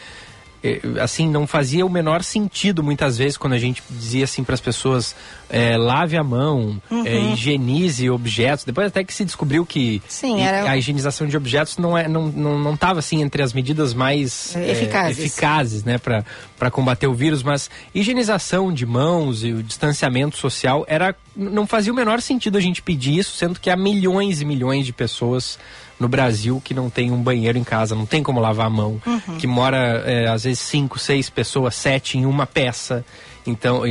é, 0.63 0.81
assim 1.01 1.29
não 1.29 1.47
fazia 1.47 1.87
o 1.87 1.91
menor 1.91 2.23
sentido 2.23 2.83
muitas 2.83 3.17
vezes 3.17 3.37
quando 3.37 3.53
a 3.53 3.59
gente 3.59 3.83
dizia 3.91 4.25
assim 4.25 4.43
para 4.43 4.55
as 4.55 4.61
pessoas 4.61 5.15
é, 5.51 5.77
lave 5.77 6.16
a 6.16 6.23
mão, 6.23 6.81
uhum. 6.91 7.07
é, 7.07 7.33
higienize 7.33 8.09
objetos. 8.11 8.65
Depois 8.65 8.89
até 8.89 9.03
que 9.03 9.12
se 9.12 9.25
descobriu 9.25 9.65
que 9.65 10.03
Sim, 10.09 10.41
era... 10.41 10.70
a 10.70 10.77
higienização 10.77 11.27
de 11.27 11.37
objetos 11.37 11.79
não 11.79 11.97
é 11.97 12.07
não 12.07 12.27
não, 12.27 12.59
não 12.59 12.77
tava 12.77 12.99
assim 12.99 13.23
entre 13.23 13.43
as 13.43 13.53
medidas 13.53 13.95
mais 13.95 14.55
é, 14.55 14.70
eficazes, 14.70 15.25
eficazes 15.25 15.85
né, 15.85 15.99
para 15.99 16.70
combater 16.70 17.07
o 17.07 17.15
vírus, 17.15 17.43
mas 17.43 17.70
higienização 17.95 18.73
de 18.73 18.85
mãos 18.85 19.43
e 19.43 19.53
o 19.53 19.62
distanciamento 19.62 20.37
social 20.37 20.85
era 20.89 21.15
não 21.35 21.66
fazia 21.66 21.93
o 21.93 21.97
menor 21.97 22.20
sentido 22.20 22.59
a 22.59 22.61
gente 22.61 22.83
pedir 22.83 23.19
isso, 23.19 23.37
sendo 23.37 23.61
que 23.61 23.70
há 23.70 23.77
milhões 23.77 24.41
e 24.41 24.45
milhões 24.45 24.85
de 24.85 24.93
pessoas 24.93 25.59
no 25.99 26.09
Brasil 26.09 26.61
que 26.65 26.75
não 26.75 26.89
tem 26.89 27.11
um 27.11 27.23
banheiro 27.23 27.59
em 27.59 27.65
casa, 27.65 27.95
não 27.95 28.07
tem 28.07 28.23
como 28.23 28.41
lavar 28.41 28.66
a 28.66 28.70
mão, 28.70 29.01
uhum. 29.05 29.37
que 29.39 29.47
mora 29.47 30.03
é, 30.07 30.29
às 30.29 30.45
vezes 30.45 30.61
cinco, 30.61 30.99
seis 30.99 31.29
pessoas, 31.29 31.75
sete 31.75 32.19
em 32.19 32.27
uma 32.27 32.47
peça. 32.47 33.05
Então, 33.51 33.83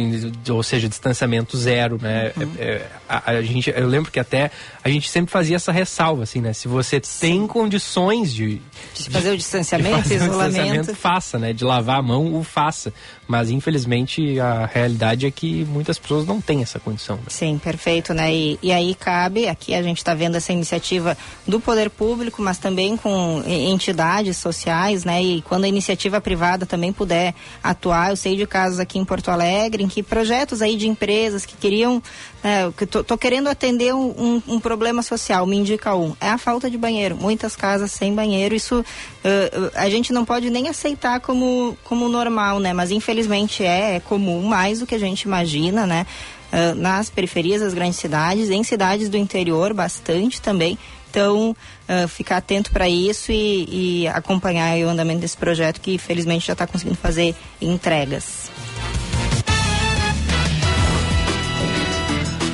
ou 0.49 0.63
seja, 0.63 0.87
distanciamento 0.87 1.57
zero, 1.57 1.97
né? 2.01 2.31
Uhum. 2.37 2.51
É, 2.57 2.63
é, 2.63 2.87
a, 3.07 3.31
a, 3.31 3.41
gente, 3.41 3.73
eu 3.75 3.87
lembro 3.87 4.11
que 4.11 4.19
até 4.19 4.51
a 4.83 4.89
gente 4.89 5.09
sempre 5.09 5.31
fazia 5.31 5.55
essa 5.55 5.71
ressalva, 5.71 6.23
assim, 6.23 6.41
né? 6.41 6.53
Se 6.53 6.67
você 6.67 6.99
Sim. 7.03 7.19
tem 7.19 7.47
condições 7.47 8.33
de, 8.33 8.61
de 8.93 9.09
fazer 9.09 9.31
o 9.31 9.37
distanciamento, 9.37 9.97
de 9.97 10.03
fazer 10.03 10.15
isolamento, 10.15 10.43
o 10.43 10.49
distanciamento, 10.49 10.95
faça, 10.95 11.39
né? 11.39 11.53
De 11.53 11.63
lavar 11.63 11.99
a 11.99 12.01
mão, 12.01 12.35
o 12.35 12.43
faça. 12.43 12.93
Mas 13.27 13.49
infelizmente 13.49 14.39
a 14.39 14.65
realidade 14.65 15.25
é 15.25 15.31
que 15.31 15.65
muitas 15.65 15.99
pessoas 15.99 16.25
não 16.25 16.39
têm 16.39 16.61
essa 16.61 16.79
condição. 16.79 17.17
Né? 17.17 17.23
Sim, 17.27 17.57
perfeito, 17.57 18.13
né? 18.13 18.33
E, 18.33 18.59
e 18.61 18.71
aí 18.71 18.95
cabe, 18.95 19.47
aqui 19.47 19.73
a 19.73 19.83
gente 19.83 19.97
está 19.97 20.13
vendo 20.13 20.35
essa 20.35 20.53
iniciativa 20.53 21.17
do 21.45 21.59
poder 21.59 21.89
público, 21.89 22.41
mas 22.41 22.57
também 22.57 22.95
com 22.95 23.43
entidades 23.45 24.37
sociais, 24.37 25.03
né? 25.03 25.21
E 25.21 25.41
quando 25.41 25.65
a 25.65 25.67
iniciativa 25.67 26.21
privada 26.21 26.65
também 26.65 26.93
puder 26.93 27.33
atuar, 27.61 28.11
eu 28.11 28.15
sei 28.15 28.35
de 28.35 28.47
casos 28.47 28.79
aqui 28.79 28.97
em 28.97 29.05
Porto 29.05 29.29
Alegre 29.29 29.83
em 29.83 29.87
que 29.87 30.01
projetos 30.01 30.61
aí 30.61 30.77
de 30.77 30.87
empresas 30.87 31.45
que 31.45 31.57
queriam, 31.57 32.01
é, 32.43 32.71
que 32.77 32.85
tô, 32.85 33.03
tô, 33.03 33.17
querendo 33.17 33.47
atender 33.47 33.93
um, 33.93 34.09
um, 34.09 34.43
um, 34.47 34.59
problema 34.59 35.01
social, 35.01 35.45
me 35.45 35.57
indica 35.57 35.95
um, 35.95 36.15
é 36.21 36.29
a 36.29 36.37
falta 36.37 36.69
de 36.69 36.77
banheiro. 36.77 37.15
Muitas 37.15 37.55
casas 37.55 37.91
sem 37.91 38.13
banheiro, 38.13 38.53
isso 38.53 38.79
uh, 38.79 39.71
a 39.73 39.89
gente 39.89 40.13
não 40.13 40.23
pode 40.23 40.49
nem 40.49 40.69
aceitar 40.69 41.19
como, 41.19 41.77
como 41.83 42.07
normal, 42.07 42.59
né? 42.59 42.73
Mas 42.73 42.91
infelizmente 42.91 43.63
é, 43.63 43.95
é 43.95 43.99
comum, 43.99 44.43
mais 44.43 44.79
do 44.79 44.85
que 44.85 44.95
a 44.95 44.99
gente 44.99 45.23
imagina, 45.23 45.87
né? 45.87 46.05
Uh, 46.53 46.75
nas 46.75 47.09
periferias 47.09 47.61
das 47.61 47.73
grandes 47.73 47.97
cidades, 47.97 48.49
em 48.49 48.63
cidades 48.63 49.09
do 49.09 49.17
interior, 49.17 49.73
bastante 49.73 50.41
também. 50.41 50.77
Então, 51.09 51.51
uh, 51.89 52.07
ficar 52.07 52.37
atento 52.37 52.71
para 52.71 52.87
isso 52.87 53.31
e, 53.31 54.03
e, 54.03 54.07
acompanhar 54.07 54.77
o 54.85 54.89
andamento 54.89 55.21
desse 55.21 55.35
projeto 55.35 55.81
que, 55.81 55.97
felizmente, 55.97 56.45
já 56.45 56.53
está 56.53 56.67
conseguindo 56.67 56.97
fazer 56.97 57.35
entregas. 57.59 58.51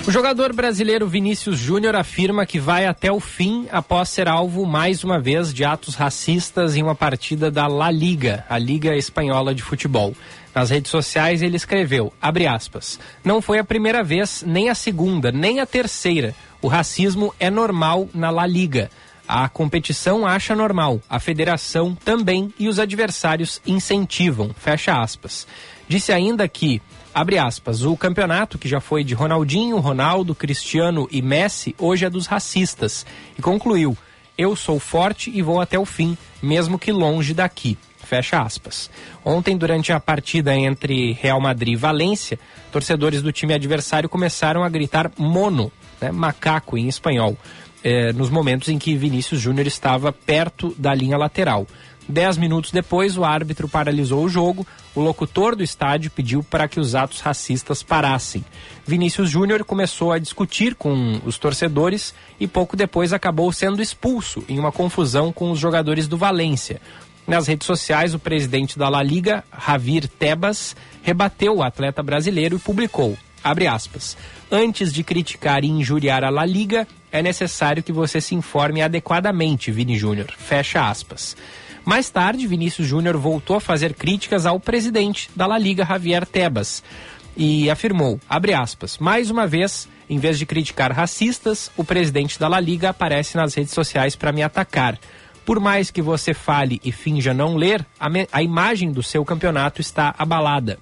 O 0.05 0.11
jogador 0.11 0.51
brasileiro 0.51 1.07
Vinícius 1.07 1.57
Júnior 1.57 1.95
afirma 1.95 2.45
que 2.45 2.59
vai 2.59 2.85
até 2.85 3.09
o 3.09 3.21
fim 3.21 3.67
após 3.71 4.09
ser 4.09 4.27
alvo 4.27 4.65
mais 4.65 5.01
uma 5.01 5.17
vez 5.17 5.53
de 5.53 5.63
atos 5.63 5.95
racistas 5.95 6.75
em 6.75 6.83
uma 6.83 6.93
partida 6.93 7.49
da 7.49 7.67
La 7.67 7.89
Liga, 7.89 8.45
a 8.49 8.57
Liga 8.57 8.97
Espanhola 8.97 9.55
de 9.55 9.63
Futebol. 9.63 10.13
Nas 10.53 10.69
redes 10.69 10.91
sociais 10.91 11.41
ele 11.41 11.55
escreveu, 11.55 12.11
aspas, 12.21 12.99
não 13.23 13.41
foi 13.41 13.59
a 13.59 13.63
primeira 13.63 14.03
vez, 14.03 14.43
nem 14.45 14.69
a 14.69 14.75
segunda, 14.75 15.31
nem 15.31 15.61
a 15.61 15.65
terceira. 15.65 16.35
O 16.61 16.67
racismo 16.67 17.33
é 17.39 17.49
normal 17.49 18.09
na 18.13 18.29
La 18.29 18.45
Liga. 18.45 18.91
A 19.25 19.47
competição 19.47 20.27
acha 20.27 20.53
normal, 20.53 21.01
a 21.09 21.17
federação 21.17 21.95
também 21.95 22.53
e 22.59 22.67
os 22.67 22.77
adversários 22.77 23.61
incentivam, 23.65 24.53
fecha 24.53 25.01
aspas. 25.01 25.47
Disse 25.87 26.11
ainda 26.11 26.45
que 26.47 26.81
Abre 27.13 27.37
aspas, 27.37 27.83
o 27.83 27.95
campeonato 27.95 28.57
que 28.57 28.67
já 28.67 28.79
foi 28.79 29.03
de 29.03 29.13
Ronaldinho, 29.13 29.77
Ronaldo, 29.77 30.33
Cristiano 30.33 31.07
e 31.11 31.21
Messi, 31.21 31.75
hoje 31.77 32.05
é 32.05 32.09
dos 32.09 32.25
racistas. 32.25 33.05
E 33.37 33.41
concluiu, 33.41 33.95
eu 34.35 34.55
sou 34.55 34.79
forte 34.79 35.29
e 35.31 35.39
vou 35.43 35.61
até 35.61 35.77
o 35.77 35.85
fim, 35.85 36.17
mesmo 36.41 36.79
que 36.79 36.91
longe 36.91 37.35
daqui. 37.35 37.77
Fecha 38.03 38.41
aspas. 38.41 38.89
Ontem, 39.23 39.55
durante 39.55 39.93
a 39.93 39.99
partida 39.99 40.55
entre 40.55 41.13
Real 41.13 41.39
Madrid 41.39 41.73
e 41.73 41.77
Valência, 41.77 42.39
torcedores 42.71 43.21
do 43.21 43.31
time 43.31 43.53
adversário 43.53 44.09
começaram 44.09 44.63
a 44.63 44.69
gritar 44.69 45.11
mono, 45.15 45.71
né, 46.01 46.11
macaco 46.11 46.77
em 46.79 46.87
espanhol, 46.87 47.37
eh, 47.83 48.11
nos 48.13 48.31
momentos 48.31 48.69
em 48.69 48.79
que 48.79 48.95
Vinícius 48.95 49.39
Júnior 49.39 49.67
estava 49.67 50.11
perto 50.11 50.73
da 50.79 50.95
linha 50.95 51.17
lateral. 51.17 51.67
Dez 52.07 52.37
minutos 52.37 52.71
depois, 52.71 53.17
o 53.17 53.23
árbitro 53.23 53.67
paralisou 53.67 54.23
o 54.23 54.29
jogo. 54.29 54.67
O 54.93 54.99
locutor 54.99 55.55
do 55.55 55.63
estádio 55.63 56.11
pediu 56.11 56.43
para 56.43 56.67
que 56.67 56.79
os 56.79 56.95
atos 56.95 57.21
racistas 57.21 57.81
parassem. 57.81 58.43
Vinícius 58.85 59.29
Júnior 59.29 59.63
começou 59.63 60.11
a 60.11 60.19
discutir 60.19 60.75
com 60.75 61.21
os 61.25 61.37
torcedores 61.37 62.13
e 62.39 62.47
pouco 62.47 62.75
depois 62.75 63.13
acabou 63.13 63.51
sendo 63.53 63.81
expulso 63.81 64.43
em 64.49 64.59
uma 64.59 64.71
confusão 64.71 65.31
com 65.31 65.49
os 65.49 65.59
jogadores 65.59 66.07
do 66.07 66.17
Valência. 66.17 66.81
Nas 67.25 67.47
redes 67.47 67.65
sociais, 67.65 68.13
o 68.13 68.19
presidente 68.19 68.77
da 68.77 68.89
La 68.89 69.01
Liga, 69.01 69.43
Javier 69.65 70.07
Tebas, 70.07 70.75
rebateu 71.01 71.55
o 71.55 71.63
atleta 71.63 72.03
brasileiro 72.03 72.57
e 72.57 72.59
publicou, 72.59 73.17
abre 73.41 73.65
aspas, 73.65 74.17
antes 74.51 74.91
de 74.91 75.05
criticar 75.05 75.63
e 75.63 75.69
injuriar 75.69 76.25
a 76.25 76.29
La 76.29 76.45
Liga, 76.45 76.85
é 77.09 77.21
necessário 77.21 77.81
que 77.81 77.93
você 77.93 78.19
se 78.19 78.35
informe 78.35 78.81
adequadamente, 78.81 79.71
Vini 79.71 79.97
Júnior, 79.97 80.33
fecha 80.37 80.89
aspas. 80.89 81.37
Mais 81.85 82.09
tarde, 82.09 82.47
Vinícius 82.47 82.87
Júnior 82.87 83.17
voltou 83.17 83.57
a 83.57 83.61
fazer 83.61 83.93
críticas 83.93 84.45
ao 84.45 84.59
presidente 84.59 85.29
da 85.35 85.45
La 85.45 85.57
Liga, 85.57 85.85
Javier 85.85 86.25
Tebas, 86.25 86.81
e 87.35 87.69
afirmou, 87.69 88.19
abre 88.29 88.53
aspas, 88.53 88.97
mais 88.97 89.29
uma 89.29 89.45
vez, 89.45 89.89
em 90.09 90.17
vez 90.17 90.39
de 90.39 90.45
criticar 90.45 90.91
racistas, 90.91 91.71
o 91.75 91.83
presidente 91.83 92.39
da 92.39 92.47
La 92.47 92.59
Liga 92.59 92.89
aparece 92.89 93.35
nas 93.35 93.53
redes 93.53 93.73
sociais 93.73 94.15
para 94.15 94.31
me 94.31 94.41
atacar. 94.41 94.97
Por 95.45 95.59
mais 95.59 95.91
que 95.91 96.01
você 96.01 96.33
fale 96.33 96.79
e 96.85 96.91
finja 96.91 97.33
não 97.33 97.55
ler, 97.55 97.85
a, 97.99 98.07
a 98.31 98.41
imagem 98.41 98.91
do 98.91 99.03
seu 99.03 99.25
campeonato 99.25 99.81
está 99.81 100.15
abalada. 100.17 100.79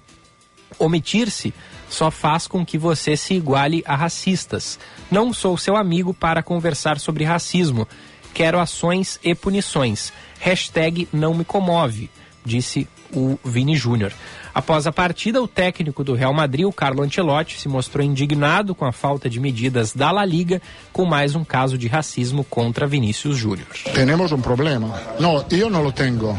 Omitir-se 0.78 1.52
só 1.88 2.10
faz 2.10 2.46
com 2.46 2.64
que 2.64 2.78
você 2.78 3.16
se 3.16 3.34
iguale 3.34 3.82
a 3.84 3.96
racistas. 3.96 4.78
Não 5.10 5.32
sou 5.32 5.58
seu 5.58 5.76
amigo 5.76 6.14
para 6.14 6.42
conversar 6.42 7.00
sobre 7.00 7.24
racismo. 7.24 7.88
Quero 8.32 8.58
ações 8.58 9.18
e 9.22 9.34
punições. 9.34 10.12
Hashtag 10.42 11.08
não 11.12 11.34
me 11.34 11.44
comove, 11.44 12.10
disse 12.44 12.88
o 13.14 13.38
Vini 13.44 13.76
Júnior. 13.76 14.12
Após 14.52 14.88
a 14.88 14.92
partida, 14.92 15.40
o 15.40 15.46
técnico 15.46 16.02
do 16.02 16.14
Real 16.14 16.34
Madrid, 16.34 16.66
o 16.66 16.72
Carlo 16.72 17.04
Ancelotti, 17.04 17.60
se 17.60 17.68
mostrou 17.68 18.04
indignado 18.04 18.74
com 18.74 18.84
a 18.84 18.90
falta 18.90 19.30
de 19.30 19.38
medidas 19.38 19.94
da 19.94 20.10
La 20.10 20.24
Liga, 20.24 20.60
com 20.92 21.04
mais 21.04 21.36
um 21.36 21.44
caso 21.44 21.78
de 21.78 21.86
racismo 21.86 22.42
contra 22.42 22.88
Vinícius 22.88 23.36
Júnior. 23.36 23.68
Temos 23.94 24.32
um 24.32 24.40
problema. 24.40 25.00
Não, 25.20 25.44
eu 25.48 25.70
não 25.70 25.86
o 25.86 25.92
tenho, 25.92 26.36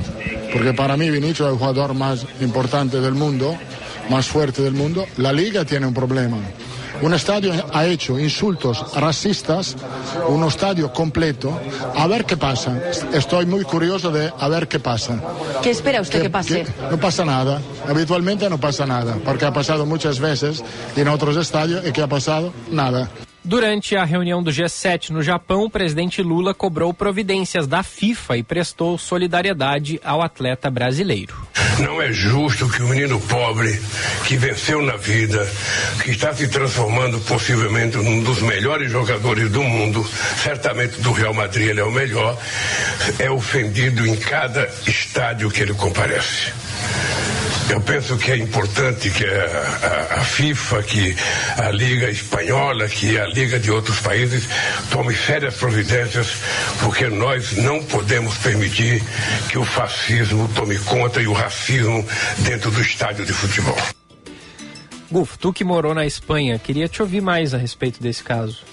porque 0.52 0.74
para 0.74 0.98
mim 0.98 1.10
Vinícius 1.10 1.48
é 1.48 1.52
o 1.52 1.58
jogador 1.58 1.94
mais 1.94 2.26
importante 2.42 2.98
do 2.98 3.16
mundo, 3.16 3.58
mais 4.10 4.28
forte 4.28 4.62
do 4.62 4.72
mundo. 4.74 5.08
La 5.18 5.32
Liga 5.32 5.64
tem 5.64 5.84
um 5.86 5.94
problema. 5.94 6.38
Un 7.04 7.14
estadio 7.14 7.54
ha 7.74 7.86
hecho 7.86 8.18
insultos 8.18 8.94
racistas, 8.96 9.76
un 10.30 10.44
estadio 10.46 10.92
completo, 10.94 11.60
a 11.96 12.08
ver 12.08 12.24
qué 12.26 12.38
pasa. 12.38 12.82
Estoy 13.14 13.46
muy 13.46 13.64
curioso 13.64 14.10
de 14.10 14.32
a 14.40 14.48
ver 14.48 14.68
qué 14.70 14.80
pasa. 14.80 15.20
¿Qué 15.62 15.72
espera 15.72 16.02
usted 16.02 16.22
que, 16.22 16.30
pase? 16.30 16.66
no 16.90 16.98
pasa 16.98 17.26
nada, 17.26 17.62
habitualmente 17.88 18.50
no 18.50 18.58
pasa 18.58 18.86
nada, 18.86 19.18
porque 19.26 19.46
ha 19.46 19.52
pasado 19.52 19.86
muchas 19.86 20.20
veces 20.20 20.64
en 20.96 21.10
otros 21.10 21.36
estadios 21.36 21.86
y 21.86 21.92
que 21.92 22.02
ha 22.02 22.08
pasado 22.08 22.54
nada. 22.72 23.10
Durante 23.46 23.98
a 23.98 24.06
reunião 24.06 24.42
do 24.42 24.52
G7 24.52 25.10
no 25.10 25.22
Japão, 25.22 25.66
o 25.66 25.70
presidente 25.70 26.22
Lula 26.22 26.54
cobrou 26.54 26.94
providências 26.94 27.68
da 27.68 27.84
FIFA 27.84 28.38
e 28.38 28.44
prestou 28.44 28.98
solidariedade 28.98 30.00
ao 30.02 30.22
atleta 30.22 30.72
brasileiro. 30.72 31.36
Não 31.80 32.02
é 32.02 32.14
justo 32.14 32.70
que 32.70 32.82
o 32.82 32.88
menino 32.88 33.20
pobre 33.20 33.82
que 34.26 34.38
venceu 34.38 34.82
na 34.82 34.96
vida, 34.96 35.46
que 36.02 36.12
está 36.12 36.34
se 36.34 36.48
transformando 36.48 37.20
possivelmente 37.20 37.98
num 37.98 38.24
dos 38.24 38.42
melhores 38.42 38.90
jogadores 38.90 39.52
do 39.52 39.62
mundo, 39.62 40.08
certamente 40.42 41.02
do 41.02 41.12
Real 41.12 41.34
Madrid 41.34 41.68
ele 41.68 41.82
é 41.82 41.84
o 41.84 41.92
melhor, 41.92 42.38
é 43.20 43.30
ofendido 43.30 44.08
em 44.08 44.16
cada 44.16 44.70
estádio 44.88 45.52
que 45.52 45.62
ele 45.62 45.74
comparece. 45.74 46.54
Eu 47.70 47.82
penso 47.82 48.18
que 48.18 48.32
é 48.32 48.38
importante 48.38 49.10
que 49.10 49.26
a, 49.26 50.16
a, 50.16 50.20
a, 50.20 50.24
FIFA, 50.24 50.84
que 50.84 51.16
a 51.58 51.72
Liga 51.72 52.10
Espanhola, 52.10 52.88
que 52.88 53.18
a 53.18 53.26
Liga 53.34 53.60
de 53.60 53.72
outros 53.72 54.00
países 54.00 54.48
tome 54.92 55.16
sérias 55.16 55.56
providências, 55.56 56.38
porque 56.80 57.08
nós 57.08 57.54
não 57.54 57.84
podemos 57.84 58.38
permitir 58.38 59.02
que 59.50 59.58
o 59.58 59.66
fascismo 59.66 60.48
tome 60.50 60.78
conta 60.80 61.20
e 61.20 61.28
o 61.28 61.34
racismo 61.34 62.06
dentro 62.40 62.70
do 62.70 62.80
estádio 62.80 63.26
de 63.26 63.34
futebol. 63.34 63.78
Gufo, 65.12 65.38
tu 65.38 65.52
que 65.52 65.64
morou 65.64 65.94
na 65.94 66.06
Espanha, 66.06 66.60
queria 66.60 66.88
te 66.88 67.02
ouvir 67.02 67.22
mais 67.22 67.54
a 67.54 67.58
respeito 67.58 68.02
desse 68.02 68.24
caso. 68.24 68.64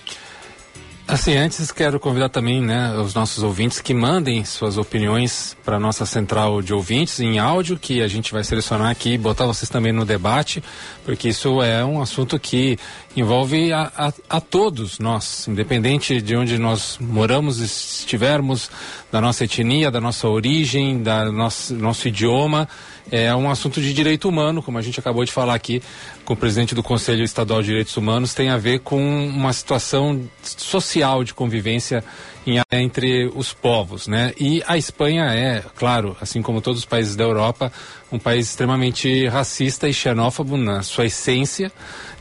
Assim, 1.11 1.37
antes 1.37 1.73
quero 1.73 1.99
convidar 1.99 2.28
também 2.28 2.62
né, 2.62 2.97
os 2.97 3.15
nossos 3.15 3.43
ouvintes 3.43 3.81
que 3.81 3.93
mandem 3.93 4.45
suas 4.45 4.78
opiniões 4.78 5.57
para 5.65 5.74
a 5.74 5.81
nossa 5.81 6.07
central 6.07 6.62
de 6.62 6.73
ouvintes 6.73 7.19
em 7.19 7.41
áudio, 7.41 7.77
que 7.77 8.01
a 8.01 8.07
gente 8.07 8.32
vai 8.32 8.45
selecionar 8.45 8.91
aqui 8.91 9.15
e 9.15 9.19
botar 9.19 9.45
vocês 9.45 9.69
também 9.69 9.93
no 9.93 10.05
debate, 10.05 10.62
porque 11.05 11.31
isso 11.31 11.61
é 11.62 11.85
um 11.85 12.01
assunto 12.01 12.39
que 12.39 12.78
envolve 13.16 13.73
a, 13.73 13.91
a, 13.97 14.12
a 14.37 14.41
todos 14.41 15.01
nós, 15.01 15.49
independente 15.49 16.23
de 16.23 16.37
onde 16.37 16.57
nós 16.59 16.97
moramos, 17.01 17.59
estivermos, 17.59 18.70
da 19.11 19.20
nossa 19.20 19.45
etnia, 19.45 19.91
da 19.91 20.01
nossa 20.01 20.28
origem, 20.28 21.03
da 21.03 21.24
nosso, 21.32 21.74
nosso 21.74 22.07
idioma 22.07 22.69
é 23.11 23.35
um 23.35 23.51
assunto 23.51 23.81
de 23.81 23.93
direito 23.93 24.28
humano, 24.28 24.62
como 24.62 24.78
a 24.78 24.82
gente 24.82 25.01
acabou 25.01 25.24
de 25.24 25.32
falar 25.32 25.55
aqui 25.55 25.82
com 26.24 26.35
o 26.35 26.37
presidente 26.37 26.74
do 26.74 26.82
Conselho 26.82 27.24
Estadual 27.24 27.61
de 27.61 27.69
Direitos 27.69 27.97
Humanos, 27.97 28.35
tem 28.35 28.51
a 28.51 28.57
ver 28.57 28.81
com 28.81 29.27
uma 29.27 29.53
situação 29.53 30.23
social 30.43 31.24
de 31.24 31.35
convivência 31.35 32.05
em, 32.47 32.61
entre 32.70 33.31
os 33.35 33.53
povos, 33.53 34.07
né? 34.07 34.32
E 34.39 34.62
a 34.66 34.78
Espanha 34.78 35.24
é, 35.24 35.62
claro, 35.77 36.16
assim 36.20 36.41
como 36.41 36.61
todos 36.61 36.81
os 36.81 36.87
países 36.87 37.16
da 37.16 37.24
Europa, 37.24 37.73
um 38.12 38.19
país 38.19 38.49
extremamente 38.49 39.27
racista 39.27 39.89
e 39.89 39.93
xenófobo 39.93 40.57
na 40.57 40.82
sua 40.82 41.07
essência, 41.07 41.73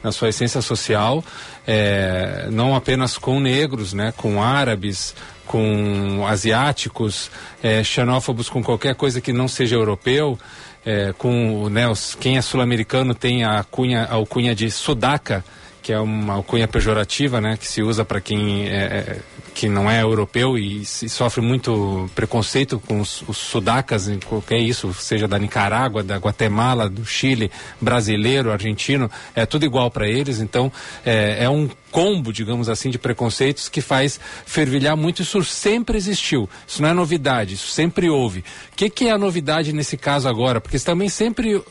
na 0.03 0.11
sua 0.11 0.30
essência 0.30 0.61
social, 0.61 1.24
é, 1.68 2.48
não 2.52 2.76
apenas 2.76 3.18
com 3.18 3.40
negros, 3.40 3.94
né? 3.94 4.14
Com 4.18 4.41
árabes, 4.41 5.14
com 5.45 6.26
asiáticos, 6.28 7.32
é, 7.64 7.84
xenófobos 7.84 8.49
com 8.49 8.64
qualquer 8.64 8.95
coisa 8.95 9.20
que 9.20 9.34
não 9.34 9.48
seja 9.48 9.76
europeu 9.76 10.38
é, 10.85 11.14
com 11.18 11.69
né, 11.69 11.88
os, 11.88 12.15
quem 12.15 12.38
é 12.38 12.41
sul-americano 12.41 13.14
tem 13.14 13.43
a 13.43 13.64
cunha, 13.64 14.03
a 14.03 14.15
alcunha 14.15 14.56
de 14.56 14.69
sudaca, 14.72 15.43
que 15.90 15.94
é 15.94 15.99
uma 15.99 16.36
alcunha 16.36 16.68
pejorativa, 16.68 17.41
né, 17.41 17.57
que 17.57 17.66
se 17.66 17.82
usa 17.82 18.06
para 18.06 18.22
quem 18.22 18.68
é, 18.68 18.76
é, 18.76 19.20
que 19.56 19.68
não 19.68 19.90
é 19.90 20.03
europeu 20.03 20.56
e, 20.56 20.84
e, 20.84 20.86
sofre 20.86 21.41
muito 21.41 22.07
preconceito 22.14 22.80
com 22.80 22.99
os, 22.99 23.24
os 23.28 23.38
sudacas, 23.38 24.07
em 24.07 24.20
qualquer 24.20 24.60
isso, 24.60 24.94
seja 24.94 25.28
da 25.28 25.40
Nicarágua, 25.40 26.03
da 26.03 26.18
Guatemala, 26.18 26.88
do 26.88 27.03
Chile, 27.03 27.49
brasileiro, 27.82 28.52
argentino, 28.52 29.10
é 29.34 29.48
tudo 29.48 29.66
igual 29.66 29.90
para 29.90 30.07
eles. 30.07 30.40
Então 30.40 30.72
é, 31.03 31.45
é 31.45 31.49
um 31.49 31.68
combo, 31.90 32.32
digamos 32.32 32.70
assim, 32.70 32.91
de 32.91 32.99
preconceitos 32.99 33.68
que 33.68 33.82
faz 33.82 34.20
fervilhar 34.45 34.95
muito. 34.95 35.24
Isso 35.24 35.44
sempre 35.44 35.98
existiu. 35.98 36.48
Isso 36.68 36.84
não 36.84 36.90
é 36.90 36.94
novidade, 36.94 37.56
isso 37.56 37.70
sempre 37.70 38.11
houve. 38.11 38.41
O 38.41 38.76
que, 38.76 38.91
que 38.91 39.07
é 39.07 39.11
a 39.11 39.18
novidade 39.18 39.74
nesse 39.74 39.98
caso 39.98 40.30
agora? 40.30 40.61
Porque 40.61 40.78
também 40.78 41.10
sempre 41.10 41.64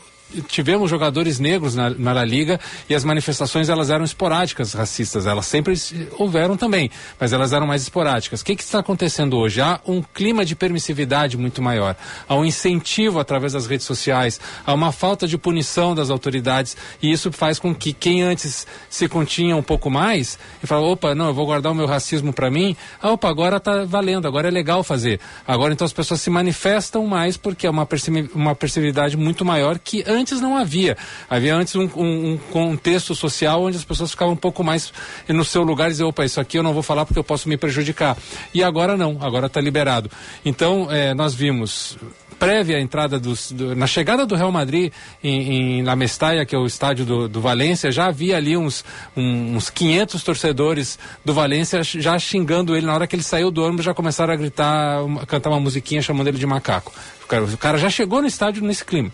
tivemos 0.47 0.89
jogadores 0.89 1.39
negros 1.39 1.75
na, 1.75 1.89
na 1.89 2.23
Liga 2.23 2.59
e 2.87 2.95
as 2.95 3.03
manifestações 3.03 3.69
elas 3.69 3.89
eram 3.89 4.05
esporádicas 4.05 4.73
racistas, 4.73 5.25
elas 5.25 5.45
sempre 5.45 5.73
houveram 6.17 6.55
também, 6.55 6.89
mas 7.19 7.33
elas 7.33 7.53
eram 7.53 7.65
mais 7.65 7.81
esporádicas. 7.81 8.41
O 8.41 8.45
que, 8.45 8.55
que 8.55 8.63
está 8.63 8.79
acontecendo 8.79 9.37
hoje? 9.37 9.61
Há 9.61 9.79
um 9.85 10.01
clima 10.01 10.45
de 10.45 10.55
permissividade 10.55 11.37
muito 11.37 11.61
maior, 11.61 11.95
há 12.27 12.35
um 12.35 12.45
incentivo 12.45 13.19
através 13.19 13.53
das 13.53 13.65
redes 13.65 13.85
sociais, 13.85 14.39
há 14.65 14.73
uma 14.73 14.91
falta 14.91 15.27
de 15.27 15.37
punição 15.37 15.95
das 15.95 16.09
autoridades 16.09 16.77
e 17.01 17.11
isso 17.11 17.31
faz 17.31 17.59
com 17.59 17.73
que 17.73 17.93
quem 17.93 18.21
antes 18.21 18.67
se 18.89 19.07
continha 19.07 19.55
um 19.55 19.63
pouco 19.63 19.89
mais 19.89 20.37
e 20.63 20.67
fala, 20.67 20.85
opa, 20.85 21.15
não, 21.15 21.27
eu 21.27 21.33
vou 21.33 21.45
guardar 21.45 21.71
o 21.71 21.75
meu 21.75 21.87
racismo 21.87 22.31
para 22.31 22.51
mim, 22.51 22.75
ah, 23.01 23.11
opa, 23.11 23.29
agora 23.29 23.57
está 23.57 23.83
valendo, 23.85 24.27
agora 24.27 24.47
é 24.47 24.51
legal 24.51 24.83
fazer. 24.83 25.19
Agora 25.47 25.73
então 25.73 25.85
as 25.85 25.93
pessoas 25.93 26.21
se 26.21 26.29
manifestam 26.29 27.05
mais 27.07 27.37
porque 27.37 27.65
é 27.65 27.69
uma, 27.69 27.87
uma 28.33 28.55
permissividade 28.55 29.17
muito 29.17 29.43
maior 29.43 29.79
que 29.79 30.03
antes 30.07 30.18
antes 30.19 30.39
não 30.39 30.57
havia. 30.57 30.97
Havia 31.29 31.55
antes 31.55 31.75
um, 31.75 31.89
um, 31.95 32.33
um, 32.33 32.37
contexto 32.51 33.15
social 33.15 33.63
onde 33.63 33.77
as 33.77 33.85
pessoas 33.85 34.11
ficavam 34.11 34.33
um 34.33 34.37
pouco 34.37 34.63
mais 34.63 34.93
no 35.27 35.43
seu 35.43 35.63
lugar 35.63 35.87
e 35.87 35.91
diziam, 35.91 36.09
opa, 36.09 36.25
isso 36.25 36.39
aqui 36.39 36.57
eu 36.57 36.63
não 36.63 36.73
vou 36.73 36.83
falar 36.83 37.05
porque 37.05 37.19
eu 37.19 37.23
posso 37.23 37.49
me 37.49 37.57
prejudicar. 37.57 38.17
E 38.53 38.63
agora 38.63 38.95
não, 38.95 39.17
agora 39.21 39.47
está 39.47 39.59
liberado. 39.59 40.09
Então, 40.45 40.87
eh, 40.91 41.13
nós 41.13 41.33
vimos 41.33 41.97
prévia 42.39 42.77
à 42.77 42.79
entrada 42.79 43.19
dos, 43.19 43.51
do, 43.51 43.75
na 43.75 43.85
chegada 43.85 44.25
do 44.25 44.33
Real 44.33 44.51
Madrid 44.51 44.91
em, 45.21 45.79
em 45.79 45.83
La 45.83 45.95
Mestalla, 45.95 46.45
que 46.45 46.55
é 46.55 46.57
o 46.57 46.65
estádio 46.65 47.05
do, 47.05 47.27
do 47.27 47.41
Valência, 47.41 47.91
já 47.91 48.05
havia 48.05 48.37
ali 48.37 48.55
uns, 48.55 48.85
um, 49.15 49.57
uns 49.57 49.69
500 49.69 50.23
torcedores 50.23 50.97
do 51.23 51.33
Valência 51.33 51.83
já 51.83 52.17
xingando 52.17 52.75
ele. 52.75 52.85
Na 52.85 52.93
hora 52.93 53.05
que 53.05 53.15
ele 53.15 53.23
saiu 53.23 53.51
do 53.51 53.61
ônibus, 53.61 53.83
já 53.83 53.93
começaram 53.93 54.33
a 54.33 54.37
gritar, 54.37 55.03
uma, 55.03 55.25
cantar 55.25 55.49
uma 55.49 55.59
musiquinha 55.59 56.01
chamando 56.01 56.29
ele 56.29 56.37
de 56.37 56.45
macaco. 56.45 56.93
O 57.23 57.27
cara, 57.27 57.43
o 57.43 57.57
cara 57.57 57.77
já 57.77 57.89
chegou 57.89 58.21
no 58.21 58.27
estádio 58.27 58.63
nesse 58.63 58.85
clima. 58.85 59.11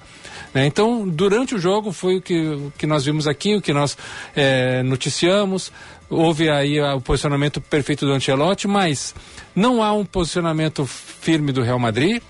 Né? 0.55 0.65
Então, 0.65 1.05
durante 1.05 1.53
o 1.53 1.59
jogo 1.59 1.91
foi 1.91 2.15
o 2.15 2.21
que, 2.21 2.47
o 2.47 2.73
que 2.77 2.87
nós 2.87 3.03
vimos 3.03 3.27
aqui, 3.27 3.55
o 3.55 3.61
que 3.61 3.73
nós 3.73 3.97
é, 4.33 4.81
noticiamos. 4.83 5.71
Houve 6.09 6.49
aí 6.49 6.79
o 6.79 7.01
posicionamento 7.01 7.59
perfeito 7.59 8.05
do 8.05 8.13
Ancelotti, 8.13 8.67
mas 8.67 9.13
não 9.53 9.83
há 9.83 9.91
um 9.91 10.05
posicionamento 10.05 10.85
firme 10.85 11.51
do 11.51 11.61
Real 11.61 11.77
Madrid 11.77 12.21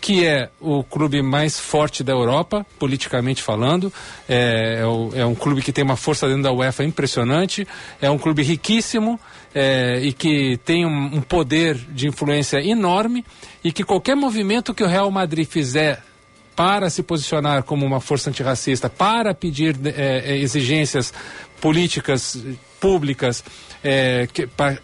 que 0.00 0.24
é 0.24 0.48
o 0.60 0.84
clube 0.84 1.20
mais 1.22 1.58
forte 1.58 2.04
da 2.04 2.12
Europa, 2.12 2.64
politicamente 2.78 3.42
falando. 3.42 3.92
É, 4.28 4.78
é, 4.80 4.86
o, 4.86 5.10
é, 5.12 5.26
um 5.26 5.34
clube 5.34 5.60
que 5.60 5.72
tem 5.72 5.82
uma 5.82 5.96
força 5.96 6.28
dentro 6.28 6.44
da 6.44 6.52
UEFA 6.52 6.84
impressionante. 6.84 7.66
É 8.00 8.08
um 8.08 8.16
clube 8.16 8.42
riquíssimo 8.42 9.18
é, 9.52 9.98
e 10.00 10.12
que 10.12 10.56
tem 10.64 10.86
um, 10.86 11.16
um, 11.16 11.20
poder 11.20 11.74
de 11.74 12.06
influência 12.06 12.58
enorme. 12.64 13.24
E 13.62 13.72
que 13.72 13.82
qualquer 13.82 14.14
movimento 14.14 14.72
que 14.72 14.84
o 14.84 14.86
Real 14.86 15.10
Madrid 15.10 15.48
fizer 15.48 16.00
para 16.58 16.90
se 16.90 17.04
posicionar 17.04 17.62
como 17.62 17.86
uma 17.86 18.00
força 18.00 18.30
antirracista, 18.30 18.90
para 18.90 19.32
pedir 19.32 19.76
é, 19.84 20.36
exigências 20.38 21.14
políticas 21.60 22.36
públicas 22.80 23.44
é, 23.80 24.26
que, 24.32 24.44
para, 24.48 24.76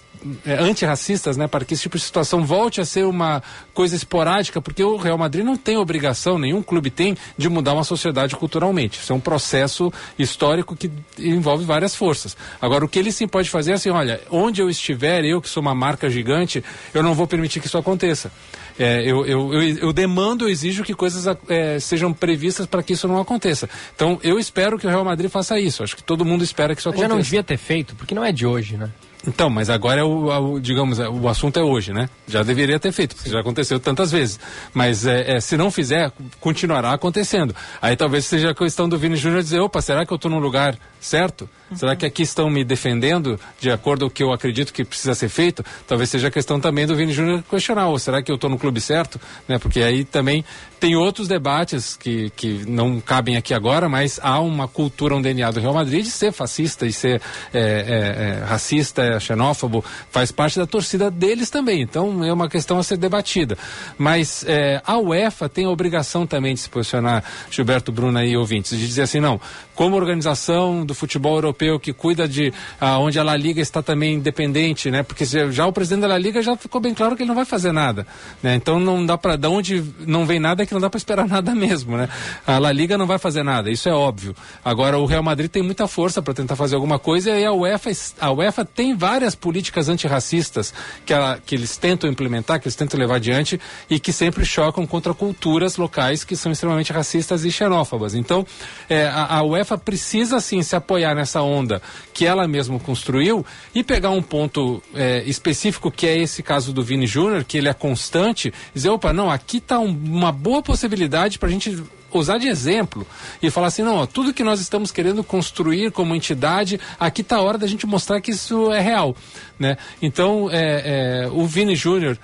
é, 0.46 0.54
antirracistas, 0.54 1.36
né, 1.36 1.48
para 1.48 1.64
que 1.64 1.74
esse 1.74 1.82
tipo 1.82 1.96
de 1.96 2.04
situação 2.04 2.44
volte 2.44 2.80
a 2.80 2.84
ser 2.84 3.04
uma 3.04 3.42
coisa 3.74 3.96
esporádica, 3.96 4.62
porque 4.62 4.84
o 4.84 4.96
Real 4.96 5.18
Madrid 5.18 5.44
não 5.44 5.56
tem 5.56 5.76
obrigação, 5.76 6.38
nenhum 6.38 6.62
clube 6.62 6.90
tem, 6.90 7.16
de 7.36 7.48
mudar 7.48 7.74
uma 7.74 7.82
sociedade 7.82 8.36
culturalmente. 8.36 9.00
Isso 9.00 9.12
é 9.12 9.16
um 9.16 9.20
processo 9.20 9.92
histórico 10.16 10.76
que 10.76 10.88
envolve 11.18 11.64
várias 11.64 11.96
forças. 11.96 12.36
Agora, 12.60 12.84
o 12.84 12.88
que 12.88 13.00
ele 13.00 13.10
sim 13.10 13.26
pode 13.26 13.50
fazer 13.50 13.72
é 13.72 13.74
assim: 13.74 13.90
olha, 13.90 14.20
onde 14.30 14.62
eu 14.62 14.70
estiver, 14.70 15.24
eu 15.24 15.42
que 15.42 15.48
sou 15.48 15.60
uma 15.60 15.74
marca 15.74 16.08
gigante, 16.08 16.62
eu 16.94 17.02
não 17.02 17.14
vou 17.14 17.26
permitir 17.26 17.58
que 17.58 17.66
isso 17.66 17.76
aconteça. 17.76 18.30
É, 18.78 19.02
eu, 19.02 19.24
eu, 19.24 19.52
eu, 19.54 19.62
eu, 19.78 19.92
demando, 19.92 20.44
eu 20.44 20.48
exijo 20.48 20.82
que 20.82 20.94
coisas 20.94 21.26
é, 21.48 21.78
sejam 21.78 22.12
previstas 22.12 22.66
para 22.66 22.82
que 22.82 22.92
isso 22.92 23.06
não 23.06 23.20
aconteça. 23.20 23.68
Então, 23.94 24.18
eu 24.22 24.38
espero 24.38 24.78
que 24.78 24.86
o 24.86 24.90
Real 24.90 25.04
Madrid 25.04 25.30
faça 25.30 25.58
isso. 25.58 25.82
Acho 25.82 25.96
que 25.96 26.02
todo 26.02 26.24
mundo 26.24 26.42
espera 26.42 26.74
que 26.74 26.80
isso 26.80 26.88
aconteça. 26.88 27.08
Já 27.08 27.14
não 27.14 27.20
devia 27.20 27.42
ter 27.42 27.56
feito, 27.56 27.94
porque 27.94 28.14
não 28.14 28.24
é 28.24 28.32
de 28.32 28.46
hoje, 28.46 28.76
né? 28.76 28.90
Então, 29.26 29.48
mas 29.48 29.70
agora 29.70 30.00
é 30.00 30.04
o, 30.04 30.58
digamos, 30.58 30.98
é, 30.98 31.08
o 31.08 31.28
assunto 31.28 31.58
é 31.58 31.62
hoje, 31.62 31.92
né? 31.92 32.08
Já 32.28 32.42
deveria 32.42 32.78
ter 32.78 32.92
feito, 32.92 33.16
porque 33.16 33.30
já 33.30 33.40
aconteceu 33.40 33.80
tantas 33.80 34.12
vezes. 34.12 34.38
Mas 34.72 35.06
é, 35.06 35.36
é, 35.36 35.40
se 35.40 35.56
não 35.56 35.70
fizer, 35.70 36.12
continuará 36.40 36.92
acontecendo. 36.92 37.54
Aí 37.80 37.96
talvez 37.96 38.26
seja 38.26 38.50
a 38.50 38.54
questão 38.54 38.88
do 38.88 38.98
Vini 38.98 39.16
Júnior 39.16 39.42
dizer, 39.42 39.60
opa, 39.60 39.80
será 39.80 40.04
que 40.04 40.12
eu 40.12 40.16
estou 40.16 40.30
no 40.30 40.38
lugar 40.38 40.76
certo? 41.04 41.48
Será 41.74 41.94
que 41.94 42.06
aqui 42.06 42.22
estão 42.22 42.48
me 42.48 42.64
defendendo 42.64 43.38
de 43.60 43.70
acordo 43.70 44.06
com 44.06 44.10
o 44.10 44.10
que 44.10 44.22
eu 44.22 44.32
acredito 44.32 44.72
que 44.72 44.84
precisa 44.84 45.14
ser 45.14 45.28
feito? 45.28 45.64
Talvez 45.86 46.08
seja 46.08 46.28
a 46.28 46.30
questão 46.30 46.58
também 46.58 46.86
do 46.86 46.96
Vini 46.96 47.12
Júnior 47.12 47.42
questionar, 47.50 47.88
ou 47.88 47.98
será 47.98 48.22
que 48.22 48.30
eu 48.30 48.36
estou 48.36 48.48
no 48.48 48.58
clube 48.58 48.80
certo? 48.80 49.20
Né? 49.46 49.58
Porque 49.58 49.82
aí 49.82 50.04
também 50.04 50.44
tem 50.80 50.96
outros 50.96 51.26
debates 51.26 51.96
que, 51.96 52.30
que 52.30 52.64
não 52.66 53.00
cabem 53.00 53.36
aqui 53.36 53.52
agora, 53.52 53.88
mas 53.88 54.20
há 54.22 54.40
uma 54.40 54.68
cultura, 54.68 55.14
um 55.14 55.22
DNA 55.22 55.50
do 55.50 55.60
Real 55.60 55.74
Madrid 55.74 56.04
de 56.04 56.10
ser 56.10 56.32
fascista 56.32 56.86
e 56.86 56.92
ser 56.92 57.20
é, 57.52 57.58
é, 57.58 58.40
é, 58.42 58.44
racista, 58.44 59.02
é, 59.02 59.18
xenófobo, 59.18 59.84
faz 60.10 60.30
parte 60.30 60.58
da 60.58 60.66
torcida 60.66 61.10
deles 61.10 61.50
também. 61.50 61.82
Então 61.82 62.24
é 62.24 62.32
uma 62.32 62.48
questão 62.48 62.78
a 62.78 62.82
ser 62.82 62.96
debatida. 62.96 63.58
Mas 63.98 64.44
é, 64.46 64.80
a 64.86 64.98
UEFA 64.98 65.48
tem 65.48 65.64
a 65.64 65.70
obrigação 65.70 66.26
também 66.26 66.54
de 66.54 66.60
se 66.60 66.68
posicionar, 66.68 67.24
Gilberto 67.50 67.90
Bruna 67.90 68.24
e 68.24 68.36
ouvintes, 68.36 68.78
de 68.78 68.86
dizer 68.86 69.02
assim, 69.02 69.20
não, 69.20 69.40
como 69.74 69.96
organização 69.96 70.84
do 70.84 70.93
futebol 70.94 71.34
europeu 71.34 71.78
que 71.78 71.92
cuida 71.92 72.26
de 72.28 72.52
ah, 72.80 72.98
onde 72.98 73.18
a 73.18 73.22
La 73.22 73.36
Liga 73.36 73.60
está 73.60 73.82
também 73.82 74.14
independente, 74.14 74.90
né? 74.90 75.02
Porque 75.02 75.24
já 75.24 75.66
o 75.66 75.72
presidente 75.72 76.02
da 76.02 76.08
La 76.08 76.18
Liga 76.18 76.42
já 76.42 76.56
ficou 76.56 76.80
bem 76.80 76.94
claro 76.94 77.16
que 77.16 77.22
ele 77.22 77.28
não 77.28 77.34
vai 77.34 77.44
fazer 77.44 77.72
nada, 77.72 78.06
né? 78.42 78.54
Então 78.54 78.78
não 78.78 79.04
dá 79.04 79.18
para, 79.18 79.36
da 79.36 79.48
onde 79.48 79.84
não 80.06 80.24
vem 80.26 80.38
nada 80.38 80.62
é 80.62 80.66
que 80.66 80.72
não 80.72 80.80
dá 80.80 80.90
para 80.90 80.98
esperar 80.98 81.26
nada 81.28 81.54
mesmo, 81.54 81.96
né? 81.96 82.08
A 82.46 82.58
La 82.58 82.72
Liga 82.72 82.96
não 82.96 83.06
vai 83.06 83.18
fazer 83.18 83.42
nada, 83.42 83.70
isso 83.70 83.88
é 83.88 83.92
óbvio. 83.92 84.34
Agora 84.64 84.98
o 84.98 85.06
Real 85.06 85.22
Madrid 85.22 85.50
tem 85.50 85.62
muita 85.62 85.86
força 85.86 86.22
para 86.22 86.34
tentar 86.34 86.56
fazer 86.56 86.74
alguma 86.74 86.98
coisa 86.98 87.30
e 87.30 87.44
a 87.44 87.52
UEFA, 87.52 87.90
a 88.20 88.30
UEFA 88.30 88.64
tem 88.64 88.96
várias 88.96 89.34
políticas 89.34 89.88
antirracistas 89.88 90.72
que, 91.04 91.12
ela, 91.12 91.38
que 91.44 91.54
eles 91.54 91.76
tentam 91.76 92.08
implementar, 92.08 92.60
que 92.60 92.66
eles 92.66 92.76
tentam 92.76 92.98
levar 92.98 93.16
adiante 93.16 93.60
e 93.88 93.98
que 93.98 94.12
sempre 94.12 94.44
chocam 94.44 94.86
contra 94.86 95.14
culturas 95.14 95.76
locais 95.76 96.24
que 96.24 96.36
são 96.36 96.52
extremamente 96.52 96.92
racistas 96.92 97.44
e 97.44 97.50
xenófobas. 97.50 98.14
Então 98.14 98.46
é, 98.88 99.06
a, 99.06 99.38
a 99.38 99.42
UEFA 99.42 99.78
precisa 99.78 100.40
sim 100.40 100.62
se 100.62 100.76
apoiar 100.84 101.14
nessa 101.14 101.40
onda 101.40 101.80
que 102.12 102.26
ela 102.26 102.46
mesma 102.46 102.78
construiu 102.78 103.44
e 103.74 103.82
pegar 103.82 104.10
um 104.10 104.22
ponto 104.22 104.82
é, 104.94 105.22
específico 105.24 105.90
que 105.90 106.06
é 106.06 106.18
esse 106.18 106.42
caso 106.42 106.72
do 106.72 106.82
Vini 106.82 107.06
Júnior, 107.06 107.42
que 107.42 107.56
ele 107.56 107.68
é 107.68 107.74
constante, 107.74 108.52
dizer, 108.74 108.90
opa, 108.90 109.12
não, 109.12 109.30
aqui 109.30 109.56
está 109.56 109.78
um, 109.78 109.88
uma 109.88 110.30
boa 110.30 110.62
possibilidade 110.62 111.38
para 111.38 111.48
a 111.48 111.52
gente 111.52 111.82
usar 112.12 112.38
de 112.38 112.46
exemplo 112.46 113.06
e 113.42 113.50
falar 113.50 113.68
assim, 113.68 113.82
não, 113.82 113.96
ó, 113.96 114.06
tudo 114.06 114.32
que 114.32 114.44
nós 114.44 114.60
estamos 114.60 114.92
querendo 114.92 115.24
construir 115.24 115.90
como 115.90 116.14
entidade, 116.14 116.78
aqui 117.00 117.22
está 117.22 117.36
a 117.36 117.42
hora 117.42 117.58
da 117.58 117.66
gente 117.66 117.86
mostrar 117.86 118.20
que 118.20 118.30
isso 118.30 118.70
é 118.70 118.80
real, 118.80 119.16
né? 119.58 119.76
Então, 120.00 120.48
é, 120.50 121.24
é, 121.24 121.28
o 121.32 121.44
Vini 121.46 121.74
Júnior 121.74 122.18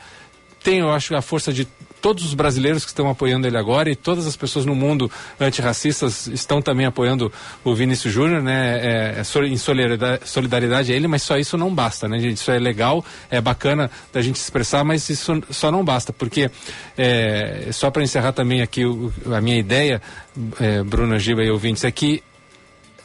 tem, 0.62 0.78
eu 0.78 0.90
acho, 0.90 1.14
a 1.16 1.22
força 1.22 1.52
de 1.52 1.66
todos 2.00 2.24
os 2.24 2.34
brasileiros 2.34 2.84
que 2.84 2.90
estão 2.90 3.08
apoiando 3.08 3.46
ele 3.46 3.56
agora 3.56 3.90
e 3.90 3.96
todas 3.96 4.26
as 4.26 4.36
pessoas 4.36 4.64
no 4.64 4.74
mundo 4.74 5.10
antirracistas 5.38 6.26
estão 6.28 6.62
também 6.62 6.86
apoiando 6.86 7.32
o 7.64 7.74
Vinícius 7.74 8.12
Júnior, 8.12 8.42
né? 8.42 8.78
É, 8.78 9.20
é, 9.20 9.46
em 9.46 9.56
solidariedade, 9.56 10.92
a 10.92 10.96
ele, 10.96 11.06
mas 11.06 11.22
só 11.22 11.36
isso 11.36 11.56
não 11.56 11.74
basta, 11.74 12.08
né, 12.08 12.18
gente? 12.18 12.38
Isso 12.38 12.50
é 12.50 12.58
legal, 12.58 13.04
é 13.30 13.40
bacana 13.40 13.90
da 14.12 14.22
gente 14.22 14.36
expressar, 14.36 14.84
mas 14.84 15.08
isso 15.08 15.42
só 15.50 15.70
não 15.70 15.84
basta, 15.84 16.12
porque 16.12 16.50
é, 16.96 17.68
só 17.72 17.90
para 17.90 18.02
encerrar 18.02 18.32
também 18.32 18.62
aqui 18.62 18.84
o, 18.84 19.12
a 19.32 19.40
minha 19.40 19.58
ideia, 19.58 20.00
é, 20.58 20.82
Bruna 20.82 21.18
Giba 21.18 21.42
e 21.42 21.50
ouvintes, 21.50 21.84
é 21.84 21.90
que 21.90 22.22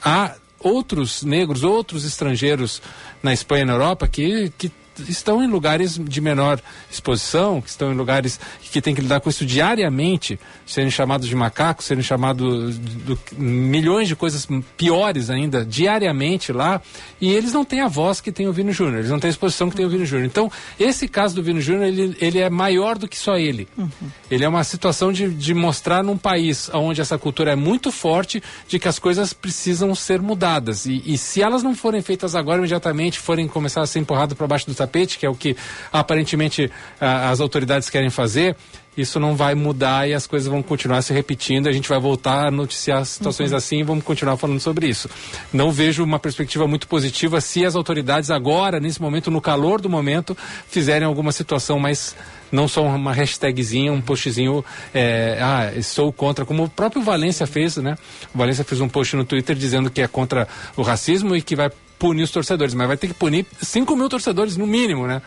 há 0.03 0.35
outros 0.59 1.23
negros, 1.23 1.63
outros 1.63 2.05
estrangeiros 2.05 2.81
na 3.21 3.33
Espanha 3.33 3.63
e 3.63 3.65
na 3.65 3.73
Europa 3.73 4.07
que, 4.07 4.51
que 4.57 4.71
estão 5.07 5.43
em 5.43 5.47
lugares 5.47 5.97
de 5.97 6.21
menor 6.21 6.59
exposição, 6.89 7.61
que 7.61 7.69
estão 7.69 7.91
em 7.91 7.95
lugares 7.95 8.39
que 8.71 8.81
têm 8.81 8.95
que 8.95 9.01
lidar 9.01 9.19
com 9.19 9.29
isso 9.29 9.45
diariamente, 9.45 10.39
serem 10.65 10.91
chamados 10.91 11.27
de 11.27 11.35
macacos, 11.35 11.85
serem 11.85 12.03
chamados 12.03 12.77
de, 12.77 13.17
milhões 13.37 14.07
de 14.07 14.15
coisas 14.15 14.47
piores 14.77 15.29
ainda 15.29 15.65
diariamente 15.65 16.51
lá, 16.51 16.81
e 17.19 17.31
eles 17.31 17.53
não 17.53 17.65
têm 17.65 17.81
a 17.81 17.87
voz 17.87 18.21
que 18.21 18.31
tem 18.31 18.47
o 18.47 18.53
Vino 18.53 18.71
Júnior, 18.71 18.99
eles 18.99 19.11
não 19.11 19.19
têm 19.19 19.29
a 19.29 19.31
exposição 19.31 19.69
que 19.69 19.75
tem 19.75 19.85
o 19.85 19.89
Vino 19.89 20.05
Júnior. 20.05 20.25
Então, 20.25 20.51
esse 20.79 21.07
caso 21.07 21.35
do 21.35 21.43
Vino 21.43 21.61
Júnior, 21.61 21.85
ele, 21.85 22.17
ele 22.19 22.39
é 22.39 22.49
maior 22.49 22.97
do 22.97 23.07
que 23.07 23.17
só 23.17 23.37
ele. 23.37 23.67
Uhum. 23.77 23.89
Ele 24.29 24.43
é 24.43 24.49
uma 24.49 24.63
situação 24.63 25.11
de, 25.11 25.29
de 25.29 25.53
mostrar 25.53 26.03
num 26.03 26.17
país 26.17 26.69
onde 26.73 27.01
essa 27.01 27.17
cultura 27.17 27.51
é 27.51 27.55
muito 27.55 27.91
forte, 27.91 28.41
de 28.67 28.79
que 28.79 28.87
as 28.87 28.99
coisas 28.99 29.33
precisam 29.33 29.93
ser 29.95 30.21
mudadas. 30.21 30.85
E, 30.85 31.01
e 31.05 31.17
se 31.17 31.41
elas 31.41 31.63
não 31.63 31.75
forem 31.75 32.01
feitas 32.01 32.35
agora, 32.35 32.57
imediatamente, 32.57 33.19
forem 33.19 33.47
começar 33.47 33.81
a 33.81 33.87
ser 33.87 33.99
empurradas 33.99 34.37
para 34.37 34.47
baixo 34.47 34.65
do 34.67 34.75
tapete, 34.75 34.84
que 35.17 35.25
é 35.25 35.29
o 35.29 35.35
que 35.35 35.55
aparentemente 35.91 36.71
a, 36.99 37.29
as 37.29 37.39
autoridades 37.39 37.89
querem 37.89 38.09
fazer, 38.09 38.55
isso 38.97 39.19
não 39.19 39.35
vai 39.35 39.55
mudar 39.55 40.07
e 40.07 40.13
as 40.13 40.25
coisas 40.25 40.47
vão 40.47 40.63
continuar 40.63 41.01
se 41.01 41.13
repetindo. 41.13 41.67
A 41.67 41.71
gente 41.71 41.89
vai 41.89 41.99
voltar 41.99 42.47
a 42.47 42.51
noticiar 42.51 43.05
situações 43.05 43.51
uhum. 43.51 43.57
assim 43.57 43.79
e 43.79 43.83
vamos 43.83 44.03
continuar 44.03 44.37
falando 44.37 44.59
sobre 44.59 44.87
isso. 44.87 45.09
Não 45.51 45.71
vejo 45.71 46.03
uma 46.03 46.19
perspectiva 46.19 46.67
muito 46.67 46.87
positiva 46.87 47.41
se 47.41 47.65
as 47.65 47.75
autoridades 47.75 48.31
agora, 48.31 48.79
nesse 48.79 49.01
momento, 49.01 49.29
no 49.29 49.41
calor 49.41 49.81
do 49.81 49.89
momento, 49.89 50.37
fizerem 50.67 51.07
alguma 51.07 51.31
situação 51.31 51.79
mais 51.79 52.15
não 52.51 52.67
só 52.67 52.83
uma 52.83 53.11
hashtagzinha, 53.11 53.91
um 53.91 54.01
postzinho, 54.01 54.63
é, 54.93 55.37
ah, 55.41 55.81
sou 55.81 56.13
contra, 56.13 56.45
como 56.45 56.63
o 56.63 56.69
próprio 56.69 57.01
Valência 57.01 57.45
fez, 57.45 57.77
né? 57.77 57.97
O 58.33 58.37
Valência 58.37 58.63
fez 58.63 58.79
um 58.79 58.87
post 58.87 59.15
no 59.15 59.25
Twitter 59.25 59.55
dizendo 59.55 59.89
que 59.89 60.01
é 60.01 60.07
contra 60.07 60.47
o 60.77 60.81
racismo 60.81 61.35
e 61.35 61.41
que 61.41 61.55
vai 61.55 61.69
punir 61.97 62.23
os 62.23 62.31
torcedores, 62.31 62.73
mas 62.73 62.87
vai 62.87 62.97
ter 62.97 63.07
que 63.07 63.13
punir 63.13 63.45
5 63.61 63.95
mil 63.95 64.09
torcedores 64.09 64.57
no 64.57 64.67
mínimo, 64.67 65.07
né? 65.07 65.21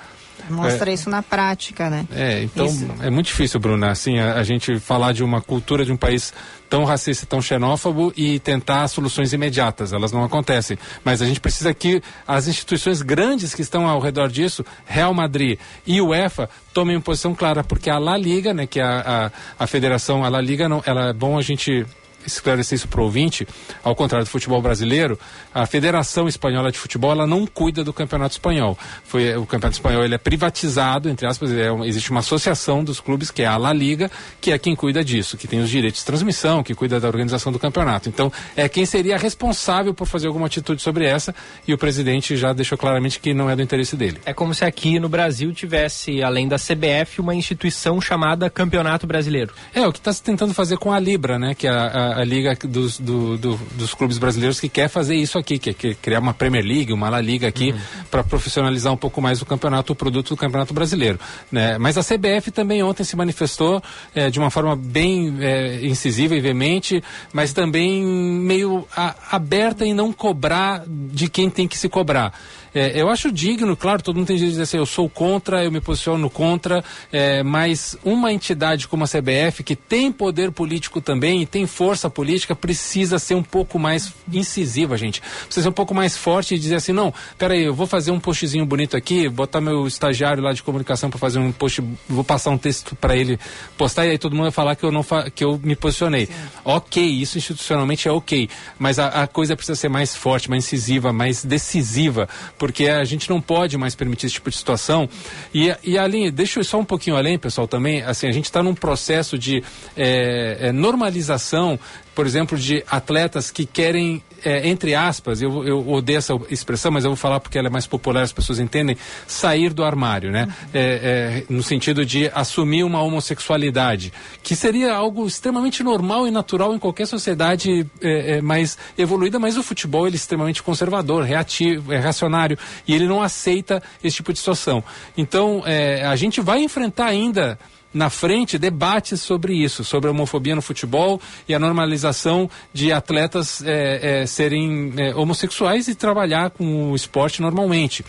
Mostra 0.51 0.91
é, 0.91 0.95
isso 0.95 1.11
na 1.11 1.23
prática, 1.23 1.89
né? 1.91 2.07
É, 2.11 2.43
então 2.43 2.67
isso. 2.67 2.89
é 3.01 3.11
muito 3.11 3.27
difícil, 3.27 3.61
Bruna, 3.61 3.91
assim, 3.91 4.19
a, 4.19 4.35
a, 4.35 4.43
gente 4.43 4.79
falar 4.79 5.13
de 5.13 5.23
uma 5.23 5.41
cultura 5.41 5.85
de 5.85 5.93
um 5.93 5.97
país 5.97 6.33
tão 6.69 6.85
racista, 6.85 7.27
tão 7.27 7.41
xenófobo 7.41 8.13
e 8.17 8.39
tentar 8.39 8.87
soluções 8.89 9.33
imediatas. 9.33 9.93
Elas 9.93 10.13
não 10.13 10.23
acontecem. 10.23 10.79
Mas 11.05 11.23
a 11.23 11.27
gente 11.27 11.41
precisa 11.41 11.73
que 11.73 12.03
as 12.27 12.47
instituições 12.47 13.03
grandes 13.03 13.55
que 13.55 13.63
estão 13.63 13.87
ao 13.87 14.01
redor 14.01 14.29
disso, 14.29 14.65
Real 14.85 15.15
Madrid 15.15 15.59
e 15.87 16.01
UEFA, 16.01 16.49
tomem 16.73 16.97
uma 16.97 17.03
posição 17.03 17.35
clara, 17.35 17.65
porque 17.65 17.91
a 17.91 17.99
La 17.99 18.17
Liga, 18.17 18.53
né, 18.53 18.67
que 18.67 18.81
é 18.81 18.85
a, 18.85 19.31
a, 19.59 19.65
a 19.65 19.67
federação, 19.67 20.25
a 20.25 20.29
La 20.29 20.41
Liga, 20.41 20.69
não, 20.69 20.83
ela 20.85 21.09
é 21.09 21.13
bom 21.13 21.39
a 21.39 21.43
gente 21.43 21.87
esclarecer 22.37 22.77
isso 22.77 22.89
para 22.89 23.01
o 23.01 23.05
ouvinte, 23.05 23.47
ao 23.83 23.95
contrário 23.95 24.27
do 24.27 24.31
futebol 24.31 24.61
brasileiro, 24.61 25.19
a 25.55 25.67
Federação 25.67 26.29
Espanhola 26.29 26.71
de 26.71 26.79
Futebol 26.79 27.13
ela 27.13 27.27
não 27.27 27.47
cuida 27.47 27.83
do 27.83 27.93
Campeonato 27.93 28.33
Espanhol. 28.33 28.79
Foi, 29.05 29.37
o 29.37 29.47
Campeonato 29.47 29.77
Espanhol 29.77 30.05
ele 30.05 30.15
é 30.15 30.19
privatizado, 30.19 31.09
entre 31.09 31.27
aspas, 31.27 31.53
é, 31.53 31.71
existe 31.85 32.11
uma 32.11 32.21
associação 32.21 32.85
dos 32.85 33.01
clubes, 33.01 33.31
que 33.31 33.43
é 33.43 33.47
a 33.47 33.57
La 33.57 33.73
Liga, 33.73 34.11
que 34.41 34.53
é 34.53 34.59
quem 34.59 34.75
cuida 34.75 35.05
disso, 35.05 35.37
que 35.37 35.49
tem 35.49 35.61
os 35.61 35.71
direitos 35.71 36.01
de 36.01 36.07
transmissão, 36.07 36.63
que 36.63 36.75
cuida 36.75 37.01
da 37.01 37.09
organização 37.09 37.53
do 37.53 37.59
campeonato. 37.59 38.09
Então, 38.09 38.33
é 38.57 38.69
quem 38.69 38.85
seria 38.87 39.17
responsável 39.17 39.95
por 39.95 40.07
fazer 40.07 40.27
alguma 40.27 40.47
atitude 40.47 40.83
sobre 40.83 41.05
essa, 41.05 41.35
e 41.67 41.75
o 41.75 41.79
presidente 41.79 42.37
já 42.37 42.53
deixou 42.53 42.77
claramente 42.79 43.21
que 43.21 43.35
não 43.35 43.49
é 43.49 43.57
do 43.57 43.63
interesse 43.63 43.97
dele. 43.97 44.19
É 44.25 44.33
como 44.33 44.55
se 44.55 44.65
aqui 44.65 44.99
no 44.99 45.09
Brasil 45.09 45.53
tivesse, 45.53 46.23
além 46.23 46.49
da 46.49 46.57
CBF, 46.57 47.21
uma 47.21 47.35
instituição 47.35 48.01
chamada 48.01 48.51
Campeonato 48.51 49.07
Brasileiro. 49.07 49.53
É, 49.75 49.87
o 49.87 49.93
que 49.93 49.99
está 49.99 50.13
se 50.13 50.23
tentando 50.23 50.55
fazer 50.55 50.79
com 50.79 50.93
a 50.93 50.99
Libra, 50.99 51.39
né, 51.39 51.55
que 51.55 51.67
é 51.67 51.71
a, 51.71 52.18
a 52.18 52.18
a, 52.21 52.25
liga 52.25 52.57
dos, 52.65 52.99
do, 52.99 53.37
do, 53.37 53.57
dos 53.73 53.95
clubes 53.95 54.19
brasileiros 54.19 54.61
que 54.61 54.69
quer 54.69 54.89
fazer 54.89 55.15
isso 55.15 55.39
aqui, 55.39 55.59
que 55.59 55.71
é 55.89 55.95
criar 55.95 56.21
uma 56.21 56.35
Premier 56.35 56.65
League, 56.65 56.93
uma 56.93 57.09
La 57.09 57.21
Liga 57.21 57.49
aqui, 57.49 57.73
uhum. 57.73 57.79
para 58.11 58.25
profissionalizar 58.25 58.93
um 58.93 58.97
pouco 58.97 59.21
mais 59.21 59.41
o 59.43 59.47
campeonato, 59.47 59.93
o 59.93 59.97
produto 59.97 60.31
do 60.31 60.37
campeonato 60.37 60.75
brasileiro. 60.75 61.19
Né? 61.51 61.79
Mas 61.79 61.97
a 61.97 62.03
CBF 62.03 62.51
também 62.51 62.83
ontem 62.83 63.05
se 63.05 63.17
manifestou 63.17 63.83
é, 64.15 64.31
de 64.31 64.39
uma 64.39 64.51
forma 64.51 64.77
bem 64.77 65.37
é, 65.41 65.87
incisiva 65.87 66.35
e 66.35 66.41
veemente, 66.41 67.03
mas 67.33 67.53
também 67.53 68.05
meio 68.05 68.87
a, 68.97 69.15
aberta 69.33 69.85
em 69.85 69.95
não 69.95 70.13
cobrar 70.13 70.85
de 70.87 71.29
quem 71.29 71.49
tem 71.51 71.69
que 71.69 71.79
se 71.79 71.89
cobrar. 71.89 72.33
É, 72.79 72.93
eu 72.95 73.11
acho 73.11 73.33
digno, 73.33 73.77
claro, 73.77 74.01
todo 74.03 74.17
mundo 74.17 74.29
tem 74.29 74.37
direito 74.37 74.53
de 74.53 74.61
dizer 74.61 74.63
assim, 74.63 74.77
eu 74.77 74.87
sou 74.87 75.09
contra, 75.09 75.65
eu 75.65 75.73
me 75.73 75.81
posiciono 75.81 76.31
contra, 76.31 76.85
é, 77.13 77.43
mas 77.43 77.97
uma 78.05 78.33
entidade 78.33 78.87
como 78.87 79.03
a 79.03 79.09
CBF, 79.09 79.65
que 79.65 79.75
tem 79.75 80.13
poder 80.13 80.53
político 80.53 81.01
também 81.01 81.43
e 81.43 81.47
tem 81.47 81.67
força 81.67 82.09
política, 82.09 82.55
precisa 82.55 83.19
ser 83.19 83.35
um 83.35 83.43
pouco 83.43 83.81
mais 83.81 84.13
incisiva, 84.33 84.97
gente. 84.97 85.21
Precisa 85.21 85.63
ser 85.63 85.69
um 85.69 85.73
pouco 85.73 85.93
mais 85.93 86.17
forte 86.17 86.55
e 86.55 86.59
dizer 86.59 86.77
assim, 86.77 86.93
não, 86.93 87.13
peraí, 87.37 87.65
eu 87.65 87.75
vou 87.75 87.87
fazer 87.87 88.13
um 88.13 88.21
postzinho 88.21 88.65
bonito 88.65 88.97
aqui, 88.97 89.29
botar 89.29 89.61
meu 89.61 89.87
estagiário 89.87 90.41
lá 90.41 90.53
de 90.53 90.63
comunicação 90.63 91.11
para 91.11 91.19
fazer 91.19 91.41
um 91.41 91.51
post, 91.51 91.83
vou 92.09 92.23
passar 92.23 92.51
um 92.51 92.59
texto 92.59 92.95
para 92.95 93.17
ele 93.17 93.41
postar 93.77 94.07
e 94.07 94.11
aí 94.11 94.19
todo 94.19 94.33
mundo 94.35 94.45
vai 94.45 94.53
falar 94.53 94.77
que 94.77 94.85
eu 94.85 94.93
não 94.93 95.05
que 95.35 95.43
eu 95.43 95.59
me 95.63 95.75
posicionei. 95.75 96.27
Sim. 96.27 96.33
Ok, 96.65 97.03
isso 97.03 97.39
institucionalmente 97.39 98.07
é 98.07 98.13
ok, 98.13 98.49
mas 98.79 98.99
a, 99.01 99.09
a 99.23 99.27
coisa 99.27 99.57
precisa 99.57 99.75
ser 99.75 99.89
mais 99.89 100.15
forte, 100.15 100.49
mais 100.49 100.65
incisiva, 100.65 101.13
mais 101.13 101.45
decisiva, 101.45 102.29
porque 102.57 102.68
a 102.89 103.05
gente 103.05 103.29
não 103.29 103.41
pode 103.41 103.77
mais 103.77 103.95
permitir 103.95 104.27
esse 104.27 104.35
tipo 104.35 104.51
de 104.51 104.57
situação. 104.57 105.09
E, 105.55 105.75
e 105.83 105.99
ali, 105.99 106.31
deixa 106.31 106.61
eu 106.61 106.65
só 106.65 106.79
um 106.79 106.85
pouquinho 106.85 107.17
além, 107.17 107.39
pessoal, 107.39 107.67
também, 107.67 108.03
assim, 108.03 108.27
a 108.27 108.33
gente 108.33 108.47
está 108.47 108.63
num 108.63 108.75
processo 108.75 109.39
de 109.39 109.63
é, 109.97 110.73
normalização 110.73 111.79
por 112.19 112.27
exemplo, 112.27 112.59
de 112.59 112.83
atletas 112.91 113.49
que 113.49 113.65
querem, 113.65 114.21
é, 114.45 114.69
entre 114.69 114.93
aspas, 114.93 115.41
eu, 115.41 115.65
eu 115.65 115.89
odeio 115.89 116.19
essa 116.19 116.35
expressão, 116.51 116.91
mas 116.91 117.05
eu 117.05 117.11
vou 117.11 117.17
falar 117.17 117.39
porque 117.39 117.57
ela 117.57 117.69
é 117.69 117.71
mais 117.71 117.87
popular, 117.87 118.23
as 118.23 118.33
pessoas 118.33 118.59
entendem, 118.59 118.97
sair 119.25 119.73
do 119.73 119.85
armário, 119.85 120.33
né? 120.33 120.53
É, 120.75 120.81
é, 120.81 121.45
no 121.49 121.63
sentido 121.63 122.05
de 122.05 122.29
assumir 122.35 122.83
uma 122.83 123.01
homossexualidade, 123.01 124.13
que 124.43 124.57
seria 124.57 124.93
algo 124.97 125.29
extremamente 125.29 125.81
normal 125.85 126.27
e 126.27 126.33
natural 126.33 126.75
em 126.75 126.79
qualquer 126.81 127.07
sociedade 127.07 127.87
é, 128.01 128.39
é, 128.39 128.43
mais 128.43 128.77
evoluída, 128.99 129.39
mas 129.39 129.57
o 129.57 129.63
futebol 129.63 130.05
ele 130.05 130.17
é 130.17 130.19
extremamente 130.19 130.61
conservador, 130.61 131.23
reativo, 131.23 131.93
é 131.93 132.01
reacionário, 132.01 132.59
e 132.85 132.97
ele 132.97 133.07
não 133.07 133.23
aceita 133.23 133.81
esse 134.03 134.17
tipo 134.17 134.33
de 134.33 134.41
situação. 134.41 134.83
Então, 135.17 135.63
é, 135.65 136.05
a 136.05 136.17
gente 136.17 136.41
vai 136.41 136.65
enfrentar 136.65 137.07
ainda 137.07 137.57
na 137.93 138.11
frente 138.11 138.59
debates 138.59 139.21
sobre 139.23 139.55
isso, 139.55 139.83
sobre 139.83 140.09
a 140.09 140.13
homofobia 140.13 140.55
no 140.55 140.63
futebol 140.63 141.21
e 141.49 141.55
a 141.55 141.59
normalização 141.59 142.51
de 142.73 142.93
atletas 142.93 143.63
é, 143.65 144.21
é, 144.23 144.27
serem 144.27 144.93
é, 144.97 145.15
homossexuais 145.15 145.89
e 145.89 145.95
trabalhar 145.95 146.51
com 146.51 146.93
o 146.93 146.97
esporte 146.97 147.41
normalmente. 147.41 148.05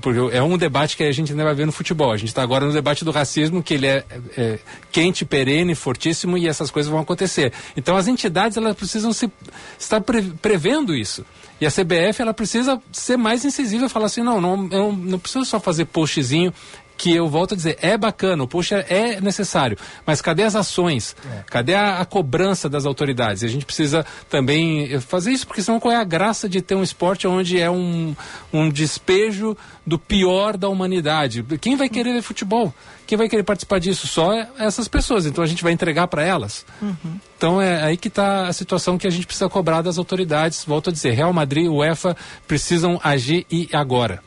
Porque 0.00 0.36
é 0.36 0.42
um 0.42 0.56
debate 0.56 0.96
que 0.96 1.02
a 1.02 1.10
gente 1.10 1.32
ainda 1.32 1.44
vai 1.44 1.54
ver 1.54 1.66
no 1.66 1.72
futebol. 1.72 2.12
A 2.12 2.16
gente 2.16 2.28
está 2.28 2.42
agora 2.42 2.64
no 2.64 2.72
debate 2.72 3.04
do 3.04 3.10
racismo, 3.10 3.62
que 3.62 3.74
ele 3.74 3.86
é, 3.86 4.04
é, 4.36 4.58
quente, 4.92 5.24
perene, 5.24 5.74
fortíssimo 5.74 6.38
e 6.38 6.46
essas 6.46 6.70
coisas 6.70 6.90
vão 6.90 7.00
acontecer. 7.00 7.52
Então 7.76 7.96
as 7.96 8.06
entidades 8.06 8.56
elas 8.56 8.76
precisam 8.76 9.12
se, 9.12 9.30
estar 9.78 10.00
pre, 10.00 10.22
prevendo 10.22 10.94
isso. 10.94 11.24
E 11.60 11.66
a 11.66 11.70
CBF 11.70 12.22
ela 12.22 12.32
precisa 12.32 12.80
ser 12.90 13.16
mais 13.16 13.44
incisiva 13.44 13.88
falar 13.88 14.06
assim, 14.06 14.22
não, 14.22 14.40
não, 14.40 14.68
eu 14.70 14.92
não 14.92 15.18
preciso 15.18 15.44
só 15.44 15.60
fazer 15.60 15.84
postzinho 15.86 16.54
que 17.00 17.16
eu 17.16 17.26
volto 17.30 17.54
a 17.54 17.56
dizer, 17.56 17.78
é 17.80 17.96
bacana, 17.96 18.44
o 18.44 18.46
puxa 18.46 18.84
é 18.86 19.22
necessário, 19.22 19.78
mas 20.04 20.20
cadê 20.20 20.42
as 20.42 20.54
ações? 20.54 21.16
É. 21.24 21.44
Cadê 21.46 21.74
a, 21.74 21.98
a, 21.98 22.04
cobrança 22.04 22.68
das 22.68 22.84
autoridades? 22.84 23.42
E 23.42 23.46
a 23.46 23.48
gente 23.48 23.64
precisa 23.64 24.04
também 24.28 25.00
fazer 25.00 25.30
isso, 25.30 25.46
porque 25.46 25.62
senão 25.62 25.80
qual 25.80 25.94
é 25.94 25.96
a 25.96 26.04
graça 26.04 26.46
de 26.46 26.60
ter 26.60 26.74
um 26.74 26.82
esporte 26.82 27.26
onde 27.26 27.58
é 27.58 27.70
um, 27.70 28.14
um 28.52 28.68
despejo 28.68 29.56
do 29.86 29.98
pior 29.98 30.58
da 30.58 30.68
humanidade? 30.68 31.42
Quem 31.58 31.74
vai 31.74 31.88
querer 31.88 32.12
ver 32.12 32.20
futebol? 32.20 32.74
Quem 33.06 33.16
vai 33.16 33.30
querer 33.30 33.44
participar 33.44 33.80
disso? 33.80 34.06
Só 34.06 34.34
essas 34.58 34.86
pessoas. 34.86 35.24
Então 35.24 35.42
a 35.42 35.46
gente 35.46 35.62
vai 35.62 35.72
entregar 35.72 36.06
para 36.06 36.22
elas. 36.22 36.66
Uhum. 36.82 37.18
Então 37.34 37.62
é 37.62 37.82
aí 37.82 37.96
que 37.96 38.08
está 38.08 38.46
a 38.46 38.52
situação 38.52 38.98
que 38.98 39.06
a 39.06 39.10
gente 39.10 39.24
precisa 39.24 39.48
cobrar 39.48 39.80
das 39.80 39.96
autoridades. 39.96 40.66
Volto 40.66 40.90
a 40.90 40.92
dizer, 40.92 41.12
Real 41.12 41.32
Madrid, 41.32 41.66
UEFA 41.66 42.14
precisam 42.46 43.00
agir 43.02 43.46
e 43.50 43.70
agora. 43.72 44.22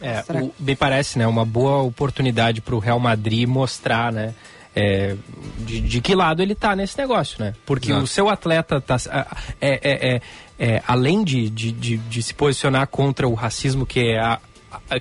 É, 0.00 0.24
o, 0.32 0.52
me 0.58 0.74
parece, 0.74 1.18
né, 1.18 1.26
uma 1.26 1.44
boa 1.44 1.82
oportunidade 1.82 2.60
para 2.60 2.74
o 2.74 2.78
Real 2.78 2.98
Madrid 2.98 3.46
mostrar, 3.46 4.12
né, 4.12 4.34
é, 4.74 5.16
de, 5.58 5.80
de, 5.80 6.00
que 6.00 6.14
lado 6.14 6.42
ele 6.42 6.52
está 6.52 6.74
nesse 6.76 6.96
negócio, 6.96 7.42
né? 7.42 7.54
Porque 7.66 7.90
Exato. 7.90 8.04
o 8.04 8.06
seu 8.06 8.28
atleta 8.28 8.80
tá, 8.80 8.96
é, 9.60 9.80
é, 9.82 10.14
é, 10.14 10.20
é 10.58 10.82
além 10.86 11.24
de, 11.24 11.50
de, 11.50 11.72
de, 11.72 11.96
de, 11.96 12.22
se 12.22 12.32
posicionar 12.32 12.86
contra 12.86 13.28
o 13.28 13.34
racismo, 13.34 13.84
que 13.84 14.00
é 14.00 14.20
a, 14.20 14.38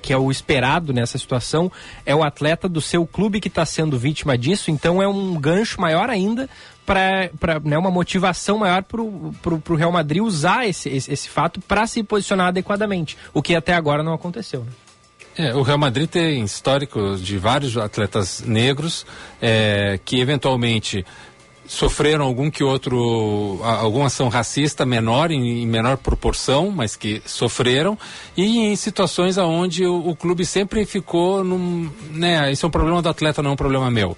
que 0.02 0.12
é 0.12 0.18
o 0.18 0.32
esperado 0.32 0.92
nessa 0.92 1.18
situação, 1.18 1.72
é 2.06 2.16
o 2.16 2.24
atleta 2.24 2.68
do 2.68 2.82
seu 2.82 3.06
clube 3.06 3.40
que 3.40 3.48
está 3.48 3.66
sendo 3.66 3.98
vítima 3.98 4.38
disso, 4.38 4.72
então 4.72 5.02
é 5.02 5.08
um 5.08 5.40
gancho 5.40 5.80
maior 5.80 6.10
ainda 6.10 6.50
para 6.84 7.60
né, 7.64 7.78
uma 7.78 7.92
motivação 7.92 8.58
maior 8.58 8.82
para 8.82 9.02
o 9.02 9.76
Real 9.76 9.92
Madrid 9.92 10.24
usar 10.24 10.68
esse, 10.68 10.90
esse, 10.90 11.14
esse 11.14 11.30
fato 11.30 11.62
para 11.62 11.86
se 11.86 12.02
posicionar 12.02 12.48
adequadamente, 12.48 13.16
o 13.32 13.44
que 13.44 13.56
até 13.56 13.74
agora 13.74 14.02
não 14.02 14.14
aconteceu. 14.14 14.62
Né? 14.62 14.72
É, 15.40 15.56
o 15.56 15.62
Real 15.62 15.78
Madrid 15.78 16.10
tem 16.10 16.44
histórico 16.44 17.16
de 17.16 17.38
vários 17.38 17.78
atletas 17.78 18.44
negros 18.46 19.06
é, 19.42 19.98
que 20.04 20.20
eventualmente 20.20 21.06
sofreram 21.66 22.26
algum 22.26 22.52
que 22.52 22.62
outro 22.62 23.62
alguma 23.64 24.08
ação 24.08 24.28
racista 24.28 24.86
menor 24.86 25.32
em, 25.32 25.66
menor 25.66 25.96
proporção 25.96 26.70
mas 26.70 26.98
que 26.98 27.22
sofreram 27.26 27.98
e 28.36 28.66
em 28.66 28.76
situações 28.76 29.38
aonde 29.38 29.86
o, 29.86 30.10
o 30.10 30.14
clube 30.14 30.46
sempre 30.46 30.86
ficou 30.86 31.42
num 31.42 31.90
né 32.12 32.52
isso 32.52 32.66
é 32.66 32.68
um 32.68 32.72
problema 32.72 33.02
do 33.02 33.08
atleta 33.08 33.42
não 33.42 33.52
é 33.52 33.54
um 33.54 33.56
problema 33.56 33.90
meu 33.90 34.18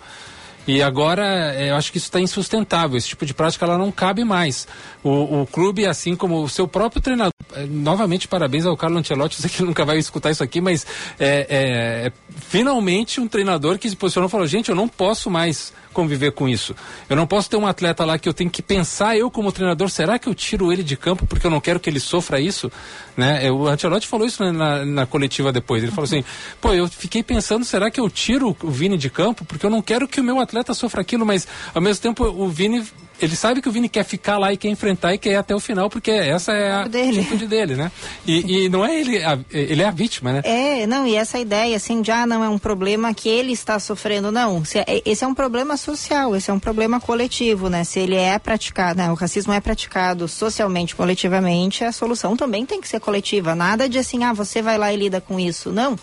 e 0.67 0.81
agora 0.81 1.55
eu 1.59 1.75
acho 1.75 1.91
que 1.91 1.97
isso 1.97 2.07
está 2.07 2.19
insustentável. 2.19 2.97
Esse 2.97 3.09
tipo 3.09 3.25
de 3.25 3.33
prática 3.33 3.65
ela 3.65 3.77
não 3.77 3.91
cabe 3.91 4.23
mais. 4.23 4.67
O, 5.03 5.41
o 5.41 5.47
clube, 5.47 5.85
assim 5.85 6.15
como 6.15 6.41
o 6.43 6.49
seu 6.49 6.67
próprio 6.67 7.01
treinador. 7.01 7.33
Eh, 7.53 7.65
novamente, 7.65 8.27
parabéns 8.27 8.65
ao 8.65 8.77
Carlo 8.77 8.97
Ancelotti. 8.97 9.37
Eu 9.37 9.41
sei 9.41 9.49
que 9.49 9.61
ele 9.61 9.67
nunca 9.67 9.83
vai 9.83 9.97
escutar 9.97 10.29
isso 10.29 10.43
aqui, 10.43 10.61
mas 10.61 10.85
é, 11.19 11.47
é, 11.49 12.07
é 12.07 12.11
finalmente 12.37 13.19
um 13.19 13.27
treinador 13.27 13.77
que 13.77 13.89
se 13.89 13.95
posicionou 13.95 14.27
e 14.27 14.31
falou: 14.31 14.47
gente, 14.47 14.69
eu 14.69 14.75
não 14.75 14.87
posso 14.87 15.29
mais 15.29 15.73
conviver 15.93 16.31
com 16.31 16.47
isso. 16.47 16.75
Eu 17.09 17.15
não 17.15 17.27
posso 17.27 17.49
ter 17.49 17.57
um 17.57 17.67
atleta 17.67 18.05
lá 18.05 18.17
que 18.17 18.27
eu 18.27 18.33
tenho 18.33 18.49
que 18.49 18.61
pensar, 18.61 19.17
eu 19.17 19.29
como 19.29 19.51
treinador, 19.51 19.89
será 19.89 20.17
que 20.17 20.27
eu 20.27 20.35
tiro 20.35 20.71
ele 20.71 20.83
de 20.83 20.95
campo 20.95 21.25
porque 21.25 21.45
eu 21.45 21.51
não 21.51 21.59
quero 21.59 21.79
que 21.79 21.89
ele 21.89 21.99
sofra 21.99 22.39
isso? 22.39 22.71
Né? 23.15 23.51
O 23.51 23.67
Ancelotti 23.67 24.07
falou 24.07 24.25
isso 24.25 24.43
na, 24.51 24.85
na 24.85 25.05
coletiva 25.05 25.51
depois. 25.51 25.83
Ele 25.83 25.91
falou 25.91 26.05
assim: 26.05 26.23
pô, 26.59 26.73
eu 26.73 26.87
fiquei 26.87 27.23
pensando, 27.23 27.65
será 27.65 27.91
que 27.91 27.99
eu 27.99 28.09
tiro 28.09 28.55
o 28.63 28.71
Vini 28.71 28.97
de 28.97 29.09
campo 29.09 29.45
porque 29.45 29.65
eu 29.65 29.69
não 29.69 29.81
quero 29.81 30.07
que 30.07 30.21
o 30.21 30.23
meu 30.23 30.39
atleta 30.39 30.73
sofra 30.73 31.01
aquilo, 31.01 31.25
mas 31.25 31.47
ao 31.73 31.81
mesmo 31.81 32.01
tempo 32.01 32.23
o 32.25 32.47
Vini 32.49 32.83
ele 33.21 33.35
sabe 33.35 33.61
que 33.61 33.69
o 33.69 33.71
Vini 33.71 33.87
quer 33.87 34.03
ficar 34.03 34.37
lá 34.37 34.51
e 34.51 34.57
quer 34.57 34.69
enfrentar 34.69 35.13
e 35.13 35.17
quer 35.17 35.31
ir 35.31 35.35
até 35.35 35.55
o 35.55 35.59
final, 35.59 35.89
porque 35.89 36.11
essa 36.11 36.51
é 36.53 36.71
a 36.71 36.87
dele. 36.87 37.19
atitude 37.19 37.47
dele, 37.47 37.75
né? 37.75 37.91
E, 38.25 38.65
e 38.65 38.69
não 38.69 38.85
é 38.85 38.99
ele, 38.99 39.23
a, 39.23 39.39
ele 39.51 39.81
é 39.81 39.87
a 39.87 39.91
vítima, 39.91 40.33
né? 40.33 40.41
É, 40.43 40.87
não, 40.87 41.05
e 41.05 41.15
essa 41.15 41.39
ideia, 41.39 41.75
assim, 41.75 42.03
já 42.03 42.25
não 42.25 42.43
é 42.43 42.49
um 42.49 42.57
problema 42.57 43.13
que 43.13 43.29
ele 43.29 43.51
está 43.51 43.79
sofrendo, 43.79 44.31
não. 44.31 44.63
É, 44.75 45.01
esse 45.05 45.23
é 45.23 45.27
um 45.27 45.33
problema 45.33 45.77
social, 45.77 46.35
esse 46.35 46.49
é 46.49 46.53
um 46.53 46.59
problema 46.59 46.99
coletivo, 46.99 47.69
né? 47.69 47.83
Se 47.83 47.99
ele 47.99 48.15
é 48.15 48.37
praticado, 48.39 48.97
né? 48.97 49.11
o 49.11 49.15
racismo 49.15 49.53
é 49.53 49.61
praticado 49.61 50.27
socialmente, 50.27 50.95
coletivamente, 50.95 51.83
a 51.83 51.91
solução 51.91 52.35
também 52.35 52.65
tem 52.65 52.81
que 52.81 52.87
ser 52.87 52.99
coletiva. 52.99 53.55
Nada 53.55 53.87
de 53.87 53.97
assim, 53.97 54.23
ah, 54.23 54.33
você 54.33 54.61
vai 54.61 54.77
lá 54.77 54.91
e 54.91 54.97
lida 54.97 55.21
com 55.21 55.39
isso. 55.39 55.71
Não 55.71 55.95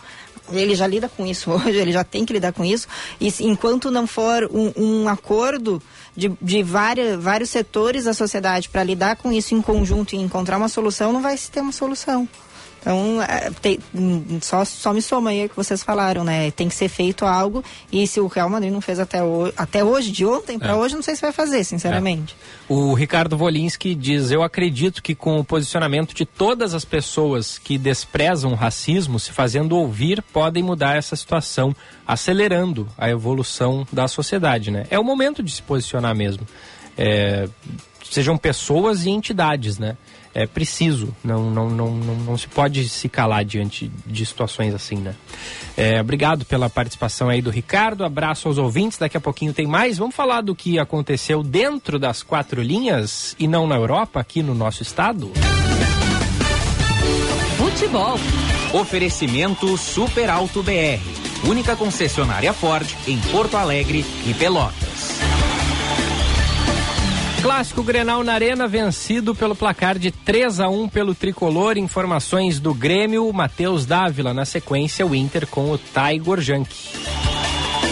ele 0.52 0.74
já 0.74 0.86
lida 0.86 1.08
com 1.08 1.26
isso 1.26 1.50
hoje, 1.52 1.76
ele 1.76 1.92
já 1.92 2.04
tem 2.04 2.24
que 2.24 2.32
lidar 2.32 2.52
com 2.52 2.64
isso. 2.64 2.86
E 3.20 3.32
enquanto 3.40 3.90
não 3.90 4.06
for 4.06 4.48
um, 4.52 4.72
um 4.76 5.08
acordo 5.08 5.82
de, 6.16 6.32
de 6.40 6.62
várias, 6.62 7.22
vários 7.22 7.50
setores 7.50 8.04
da 8.04 8.14
sociedade 8.14 8.68
para 8.68 8.82
lidar 8.82 9.16
com 9.16 9.32
isso 9.32 9.54
em 9.54 9.62
conjunto 9.62 10.14
e 10.14 10.18
encontrar 10.18 10.56
uma 10.56 10.68
solução, 10.68 11.12
não 11.12 11.22
vai 11.22 11.36
se 11.36 11.50
ter 11.50 11.60
uma 11.60 11.72
solução. 11.72 12.28
Então, 12.80 13.20
é, 13.22 13.50
tem, 13.60 13.78
só, 14.40 14.64
só 14.64 14.92
me 14.92 15.02
soma 15.02 15.30
aí 15.30 15.46
o 15.46 15.48
que 15.48 15.56
vocês 15.56 15.82
falaram, 15.82 16.24
né? 16.24 16.50
Tem 16.52 16.68
que 16.68 16.74
ser 16.74 16.88
feito 16.88 17.24
algo 17.24 17.62
e 17.92 18.06
se 18.06 18.20
o 18.20 18.26
Real 18.26 18.48
Madrid 18.48 18.72
não 18.72 18.80
fez 18.80 18.98
até, 18.98 19.22
o, 19.22 19.52
até 19.56 19.84
hoje, 19.84 20.10
de 20.10 20.24
ontem 20.24 20.59
para 20.59 20.72
é. 20.72 20.74
hoje, 20.74 20.94
não 20.94 21.02
sei 21.02 21.14
se 21.16 21.22
vai 21.22 21.32
fazer, 21.32 21.64
sinceramente. 21.64 22.36
É. 22.68 22.72
O 22.72 22.94
Ricardo 22.94 23.36
Volinski 23.36 23.94
diz: 23.94 24.30
Eu 24.30 24.42
acredito 24.42 25.02
que 25.02 25.14
com 25.14 25.38
o 25.38 25.44
posicionamento 25.44 26.14
de 26.14 26.24
todas 26.24 26.74
as 26.74 26.84
pessoas 26.84 27.59
que 27.59 27.76
desprezam 27.76 28.52
o 28.52 28.55
racismo, 28.55 29.18
se 29.18 29.32
fazendo 29.32 29.76
ouvir, 29.76 30.22
podem 30.22 30.62
mudar 30.62 30.96
essa 30.96 31.16
situação, 31.16 31.74
acelerando 32.06 32.88
a 32.96 33.10
evolução 33.10 33.86
da 33.92 34.06
sociedade, 34.06 34.70
né? 34.70 34.86
É 34.90 34.98
o 34.98 35.05
momento 35.05 35.42
de 35.42 35.50
se 35.50 35.62
posicionar 35.62 36.14
mesmo. 36.14 36.46
É, 36.96 37.48
sejam 38.10 38.36
pessoas 38.36 39.05
e 39.05 39.10
entidades, 39.10 39.78
né? 39.78 39.96
É 40.39 40.47
preciso, 40.47 41.12
não, 41.24 41.51
não, 41.51 41.69
não, 41.69 41.90
não, 41.90 42.15
não 42.15 42.39
se 42.39 42.47
pode 42.47 42.89
se 42.89 43.09
calar 43.09 43.44
diante 43.44 43.90
de 44.06 44.24
situações 44.24 44.73
assim, 44.73 44.94
né? 44.94 45.16
É, 45.77 46.01
obrigado 46.01 46.44
pela 46.44 46.70
participação 46.70 47.28
aí 47.28 47.43
do 47.43 47.51
Ricardo, 47.51 48.05
abraço 48.05 48.47
aos 48.47 48.56
ouvintes, 48.56 48.98
daqui 48.98 49.16
a 49.16 49.20
pouquinho 49.20 49.52
tem 49.52 49.66
mais. 49.66 49.98
Vamos 49.98 50.15
falar 50.15 50.43
do 50.43 50.55
que 50.55 50.78
aconteceu 50.78 51.43
dentro 51.43 51.98
das 51.98 52.23
quatro 52.23 52.62
linhas 52.62 53.35
e 53.36 53.48
não 53.48 53.66
na 53.66 53.74
Europa, 53.74 54.20
aqui 54.20 54.40
no 54.40 54.55
nosso 54.55 54.81
estado? 54.81 55.32
Futebol. 57.56 58.16
Oferecimento 58.73 59.77
Super 59.77 60.31
Alto 60.31 60.62
BR, 60.62 61.02
única 61.48 61.74
concessionária 61.74 62.52
Ford 62.52 62.86
em 63.09 63.19
Porto 63.32 63.56
Alegre 63.56 64.05
e 64.24 64.32
Pelotas. 64.35 64.88
Clássico 67.43 67.82
Grenal 67.85 68.24
na 68.24 68.32
Arena 68.35 68.66
vencido 68.66 69.35
pelo 69.35 69.55
placar 69.55 69.98
de 69.98 70.10
3 70.10 70.60
a 70.60 70.69
1 70.69 70.89
pelo 70.89 71.15
tricolor. 71.15 71.78
Informações 71.78 72.59
do 72.59 72.74
Grêmio, 72.74 73.32
Matheus 73.32 73.86
Dávila. 73.86 74.35
Na 74.35 74.44
sequência, 74.44 75.06
o 75.06 75.15
Inter 75.15 75.47
com 75.47 75.70
o 75.70 75.78
Tiger 75.78 76.40
Junk. 76.40 76.74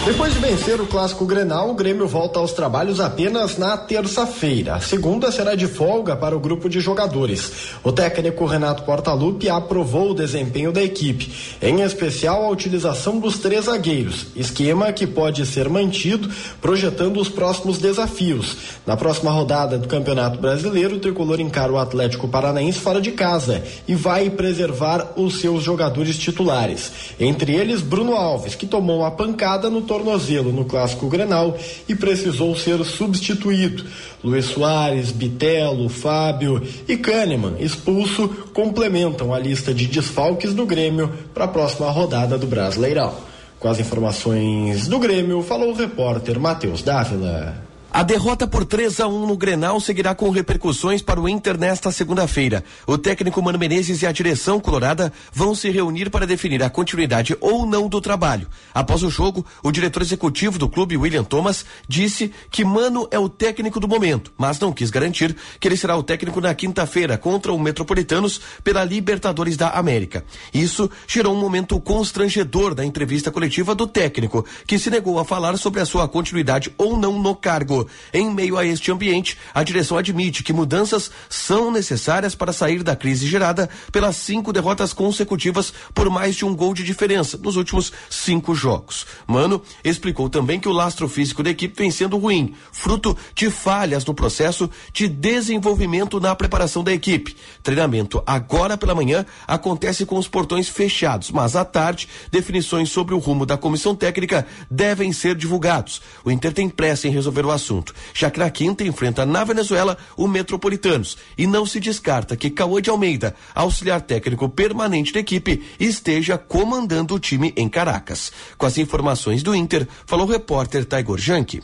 Depois 0.07 0.33
de 0.33 0.39
vencer 0.39 0.79
o 0.79 0.87
clássico 0.87 1.25
Grenal, 1.25 1.69
o 1.69 1.73
Grêmio 1.73 2.07
volta 2.07 2.39
aos 2.39 2.53
trabalhos 2.53 3.01
apenas 3.01 3.57
na 3.57 3.75
terça-feira. 3.75 4.75
A 4.75 4.79
segunda 4.79 5.29
será 5.33 5.53
de 5.53 5.67
folga 5.67 6.15
para 6.15 6.33
o 6.33 6.39
grupo 6.39 6.69
de 6.69 6.79
jogadores. 6.79 7.73
O 7.83 7.91
técnico 7.91 8.45
Renato 8.45 8.83
Portaluppi 8.83 9.49
aprovou 9.49 10.11
o 10.11 10.15
desempenho 10.15 10.71
da 10.71 10.81
equipe, 10.81 11.29
em 11.61 11.81
especial 11.81 12.45
a 12.45 12.49
utilização 12.49 13.19
dos 13.19 13.37
três 13.39 13.65
zagueiros, 13.65 14.27
esquema 14.33 14.93
que 14.93 15.05
pode 15.05 15.45
ser 15.45 15.67
mantido 15.67 16.29
projetando 16.61 17.19
os 17.19 17.27
próximos 17.27 17.77
desafios. 17.77 18.55
Na 18.85 18.95
próxima 18.95 19.29
rodada 19.29 19.77
do 19.77 19.89
Campeonato 19.89 20.39
Brasileiro, 20.39 20.95
o 20.95 20.99
tricolor 20.99 21.41
encara 21.41 21.73
o 21.73 21.77
Atlético 21.77 22.29
Paranaense 22.29 22.79
fora 22.79 23.01
de 23.01 23.11
casa 23.11 23.61
e 23.85 23.93
vai 23.93 24.29
preservar 24.29 25.15
os 25.17 25.41
seus 25.41 25.63
jogadores 25.63 26.17
titulares, 26.17 26.93
entre 27.19 27.53
eles 27.53 27.81
Bruno 27.81 28.15
Alves, 28.15 28.55
que 28.55 28.65
tomou 28.65 29.03
a 29.03 29.11
pancada 29.11 29.69
no 29.69 29.81
torneio 29.81 29.96
tornozelo 29.97 30.51
no 30.51 30.65
clássico 30.65 31.07
Grenal 31.07 31.57
e 31.87 31.95
precisou 31.95 32.55
ser 32.55 32.83
substituído. 32.85 33.83
Luiz 34.23 34.45
Soares, 34.45 35.11
Bitelo, 35.11 35.89
Fábio 35.89 36.61
e 36.87 36.95
Kahneman, 36.97 37.55
expulso, 37.59 38.27
complementam 38.53 39.33
a 39.33 39.39
lista 39.39 39.73
de 39.73 39.87
desfalques 39.87 40.53
do 40.53 40.65
Grêmio 40.65 41.11
para 41.33 41.45
a 41.45 41.47
próxima 41.47 41.89
rodada 41.89 42.37
do 42.37 42.45
Brasileirão. 42.47 43.13
Com 43.59 43.67
as 43.67 43.79
informações 43.79 44.87
do 44.87 44.99
Grêmio, 44.99 45.41
falou 45.41 45.71
o 45.71 45.75
repórter 45.75 46.39
Matheus 46.39 46.83
Dávila. 46.83 47.66
A 47.97 48.03
derrota 48.03 48.45
por 48.45 48.63
3 48.63 48.99
a 48.99 49.07
1 49.07 49.25
no 49.25 49.35
Grenal 49.35 49.79
seguirá 49.79 50.13
com 50.13 50.29
repercussões 50.29 51.01
para 51.01 51.19
o 51.19 51.27
Inter 51.27 51.57
nesta 51.57 51.91
segunda-feira. 51.91 52.63
O 52.85 52.95
técnico 52.95 53.41
Mano 53.41 53.57
Menezes 53.57 54.03
e 54.03 54.05
a 54.05 54.11
direção 54.11 54.59
colorada 54.59 55.11
vão 55.33 55.55
se 55.55 55.71
reunir 55.71 56.11
para 56.11 56.27
definir 56.27 56.61
a 56.61 56.69
continuidade 56.69 57.35
ou 57.41 57.65
não 57.65 57.89
do 57.89 57.99
trabalho. 57.99 58.47
Após 58.71 59.01
o 59.01 59.09
jogo, 59.09 59.43
o 59.63 59.71
diretor 59.71 60.03
executivo 60.03 60.59
do 60.59 60.69
clube, 60.69 60.95
William 60.95 61.23
Thomas, 61.23 61.65
disse 61.89 62.31
que 62.51 62.63
Mano 62.63 63.07
é 63.09 63.17
o 63.17 63.27
técnico 63.27 63.79
do 63.79 63.87
momento, 63.87 64.31
mas 64.37 64.59
não 64.59 64.71
quis 64.71 64.91
garantir 64.91 65.35
que 65.59 65.67
ele 65.67 65.75
será 65.75 65.97
o 65.97 66.03
técnico 66.03 66.39
na 66.39 66.53
quinta-feira 66.53 67.17
contra 67.17 67.51
o 67.51 67.57
Metropolitanos 67.57 68.39
pela 68.63 68.83
Libertadores 68.83 69.57
da 69.57 69.69
América. 69.69 70.23
Isso 70.53 70.87
gerou 71.07 71.33
um 71.35 71.39
momento 71.39 71.81
constrangedor 71.81 72.75
da 72.75 72.85
entrevista 72.85 73.31
coletiva 73.31 73.73
do 73.73 73.87
técnico, 73.87 74.45
que 74.67 74.77
se 74.77 74.91
negou 74.91 75.17
a 75.17 75.25
falar 75.25 75.57
sobre 75.57 75.81
a 75.81 75.85
sua 75.85 76.07
continuidade 76.07 76.71
ou 76.77 76.95
não 76.95 77.17
no 77.19 77.35
cargo. 77.35 77.86
Em 78.13 78.29
meio 78.29 78.57
a 78.57 78.65
este 78.65 78.91
ambiente, 78.91 79.37
a 79.53 79.63
direção 79.63 79.97
admite 79.97 80.43
que 80.43 80.53
mudanças 80.53 81.11
são 81.29 81.71
necessárias 81.71 82.35
para 82.35 82.53
sair 82.53 82.83
da 82.83 82.95
crise 82.95 83.27
gerada 83.27 83.69
pelas 83.91 84.15
cinco 84.15 84.51
derrotas 84.51 84.93
consecutivas 84.93 85.73
por 85.93 86.09
mais 86.09 86.35
de 86.35 86.45
um 86.45 86.55
gol 86.55 86.73
de 86.73 86.83
diferença 86.83 87.37
nos 87.37 87.55
últimos 87.55 87.91
cinco 88.09 88.53
jogos. 88.55 89.05
Mano 89.25 89.61
explicou 89.83 90.29
também 90.29 90.59
que 90.59 90.69
o 90.69 90.73
lastro 90.73 91.07
físico 91.07 91.43
da 91.43 91.49
equipe 91.49 91.77
vem 91.77 91.91
sendo 91.91 92.17
ruim, 92.17 92.55
fruto 92.71 93.17
de 93.35 93.49
falhas 93.49 94.05
no 94.05 94.13
processo 94.13 94.69
de 94.93 95.07
desenvolvimento 95.07 96.19
na 96.19 96.35
preparação 96.35 96.83
da 96.83 96.93
equipe. 96.93 97.35
Treinamento 97.63 98.21
agora 98.25 98.77
pela 98.77 98.95
manhã 98.95 99.25
acontece 99.47 100.05
com 100.05 100.17
os 100.17 100.27
portões 100.27 100.67
fechados, 100.67 101.31
mas 101.31 101.55
à 101.55 101.63
tarde, 101.63 102.07
definições 102.31 102.89
sobre 102.89 103.13
o 103.13 103.19
rumo 103.19 103.45
da 103.45 103.57
comissão 103.57 103.95
técnica 103.95 104.45
devem 104.69 105.11
ser 105.11 105.35
divulgados. 105.35 106.01
O 106.23 106.31
Inter 106.31 106.53
tem 106.53 106.69
pressa 106.69 107.07
em 107.07 107.11
resolver 107.11 107.45
o 107.45 107.51
assunto 107.51 107.76
assunto, 107.77 107.93
já 108.13 108.29
que 108.29 108.39
na 108.39 108.49
quinta 108.49 108.83
enfrenta 108.83 109.25
na 109.25 109.43
Venezuela 109.43 109.97
o 110.15 110.27
Metropolitanos 110.27 111.17
e 111.37 111.45
não 111.45 111.65
se 111.65 111.79
descarta 111.79 112.35
que 112.35 112.49
Cauã 112.49 112.81
de 112.81 112.89
Almeida, 112.89 113.35
auxiliar 113.53 114.01
técnico 114.01 114.49
permanente 114.49 115.13
da 115.13 115.19
equipe, 115.19 115.63
esteja 115.79 116.37
comandando 116.37 117.13
o 117.13 117.19
time 117.19 117.53
em 117.55 117.69
Caracas. 117.69 118.31
Com 118.57 118.65
as 118.65 118.77
informações 118.77 119.43
do 119.43 119.55
Inter, 119.55 119.87
falou 120.05 120.27
o 120.27 120.31
repórter 120.31 120.85
Taigor 120.85 121.17
Janke. 121.17 121.61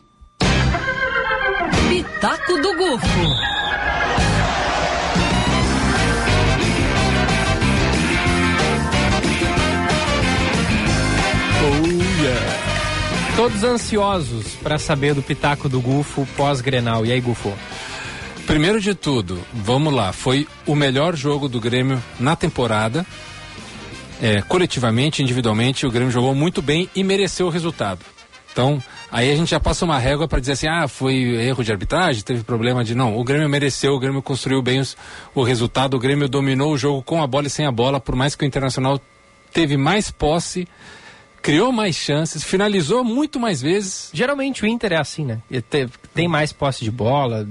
Pitaco 1.90 2.62
do 2.62 2.78
Gufo. 2.78 3.63
Todos 13.36 13.64
ansiosos 13.64 14.54
para 14.62 14.78
saber 14.78 15.16
do 15.16 15.24
pitaco 15.24 15.68
do 15.68 15.82
Gufo 15.82 16.28
pós-Grenal. 16.38 17.04
E 17.04 17.12
aí, 17.12 17.20
Gufo? 17.20 17.52
Primeiro 18.46 18.80
de 18.80 18.94
tudo, 18.94 19.40
vamos 19.52 19.92
lá. 19.92 20.14
Foi 20.14 20.48
o 20.68 20.76
melhor 20.76 21.16
jogo 21.16 21.50
do 21.50 21.60
Grêmio 21.60 22.02
na 22.20 22.36
temporada. 22.36 23.04
É, 24.22 24.42
coletivamente, 24.44 25.24
individualmente, 25.24 25.86
o 25.86 25.92
Grêmio 25.92 26.12
jogou 26.12 26.36
muito 26.36 26.62
bem 26.62 26.88
e 26.96 27.04
mereceu 27.04 27.48
o 27.48 27.50
resultado. 27.50 28.02
Então, 28.52 28.82
aí 29.12 29.32
a 29.32 29.36
gente 29.36 29.50
já 29.50 29.60
passa 29.60 29.84
uma 29.84 29.98
régua 29.98 30.28
para 30.28 30.40
dizer 30.40 30.52
assim: 30.52 30.68
ah, 30.68 30.88
foi 30.88 31.16
erro 31.16 31.64
de 31.64 31.72
arbitragem, 31.72 32.22
teve 32.22 32.44
problema 32.44 32.84
de. 32.84 32.94
Não, 32.94 33.18
o 33.18 33.24
Grêmio 33.24 33.50
mereceu, 33.50 33.94
o 33.94 34.00
Grêmio 34.00 34.22
construiu 34.22 34.62
bem 34.62 34.80
os, 34.80 34.96
o 35.34 35.42
resultado, 35.42 35.96
o 35.96 36.00
Grêmio 36.00 36.30
dominou 36.30 36.72
o 36.72 36.78
jogo 36.78 37.02
com 37.02 37.22
a 37.22 37.26
bola 37.26 37.48
e 37.48 37.50
sem 37.50 37.66
a 37.66 37.72
bola, 37.72 38.00
por 38.00 38.16
mais 38.16 38.36
que 38.36 38.46
o 38.46 38.48
Internacional 38.48 39.02
teve 39.52 39.76
mais 39.76 40.12
posse 40.12 40.68
criou 41.44 41.72
mais 41.74 41.96
chances, 41.96 42.44
finalizou 42.44 43.04
muito 43.04 43.40
mais 43.40 43.62
vezes. 43.62 44.10
Geralmente 44.14 44.64
o 44.64 44.66
Inter 44.66 44.94
é 44.94 44.98
assim, 44.98 45.26
né? 45.26 45.42
Tem 46.14 46.28
mais 46.28 46.54
posse 46.54 46.84
de 46.84 46.92
bola, 46.92 47.48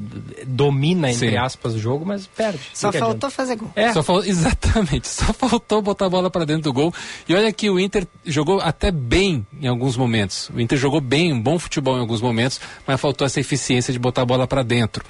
domina, 0.47 1.10
entre 1.10 1.30
Sim. 1.30 1.36
aspas, 1.36 1.74
o 1.74 1.78
jogo, 1.78 2.06
mas 2.06 2.26
perde. 2.26 2.60
Só 2.72 2.93
faltou 2.93 3.30
fazer 3.30 3.56
gol. 3.56 3.70
É. 3.74 3.93
Só 3.93 4.02
fal... 4.02 4.22
Exatamente, 4.24 5.09
só 5.09 5.32
faltou 5.32 5.82
botar 5.82 6.06
a 6.06 6.09
bola 6.09 6.30
para 6.30 6.44
dentro 6.44 6.62
do 6.62 6.72
gol. 6.72 6.94
E 7.28 7.34
olha 7.34 7.52
que 7.52 7.68
o 7.68 7.78
Inter 7.78 8.06
jogou 8.24 8.60
até 8.60 8.90
bem 8.90 9.47
em 9.60 9.66
alguns 9.66 9.97
momentos. 9.97 10.48
O 10.55 10.60
Inter 10.60 10.78
jogou 10.78 11.01
bem, 11.01 11.32
um 11.32 11.40
bom 11.40 11.59
futebol 11.59 11.97
em 11.97 12.01
alguns 12.01 12.20
momentos, 12.20 12.60
mas 12.86 13.01
faltou 13.01 13.26
essa 13.26 13.40
eficiência 13.40 13.93
de 13.93 13.98
botar 13.98 14.22
a 14.22 14.26
bola 14.26 14.47
para 14.47 14.62
dentro. 14.62 15.05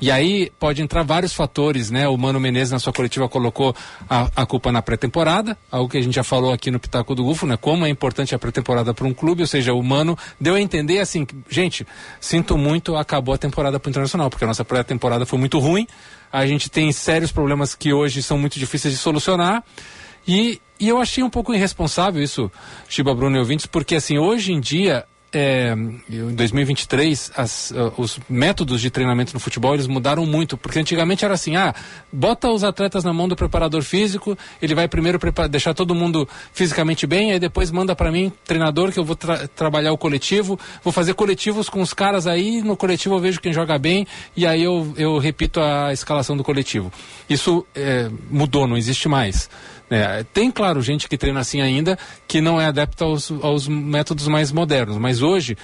E 0.00 0.10
aí 0.10 0.50
pode 0.58 0.82
entrar 0.82 1.02
vários 1.02 1.32
fatores, 1.32 1.90
né? 1.90 2.08
O 2.08 2.16
Mano 2.16 2.40
Menezes 2.40 2.72
na 2.72 2.78
sua 2.78 2.92
coletiva 2.92 3.28
colocou 3.28 3.74
a, 4.08 4.28
a 4.36 4.46
culpa 4.46 4.72
na 4.72 4.82
pré-temporada, 4.82 5.56
algo 5.70 5.88
que 5.88 5.98
a 5.98 6.02
gente 6.02 6.14
já 6.14 6.24
falou 6.24 6.52
aqui 6.52 6.70
no 6.70 6.78
Pitaco 6.78 7.14
do 7.14 7.24
Gufo, 7.24 7.46
né? 7.46 7.56
Como 7.56 7.86
é 7.86 7.88
importante 7.88 8.34
a 8.34 8.38
pré-temporada 8.38 8.92
para 8.92 9.06
um 9.06 9.14
clube, 9.14 9.42
ou 9.42 9.46
seja, 9.46 9.72
o 9.72 9.82
Mano 9.82 10.18
deu 10.40 10.54
a 10.54 10.60
entender 10.60 10.98
assim, 10.98 11.26
gente, 11.48 11.86
sinto 12.20 12.58
muito, 12.58 12.93
acabou 12.96 13.34
a 13.34 13.38
temporada 13.38 13.78
para 13.78 13.88
o 13.88 13.90
Internacional, 13.90 14.30
porque 14.30 14.44
a 14.44 14.46
nossa 14.46 14.64
pré-temporada 14.64 15.26
foi 15.26 15.38
muito 15.38 15.58
ruim, 15.58 15.86
a 16.32 16.46
gente 16.46 16.70
tem 16.70 16.90
sérios 16.92 17.32
problemas 17.32 17.74
que 17.74 17.92
hoje 17.92 18.22
são 18.22 18.38
muito 18.38 18.58
difíceis 18.58 18.94
de 18.94 19.00
solucionar. 19.00 19.62
E, 20.26 20.60
e 20.80 20.88
eu 20.88 20.98
achei 20.98 21.22
um 21.22 21.30
pouco 21.30 21.54
irresponsável 21.54 22.22
isso, 22.22 22.50
Chiba 22.88 23.14
Bruno 23.14 23.36
e 23.36 23.38
ouvintes, 23.38 23.66
porque 23.66 23.96
assim, 23.96 24.18
hoje 24.18 24.52
em 24.52 24.60
dia 24.60 25.04
é, 25.34 25.74
em 26.08 26.34
2023 26.34 27.32
as, 27.36 27.70
uh, 27.70 27.92
os 27.96 28.18
métodos 28.28 28.80
de 28.80 28.90
treinamento 28.90 29.32
no 29.34 29.40
futebol 29.40 29.74
eles 29.74 29.86
mudaram 29.86 30.26
muito 30.26 30.56
porque 30.56 30.78
antigamente 30.78 31.24
era 31.24 31.34
assim 31.34 31.56
ah 31.56 31.74
bota 32.12 32.48
os 32.48 32.64
atletas 32.64 33.04
na 33.04 33.12
mão 33.12 33.28
do 33.28 33.36
preparador 33.36 33.82
físico 33.82 34.36
ele 34.60 34.74
vai 34.74 34.88
primeiro 34.88 35.18
deixar 35.48 35.74
todo 35.74 35.94
mundo 35.94 36.28
fisicamente 36.52 37.06
bem 37.06 37.32
aí 37.32 37.38
depois 37.38 37.70
manda 37.70 37.94
para 37.94 38.10
mim 38.10 38.32
treinador 38.44 38.92
que 38.92 38.98
eu 38.98 39.04
vou 39.04 39.16
tra 39.16 39.48
trabalhar 39.48 39.92
o 39.92 39.98
coletivo 39.98 40.58
vou 40.82 40.92
fazer 40.92 41.14
coletivos 41.14 41.68
com 41.68 41.80
os 41.80 41.92
caras 41.94 42.26
aí 42.26 42.62
no 42.62 42.76
coletivo 42.76 43.14
eu 43.14 43.20
vejo 43.20 43.40
quem 43.40 43.52
joga 43.52 43.78
bem 43.78 44.06
e 44.36 44.46
aí 44.46 44.62
eu, 44.62 44.92
eu 44.96 45.18
repito 45.18 45.60
a 45.60 45.92
escalação 45.92 46.36
do 46.36 46.44
coletivo. 46.44 46.92
Isso 47.28 47.66
é, 47.74 48.10
mudou 48.30 48.66
não 48.66 48.76
existe 48.76 49.08
mais 49.08 49.48
é, 49.90 50.24
tem, 50.32 50.50
claro, 50.50 50.80
gente 50.82 51.08
que 51.08 51.18
treina 51.18 51.40
assim 51.40 51.60
ainda, 51.60 51.98
que 52.26 52.40
não 52.40 52.60
é 52.60 52.66
adepta 52.66 53.04
aos, 53.04 53.30
aos 53.42 53.68
métodos 53.68 54.28
mais 54.28 54.50
modernos, 54.50 54.96
mas 54.96 55.22
hoje, 55.22 55.56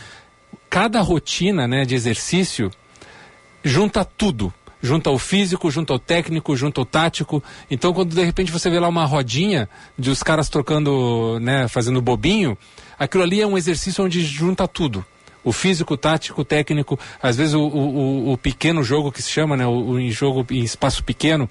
cada 0.69 1.01
rotina 1.01 1.67
né, 1.67 1.85
de 1.85 1.95
exercício 1.95 2.71
junta 3.65 4.05
tudo 4.05 4.53
junta 4.83 5.11
o 5.11 5.19
físico, 5.19 5.71
junta 5.71 5.95
o 5.95 5.99
técnico, 5.99 6.57
junta 6.57 6.81
o 6.81 6.85
tático. 6.85 7.43
Então, 7.71 7.93
quando 7.93 8.15
de 8.15 8.25
repente 8.25 8.51
você 8.51 8.71
vê 8.71 8.79
lá 8.79 8.89
uma 8.89 9.05
rodinha 9.05 9.69
de 9.99 10.11
os 10.11 10.23
caras 10.23 10.49
trocando, 10.49 11.39
né, 11.41 11.69
fazendo 11.69 12.01
bobinho, 12.01 12.57
aquilo 12.99 13.23
ali 13.23 13.41
é 13.41 13.47
um 13.47 13.59
exercício 13.59 14.05
onde 14.05 14.23
junta 14.23 14.67
tudo. 14.67 15.05
O 15.43 15.53
físico, 15.53 15.95
o 15.95 15.97
tático, 15.97 16.43
o 16.43 16.45
técnico, 16.45 16.99
às 17.23 17.37
vezes 17.37 17.55
o, 17.55 17.63
o, 17.63 18.33
o 18.33 18.39
pequeno 18.39 18.83
jogo 18.83 19.11
que 19.11 19.23
se 19.23 19.31
chama, 19.31 19.57
né, 19.57 19.67
o, 19.67 19.91
o 19.91 20.11
jogo 20.11 20.47
em 20.51 20.63
espaço 20.63 21.03
pequeno, 21.03 21.49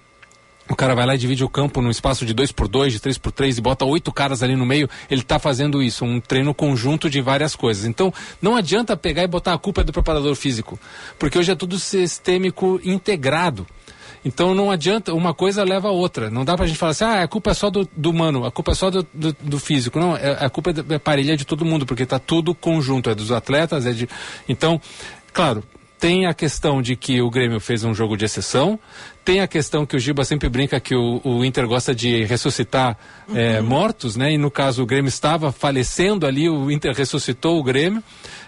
o 0.70 0.76
cara 0.76 0.94
vai 0.94 1.06
lá 1.06 1.16
e 1.16 1.18
divide 1.18 1.44
o 1.44 1.50
campo 1.50 1.82
num 1.82 1.90
espaço 1.90 2.26
de 2.26 2.34
2 2.34 2.52
por 2.52 2.68
2 2.68 2.94
de 2.94 3.00
3 3.00 3.18
por 3.18 3.32
3 3.32 3.58
e 3.58 3.62
bota 3.62 3.86
oito 3.86 4.12
caras 4.12 4.44
ali 4.44 4.56
no 4.56 4.66
meio, 4.66 4.90
ele 5.10 5.22
está 5.22 5.40
fazendo 5.40 5.82
isso, 5.82 6.06
um 6.06 6.20
treino 6.20 6.54
conjunto 6.54 7.10
de 7.10 7.22
várias 7.22 7.56
coisas. 7.56 7.86
Então, 7.86 8.14
não 8.42 8.56
adianta 8.56 8.96
pegar 8.96 9.24
e 9.24 9.28
botar 9.28 9.54
a 9.54 9.58
culpa 9.58 9.84
do 9.84 9.92
preparador 9.92 10.36
físico, 10.36 10.80
porque 11.18 11.38
hoje 11.38 11.52
é 11.52 11.56
tudo 11.56 11.80
sistêmico 11.80 12.80
integrado. 12.84 13.66
Então 14.24 14.54
não 14.54 14.70
adianta, 14.70 15.14
uma 15.14 15.34
coisa 15.34 15.64
leva 15.64 15.88
a 15.88 15.92
outra. 15.92 16.30
Não 16.30 16.44
dá 16.44 16.56
pra 16.56 16.68
gente 16.68 16.78
falar 16.78 16.92
assim, 16.92 17.06
ah, 17.06 17.24
a 17.24 17.28
culpa 17.28 17.52
é 17.52 17.54
só 17.54 17.70
do, 17.70 17.88
do 17.96 18.10
humano, 18.10 18.46
a 18.46 18.52
culpa 18.52 18.72
é 18.72 18.76
só 18.76 18.90
do, 18.90 19.08
do, 19.14 19.34
do 19.34 19.60
físico. 19.60 20.00
Não, 20.00 20.16
é, 20.16 20.46
a 20.46 20.50
culpa 20.50 20.72
é, 20.72 20.96
é 20.96 21.00
parelha 21.00 21.38
de 21.38 21.46
todo 21.46 21.66
mundo, 21.66 21.86
porque 21.86 22.04
está 22.04 22.20
tudo 22.20 22.54
conjunto, 22.54 23.10
é 23.10 23.16
dos 23.16 23.32
atletas, 23.32 23.86
é 23.86 23.94
de. 23.94 24.10
Então, 24.48 24.80
claro, 25.32 25.64
tem 25.98 26.26
a 26.26 26.34
questão 26.34 26.82
de 26.82 26.96
que 26.96 27.22
o 27.22 27.30
Grêmio 27.30 27.60
fez 27.60 27.84
um 27.84 27.94
jogo 27.94 28.16
de 28.16 28.26
exceção, 28.26 28.80
tem 29.30 29.42
a 29.42 29.48
questão 29.48 29.86
que 29.86 29.96
o 29.96 30.00
Giba 30.00 30.26
sempre 30.26 30.50
brinca 30.50 30.80
que 30.80 30.96
o, 30.96 31.22
o 31.24 31.46
Inter 31.46 31.68
gosta 31.68 31.94
de 31.94 32.24
ressuscitar 32.24 32.98
uhum. 33.28 33.38
é, 33.38 33.62
mortos, 33.62 34.16
né? 34.16 34.34
E 34.34 34.40
no 34.40 34.50
caso 34.50 34.82
o 34.82 34.88
Grêmio 34.88 35.08
estava 35.08 35.52
falecendo 35.52 36.26
ali, 36.26 36.50
o 36.50 36.72
Inter 36.72 36.96
ressuscitou 36.96 37.60
o 37.60 37.64
Grêmio. 37.64 38.04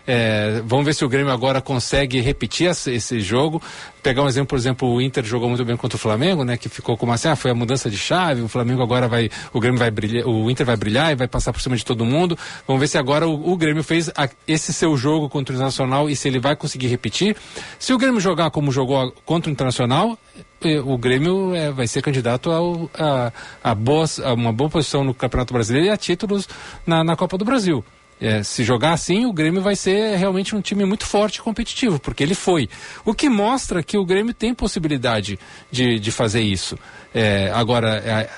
É, 0.07 0.61
vamos 0.65 0.85
ver 0.85 0.93
se 0.93 1.05
o 1.05 1.09
Grêmio 1.09 1.31
agora 1.31 1.61
consegue 1.61 2.19
repetir 2.19 2.69
esse, 2.69 3.19
jogo. 3.19 3.61
Pegar 4.01 4.23
um 4.23 4.27
exemplo, 4.27 4.47
por 4.47 4.57
exemplo, 4.57 4.91
o 4.91 5.01
Inter 5.01 5.23
jogou 5.23 5.47
muito 5.47 5.63
bem 5.63 5.77
contra 5.77 5.95
o 5.95 5.99
Flamengo, 5.99 6.43
né? 6.43 6.57
Que 6.57 6.69
ficou 6.69 6.97
como 6.97 7.11
assim, 7.11 7.27
ah, 7.27 7.35
foi 7.35 7.51
a 7.51 7.55
mudança 7.55 7.89
de 7.89 7.97
chave, 7.97 8.41
o 8.41 8.47
Flamengo 8.47 8.81
agora 8.81 9.07
vai, 9.07 9.29
o 9.53 9.59
Grêmio 9.59 9.79
vai 9.79 9.91
brilhar, 9.91 10.27
o 10.27 10.49
Inter 10.49 10.65
vai 10.65 10.75
brilhar 10.75 11.11
e 11.11 11.15
vai 11.15 11.27
passar 11.27 11.53
por 11.53 11.61
cima 11.61 11.75
de 11.75 11.85
todo 11.85 12.03
mundo. 12.03 12.37
Vamos 12.67 12.79
ver 12.79 12.87
se 12.87 12.97
agora 12.97 13.27
o, 13.27 13.51
o 13.51 13.55
Grêmio 13.55 13.83
fez 13.83 14.09
a, 14.09 14.27
esse 14.47 14.73
seu 14.73 14.97
jogo 14.97 15.29
contra 15.29 15.53
o 15.53 15.55
Internacional 15.55 16.09
e 16.09 16.15
se 16.15 16.27
ele 16.27 16.39
vai 16.39 16.55
conseguir 16.55 16.87
repetir. 16.87 17.35
Se 17.77 17.93
o 17.93 17.97
Grêmio 17.97 18.19
jogar 18.19 18.49
como 18.49 18.71
jogou 18.71 19.13
contra 19.25 19.49
o 19.49 19.51
Internacional, 19.51 20.17
eh, 20.63 20.79
o 20.79 20.97
Grêmio 20.97 21.53
é, 21.55 21.71
vai 21.71 21.87
ser 21.87 22.01
candidato 22.01 22.51
ao, 22.51 22.89
a, 22.97 23.31
a, 23.63 23.75
boas, 23.75 24.19
a 24.19 24.33
uma 24.33 24.51
boa 24.51 24.69
posição 24.69 25.03
no 25.03 25.13
Campeonato 25.13 25.53
Brasileiro 25.53 25.87
e 25.87 25.89
a 25.89 25.97
títulos 25.97 26.47
na, 26.85 27.03
na 27.03 27.15
Copa 27.15 27.37
do 27.37 27.45
Brasil. 27.45 27.83
É, 28.21 28.43
se 28.43 28.63
jogar 28.63 28.93
assim, 28.93 29.25
o 29.25 29.33
Grêmio 29.33 29.61
vai 29.61 29.75
ser 29.75 30.15
realmente 30.15 30.55
um 30.55 30.61
time 30.61 30.85
muito 30.85 31.05
forte 31.05 31.37
e 31.37 31.41
competitivo, 31.41 31.99
porque 31.99 32.21
ele 32.21 32.35
foi. 32.35 32.69
O 33.03 33.15
que 33.15 33.27
mostra 33.27 33.81
que 33.81 33.97
o 33.97 34.05
Grêmio 34.05 34.33
tem 34.33 34.53
possibilidade 34.53 35.39
de, 35.71 35.99
de 35.99 36.11
fazer 36.11 36.41
isso. 36.41 36.77
É, 37.13 37.51
agora, 37.51 37.97
é, 38.05 38.29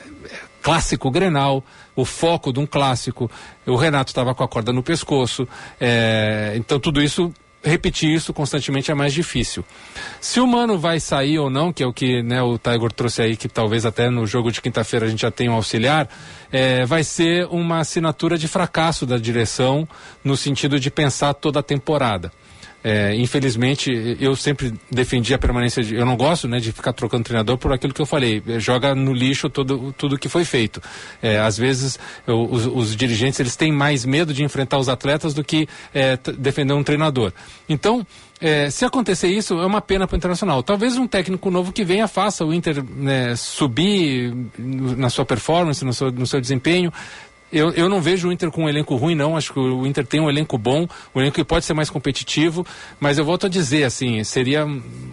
clássico 0.61 1.11
Grenal, 1.11 1.61
o 1.95 2.05
foco 2.05 2.53
de 2.53 2.59
um 2.59 2.65
clássico, 2.65 3.29
o 3.67 3.75
Renato 3.75 4.11
estava 4.11 4.33
com 4.33 4.43
a 4.43 4.47
corda 4.47 4.71
no 4.71 4.81
pescoço, 4.81 5.45
é, 5.79 6.53
então 6.55 6.79
tudo 6.79 7.01
isso 7.01 7.31
repetir 7.63 8.13
isso 8.13 8.33
constantemente 8.33 8.91
é 8.91 8.93
mais 8.93 9.13
difícil. 9.13 9.63
Se 10.19 10.39
o 10.39 10.47
Mano 10.47 10.77
vai 10.77 10.99
sair 10.99 11.39
ou 11.39 11.49
não, 11.49 11.71
que 11.71 11.81
é 11.81 11.87
o 11.87 11.93
que 11.93 12.21
né, 12.21 12.41
o 12.41 12.57
Tiger 12.57 12.91
trouxe 12.91 13.21
aí, 13.21 13.37
que 13.37 13.47
talvez 13.47 13.85
até 13.85 14.09
no 14.09 14.27
jogo 14.27 14.51
de 14.51 14.61
quinta-feira 14.61 15.05
a 15.05 15.09
gente 15.09 15.21
já 15.21 15.31
tenha 15.31 15.51
um 15.51 15.55
auxiliar, 15.55 16.09
é, 16.51 16.85
vai 16.85 17.03
ser 17.03 17.47
uma 17.47 17.79
assinatura 17.79 18.37
de 18.37 18.47
fracasso 18.47 19.05
da 19.05 19.17
direção 19.17 19.87
no 20.23 20.35
sentido 20.35 20.79
de 20.79 20.91
pensar 20.91 21.33
toda 21.33 21.59
a 21.59 21.63
temporada. 21.63 22.31
É, 22.83 23.15
infelizmente, 23.15 24.17
eu 24.19 24.35
sempre 24.35 24.73
defendi 24.91 25.33
a 25.33 25.37
permanência 25.37 25.81
de. 25.81 25.95
Eu 25.95 26.05
não 26.05 26.17
gosto 26.17 26.47
né, 26.47 26.59
de 26.59 26.71
ficar 26.73 26.91
trocando 26.91 27.23
treinador 27.23 27.57
por 27.57 27.71
aquilo 27.71 27.93
que 27.93 28.01
eu 28.01 28.05
falei. 28.05 28.43
Joga 28.59 28.93
no 28.93 29.13
lixo 29.13 29.49
todo, 29.49 29.93
tudo 29.97 30.17
que 30.17 30.27
foi 30.27 30.43
feito. 30.43 30.81
É, 31.21 31.39
às 31.39 31.57
vezes, 31.57 31.97
eu, 32.27 32.43
os, 32.43 32.65
os, 32.65 32.95
dirigentes 32.95 33.39
eles 33.39 33.55
têm 33.55 33.71
mais 33.71 34.03
medo 34.03 34.33
de 34.33 34.43
enfrentar 34.43 34.77
os 34.79 34.89
atletas 34.89 35.33
do 35.33 35.43
que 35.43 35.67
é, 35.93 36.17
defender 36.37 36.73
um 36.73 36.83
treinador. 36.83 37.31
Então, 37.69 38.05
é, 38.41 38.69
se 38.69 38.83
acontecer 38.83 39.29
isso, 39.29 39.53
é 39.53 39.65
uma 39.65 39.79
pena 39.79 40.05
para 40.05 40.15
o 40.15 40.17
Internacional. 40.17 40.61
Talvez 40.61 40.97
um 40.97 41.07
técnico 41.07 41.49
novo 41.49 41.71
que 41.71 41.85
venha 41.85 42.09
faça 42.09 42.43
o 42.43 42.53
Inter 42.53 42.83
né, 42.83 43.33
subir 43.37 44.35
na 44.57 45.09
sua 45.09 45.23
performance, 45.23 45.85
no 45.85 45.93
seu, 45.93 46.11
no 46.11 46.27
seu 46.27 46.41
desempenho, 46.41 46.91
eu, 47.53 47.71
eu 47.71 47.87
não 47.87 48.01
vejo 48.01 48.27
o 48.27 48.31
Inter 48.31 48.49
com 48.49 48.63
um 48.63 48.69
elenco 48.69 48.95
ruim, 48.95 49.15
não. 49.15 49.37
Acho 49.37 49.53
que 49.53 49.59
o 49.59 49.85
Inter 49.85 50.05
tem 50.05 50.19
um 50.19 50.29
elenco 50.29 50.57
bom, 50.57 50.87
um 51.13 51.21
elenco 51.21 51.35
que 51.35 51.43
pode 51.43 51.65
ser 51.65 51.73
mais 51.73 51.89
competitivo, 51.89 52.65
mas 52.99 53.17
eu 53.17 53.25
volto 53.25 53.45
a 53.45 53.49
dizer, 53.49 53.83
assim, 53.83 54.23
seria 54.23 54.65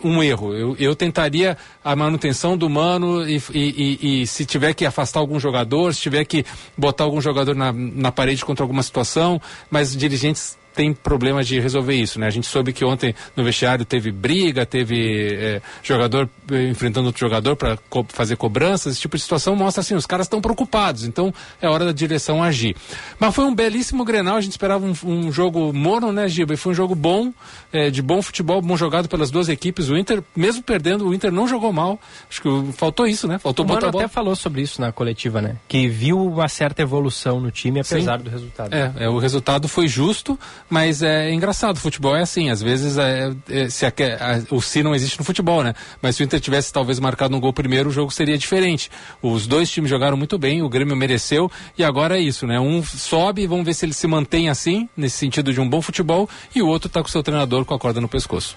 um 0.02 0.22
erro. 0.22 0.54
Eu, 0.54 0.76
eu 0.78 0.96
tentaria 0.96 1.56
a 1.84 1.94
manutenção 1.94 2.56
do 2.56 2.68
Mano 2.68 3.28
e, 3.28 3.36
e, 3.52 3.98
e, 4.00 4.22
e, 4.22 4.26
se 4.26 4.44
tiver 4.44 4.74
que 4.74 4.86
afastar 4.86 5.20
algum 5.20 5.38
jogador, 5.38 5.94
se 5.94 6.00
tiver 6.00 6.24
que 6.24 6.44
botar 6.76 7.04
algum 7.04 7.20
jogador 7.20 7.54
na, 7.54 7.72
na 7.72 8.10
parede 8.10 8.44
contra 8.44 8.64
alguma 8.64 8.82
situação, 8.82 9.40
mas 9.70 9.94
dirigentes 9.94 10.58
tem 10.74 10.92
problema 10.92 11.42
de 11.42 11.58
resolver 11.58 11.94
isso, 11.94 12.18
né? 12.18 12.26
A 12.26 12.30
gente 12.30 12.46
soube 12.46 12.72
que 12.72 12.84
ontem 12.84 13.14
no 13.36 13.44
vestiário 13.44 13.84
teve 13.84 14.10
briga, 14.10 14.64
teve 14.64 15.34
é, 15.34 15.62
jogador 15.82 16.28
eh, 16.50 16.68
enfrentando 16.68 17.06
outro 17.06 17.20
jogador 17.20 17.56
para 17.56 17.76
co 17.88 18.04
fazer 18.08 18.36
cobranças, 18.36 18.92
esse 18.92 19.00
tipo 19.00 19.16
de 19.16 19.22
situação 19.22 19.56
mostra 19.56 19.80
assim, 19.80 19.94
os 19.94 20.06
caras 20.06 20.26
estão 20.26 20.40
preocupados, 20.40 21.04
então 21.04 21.32
é 21.60 21.68
hora 21.68 21.84
da 21.84 21.92
direção 21.92 22.42
agir. 22.42 22.76
Mas 23.18 23.34
foi 23.34 23.44
um 23.44 23.54
belíssimo 23.54 24.04
Grenal, 24.04 24.36
a 24.36 24.40
gente 24.40 24.52
esperava 24.52 24.84
um, 24.84 24.94
um 25.04 25.32
jogo 25.32 25.72
mono, 25.72 26.12
né, 26.12 26.28
Giba? 26.28 26.54
E 26.54 26.56
foi 26.56 26.72
um 26.72 26.74
jogo 26.74 26.94
bom, 26.94 27.32
é, 27.72 27.90
de 27.90 28.02
bom 28.02 28.22
futebol, 28.22 28.60
bom 28.62 28.76
jogado 28.76 29.08
pelas 29.08 29.30
duas 29.30 29.48
equipes. 29.48 29.88
O 29.88 29.96
Inter, 29.96 30.22
mesmo 30.34 30.62
perdendo, 30.62 31.08
o 31.08 31.14
Inter 31.14 31.32
não 31.32 31.46
jogou 31.46 31.72
mal. 31.72 31.98
Acho 32.28 32.42
que 32.42 32.72
faltou 32.72 33.06
isso, 33.06 33.26
né? 33.26 33.38
Faltou 33.38 33.64
o 33.64 33.68
botar 33.68 33.86
Mano 33.86 33.98
até 33.98 34.08
falou 34.08 34.34
sobre 34.34 34.62
isso 34.62 34.80
na 34.80 34.92
coletiva, 34.92 35.40
né? 35.40 35.56
Que 35.68 35.88
viu 35.88 36.24
uma 36.24 36.48
certa 36.48 36.82
evolução 36.82 37.40
no 37.40 37.50
time, 37.50 37.80
apesar 37.80 38.18
Sim. 38.18 38.24
do 38.24 38.30
resultado. 38.30 38.74
É, 38.74 38.92
é, 38.96 39.08
o 39.08 39.18
resultado 39.18 39.68
foi 39.68 39.88
justo, 39.88 40.38
mas 40.70 41.02
é 41.02 41.32
engraçado, 41.32 41.76
o 41.76 41.80
futebol 41.80 42.16
é 42.16 42.22
assim, 42.22 42.48
às 42.48 42.62
vezes 42.62 42.96
é, 42.96 43.32
é, 43.48 43.68
se 43.68 43.84
a, 43.84 43.88
a, 43.90 44.54
o 44.54 44.62
si 44.62 44.82
não 44.82 44.94
existe 44.94 45.18
no 45.18 45.24
futebol, 45.24 45.62
né? 45.64 45.74
Mas 46.00 46.16
se 46.16 46.22
o 46.22 46.24
Inter 46.24 46.40
tivesse 46.40 46.72
talvez 46.72 47.00
marcado 47.00 47.36
um 47.36 47.40
gol 47.40 47.52
primeiro, 47.52 47.88
o 47.88 47.92
jogo 47.92 48.10
seria 48.10 48.38
diferente. 48.38 48.90
Os 49.20 49.46
dois 49.46 49.68
times 49.70 49.90
jogaram 49.90 50.16
muito 50.16 50.38
bem, 50.38 50.62
o 50.62 50.68
Grêmio 50.68 50.96
mereceu 50.96 51.50
e 51.76 51.84
agora 51.84 52.16
é 52.18 52.20
isso, 52.20 52.46
né? 52.46 52.60
Um 52.60 52.82
sobe, 52.82 53.46
vamos 53.46 53.64
ver 53.64 53.74
se 53.74 53.84
ele 53.84 53.92
se 53.92 54.06
mantém 54.06 54.48
assim, 54.48 54.88
nesse 54.96 55.18
sentido 55.18 55.52
de 55.52 55.60
um 55.60 55.68
bom 55.68 55.82
futebol, 55.82 56.28
e 56.54 56.62
o 56.62 56.68
outro 56.68 56.86
está 56.86 57.02
com 57.02 57.08
o 57.08 57.10
seu 57.10 57.22
treinador 57.22 57.64
com 57.64 57.74
a 57.74 57.78
corda 57.78 58.00
no 58.00 58.08
pescoço. 58.08 58.54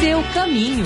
Seu 0.00 0.22
caminho. 0.32 0.84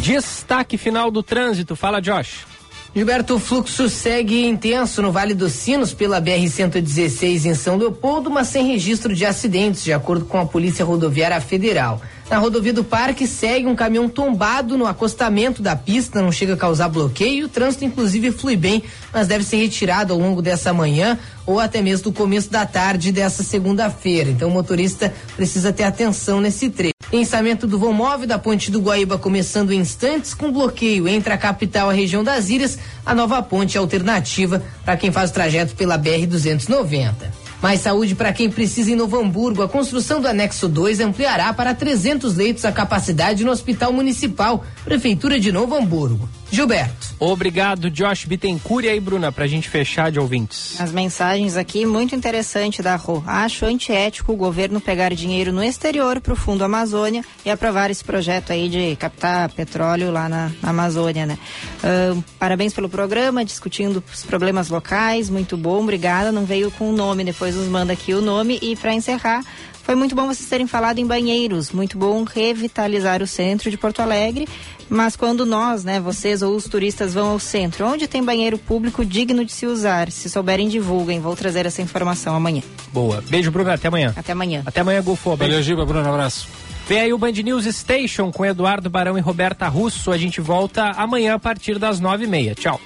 Destaque 0.00 0.76
final 0.76 1.10
do 1.10 1.22
trânsito, 1.22 1.74
fala 1.74 2.00
Josh. 2.00 2.53
Gilberto, 2.94 3.34
o 3.34 3.38
fluxo 3.40 3.88
segue 3.88 4.46
intenso 4.46 5.02
no 5.02 5.10
Vale 5.10 5.34
dos 5.34 5.52
Sinos 5.52 5.92
pela 5.92 6.22
BR-116 6.22 7.44
em 7.44 7.54
São 7.54 7.76
Leopoldo, 7.76 8.30
mas 8.30 8.46
sem 8.46 8.68
registro 8.68 9.12
de 9.12 9.26
acidentes, 9.26 9.82
de 9.82 9.92
acordo 9.92 10.24
com 10.26 10.38
a 10.38 10.46
Polícia 10.46 10.84
Rodoviária 10.84 11.40
Federal. 11.40 12.00
Na 12.30 12.38
rodovia 12.38 12.72
do 12.72 12.82
Parque 12.82 13.26
segue 13.26 13.66
um 13.66 13.76
caminhão 13.76 14.08
tombado 14.08 14.78
no 14.78 14.86
acostamento 14.86 15.60
da 15.60 15.76
pista, 15.76 16.22
não 16.22 16.32
chega 16.32 16.54
a 16.54 16.56
causar 16.56 16.88
bloqueio. 16.88 17.46
O 17.46 17.48
trânsito, 17.48 17.84
inclusive, 17.84 18.32
flui 18.32 18.56
bem, 18.56 18.82
mas 19.12 19.28
deve 19.28 19.44
ser 19.44 19.56
retirado 19.56 20.12
ao 20.12 20.18
longo 20.18 20.40
dessa 20.40 20.72
manhã 20.72 21.18
ou 21.46 21.60
até 21.60 21.82
mesmo 21.82 22.04
do 22.04 22.12
começo 22.12 22.50
da 22.50 22.64
tarde 22.64 23.12
dessa 23.12 23.42
segunda-feira. 23.42 24.30
Então, 24.30 24.48
o 24.48 24.52
motorista 24.52 25.12
precisa 25.36 25.72
ter 25.72 25.84
atenção 25.84 26.40
nesse 26.40 26.70
trecho. 26.70 26.94
Pensamento 27.10 27.66
do 27.66 27.78
voo 27.78 27.92
móvel 27.92 28.26
da 28.26 28.38
Ponte 28.38 28.70
do 28.70 28.80
Guaíba 28.80 29.18
começando 29.18 29.72
em 29.72 29.78
instantes 29.78 30.32
com 30.32 30.50
bloqueio 30.50 31.06
entre 31.06 31.32
a 31.32 31.38
capital 31.38 31.90
e 31.90 31.92
a 31.92 31.96
região 31.96 32.24
das 32.24 32.48
Ilhas, 32.48 32.78
a 33.04 33.14
nova 33.14 33.42
ponte 33.42 33.76
alternativa 33.76 34.62
para 34.84 34.96
quem 34.96 35.12
faz 35.12 35.30
o 35.30 35.34
trajeto 35.34 35.76
pela 35.76 35.98
BR 35.98 36.26
290. 36.26 37.43
Mais 37.64 37.80
saúde 37.80 38.14
para 38.14 38.30
quem 38.30 38.50
precisa 38.50 38.90
em 38.90 38.94
Novo 38.94 39.18
Hamburgo. 39.18 39.62
A 39.62 39.68
construção 39.70 40.20
do 40.20 40.28
anexo 40.28 40.68
2 40.68 41.00
ampliará 41.00 41.50
para 41.50 41.74
300 41.74 42.36
leitos 42.36 42.62
a 42.66 42.70
capacidade 42.70 43.42
no 43.42 43.50
Hospital 43.50 43.90
Municipal, 43.90 44.62
Prefeitura 44.84 45.40
de 45.40 45.50
Novo 45.50 45.74
Hamburgo. 45.74 46.28
Gilberto. 46.54 47.08
Obrigado, 47.18 47.90
Josh 47.90 48.26
Bittencourt. 48.26 48.84
E 48.84 48.88
aí, 48.88 49.00
Bruna, 49.00 49.32
pra 49.32 49.46
gente 49.48 49.68
fechar 49.68 50.12
de 50.12 50.20
ouvintes. 50.20 50.80
As 50.80 50.92
mensagens 50.92 51.56
aqui, 51.56 51.84
muito 51.84 52.14
interessante 52.14 52.80
da 52.80 52.94
Rô. 52.94 53.24
Acho 53.26 53.66
antiético 53.66 54.32
o 54.32 54.36
governo 54.36 54.80
pegar 54.80 55.12
dinheiro 55.14 55.52
no 55.52 55.64
exterior 55.64 56.20
pro 56.20 56.36
Fundo 56.36 56.62
Amazônia 56.62 57.24
e 57.44 57.50
aprovar 57.50 57.90
esse 57.90 58.04
projeto 58.04 58.52
aí 58.52 58.68
de 58.68 58.94
captar 58.94 59.50
petróleo 59.50 60.12
lá 60.12 60.28
na, 60.28 60.52
na 60.62 60.70
Amazônia, 60.70 61.26
né? 61.26 61.38
Uh, 61.82 62.22
parabéns 62.38 62.72
pelo 62.72 62.88
programa, 62.88 63.44
discutindo 63.44 64.02
os 64.12 64.22
problemas 64.22 64.68
locais, 64.68 65.28
muito 65.28 65.56
bom, 65.56 65.82
obrigada. 65.82 66.30
Não 66.30 66.44
veio 66.44 66.70
com 66.70 66.88
o 66.88 66.92
nome, 66.92 67.24
depois 67.24 67.56
nos 67.56 67.66
manda 67.66 67.92
aqui 67.92 68.14
o 68.14 68.20
nome. 68.20 68.60
E 68.62 68.76
para 68.76 68.94
encerrar, 68.94 69.42
foi 69.84 69.94
muito 69.94 70.14
bom 70.14 70.26
vocês 70.26 70.48
terem 70.48 70.66
falado 70.66 70.98
em 70.98 71.06
banheiros, 71.06 71.70
muito 71.70 71.98
bom 71.98 72.24
revitalizar 72.24 73.22
o 73.22 73.26
centro 73.26 73.70
de 73.70 73.76
Porto 73.76 74.00
Alegre. 74.00 74.48
Mas 74.88 75.16
quando 75.16 75.46
nós, 75.46 75.84
né, 75.84 76.00
vocês 76.00 76.42
ou 76.42 76.54
os 76.54 76.64
turistas 76.64 77.14
vão 77.14 77.30
ao 77.30 77.38
centro, 77.38 77.86
onde 77.86 78.06
tem 78.06 78.22
banheiro 78.22 78.58
público 78.58 79.04
digno 79.04 79.44
de 79.44 79.52
se 79.52 79.66
usar, 79.66 80.10
se 80.10 80.28
souberem, 80.28 80.68
divulguem. 80.68 81.20
Vou 81.20 81.34
trazer 81.34 81.66
essa 81.66 81.82
informação 81.82 82.34
amanhã. 82.34 82.62
Boa. 82.92 83.22
Beijo, 83.28 83.50
Bruno. 83.50 83.70
Até 83.70 83.88
amanhã. 83.88 84.12
Até 84.16 84.32
amanhã. 84.32 84.62
Até 84.64 84.80
amanhã, 84.80 85.02
Golfo. 85.02 85.36
Valeu, 85.36 85.62
Giba, 85.62 85.84
Bruno. 85.84 86.08
Um 86.08 86.12
abraço. 86.12 86.48
Vem 86.86 87.00
aí 87.00 87.12
o 87.12 87.18
Band 87.18 87.32
News 87.32 87.64
Station 87.64 88.30
com 88.30 88.44
Eduardo 88.44 88.90
Barão 88.90 89.16
e 89.16 89.20
Roberta 89.20 89.66
Russo. 89.68 90.12
A 90.12 90.18
gente 90.18 90.40
volta 90.40 90.90
amanhã 90.90 91.34
a 91.34 91.38
partir 91.38 91.78
das 91.78 91.98
nove 91.98 92.24
e 92.24 92.26
meia. 92.26 92.54
Tchau. 92.54 92.78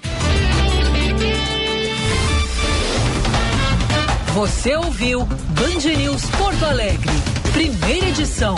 Você 4.34 4.76
ouviu 4.76 5.24
Band 5.24 5.96
News 5.96 6.24
Porto 6.30 6.64
Alegre, 6.64 7.10
primeira 7.52 8.06
edição. 8.06 8.54